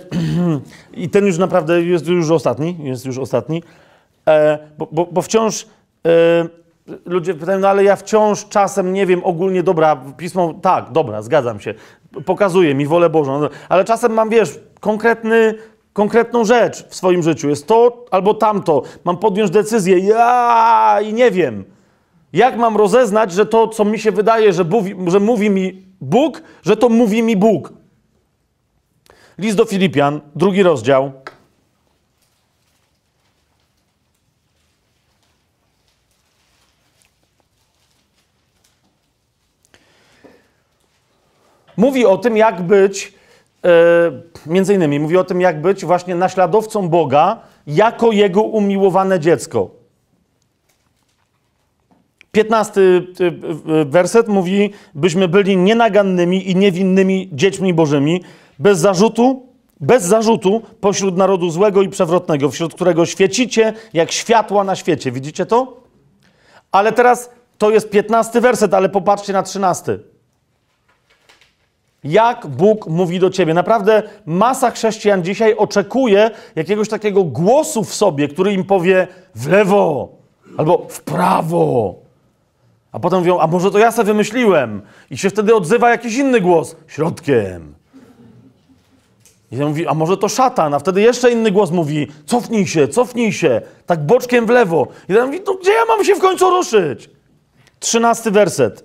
I 0.94 1.10
ten 1.10 1.26
już 1.26 1.38
naprawdę 1.38 1.82
jest 1.82 2.08
już 2.08 2.32
ostatni. 2.32 2.78
Jest 2.84 3.06
już 3.06 3.18
ostatni. 3.18 3.64
E, 4.28 4.60
bo, 4.78 4.88
bo, 4.92 5.06
bo, 5.12 5.22
wciąż 5.22 5.68
ludzie 7.06 7.34
pytają, 7.34 7.60
no 7.60 7.68
ale 7.68 7.84
ja 7.84 7.96
wciąż 7.96 8.48
czasem 8.48 8.94
nie 8.94 9.06
wiem 9.06 9.22
ogólnie, 9.24 9.64
dobra, 9.64 10.02
pismo, 10.18 10.54
tak, 10.62 10.92
dobra, 10.92 11.22
zgadzam 11.22 11.60
się, 11.60 11.74
pokazuje 12.26 12.76
mi 12.76 12.86
wolę 12.86 13.10
Bożą, 13.10 13.42
ale 13.70 13.86
czasem 13.86 14.14
mam, 14.14 14.30
wiesz, 14.30 14.60
konkretny 14.80 15.56
konkretną 15.96 16.46
rzecz 16.46 16.88
w 16.88 16.96
swoim 16.96 17.24
życiu. 17.24 17.50
Jest 17.50 17.68
to 17.68 18.06
albo 18.12 18.34
tamto. 18.34 18.84
Mam 19.04 19.18
podjąć 19.18 19.52
decyzję. 19.52 20.00
Ja 20.00 21.00
i 21.04 21.14
nie 21.14 21.32
wiem. 21.32 21.66
Jak 22.34 22.58
mam 22.58 22.78
rozeznać, 22.78 23.32
że 23.32 23.46
to, 23.46 23.68
co 23.68 23.86
mi 23.86 24.00
się 24.00 24.12
wydaje, 24.12 24.54
że 24.54 24.66
że 25.08 25.20
mówi 25.20 25.50
mi 25.50 25.86
Bóg, 26.02 26.42
że 26.64 26.78
to 26.78 26.90
mówi 26.90 27.24
mi 27.24 27.38
Bóg? 27.38 27.74
List 29.38 29.58
do 29.58 29.66
Filipian, 29.66 30.22
drugi 30.36 30.64
rozdział. 30.64 31.12
Mówi 41.78 42.06
o 42.06 42.18
tym, 42.18 42.38
jak 42.38 42.62
być 42.62 43.15
między 44.46 44.74
innymi 44.74 45.00
mówi 45.00 45.18
o 45.18 45.24
tym, 45.24 45.42
jak 45.42 45.62
być 45.62 45.86
właśnie 45.86 46.16
naśladowcą 46.16 46.90
Boga 46.90 47.40
jako 47.68 48.12
Jego 48.12 48.42
umiłowane 48.42 49.20
dziecko. 49.20 49.70
15 52.32 52.82
e, 52.82 53.26
e, 53.82 53.86
werset 53.86 54.28
mówi, 54.28 54.72
byśmy 54.96 55.28
byli 55.28 55.58
nienagannymi 55.58 56.52
i 56.52 56.56
niewinnymi 56.56 57.30
dziećmi 57.34 57.74
bożymi, 57.74 58.24
bez 58.60 58.80
zarzutu, 58.80 59.48
bez 59.80 60.04
zarzutu 60.04 60.62
pośród 60.82 61.18
narodu 61.18 61.50
złego 61.50 61.82
i 61.82 61.90
przewrotnego, 61.90 62.50
wśród 62.50 62.74
którego 62.74 63.06
świecicie 63.06 63.74
jak 63.94 64.12
światła 64.12 64.64
na 64.64 64.76
świecie. 64.76 65.12
Widzicie 65.12 65.46
to? 65.46 65.84
Ale 66.72 66.92
teraz 66.92 67.30
to 67.58 67.72
jest 67.72 67.90
15 67.90 68.42
werset, 68.42 68.74
ale 68.74 68.90
popatrzcie 68.90 69.34
na 69.34 69.44
13 69.44 70.00
jak 72.06 72.48
Bóg 72.48 72.88
mówi 72.88 73.20
do 73.20 73.30
ciebie. 73.30 73.54
Naprawdę 73.54 74.04
masa 74.26 74.72
chrześcijan 74.72 75.24
dzisiaj 75.24 75.56
oczekuje 75.56 76.32
jakiegoś 76.56 76.90
takiego 76.90 77.24
głosu 77.24 77.84
w 77.84 77.94
sobie, 77.94 78.28
który 78.28 78.54
im 78.54 78.64
powie 78.64 79.08
w 79.36 79.48
lewo 79.48 80.10
albo 80.58 80.86
w 80.90 81.02
prawo. 81.02 81.96
A 82.92 83.00
potem 83.00 83.20
mówią, 83.20 83.40
a 83.40 83.48
może 83.48 83.72
to 83.72 83.80
ja 83.80 83.92
sobie 83.92 84.06
wymyśliłem? 84.06 84.82
I 85.10 85.18
się 85.18 85.30
wtedy 85.30 85.56
odzywa 85.56 85.90
jakiś 85.90 86.18
inny 86.18 86.42
głos 86.42 86.76
środkiem. 86.88 87.76
I 89.52 89.64
on 89.64 89.70
mówi, 89.70 89.88
a 89.88 89.94
może 89.94 90.18
to 90.18 90.30
szatan? 90.30 90.74
A 90.74 90.80
wtedy 90.80 91.02
jeszcze 91.02 91.32
inny 91.32 91.52
głos 91.52 91.72
mówi, 91.72 92.08
cofnij 92.26 92.68
się, 92.68 92.88
cofnij 92.88 93.34
się, 93.34 93.62
tak 93.86 94.06
boczkiem 94.06 94.46
w 94.46 94.50
lewo. 94.50 94.88
I 95.10 95.14
ten 95.14 95.26
mówi, 95.26 95.40
to 95.40 95.54
gdzie 95.54 95.72
ja 95.72 95.86
mam 95.88 96.04
się 96.04 96.16
w 96.16 96.20
końcu 96.20 96.50
ruszyć? 96.50 97.10
Trzynasty 97.80 98.32
werset. 98.32 98.84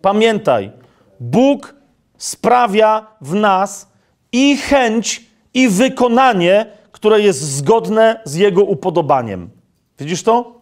Pamiętaj, 0.00 0.72
Bóg 1.20 1.77
sprawia 2.18 3.06
w 3.20 3.34
nas 3.34 3.88
i 4.32 4.56
chęć, 4.56 5.28
i 5.54 5.68
wykonanie, 5.68 6.66
które 6.92 7.20
jest 7.20 7.40
zgodne 7.40 8.20
z 8.24 8.34
Jego 8.34 8.62
upodobaniem. 8.62 9.50
Widzisz 9.98 10.22
to? 10.22 10.60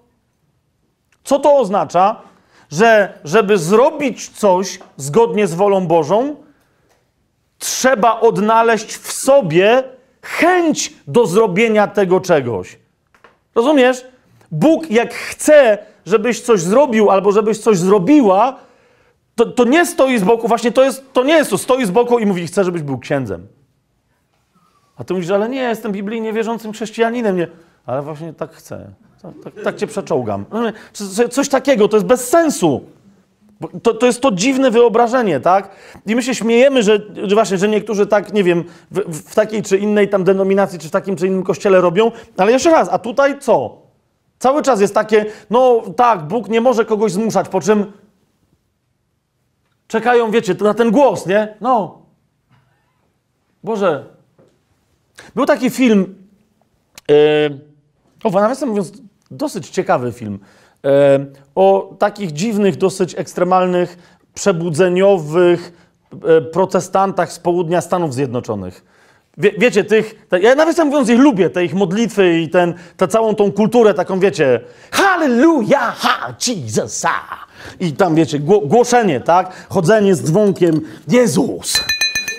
Co 1.24 1.38
to 1.38 1.56
oznacza? 1.56 2.20
Że 2.70 3.18
żeby 3.24 3.58
zrobić 3.58 4.28
coś 4.28 4.78
zgodnie 4.96 5.46
z 5.46 5.54
wolą 5.54 5.86
Bożą, 5.86 6.36
trzeba 7.58 8.20
odnaleźć 8.20 8.96
w 8.96 9.12
sobie 9.12 9.82
chęć 10.22 10.92
do 11.06 11.26
zrobienia 11.26 11.86
tego 11.86 12.20
czegoś. 12.20 12.78
Rozumiesz? 13.54 14.04
Bóg, 14.50 14.90
jak 14.90 15.14
chce, 15.14 15.78
żebyś 16.06 16.40
coś 16.40 16.60
zrobił 16.60 17.10
albo 17.10 17.32
żebyś 17.32 17.58
coś 17.58 17.78
zrobiła, 17.78 18.58
to, 19.36 19.46
to 19.46 19.64
nie 19.64 19.86
stoi 19.86 20.18
z 20.18 20.24
boku, 20.24 20.48
właśnie 20.48 20.72
to, 20.72 20.84
jest, 20.84 21.12
to 21.12 21.24
nie 21.24 21.34
jest 21.34 21.50
to, 21.50 21.58
stoi 21.58 21.86
z 21.86 21.90
boku 21.90 22.18
i 22.18 22.26
mówi, 22.26 22.46
chcę, 22.46 22.64
żebyś 22.64 22.82
był 22.82 22.98
księdzem. 22.98 23.46
A 24.96 25.04
ty 25.04 25.14
mówisz, 25.14 25.30
ale 25.30 25.48
nie, 25.48 25.60
jestem 25.60 25.92
biblijnie 25.92 26.32
wierzącym 26.32 26.72
chrześcijaninem. 26.72 27.36
Nie. 27.36 27.46
Ale 27.86 28.02
właśnie 28.02 28.32
tak 28.32 28.52
chcę. 28.52 28.90
Tak, 29.22 29.32
tak, 29.44 29.64
tak 29.64 29.76
cię 29.76 29.86
przeczołgam. 29.86 30.44
No, 30.52 30.62
coś 31.30 31.48
takiego, 31.48 31.88
to 31.88 31.96
jest 31.96 32.06
bez 32.06 32.28
sensu. 32.28 32.84
To, 33.82 33.94
to 33.94 34.06
jest 34.06 34.20
to 34.20 34.32
dziwne 34.32 34.70
wyobrażenie, 34.70 35.40
tak? 35.40 35.70
I 36.06 36.16
my 36.16 36.22
się 36.22 36.34
śmiejemy, 36.34 36.82
że, 36.82 37.00
że 37.22 37.34
właśnie, 37.34 37.58
że 37.58 37.68
niektórzy 37.68 38.06
tak, 38.06 38.32
nie 38.32 38.44
wiem, 38.44 38.64
w, 38.90 39.30
w, 39.30 39.34
takiej 39.34 39.62
czy 39.62 39.78
innej 39.78 40.08
tam 40.08 40.24
denominacji, 40.24 40.78
czy 40.78 40.88
w 40.88 40.90
takim 40.90 41.16
czy 41.16 41.26
innym 41.26 41.42
kościele 41.42 41.80
robią, 41.80 42.12
ale 42.36 42.52
jeszcze 42.52 42.70
raz, 42.70 42.88
a 42.92 42.98
tutaj 42.98 43.38
co? 43.38 43.82
Cały 44.38 44.62
czas 44.62 44.80
jest 44.80 44.94
takie, 44.94 45.26
no 45.50 45.82
tak, 45.96 46.22
Bóg 46.22 46.48
nie 46.48 46.60
może 46.60 46.84
kogoś 46.84 47.12
zmuszać, 47.12 47.48
po 47.48 47.60
czym 47.60 47.92
czekają, 49.96 50.30
wiecie, 50.30 50.54
na 50.60 50.74
ten 50.74 50.90
głos, 50.90 51.26
nie? 51.26 51.54
No. 51.60 52.02
Boże. 53.64 54.04
Był 55.34 55.46
taki 55.46 55.70
film, 55.70 56.14
yy, 57.08 57.16
o, 58.24 58.30
nawiasem 58.30 58.68
mówiąc, 58.68 58.92
dosyć 59.30 59.68
ciekawy 59.70 60.12
film, 60.12 60.38
yy, 60.82 60.90
o 61.54 61.94
takich 61.98 62.32
dziwnych, 62.32 62.76
dosyć 62.76 63.14
ekstremalnych, 63.18 64.18
przebudzeniowych 64.34 65.88
yy, 66.24 66.42
protestantach 66.42 67.32
z 67.32 67.38
południa 67.38 67.80
Stanów 67.80 68.14
Zjednoczonych. 68.14 68.84
Wie, 69.38 69.52
wiecie, 69.58 69.84
tych, 69.84 70.26
te, 70.28 70.40
ja 70.40 70.54
nawiasem 70.54 70.88
mówiąc 70.88 71.08
ich 71.08 71.18
lubię, 71.18 71.50
te 71.50 71.64
ich 71.64 71.74
modlitwy 71.74 72.40
i 72.40 72.48
ten, 72.48 72.74
całą 73.08 73.34
tą 73.34 73.52
kulturę 73.52 73.94
taką, 73.94 74.20
wiecie, 74.20 74.60
Hallelujah, 74.90 75.96
ha, 75.98 76.34
Jesus, 76.46 77.02
ha. 77.02 77.45
I 77.80 77.92
tam, 77.92 78.14
wiecie, 78.14 78.38
głoszenie, 78.64 79.20
tak? 79.20 79.66
Chodzenie 79.68 80.14
z 80.14 80.22
dzwonkiem. 80.22 80.80
Jezus! 81.08 81.80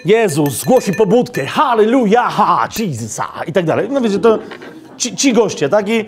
Jezus 0.06 0.64
głosi 0.64 0.94
pobudkę. 0.94 1.46
Hallelujah! 1.46 2.34
Ha! 2.34 2.68
Jesus! 2.80 3.22
I 3.48 3.54
tak 3.54 3.66
dalej. 3.66 3.88
No 3.92 4.02
wiecie, 4.02 4.20
to 4.20 4.40
ci, 4.98 5.16
ci 5.16 5.34
goście, 5.34 5.70
tak? 5.70 5.90
I 5.90 6.06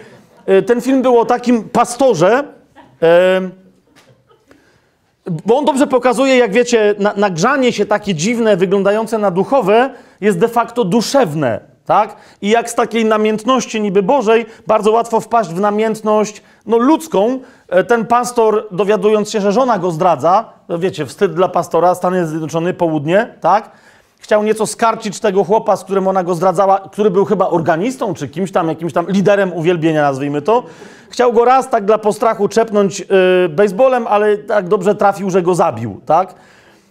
y, 0.49 0.61
ten 0.61 0.81
film 0.81 1.01
był 1.01 1.19
o 1.19 1.25
takim 1.25 1.63
pastorze, 1.69 2.43
y, 3.03 3.59
bo 5.45 5.57
on 5.57 5.65
dobrze 5.65 5.87
pokazuje, 5.87 6.37
jak 6.37 6.53
wiecie, 6.53 6.95
na, 6.99 7.13
nagrzanie 7.17 7.73
się 7.73 7.85
takie 7.85 8.15
dziwne, 8.15 8.57
wyglądające 8.57 9.17
na 9.17 9.31
duchowe, 9.31 9.89
jest 10.21 10.39
de 10.39 10.47
facto 10.47 10.83
duszewne, 10.85 11.59
tak? 11.85 12.15
I 12.41 12.49
jak 12.49 12.69
z 12.69 12.75
takiej 12.75 13.05
namiętności 13.05 13.81
niby 13.81 14.03
Bożej, 14.03 14.45
bardzo 14.67 14.91
łatwo 14.91 15.19
wpaść 15.19 15.49
w 15.49 15.59
namiętność 15.59 16.41
no, 16.65 16.77
ludzką. 16.77 17.39
E, 17.69 17.83
ten 17.83 18.05
pastor, 18.05 18.67
dowiadując 18.71 19.31
się, 19.31 19.41
że 19.41 19.51
żona 19.51 19.79
go 19.79 19.91
zdradza, 19.91 20.45
wiecie, 20.79 21.05
wstyd 21.05 21.33
dla 21.33 21.47
pastora, 21.47 21.95
Stany 21.95 22.27
Zjednoczone, 22.27 22.73
południe, 22.73 23.35
tak? 23.41 23.71
Chciał 24.19 24.43
nieco 24.43 24.67
skarcić 24.67 25.19
tego 25.19 25.43
chłopa, 25.43 25.75
z 25.75 25.83
którym 25.83 26.07
ona 26.07 26.23
go 26.23 26.35
zdradzała, 26.35 26.79
który 26.91 27.11
był 27.11 27.25
chyba 27.25 27.49
organistą, 27.49 28.13
czy 28.13 28.27
kimś 28.27 28.51
tam, 28.51 28.69
jakimś 28.69 28.93
tam 28.93 29.07
liderem 29.07 29.53
uwielbienia, 29.53 30.01
nazwijmy 30.01 30.41
to. 30.41 30.63
Chciał 31.09 31.33
go 31.33 31.45
raz 31.45 31.69
tak 31.69 31.85
dla 31.85 31.97
postrachu 31.97 32.47
czepnąć 32.47 32.99
yy, 32.99 33.05
baseballem, 33.49 34.07
ale 34.07 34.37
tak 34.37 34.67
dobrze 34.67 34.95
trafił, 34.95 35.29
że 35.29 35.41
go 35.41 35.55
zabił, 35.55 36.01
tak? 36.05 36.35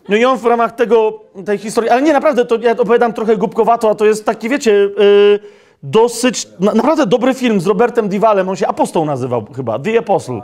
No 0.09 0.17
i 0.17 0.25
on 0.25 0.39
w 0.39 0.45
ramach 0.45 0.73
tego, 0.73 1.21
tej 1.47 1.59
historii, 1.59 1.91
ale 1.91 2.03
nie, 2.03 2.13
naprawdę, 2.13 2.45
to 2.45 2.57
ja 2.57 2.73
opowiadam 2.73 3.13
trochę 3.13 3.37
głupkowato, 3.37 3.91
a 3.91 3.95
to 3.95 4.05
jest 4.05 4.27
taki, 4.27 4.49
wiecie, 4.49 4.73
yy, 4.73 5.41
dosyć, 5.83 6.49
na, 6.61 6.75
naprawdę 6.75 7.07
dobry 7.07 7.35
film 7.35 7.61
z 7.61 7.67
Robertem 7.67 8.09
Diwalem, 8.09 8.49
on 8.49 8.57
się 8.57 8.67
Apostoł 8.67 9.05
nazywał 9.05 9.47
chyba, 9.57 9.79
The 9.79 9.99
Apostle. 9.99 10.43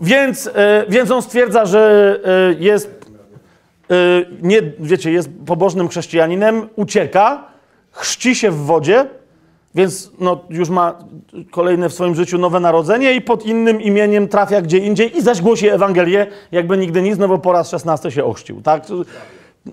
Więc, 0.00 0.44
yy, 0.44 0.52
więc 0.88 1.10
on 1.10 1.22
stwierdza, 1.22 1.66
że 1.66 2.20
yy, 2.50 2.64
jest 2.64 2.98
Y, 3.92 4.26
nie, 4.42 4.62
wiecie, 4.80 5.12
jest 5.12 5.30
pobożnym 5.46 5.88
chrześcijaninem, 5.88 6.68
ucieka, 6.76 7.44
chrzci 7.92 8.34
się 8.34 8.50
w 8.50 8.56
wodzie, 8.56 9.06
więc 9.74 10.10
no, 10.20 10.40
już 10.50 10.68
ma 10.68 10.98
kolejne 11.50 11.88
w 11.88 11.94
swoim 11.94 12.14
życiu 12.14 12.38
nowe 12.38 12.60
narodzenie 12.60 13.12
i 13.12 13.20
pod 13.20 13.46
innym 13.46 13.80
imieniem 13.80 14.28
trafia 14.28 14.62
gdzie 14.62 14.78
indziej 14.78 15.16
i 15.16 15.22
zaś 15.22 15.40
głosi 15.40 15.68
Ewangelię, 15.68 16.26
jakby 16.52 16.78
nigdy 16.78 17.02
nic, 17.02 17.18
no 17.18 17.28
bo 17.28 17.38
po 17.38 17.52
raz 17.52 17.70
16 17.70 18.10
się 18.10 18.24
ochrzcił, 18.24 18.62
tak? 18.62 18.86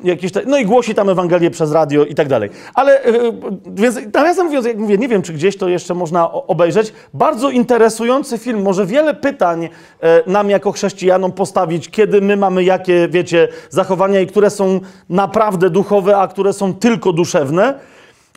Jakieś 0.03 0.31
te, 0.31 0.41
no 0.45 0.57
i 0.57 0.65
głosi 0.65 0.95
tam 0.95 1.09
Ewangelię 1.09 1.51
przez 1.51 1.71
radio 1.71 2.05
i 2.05 2.15
tak 2.15 2.27
dalej. 2.27 2.49
Ale, 2.73 3.01
yy, 3.05 3.33
więc 3.65 3.99
nawiasem 4.13 4.45
mówiąc, 4.45 4.65
jak 4.65 4.77
mówię, 4.77 4.97
nie 4.97 5.07
wiem, 5.07 5.21
czy 5.21 5.33
gdzieś 5.33 5.57
to 5.57 5.69
jeszcze 5.69 5.93
można 5.93 6.31
obejrzeć. 6.31 6.93
Bardzo 7.13 7.49
interesujący 7.49 8.37
film, 8.37 8.61
może 8.61 8.85
wiele 8.85 9.13
pytań 9.13 9.61
yy, 9.61 10.09
nam 10.27 10.49
jako 10.49 10.71
chrześcijanom 10.71 11.31
postawić, 11.31 11.89
kiedy 11.89 12.21
my 12.21 12.37
mamy 12.37 12.63
jakie, 12.63 13.07
wiecie, 13.07 13.47
zachowania 13.69 14.19
i 14.19 14.27
które 14.27 14.49
są 14.49 14.79
naprawdę 15.09 15.69
duchowe, 15.69 16.17
a 16.17 16.27
które 16.27 16.53
są 16.53 16.73
tylko 16.73 17.13
duszewne. 17.13 17.79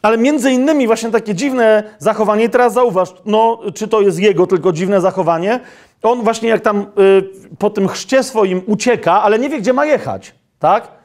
Ale 0.03 0.19
między 0.19 0.51
innymi 0.51 0.87
właśnie 0.87 1.11
takie 1.11 1.35
dziwne 1.35 1.83
zachowanie, 1.99 2.45
i 2.45 2.51
teraz 2.51 2.73
zauważ, 2.73 3.15
no, 3.27 3.61
czy 3.75 3.89
to 3.89 4.01
jest 4.01 4.19
jego 4.19 4.47
tylko 4.47 4.73
dziwne 4.73 5.01
zachowanie, 5.01 5.61
on 6.03 6.23
właśnie 6.23 6.49
jak 6.49 6.61
tam 6.61 6.87
yy, 6.97 7.31
po 7.59 7.71
tym 7.71 7.89
chrzcie 7.89 8.23
swoim 8.23 8.63
ucieka, 8.67 9.23
ale 9.23 9.39
nie 9.39 9.49
wie, 9.49 9.59
gdzie 9.59 9.73
ma 9.73 9.87
jechać, 9.87 10.35
tak? 10.59 10.98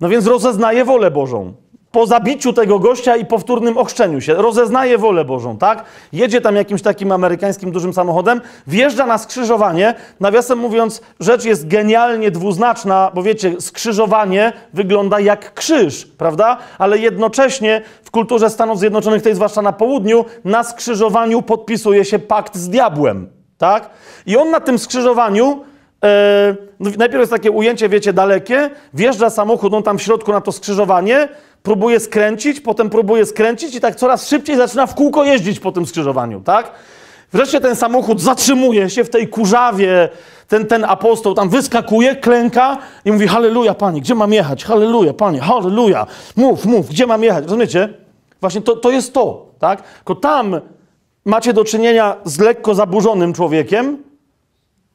No 0.00 0.08
więc 0.08 0.26
rozeznaje 0.26 0.84
wolę 0.84 1.10
Bożą. 1.10 1.52
Po 1.92 2.06
zabiciu 2.06 2.52
tego 2.52 2.78
gościa 2.78 3.16
i 3.16 3.26
powtórnym 3.26 3.78
ochrzczeniu 3.78 4.20
się, 4.20 4.34
rozeznaje 4.34 4.98
wolę 4.98 5.24
Bożą, 5.24 5.58
tak? 5.58 5.84
Jedzie 6.12 6.40
tam 6.40 6.56
jakimś 6.56 6.82
takim 6.82 7.12
amerykańskim 7.12 7.72
dużym 7.72 7.92
samochodem, 7.94 8.40
wjeżdża 8.66 9.06
na 9.06 9.18
skrzyżowanie. 9.18 9.94
Nawiasem 10.20 10.58
mówiąc, 10.58 11.00
rzecz 11.20 11.44
jest 11.44 11.68
genialnie 11.68 12.30
dwuznaczna, 12.30 13.10
bo 13.14 13.22
wiecie, 13.22 13.60
skrzyżowanie 13.60 14.52
wygląda 14.74 15.20
jak 15.20 15.54
krzyż, 15.54 16.06
prawda? 16.06 16.56
Ale 16.78 16.98
jednocześnie 16.98 17.82
w 18.02 18.10
kulturze 18.10 18.50
Stanów 18.50 18.78
Zjednoczonych, 18.78 19.22
tej 19.22 19.34
zwłaszcza 19.34 19.62
na 19.62 19.72
południu, 19.72 20.24
na 20.44 20.64
skrzyżowaniu 20.64 21.42
podpisuje 21.42 22.04
się 22.04 22.18
pakt 22.18 22.56
z 22.56 22.68
diabłem, 22.68 23.30
tak? 23.58 23.90
I 24.26 24.36
on 24.36 24.50
na 24.50 24.60
tym 24.60 24.78
skrzyżowaniu 24.78 25.64
najpierw 26.80 27.20
jest 27.20 27.32
takie 27.32 27.50
ujęcie, 27.50 27.88
wiecie, 27.88 28.12
dalekie, 28.12 28.70
wjeżdża 28.94 29.30
samochód, 29.30 29.74
on 29.74 29.82
tam 29.82 29.98
w 29.98 30.02
środku 30.02 30.32
na 30.32 30.40
to 30.40 30.52
skrzyżowanie, 30.52 31.28
próbuje 31.62 32.00
skręcić, 32.00 32.60
potem 32.60 32.90
próbuje 32.90 33.26
skręcić 33.26 33.74
i 33.74 33.80
tak 33.80 33.96
coraz 33.96 34.28
szybciej 34.28 34.56
zaczyna 34.56 34.86
w 34.86 34.94
kółko 34.94 35.24
jeździć 35.24 35.60
po 35.60 35.72
tym 35.72 35.86
skrzyżowaniu, 35.86 36.40
tak? 36.40 36.72
Wreszcie 37.32 37.60
ten 37.60 37.76
samochód 37.76 38.20
zatrzymuje 38.20 38.90
się 38.90 39.04
w 39.04 39.10
tej 39.10 39.28
kurzawie, 39.28 40.08
ten, 40.48 40.66
ten 40.66 40.84
apostoł 40.84 41.34
tam 41.34 41.48
wyskakuje, 41.48 42.16
klęka 42.16 42.78
i 43.04 43.12
mówi, 43.12 43.26
halleluja, 43.26 43.74
Panie, 43.74 44.00
gdzie 44.00 44.14
mam 44.14 44.32
jechać? 44.32 44.64
Halleluja, 44.64 45.12
Panie, 45.12 45.40
halleluja, 45.40 46.06
mów, 46.36 46.64
mów, 46.64 46.88
gdzie 46.88 47.06
mam 47.06 47.22
jechać? 47.22 47.44
Rozumiecie? 47.44 47.88
Właśnie 48.40 48.60
to, 48.60 48.76
to 48.76 48.90
jest 48.90 49.14
to, 49.14 49.46
tak? 49.58 49.82
Tylko 49.82 50.14
tam 50.14 50.60
macie 51.24 51.52
do 51.52 51.64
czynienia 51.64 52.16
z 52.24 52.38
lekko 52.38 52.74
zaburzonym 52.74 53.32
człowiekiem, 53.32 53.98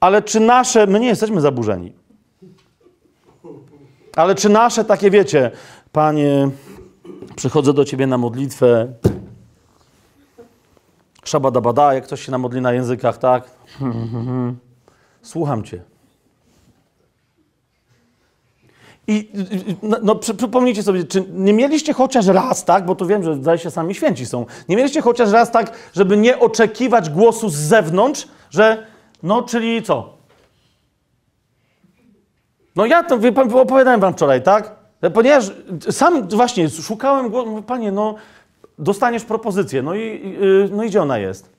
ale 0.06 0.22
czy 0.22 0.40
nasze, 0.40 0.88
my 0.88 1.00
nie 1.00 1.08
jesteśmy 1.08 1.42
zaburzeni. 1.42 1.94
Ale 4.16 4.36
czy 4.36 4.50
nasze 4.50 4.86
takie, 4.86 5.12
wiecie, 5.12 5.52
Panie, 5.92 6.50
przychodzę 7.36 7.74
do 7.74 7.86
Ciebie 7.86 8.08
na 8.08 8.18
modlitwę, 8.18 8.94
szabadabada, 11.24 11.94
jak 11.94 12.04
ktoś 12.04 12.26
się 12.26 12.32
namodli 12.32 12.62
na 12.62 12.74
językach, 12.74 13.18
tak? 13.18 13.50
Słucham 15.22 15.64
Cię. 15.64 15.82
I 19.08 19.32
no, 19.84 19.98
no 20.04 20.16
przypomnijcie 20.16 20.84
sobie, 20.84 21.04
czy 21.04 21.26
nie 21.30 21.54
mieliście 21.54 21.94
chociaż 21.94 22.28
raz 22.28 22.66
tak, 22.66 22.86
bo 22.86 22.96
to 22.96 23.06
wiem, 23.06 23.24
że 23.24 23.36
zdaje 23.36 23.58
się 23.58 23.72
sami 23.72 23.96
święci 23.96 24.26
są, 24.26 24.46
nie 24.70 24.76
mieliście 24.76 25.02
chociaż 25.02 25.32
raz 25.32 25.52
tak, 25.52 25.72
żeby 25.94 26.18
nie 26.18 26.40
oczekiwać 26.40 27.10
głosu 27.10 27.50
z 27.50 27.56
zewnątrz, 27.56 28.28
że 28.50 28.95
no, 29.26 29.44
czyli 29.44 29.84
co? 29.84 30.14
No 32.76 32.86
ja 32.86 33.04
to 33.04 33.20
opowiadałem 33.54 34.00
wam 34.00 34.14
wczoraj, 34.14 34.44
tak? 34.44 34.76
Ponieważ 35.14 35.52
sam 35.92 36.28
właśnie 36.28 36.70
szukałem 36.70 37.32
mówię, 37.32 37.64
panie, 37.68 37.92
no 37.92 38.16
dostaniesz 38.80 39.26
propozycję, 39.26 39.82
no 39.82 39.96
i, 39.96 40.38
no 40.72 40.84
i 40.84 40.88
gdzie 40.88 41.02
ona 41.02 41.18
jest? 41.18 41.50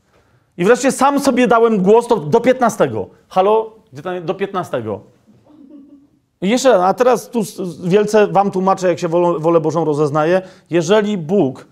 I 0.57 0.65
wreszcie 0.65 0.93
sam 0.93 1.21
sobie 1.21 1.49
dałem 1.49 1.83
głos 1.83 2.09
do, 2.09 2.17
do 2.17 2.41
15. 2.41 2.91
Halo? 3.29 3.77
Do 4.23 4.35
15. 4.35 4.83
I 6.43 6.49
jeszcze 6.49 6.85
a 6.85 6.95
teraz 6.95 7.31
tu 7.31 7.43
wielce 7.85 8.27
wam 8.27 8.51
tłumaczę, 8.51 8.89
jak 8.89 8.99
się 8.99 9.09
wolę, 9.09 9.39
wolę 9.39 9.61
Bożą 9.61 9.85
rozeznaje. 9.85 10.43
Jeżeli 10.71 11.19
Bóg 11.19 11.67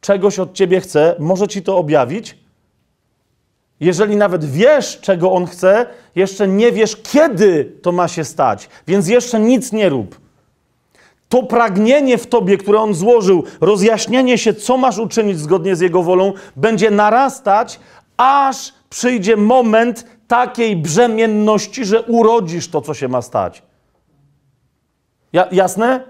czegoś 0.00 0.38
od 0.38 0.52
ciebie 0.52 0.80
chce, 0.80 1.16
może 1.18 1.48
ci 1.48 1.62
to 1.62 1.78
objawić, 1.78 2.38
jeżeli 3.80 4.16
nawet 4.16 4.44
wiesz, 4.44 5.00
czego 5.00 5.32
on 5.32 5.46
chce, 5.46 5.86
jeszcze 6.14 6.48
nie 6.48 6.72
wiesz, 6.72 6.96
kiedy 6.96 7.72
to 7.82 7.92
ma 7.92 8.08
się 8.08 8.24
stać, 8.24 8.68
więc 8.86 9.08
jeszcze 9.08 9.40
nic 9.40 9.72
nie 9.72 9.88
rób. 9.88 10.20
To 11.28 11.42
pragnienie 11.42 12.18
w 12.18 12.26
tobie, 12.26 12.58
które 12.58 12.80
on 12.80 12.94
złożył, 12.94 13.44
rozjaśnienie 13.60 14.38
się, 14.38 14.54
co 14.54 14.76
masz 14.76 14.98
uczynić 14.98 15.38
zgodnie 15.38 15.76
z 15.76 15.80
jego 15.80 16.02
wolą, 16.02 16.32
będzie 16.56 16.90
narastać, 16.90 17.80
aż 18.16 18.72
przyjdzie 18.90 19.36
moment 19.36 20.06
takiej 20.28 20.76
brzemienności, 20.76 21.84
że 21.84 22.02
urodzisz 22.02 22.68
to, 22.68 22.80
co 22.80 22.94
się 22.94 23.08
ma 23.08 23.22
stać. 23.22 23.62
Ja, 25.32 25.48
jasne? 25.52 26.04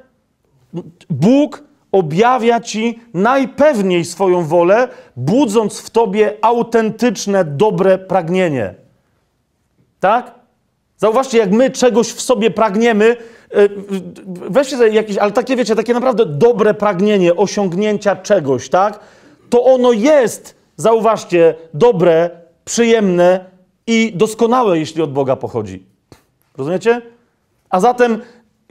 Bóg 1.10 1.67
objawia 1.92 2.60
ci 2.60 3.00
najpewniej 3.14 4.04
swoją 4.04 4.44
wolę, 4.44 4.88
budząc 5.16 5.80
w 5.80 5.90
tobie 5.90 6.36
autentyczne, 6.42 7.44
dobre 7.44 7.98
pragnienie. 7.98 8.74
Tak? 10.00 10.34
Zauważcie, 10.96 11.38
jak 11.38 11.50
my 11.50 11.70
czegoś 11.70 12.12
w 12.12 12.20
sobie 12.20 12.50
pragniemy, 12.50 13.16
e, 13.50 13.68
weźcie 14.26 14.76
sobie 14.76 14.90
jakieś, 14.90 15.16
ale 15.16 15.32
takie 15.32 15.56
wiecie, 15.56 15.76
takie 15.76 15.94
naprawdę 15.94 16.26
dobre 16.26 16.74
pragnienie 16.74 17.36
osiągnięcia 17.36 18.16
czegoś, 18.16 18.68
tak? 18.68 19.00
To 19.50 19.64
ono 19.64 19.92
jest, 19.92 20.54
zauważcie, 20.76 21.54
dobre, 21.74 22.30
przyjemne 22.64 23.44
i 23.86 24.12
doskonałe, 24.14 24.78
jeśli 24.78 25.02
od 25.02 25.12
Boga 25.12 25.36
pochodzi. 25.36 25.86
Rozumiecie? 26.56 27.02
A 27.70 27.80
zatem 27.80 28.20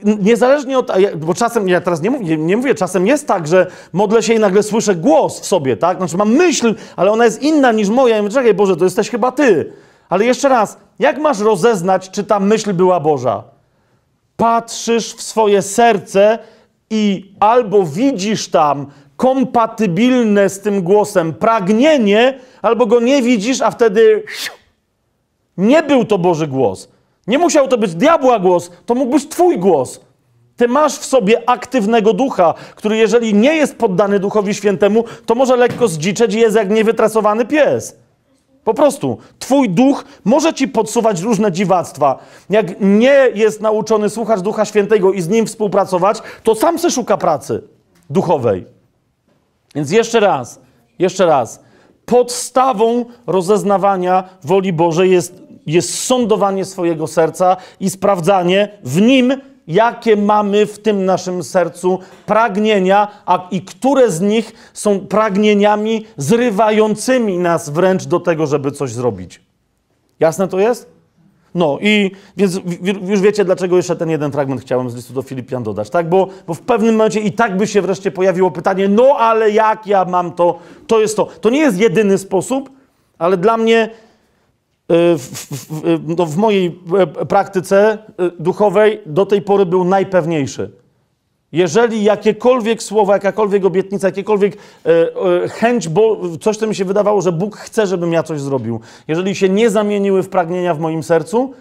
niezależnie 0.03 0.80
od. 0.80 0.91
Bo 1.15 1.34
czasem, 1.34 1.69
ja 1.69 1.82
teraz 1.82 2.02
nie 2.02 2.11
mówię, 2.11 2.38
nie 2.38 2.57
mówię, 2.57 2.76
czasem 2.76 3.07
jest 3.07 3.28
tak, 3.28 3.48
że 3.48 3.68
modlę 3.94 4.24
się 4.24 4.34
i 4.34 4.40
nagle 4.40 4.64
słyszę 4.64 4.95
głos 4.95 5.40
w 5.40 5.45
sobie, 5.45 5.78
tak? 5.78 5.98
Znaczy 5.98 6.18
mam 6.18 6.32
myśl, 6.32 6.76
ale 6.95 7.11
ona 7.11 7.26
jest 7.26 7.41
inna 7.41 7.72
niż 7.72 7.90
moja. 7.90 8.15
Ja 8.15 8.22
mówię, 8.22 8.34
czekaj, 8.34 8.53
Boże, 8.53 8.78
to 8.78 8.84
jesteś 8.84 9.10
chyba 9.10 9.32
ty. 9.32 9.74
Ale 10.10 10.26
jeszcze 10.26 10.49
raz, 10.49 10.78
jak 10.99 11.18
masz 11.18 11.40
rozeznać, 11.40 12.10
czy 12.10 12.24
ta 12.24 12.40
myśl 12.40 12.74
była 12.74 12.99
Boża? 12.99 13.44
Patrzysz 14.38 15.14
w 15.14 15.22
swoje 15.22 15.61
serce 15.61 16.40
i 16.90 17.32
albo 17.40 17.84
widzisz 17.84 18.48
tam 18.48 18.86
kompatybilne 19.18 20.49
z 20.49 20.60
tym 20.60 20.82
głosem 20.82 21.34
pragnienie, 21.34 22.40
albo 22.61 22.86
go 22.86 22.99
nie 22.99 23.22
widzisz, 23.22 23.61
a 23.61 23.72
wtedy 23.72 24.24
nie 25.57 25.84
był 25.84 26.06
to 26.06 26.18
Boży 26.18 26.48
głos. 26.48 26.90
Nie 27.28 27.38
musiał 27.38 27.68
to 27.68 27.78
być 27.78 27.95
diabła 27.95 28.40
głos, 28.40 28.72
to 28.86 28.95
mógł 28.95 29.12
być 29.12 29.28
Twój 29.28 29.60
głos. 29.60 29.99
Ty 30.58 30.68
masz 30.68 30.98
w 30.98 31.06
sobie 31.06 31.49
aktywnego 31.49 32.14
ducha, 32.14 32.54
który 32.76 32.98
jeżeli 32.98 33.34
nie 33.34 33.56
jest 33.56 33.76
poddany 33.76 34.20
Duchowi 34.20 34.54
Świętemu, 34.54 35.04
to 35.26 35.36
może 35.36 35.56
lekko 35.56 35.88
zdziczeć 35.88 36.34
i 36.34 36.40
jest 36.40 36.56
jak 36.56 36.70
niewytrasowany 36.70 37.45
pies. 37.45 37.95
Po 38.64 38.74
prostu. 38.74 39.18
Twój 39.40 39.70
duch 39.70 40.06
może 40.26 40.54
ci 40.54 40.68
podsuwać 40.68 41.22
różne 41.22 41.52
dziwactwa. 41.52 42.20
Jak 42.49 42.82
nie 42.82 43.30
jest 43.34 43.62
nauczony 43.62 44.10
słuchać 44.10 44.41
Ducha 44.41 44.66
Świętego 44.66 45.14
i 45.14 45.22
z 45.22 45.30
nim 45.30 45.45
współpracować, 45.45 46.22
to 46.44 46.56
sam 46.56 46.80
se 46.80 46.91
szuka 46.91 47.18
pracy 47.18 47.64
duchowej. 48.10 48.66
Więc 49.76 49.91
jeszcze 49.91 50.20
raz, 50.20 50.60
jeszcze 50.99 51.26
raz. 51.26 51.64
Podstawą 52.06 53.06
rozeznawania 53.28 54.24
woli 54.44 54.74
Bożej 54.74 55.12
jest, 55.12 55.41
jest 55.68 56.03
sądowanie 56.03 56.65
swojego 56.65 57.07
serca 57.07 57.57
i 57.80 57.89
sprawdzanie 57.89 58.69
w 58.84 59.02
nim, 59.02 59.34
jakie 59.68 60.15
mamy 60.15 60.65
w 60.65 60.80
tym 60.80 61.06
naszym 61.06 61.44
sercu 61.44 61.99
pragnienia, 62.26 63.07
a 63.26 63.48
i 63.52 63.61
które 63.61 64.11
z 64.11 64.22
nich 64.22 64.72
są 64.73 64.99
pragnieniami 64.99 66.06
zrywającymi 66.18 67.38
nas 67.38 67.69
wręcz 67.69 68.06
do 68.06 68.19
tego, 68.19 68.48
żeby 68.48 68.72
coś 68.72 68.91
zrobić. 68.91 69.41
Jasne 70.19 70.48
to 70.48 70.60
jest? 70.60 70.98
No 71.56 71.77
i 71.81 72.11
więc 72.38 72.60
już 73.03 73.22
wiecie, 73.22 73.45
dlaczego 73.45 73.77
jeszcze 73.77 73.95
ten 73.95 74.10
jeden 74.10 74.31
fragment 74.31 74.61
chciałem 74.61 74.89
z 74.89 74.95
listu 74.95 75.14
do 75.14 75.22
Filipian 75.22 75.64
dodać, 75.64 75.89
tak? 75.89 76.10
Bo, 76.10 76.27
bo 76.48 76.53
w 76.53 76.61
pewnym 76.61 76.95
momencie 76.95 77.19
i 77.19 77.31
tak 77.31 77.57
by 77.57 77.68
się 77.68 77.81
wreszcie 77.81 78.11
pojawiło 78.11 78.52
pytanie, 78.52 78.89
no 78.89 79.15
ale 79.18 79.52
jak 79.52 79.88
ja 79.88 80.06
mam 80.06 80.31
to, 80.31 80.60
to 80.88 80.99
jest 80.99 81.15
to. 81.15 81.26
To 81.26 81.49
nie 81.49 81.60
jest 81.60 81.77
jedyny 81.77 82.18
sposób, 82.18 82.69
ale 83.18 83.38
dla 83.38 83.57
mnie 83.57 83.89
w, 84.89 85.18
w, 85.18 85.81
w, 85.81 86.18
no 86.18 86.26
w 86.26 86.38
mojej 86.38 86.80
e, 86.97 87.26
praktyce 87.26 87.97
y, 88.22 88.31
duchowej 88.39 89.01
do 89.05 89.26
tej 89.26 89.41
pory 89.41 89.65
był 89.65 89.84
najpewniejszy. 89.84 90.72
Jeżeli 91.51 92.03
jakiekolwiek 92.03 92.84
słowa, 92.84 93.14
jakakolwiek 93.14 93.65
obietnica, 93.65 94.07
jakiekolwiek 94.07 94.57
e, 94.85 94.89
e, 95.43 95.49
chęć, 95.49 95.89
bo 95.89 96.18
coś, 96.41 96.57
co 96.57 96.68
mi 96.68 96.76
się 96.76 96.85
wydawało, 96.85 97.22
że 97.22 97.31
Bóg 97.31 97.57
chce, 97.57 97.88
żebym 97.88 98.14
ja 98.14 98.23
coś 98.23 98.41
zrobił, 98.41 98.80
jeżeli 99.07 99.35
się 99.35 99.49
nie 99.49 99.69
zamieniły 99.69 100.23
w 100.23 100.30
pragnienia 100.30 100.73
w 100.73 100.80
moim 100.80 101.03
sercu, 101.03 101.53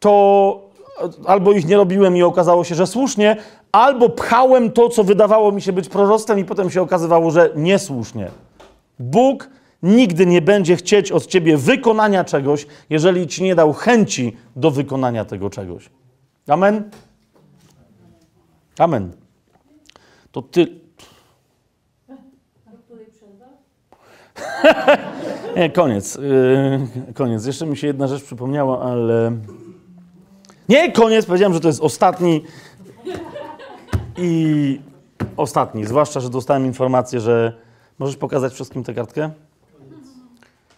to 0.00 0.60
e, 1.00 1.28
albo 1.28 1.52
ich 1.52 1.66
nie 1.66 1.76
robiłem 1.76 2.16
i 2.16 2.22
okazało 2.22 2.64
się, 2.64 2.74
że 2.74 2.86
słusznie, 2.86 3.36
albo 3.72 4.08
pchałem 4.08 4.72
to, 4.72 4.88
co 4.88 5.04
wydawało 5.04 5.52
mi 5.52 5.62
się 5.62 5.72
być 5.72 5.88
proroctwem 5.88 6.38
i 6.38 6.44
potem 6.44 6.70
się 6.70 6.82
okazywało, 6.82 7.30
że 7.30 7.50
niesłusznie. 7.56 8.30
Bóg 8.98 9.48
nigdy 9.82 10.26
nie 10.26 10.42
będzie 10.42 10.76
chcieć 10.76 11.12
od 11.12 11.26
ciebie 11.26 11.56
wykonania 11.56 12.24
czegoś, 12.24 12.66
jeżeli 12.90 13.26
ci 13.26 13.42
nie 13.42 13.54
dał 13.54 13.72
chęci 13.72 14.36
do 14.56 14.70
wykonania 14.70 15.24
tego 15.24 15.50
czegoś. 15.50 15.90
Amen? 16.48 16.90
Amen. 18.78 19.12
To 20.32 20.42
ty. 20.42 20.66
Nie, 25.56 25.70
koniec. 25.70 26.14
Yy, 26.14 27.12
koniec. 27.14 27.46
Jeszcze 27.46 27.66
mi 27.66 27.76
się 27.76 27.86
jedna 27.86 28.06
rzecz 28.06 28.24
przypomniała, 28.24 28.82
ale. 28.82 29.36
Nie, 30.68 30.92
koniec. 30.92 31.26
Powiedziałem, 31.26 31.54
że 31.54 31.60
to 31.60 31.68
jest 31.68 31.80
ostatni. 31.80 32.44
I 34.18 34.80
ostatni. 35.36 35.84
Zwłaszcza, 35.84 36.20
że 36.20 36.30
dostałem 36.30 36.66
informację, 36.66 37.20
że. 37.20 37.52
Możesz 37.98 38.16
pokazać 38.16 38.52
wszystkim 38.52 38.84
tę 38.84 38.94
kartkę? 38.94 39.30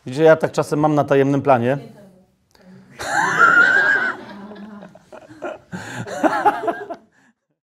Widzicie, 0.08 0.24
ja 0.24 0.36
tak 0.36 0.52
czasem 0.52 0.78
mam 0.78 0.94
na 0.94 1.04
tajemnym 1.04 1.42
planie. 1.42 1.78